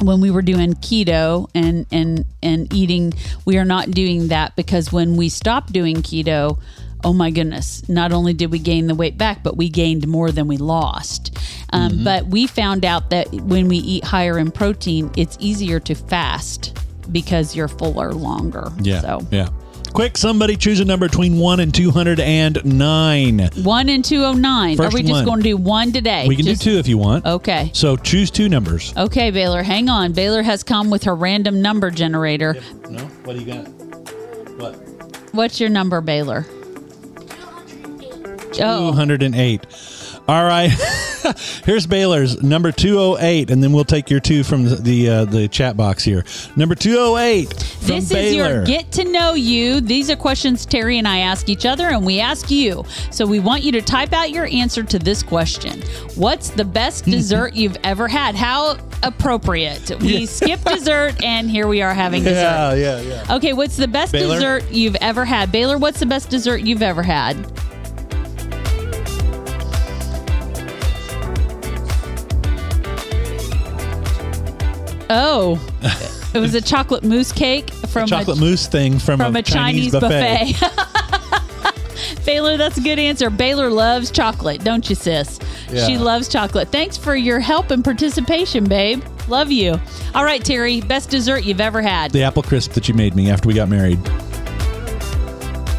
when 0.00 0.20
we 0.20 0.30
were 0.30 0.42
doing 0.42 0.74
keto 0.74 1.48
and 1.54 1.86
and 1.90 2.24
and 2.42 2.72
eating 2.72 3.12
we 3.44 3.56
are 3.56 3.64
not 3.64 3.90
doing 3.90 4.28
that 4.28 4.54
because 4.56 4.92
when 4.92 5.16
we 5.16 5.28
stopped 5.28 5.72
doing 5.72 5.96
keto 5.96 6.58
oh 7.04 7.12
my 7.12 7.30
goodness 7.30 7.88
not 7.88 8.12
only 8.12 8.34
did 8.34 8.50
we 8.50 8.58
gain 8.58 8.86
the 8.86 8.94
weight 8.94 9.16
back 9.16 9.42
but 9.42 9.56
we 9.56 9.68
gained 9.68 10.06
more 10.06 10.30
than 10.30 10.46
we 10.48 10.56
lost. 10.56 11.36
Um, 11.72 11.90
mm-hmm. 11.92 12.04
but 12.04 12.26
we 12.26 12.46
found 12.46 12.84
out 12.84 13.10
that 13.10 13.28
when 13.32 13.68
we 13.68 13.78
eat 13.78 14.04
higher 14.04 14.38
in 14.38 14.50
protein 14.50 15.10
it's 15.16 15.36
easier 15.40 15.80
to 15.80 15.94
fast 15.94 16.78
because 17.10 17.56
you're 17.56 17.68
fuller 17.68 18.12
longer. 18.12 18.68
Yeah 18.80 19.00
so 19.00 19.26
yeah 19.30 19.48
Quick, 19.96 20.18
somebody 20.18 20.56
choose 20.58 20.78
a 20.80 20.84
number 20.84 21.08
between 21.08 21.38
1 21.38 21.58
and 21.58 21.74
209. 21.74 23.38
1 23.64 23.88
and 23.88 24.04
209. 24.04 24.76
First 24.76 24.92
Are 24.92 24.94
we 24.94 25.00
just 25.00 25.14
one. 25.14 25.24
going 25.24 25.38
to 25.38 25.42
do 25.42 25.56
one 25.56 25.90
today? 25.90 26.26
We 26.28 26.36
can 26.36 26.44
Just- 26.44 26.60
do 26.62 26.72
two 26.72 26.78
if 26.78 26.86
you 26.86 26.98
want. 26.98 27.24
Okay. 27.24 27.70
So 27.72 27.96
choose 27.96 28.30
two 28.30 28.50
numbers. 28.50 28.92
Okay, 28.94 29.30
Baylor, 29.30 29.62
hang 29.62 29.88
on. 29.88 30.12
Baylor 30.12 30.42
has 30.42 30.62
come 30.62 30.90
with 30.90 31.04
her 31.04 31.14
random 31.14 31.62
number 31.62 31.90
generator. 31.90 32.58
No? 32.90 33.04
What 33.24 33.38
do 33.38 33.42
you 33.42 33.46
got? 33.46 33.66
What? 34.58 34.74
What's 35.32 35.60
your 35.60 35.70
number, 35.70 36.02
Baylor? 36.02 36.44
Oh, 38.60 38.92
208. 38.92 39.66
All 40.28 40.44
right. 40.44 40.72
Here's 41.64 41.86
Baylor's 41.86 42.42
number 42.42 42.72
208, 42.72 43.50
and 43.50 43.62
then 43.62 43.72
we'll 43.72 43.84
take 43.84 44.10
your 44.10 44.20
two 44.20 44.42
from 44.44 44.64
the 44.64 44.76
the, 44.76 45.08
uh, 45.08 45.24
the 45.24 45.48
chat 45.48 45.76
box 45.76 46.04
here. 46.04 46.24
Number 46.56 46.74
208. 46.74 47.52
From 47.52 47.86
this 47.88 48.08
Baylor. 48.12 48.28
is 48.28 48.34
your 48.34 48.64
get 48.64 48.92
to 48.92 49.04
know 49.04 49.34
you. 49.34 49.80
These 49.80 50.10
are 50.10 50.16
questions 50.16 50.66
Terry 50.66 50.98
and 50.98 51.06
I 51.08 51.18
ask 51.18 51.48
each 51.48 51.66
other, 51.66 51.88
and 51.88 52.04
we 52.04 52.20
ask 52.20 52.50
you. 52.50 52.84
So 53.10 53.26
we 53.26 53.40
want 53.40 53.62
you 53.62 53.72
to 53.72 53.82
type 53.82 54.12
out 54.12 54.30
your 54.30 54.46
answer 54.46 54.82
to 54.82 54.98
this 54.98 55.22
question 55.22 55.82
What's 56.16 56.50
the 56.50 56.64
best 56.64 57.04
dessert 57.04 57.54
you've 57.54 57.76
ever 57.84 58.08
had? 58.08 58.34
How 58.34 58.76
appropriate. 59.02 59.90
We 60.00 60.18
Yeah. 60.18 60.26
skip 60.26 60.64
dessert, 60.64 61.22
and 61.22 61.50
here 61.50 61.66
we 61.66 61.82
are 61.82 61.94
having 61.94 62.22
dessert. 62.24 62.76
Yeah, 62.76 63.00
yeah, 63.00 63.00
yeah. 63.26 63.36
Okay, 63.36 63.52
what's 63.52 63.76
the 63.76 63.88
best 63.88 64.12
Baylor? 64.12 64.34
dessert 64.36 64.70
you've 64.70 64.96
ever 65.00 65.24
had? 65.24 65.50
Baylor, 65.52 65.78
what's 65.78 66.00
the 66.00 66.06
best 66.06 66.30
dessert 66.30 66.62
you've 66.62 66.82
ever 66.82 67.02
had? 67.02 67.36
Oh, 75.08 75.60
it 76.34 76.38
was 76.38 76.54
a 76.54 76.60
chocolate 76.60 77.04
mousse 77.04 77.32
cake 77.32 77.70
from 77.70 78.04
a 78.04 78.06
Chocolate 78.08 78.38
a, 78.38 78.40
mousse 78.40 78.66
thing 78.66 78.98
from, 78.98 79.18
from 79.18 79.36
a 79.36 79.42
Chinese, 79.42 79.92
buffet. 79.92 80.54
Baylor, 82.26 82.56
that's 82.56 82.76
a 82.76 82.80
good 82.80 82.98
answer. 82.98 83.30
Baylor 83.30 83.70
loves 83.70 84.10
chocolate, 84.10 84.64
don't 84.64 84.88
you, 84.88 84.96
sis? 84.96 85.38
Yeah. 85.70 85.86
She 85.86 85.96
loves 85.96 86.28
chocolate. 86.28 86.68
Thanks 86.68 86.96
for 86.96 87.14
your 87.14 87.40
help 87.40 87.70
and 87.70 87.84
participation, 87.84 88.64
babe. 88.64 89.02
Love 89.28 89.50
you. 89.50 89.80
All 90.14 90.24
right, 90.24 90.44
Terry, 90.44 90.80
best 90.80 91.10
dessert 91.10 91.44
you've 91.44 91.60
ever 91.60 91.82
had. 91.82 92.10
The 92.10 92.22
apple 92.22 92.42
crisp 92.42 92.72
that 92.72 92.88
you 92.88 92.94
made 92.94 93.14
me 93.14 93.30
after 93.30 93.48
we 93.48 93.54
got 93.54 93.68
married. 93.68 93.98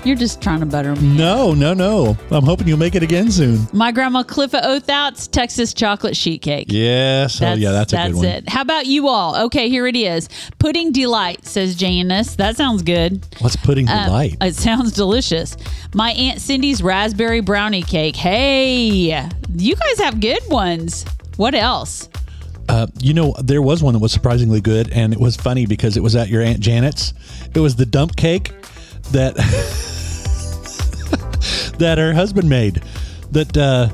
You're 0.08 0.16
just 0.16 0.42
trying 0.42 0.62
to 0.62 0.66
butter 0.66 0.96
me. 0.96 1.18
No, 1.18 1.54
no, 1.54 1.74
no. 1.74 2.16
I'm 2.32 2.46
hoping 2.46 2.66
you'll 2.66 2.78
make 2.78 2.96
it 2.96 3.04
again 3.04 3.30
soon. 3.30 3.68
My 3.74 3.92
grandma 3.92 4.24
Cliffa 4.24 4.64
Oathouts 4.64 5.30
Texas 5.30 5.74
chocolate 5.74 6.16
sheet 6.16 6.42
cake. 6.42 6.68
Yes. 6.70 7.42
oh, 7.42 7.56
yeah, 7.56 7.72
that's 7.72 7.92
a 7.92 7.98
good 7.98 8.16
one. 8.16 8.26
it. 8.26 8.48
How 8.48 8.62
about 8.62 8.86
you 8.86 9.10
all? 9.10 9.36
Okay, 9.48 9.68
here 9.70 9.86
it 9.86 9.98
is. 9.98 10.30
Pudding 10.60 10.94
delight 10.94 11.46
says 11.46 11.76
Janice. 11.76 12.38
That 12.38 12.56
sounds 12.56 12.84
good. 12.84 13.22
What's 13.40 13.58
pudding 13.58 13.90
Uh, 13.90 14.06
delight? 14.06 14.38
It 14.40 14.56
sounds 14.56 14.94
delicious. 14.94 15.58
My 15.94 16.12
aunt 16.12 16.40
Cindy's 16.40 16.82
raspberry 16.82 17.42
brownie 17.42 17.84
cake. 17.84 18.16
Hey, 18.16 18.88
you 19.58 19.76
guys 19.76 20.00
have 20.00 20.22
good 20.22 20.42
ones. 20.48 21.04
What 21.36 21.54
else? 21.54 22.08
Uh, 22.70 22.88
you 23.02 23.14
know, 23.14 23.36
there 23.44 23.62
was 23.62 23.84
one 23.84 23.94
that 23.94 24.00
was 24.00 24.14
surprisingly 24.14 24.62
good, 24.62 24.90
and 24.94 25.12
it 25.12 25.20
was 25.20 25.36
funny 25.36 25.66
because 25.66 25.98
it 25.98 26.02
was 26.02 26.16
at 26.16 26.30
your 26.30 26.42
Aunt 26.44 26.62
Janet's. 26.62 27.14
It 27.54 27.60
was 27.60 27.76
the 27.76 27.86
dump 27.86 28.16
cake 28.16 28.54
that 29.12 29.36
that 31.80 31.98
her 31.98 32.14
husband 32.14 32.50
made. 32.50 32.84
That 33.32 33.58
uh, 33.58 33.90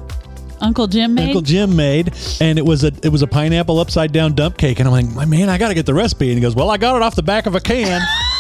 Uncle 0.62 0.88
Jim 0.88 1.14
made. 1.14 1.26
Uncle 1.28 1.42
Jim 1.42 1.76
made, 1.76 2.14
and 2.40 2.58
it 2.58 2.66
was 2.66 2.84
a 2.84 2.92
it 3.04 3.10
was 3.10 3.22
a 3.22 3.28
pineapple 3.28 3.80
upside 3.80 4.12
down 4.12 4.34
dump 4.34 4.58
cake. 4.58 4.80
And 4.80 4.88
I'm 4.88 4.94
like, 4.94 5.16
my 5.16 5.26
man, 5.26 5.50
I 5.50 5.58
got 5.58 5.70
to 5.70 5.74
get 5.74 5.86
the 5.86 5.94
recipe. 5.94 6.30
And 6.30 6.38
he 6.38 6.42
goes, 6.42 6.56
well, 6.56 6.70
I 6.70 6.78
got 6.78 6.96
it 6.96 7.02
off 7.02 7.16
the 7.16 7.24
back 7.24 7.46
of 7.46 7.56
a 7.56 7.60
can. 7.60 8.02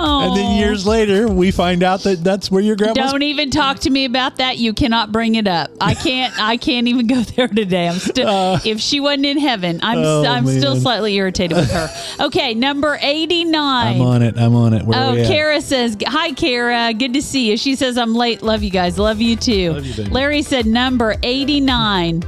And 0.00 0.36
then 0.36 0.58
years 0.58 0.86
later, 0.86 1.26
we 1.28 1.50
find 1.50 1.82
out 1.82 2.02
that 2.04 2.22
that's 2.22 2.50
where 2.50 2.62
your 2.62 2.76
grandma's. 2.76 3.10
Don't 3.10 3.22
even 3.22 3.50
talk 3.50 3.80
to 3.80 3.90
me 3.90 4.04
about 4.04 4.36
that. 4.36 4.58
You 4.58 4.72
cannot 4.72 5.10
bring 5.10 5.34
it 5.34 5.48
up. 5.48 5.70
I 5.80 5.94
can't. 5.94 6.32
I 6.40 6.56
can't 6.56 6.86
even 6.88 7.06
go 7.06 7.20
there 7.36 7.48
today. 7.48 7.88
I'm 7.88 7.98
still. 7.98 8.58
if 8.64 8.80
she 8.80 9.00
wasn't 9.00 9.26
in 9.26 9.38
heaven, 9.38 9.80
I'm. 9.82 9.98
Uh, 9.98 10.02
Oh, 10.08 10.24
I'm 10.24 10.46
still 10.46 10.76
slightly 10.76 11.14
irritated 11.16 11.56
with 11.56 11.70
her. 11.70 11.88
Okay, 12.20 12.54
number 12.54 12.98
eighty 13.00 13.44
nine. 13.44 13.96
I'm 13.96 14.02
on 14.06 14.22
it. 14.22 14.36
I'm 14.38 14.54
on 14.54 14.72
it. 14.74 14.84
Where 14.84 14.98
Oh? 14.98 15.14
Kara 15.26 15.60
says, 15.60 15.96
Hi, 16.06 16.32
Kara. 16.32 16.92
Good 16.94 17.14
to 17.14 17.22
see 17.22 17.50
you. 17.50 17.56
She 17.56 17.74
says, 17.76 17.96
I'm 17.98 18.14
late. 18.14 18.42
Love 18.42 18.62
you 18.62 18.70
guys. 18.70 18.98
Love 18.98 19.20
you 19.20 19.36
too. 19.36 19.72
Love 19.72 19.86
you. 19.86 20.04
Larry 20.06 20.42
said, 20.42 20.66
Number 20.66 21.14
89. 21.22 22.22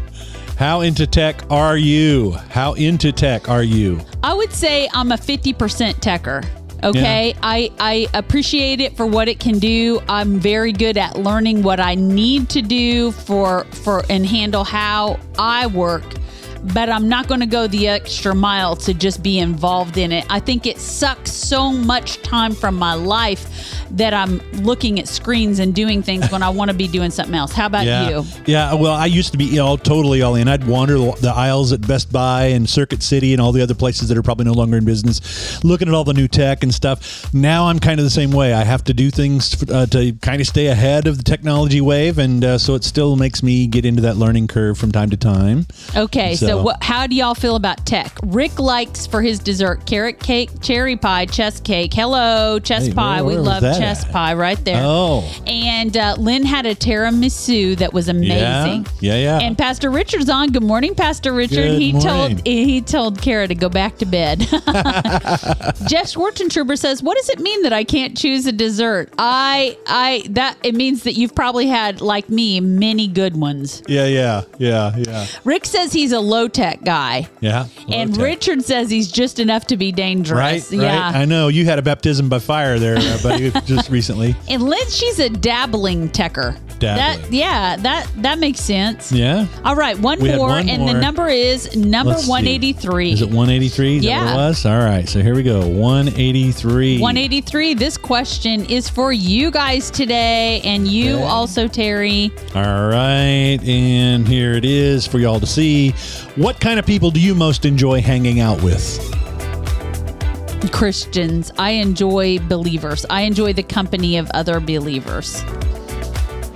How 0.56 0.80
into 0.82 1.06
tech 1.06 1.42
are 1.50 1.76
you? 1.76 2.32
How 2.50 2.74
into 2.74 3.12
tech 3.12 3.48
are 3.48 3.62
you? 3.62 4.00
I 4.22 4.34
would 4.34 4.52
say 4.52 4.88
I'm 4.92 5.10
a 5.12 5.16
50% 5.16 6.00
techer. 6.00 6.42
Okay. 6.82 7.34
I, 7.42 7.70
I 7.78 8.06
appreciate 8.14 8.80
it 8.80 8.96
for 8.96 9.06
what 9.06 9.28
it 9.28 9.38
can 9.40 9.58
do. 9.58 10.00
I'm 10.08 10.38
very 10.38 10.72
good 10.72 10.96
at 10.96 11.18
learning 11.18 11.62
what 11.62 11.80
I 11.80 11.94
need 11.94 12.48
to 12.50 12.62
do 12.62 13.12
for 13.12 13.64
for 13.64 14.02
and 14.08 14.26
handle 14.26 14.64
how 14.64 15.18
I 15.38 15.66
work. 15.66 16.04
But 16.62 16.90
I'm 16.90 17.08
not 17.08 17.26
going 17.26 17.40
to 17.40 17.46
go 17.46 17.66
the 17.66 17.88
extra 17.88 18.34
mile 18.34 18.76
to 18.76 18.92
just 18.94 19.22
be 19.22 19.38
involved 19.38 19.96
in 19.96 20.12
it. 20.12 20.26
I 20.28 20.40
think 20.40 20.66
it 20.66 20.78
sucks 20.78 21.32
so 21.32 21.72
much 21.72 22.20
time 22.22 22.52
from 22.54 22.76
my 22.76 22.94
life 22.94 23.48
that 23.92 24.14
I'm 24.14 24.38
looking 24.62 25.00
at 25.00 25.08
screens 25.08 25.58
and 25.58 25.74
doing 25.74 26.02
things 26.02 26.30
when 26.30 26.42
I 26.42 26.48
want 26.60 26.70
to 26.70 26.76
be 26.76 26.86
doing 26.86 27.10
something 27.10 27.34
else. 27.34 27.52
How 27.52 27.66
about 27.66 27.86
Yeah, 27.86 28.08
you? 28.10 28.24
yeah. 28.46 28.74
Well, 28.74 28.92
I 28.92 29.06
used 29.06 29.32
to 29.32 29.38
be 29.38 29.58
all 29.58 29.78
totally 29.78 30.22
all 30.22 30.34
in. 30.36 30.48
I'd 30.48 30.66
wander 30.66 30.96
the 30.98 31.32
aisles 31.34 31.72
at 31.72 31.86
Best 31.86 32.12
Buy 32.12 32.44
and 32.46 32.68
Circuit 32.68 33.02
City 33.02 33.32
and 33.32 33.40
all 33.40 33.52
the 33.52 33.62
other 33.62 33.74
places 33.74 34.08
that 34.08 34.18
are 34.18 34.22
probably 34.22 34.44
no 34.44 34.52
longer 34.52 34.76
in 34.76 34.84
business, 34.84 35.62
looking 35.64 35.88
at 35.88 35.94
all 35.94 36.04
the 36.04 36.12
new 36.14 36.28
tech 36.28 36.62
and 36.62 36.72
stuff. 36.72 37.32
Now 37.34 37.66
I'm 37.66 37.80
kind 37.80 37.98
of 37.98 38.04
the 38.04 38.10
same 38.10 38.30
way. 38.30 38.52
I 38.52 38.64
have 38.64 38.84
to 38.84 38.94
do 38.94 39.10
things 39.10 39.60
uh, 39.70 39.86
to 39.86 40.12
kind 40.20 40.40
of 40.40 40.46
stay 40.46 40.66
ahead 40.68 41.06
of 41.06 41.16
the 41.16 41.24
technology 41.24 41.80
wave, 41.80 42.18
and 42.18 42.44
uh, 42.44 42.58
so 42.58 42.74
it 42.74 42.84
still 42.84 43.16
makes 43.16 43.42
me 43.42 43.66
get 43.66 43.84
into 43.84 44.02
that 44.02 44.16
learning 44.16 44.46
curve 44.48 44.78
from 44.78 44.92
time 44.92 45.10
to 45.10 45.16
time. 45.16 45.66
Okay, 45.96 46.36
so, 46.36 46.49
So- 46.50 46.62
what, 46.62 46.82
how 46.82 47.06
do 47.06 47.14
y'all 47.14 47.34
feel 47.34 47.56
about 47.56 47.84
tech? 47.86 48.16
Rick 48.24 48.58
likes 48.58 49.06
for 49.06 49.22
his 49.22 49.38
dessert 49.38 49.86
carrot 49.86 50.18
cake, 50.20 50.50
cherry 50.60 50.96
pie, 50.96 51.26
chess 51.26 51.60
cake. 51.60 51.92
Hello, 51.94 52.58
chess 52.58 52.86
Hey, 52.86 52.92
pie. 52.92 53.16
where- 53.22 53.24
we 53.24 53.32
where 53.34 53.40
was 53.54 53.62
love 53.62 53.78
chess 53.78 54.04
at? 54.04 54.12
pie 54.12 54.34
right 54.34 54.62
there. 54.64 54.80
Oh. 54.84 55.24
And 55.46 55.96
uh, 55.96 56.16
Lynn 56.18 56.44
had 56.44 56.66
a 56.66 56.74
tiramisu 56.74 57.76
that 57.78 57.92
was 57.92 58.08
amazing. 58.08 58.86
Yeah, 59.00 59.14
yeah, 59.14 59.16
yeah. 59.16 59.38
And 59.40 59.56
Pastor 59.56 59.90
Richard's 59.90 60.28
on. 60.28 60.50
Good 60.52 60.62
morning, 60.62 60.94
Pastor 60.94 61.32
Richard. 61.32 61.54
Good 61.56 61.80
he 61.80 61.92
morning. 61.92 62.08
told 62.36 62.46
he 62.46 62.80
told 62.80 63.20
Kara 63.22 63.46
to 63.48 63.54
go 63.54 63.68
back 63.68 63.98
to 63.98 64.06
bed. 64.06 64.40
Jeff 65.88 66.06
Schwartzentruber 66.12 66.76
says, 66.78 67.02
"What 67.02 67.16
does 67.16 67.28
it 67.30 67.38
mean 67.40 67.62
that 67.62 67.72
I 67.72 67.84
can't 67.84 68.16
choose 68.16 68.46
a 68.46 68.52
dessert? 68.52 69.12
I 69.18 69.76
I 69.86 70.24
that 70.30 70.56
it 70.62 70.74
means 70.74 71.04
that 71.04 71.14
you've 71.14 71.34
probably 71.34 71.66
had 71.66 72.00
like 72.00 72.28
me 72.28 72.60
many 72.60 73.06
good 73.06 73.36
ones." 73.36 73.82
Yeah, 73.86 74.06
yeah, 74.06 74.42
yeah, 74.58 74.94
yeah, 74.96 75.26
Rick 75.44 75.64
says 75.66 75.92
he's 75.92 76.12
a 76.12 76.20
low 76.20 76.39
tech 76.48 76.82
guy. 76.84 77.28
yeah. 77.40 77.66
And 77.88 78.14
tech. 78.14 78.22
Richard 78.22 78.62
says 78.64 78.90
he's 78.90 79.10
just 79.10 79.38
enough 79.38 79.66
to 79.68 79.76
be 79.76 79.92
dangerous. 79.92 80.38
Right, 80.38 80.70
Yeah. 80.72 81.00
right. 81.12 81.14
I 81.16 81.24
know 81.24 81.48
you 81.48 81.64
had 81.64 81.78
a 81.78 81.82
baptism 81.82 82.28
by 82.28 82.38
fire 82.38 82.78
there, 82.78 82.96
uh, 82.98 83.18
buddy, 83.22 83.50
just 83.66 83.90
recently. 83.90 84.34
and 84.48 84.62
Lynn, 84.62 84.88
she's 84.88 85.18
a 85.18 85.28
dabbling 85.28 86.08
techer. 86.10 86.56
Dabbling. 86.78 87.20
That 87.30 87.32
yeah, 87.32 87.76
that 87.76 88.08
that 88.18 88.38
makes 88.38 88.60
sense. 88.60 89.12
Yeah. 89.12 89.46
All 89.64 89.76
right, 89.76 89.98
one 89.98 90.18
We 90.20 90.34
more, 90.34 90.48
one 90.48 90.68
and 90.68 90.82
more. 90.82 90.94
the 90.94 91.00
number 91.00 91.28
is 91.28 91.76
number 91.76 92.12
Let's 92.12 92.24
see. 92.24 92.30
one 92.30 92.46
eighty 92.46 92.72
three. 92.72 93.12
Is 93.12 93.20
it 93.22 93.28
183? 93.28 93.98
Is 93.98 94.04
Yeah. 94.04 94.34
was? 94.34 94.64
All 94.64 94.78
right. 94.78 95.06
So 95.08 95.20
here 95.20 95.34
we 95.34 95.42
go. 95.42 95.60
183. 95.66 96.98
183. 97.00 97.74
This 97.74 97.96
question 97.98 98.64
is 98.66 98.88
for 98.88 99.12
you 99.12 99.50
guys 99.50 99.90
today, 99.90 100.60
and 100.64 100.88
you 100.88 101.16
Okay. 101.16 101.22
also, 101.24 101.68
Terry. 101.68 102.32
All 102.54 102.62
right. 102.88 103.58
And 103.66 104.26
here 104.26 104.52
it 104.54 104.64
is 104.64 105.06
for 105.06 105.18
y'all 105.18 105.40
to 105.40 105.46
see. 105.46 105.94
What 106.36 106.60
kind 106.60 106.78
of 106.78 106.86
people 106.86 107.10
do 107.10 107.20
you 107.20 107.34
most 107.34 107.64
enjoy 107.64 108.00
hanging 108.00 108.40
out 108.40 108.62
with? 108.62 108.98
Christians. 110.72 111.52
I 111.58 111.70
enjoy 111.72 112.38
believers. 112.38 113.04
I 113.10 113.22
enjoy 113.22 113.52
the 113.52 113.62
company 113.62 114.16
of 114.16 114.30
other 114.32 114.60
believers. 114.60 115.42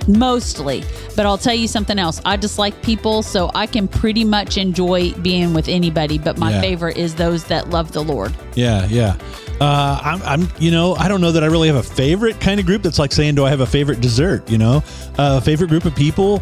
Mostly. 0.07 0.83
But 1.15 1.25
I'll 1.25 1.37
tell 1.37 1.53
you 1.55 1.67
something 1.67 1.97
else. 1.97 2.21
I 2.25 2.37
just 2.37 2.57
like 2.59 2.79
people, 2.83 3.23
so 3.23 3.49
I 3.55 3.65
can 3.67 3.87
pretty 3.87 4.23
much 4.23 4.57
enjoy 4.57 5.11
being 5.13 5.53
with 5.53 5.67
anybody. 5.67 6.17
But 6.17 6.37
my 6.37 6.51
Yeah. 6.51 6.61
favorite 6.61 6.97
is 6.97 7.15
those 7.15 7.43
that 7.45 7.69
love 7.69 7.91
the 7.91 8.03
Lord. 8.03 8.33
Yeah, 8.55 8.85
yeah. 8.89 9.15
Uh, 9.59 9.99
I'm, 10.03 10.21
I'm, 10.23 10.49
you 10.59 10.69
know, 10.69 10.95
I 10.95 11.07
don't 11.07 11.21
know 11.21 11.31
that 11.31 11.43
I 11.43 11.47
really 11.47 11.67
have 11.67 11.77
a 11.77 11.83
favorite 11.83 12.39
kind 12.41 12.59
of 12.59 12.65
group. 12.65 12.81
That's 12.83 12.99
like 12.99 13.13
saying, 13.13 13.35
do 13.35 13.45
I 13.45 13.49
have 13.49 13.61
a 13.61 13.65
favorite 13.65 14.01
dessert? 14.01 14.49
You 14.49 14.57
know, 14.57 14.83
a 15.17 15.39
favorite 15.41 15.69
group 15.69 15.85
of 15.85 15.95
people. 15.95 16.41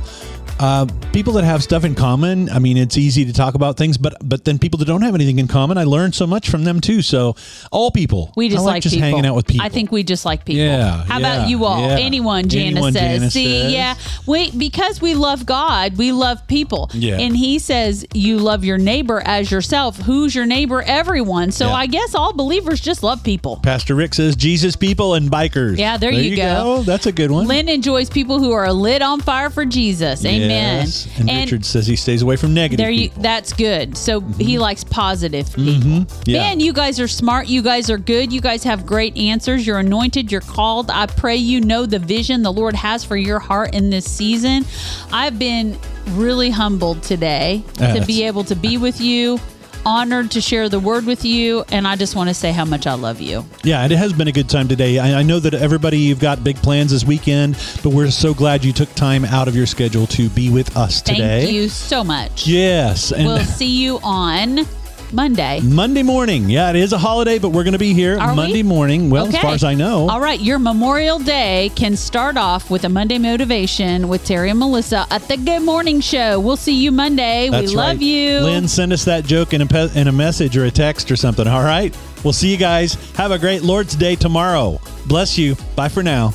Uh, 0.59 0.85
people 1.11 1.33
that 1.33 1.43
have 1.43 1.61
stuff 1.63 1.83
in 1.83 1.95
common. 1.95 2.49
I 2.49 2.59
mean, 2.59 2.77
it's 2.77 2.97
easy 2.97 3.25
to 3.25 3.33
talk 3.33 3.55
about 3.55 3.75
things, 3.75 3.97
but 3.97 4.15
but 4.23 4.45
then 4.45 4.59
people 4.59 4.77
that 4.79 4.85
don't 4.85 5.01
have 5.01 5.15
anything 5.15 5.39
in 5.39 5.47
common, 5.47 5.77
I 5.77 5.83
learn 5.83 6.13
so 6.13 6.25
much 6.27 6.49
from 6.49 6.63
them 6.63 6.79
too. 6.79 7.01
So 7.01 7.35
all 7.71 7.91
people. 7.91 8.31
We 8.35 8.49
just 8.49 8.61
I 8.61 8.65
like, 8.65 8.73
like, 8.75 8.83
just 8.83 8.95
people. 8.95 9.09
hanging 9.09 9.25
out 9.25 9.35
with 9.35 9.47
people. 9.47 9.65
I 9.65 9.69
think 9.69 9.91
we 9.91 10.03
just 10.03 10.25
like 10.25 10.45
people. 10.45 10.61
Yeah, 10.63 11.03
How 11.03 11.19
yeah, 11.19 11.35
about 11.35 11.49
you 11.49 11.65
all? 11.65 11.81
yeah. 11.81 11.97
Anyone, 11.99 12.47
Janice 12.47 12.71
Anyone, 12.75 12.93
says. 12.93 13.01
Janice 13.19 13.33
See, 13.33 13.59
says. 13.61 13.73
yeah. 13.73 13.95
Wait, 14.25 14.57
because 14.57 15.01
we 15.01 15.15
love 15.15 15.45
God, 15.45 15.97
we 15.97 16.11
love 16.11 16.45
people. 16.47 16.89
Yeah. 16.93 17.17
And 17.19 17.35
he 17.35 17.59
says 17.59 18.05
you 18.13 18.37
love 18.37 18.63
your 18.63 18.77
neighbor 18.77 19.21
as 19.25 19.51
yourself. 19.51 19.97
Who's 19.97 20.33
your 20.35 20.45
neighbor? 20.45 20.81
Everyone. 20.81 21.51
So 21.51 21.67
Yeah. 21.67 21.73
I 21.73 21.87
guess 21.87 22.15
all 22.15 22.31
believers 22.33 22.79
just 22.79 23.03
love 23.03 23.23
people. 23.23 23.59
Pastor 23.63 23.95
Rick 23.95 24.13
says 24.13 24.35
Jesus 24.35 24.75
people 24.75 25.15
and 25.15 25.29
bikers. 25.29 25.77
Yeah, 25.77 25.97
there 25.97 26.11
you 26.11 26.35
go. 26.35 26.83
That's 26.83 27.05
a 27.05 27.11
good 27.11 27.31
one. 27.31 27.47
Lynn 27.47 27.67
enjoys 27.69 28.09
people 28.09 28.39
who 28.39 28.51
are 28.51 28.71
lit 28.71 29.01
on 29.01 29.19
fire 29.19 29.49
for 29.49 29.65
Jesus. 29.65 30.23
Amen. 30.23 30.42
Yes. 30.49 31.07
And, 31.17 31.29
Richard 31.29 31.65
says 31.65 31.87
he 31.87 31.95
stays 31.95 32.21
away 32.21 32.35
from 32.35 32.53
negative 32.53 32.77
there 32.77 32.91
you 32.91 33.09
people. 33.09 33.23
that's 33.23 33.53
good. 33.53 33.97
So 33.97 34.21
he 34.21 34.59
likes 34.59 34.83
positive 34.83 35.47
people. 35.47 35.73
Mm-hmm. 35.73 36.21
Yeah. 36.25 36.39
Man, 36.39 36.59
you 36.59 36.73
guys 36.73 36.99
are 36.99 37.07
smart. 37.07 37.47
You 37.47 37.61
guys 37.61 37.89
are 37.89 37.97
good. 37.97 38.31
You 38.31 38.41
guys 38.41 38.63
have 38.63 38.85
great 38.85 39.17
answers. 39.17 39.65
You're 39.65 39.79
anointed. 39.79 40.31
You're 40.31 40.41
called. 40.41 40.89
I 40.89 41.05
pray 41.05 41.35
you 41.35 41.61
know 41.61 41.85
the 41.85 41.99
vision 41.99 42.43
the 42.43 42.53
Lord 42.53 42.75
has 42.75 43.03
for 43.03 43.17
your 43.17 43.39
heart 43.39 43.73
in 43.73 43.89
this 43.89 44.09
season. 44.09 44.65
I've 45.11 45.39
been 45.39 45.77
really 46.11 46.49
humbled 46.49 47.03
today 47.03 47.63
to 47.75 48.03
be 48.05 48.23
able 48.23 48.43
to 48.45 48.55
be 48.55 48.77
with 48.77 48.99
you. 48.99 49.39
Honored 49.85 50.31
to 50.31 50.41
share 50.41 50.69
the 50.69 50.79
word 50.79 51.05
with 51.05 51.25
you, 51.25 51.65
and 51.69 51.87
I 51.87 51.95
just 51.95 52.15
want 52.15 52.29
to 52.29 52.33
say 52.33 52.51
how 52.51 52.65
much 52.65 52.87
I 52.87 52.93
love 52.93 53.19
you. 53.19 53.45
Yeah, 53.63 53.81
and 53.81 53.91
it 53.91 53.97
has 53.97 54.13
been 54.13 54.27
a 54.27 54.31
good 54.31 54.49
time 54.49 54.67
today. 54.67 54.97
I, 54.99 55.19
I 55.19 55.23
know 55.23 55.39
that 55.39 55.53
everybody, 55.53 55.97
you've 55.99 56.19
got 56.19 56.43
big 56.43 56.55
plans 56.57 56.91
this 56.91 57.03
weekend, 57.03 57.55
but 57.83 57.89
we're 57.89 58.09
so 58.11 58.33
glad 58.33 58.63
you 58.63 58.71
took 58.71 58.93
time 58.95 59.25
out 59.25 59.47
of 59.47 59.55
your 59.55 59.65
schedule 59.65 60.07
to 60.07 60.29
be 60.29 60.49
with 60.49 60.77
us 60.77 61.01
today. 61.01 61.43
Thank 61.43 61.51
you 61.55 61.69
so 61.69 62.03
much. 62.03 62.47
Yes. 62.47 63.11
And 63.11 63.25
We'll 63.25 63.39
see 63.39 63.83
you 63.83 63.99
on 64.03 64.65
Monday. 65.13 65.61
Monday 65.61 66.03
morning. 66.03 66.49
Yeah, 66.49 66.69
it 66.69 66.75
is 66.75 66.93
a 66.93 66.97
holiday, 66.97 67.39
but 67.39 67.49
we're 67.49 67.63
going 67.63 67.73
to 67.73 67.79
be 67.79 67.93
here 67.93 68.17
Are 68.19 68.31
we? 68.31 68.35
Monday 68.35 68.63
morning. 68.63 69.09
Well, 69.09 69.27
as 69.27 69.37
far 69.37 69.53
as 69.53 69.63
I 69.63 69.73
know. 69.73 70.09
All 70.09 70.19
right, 70.19 70.39
your 70.39 70.59
Memorial 70.59 71.19
Day 71.19 71.71
can 71.75 71.95
start 71.95 72.37
off 72.37 72.69
with 72.69 72.83
a 72.83 72.89
Monday 72.89 73.17
motivation 73.17 74.07
with 74.07 74.25
Terry 74.25 74.49
and 74.49 74.59
Melissa 74.59 75.05
at 75.11 75.27
the 75.27 75.37
Good 75.37 75.61
Morning 75.61 76.01
Show. 76.01 76.39
We'll 76.39 76.57
see 76.57 76.75
you 76.75 76.91
Monday. 76.91 77.49
That's 77.49 77.71
we 77.71 77.75
love 77.75 77.97
right. 77.97 78.01
you. 78.01 78.39
Lynn, 78.39 78.67
send 78.67 78.91
us 78.91 79.05
that 79.05 79.25
joke 79.25 79.53
in 79.53 79.61
a, 79.61 79.65
pe- 79.65 79.93
in 79.99 80.07
a 80.07 80.11
message 80.11 80.57
or 80.57 80.65
a 80.65 80.71
text 80.71 81.11
or 81.11 81.15
something. 81.15 81.47
All 81.47 81.63
right. 81.63 81.95
We'll 82.23 82.33
see 82.33 82.51
you 82.51 82.57
guys. 82.57 82.95
Have 83.15 83.31
a 83.31 83.37
great 83.37 83.61
Lord's 83.61 83.95
Day 83.95 84.15
tomorrow. 84.15 84.79
Bless 85.05 85.37
you. 85.37 85.55
Bye 85.75 85.89
for 85.89 86.03
now. 86.03 86.33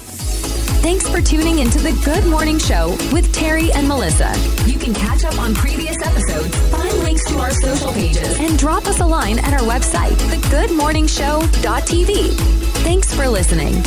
Thanks 0.80 1.08
for 1.08 1.20
tuning 1.20 1.58
into 1.58 1.78
the 1.78 1.92
Good 2.04 2.24
Morning 2.26 2.58
Show 2.58 2.90
with 3.12 3.32
Terry 3.32 3.72
and 3.72 3.88
Melissa. 3.88 4.32
You 4.66 4.78
can 4.78 4.94
catch 4.94 5.24
up 5.24 5.36
on 5.38 5.54
previous 5.54 5.96
episodes, 6.04 6.56
find 6.70 6.94
links 6.98 7.24
to 7.24 7.38
our 7.38 7.50
social 7.50 7.92
pages, 7.92 8.38
and 8.38 8.58
drop 8.58 8.86
us 8.86 9.00
a 9.00 9.06
line 9.06 9.38
at 9.40 9.54
our 9.54 9.66
website, 9.68 10.16
thegoodmorningshow.tv. 10.30 12.34
Thanks 12.84 13.14
for 13.14 13.28
listening. 13.28 13.82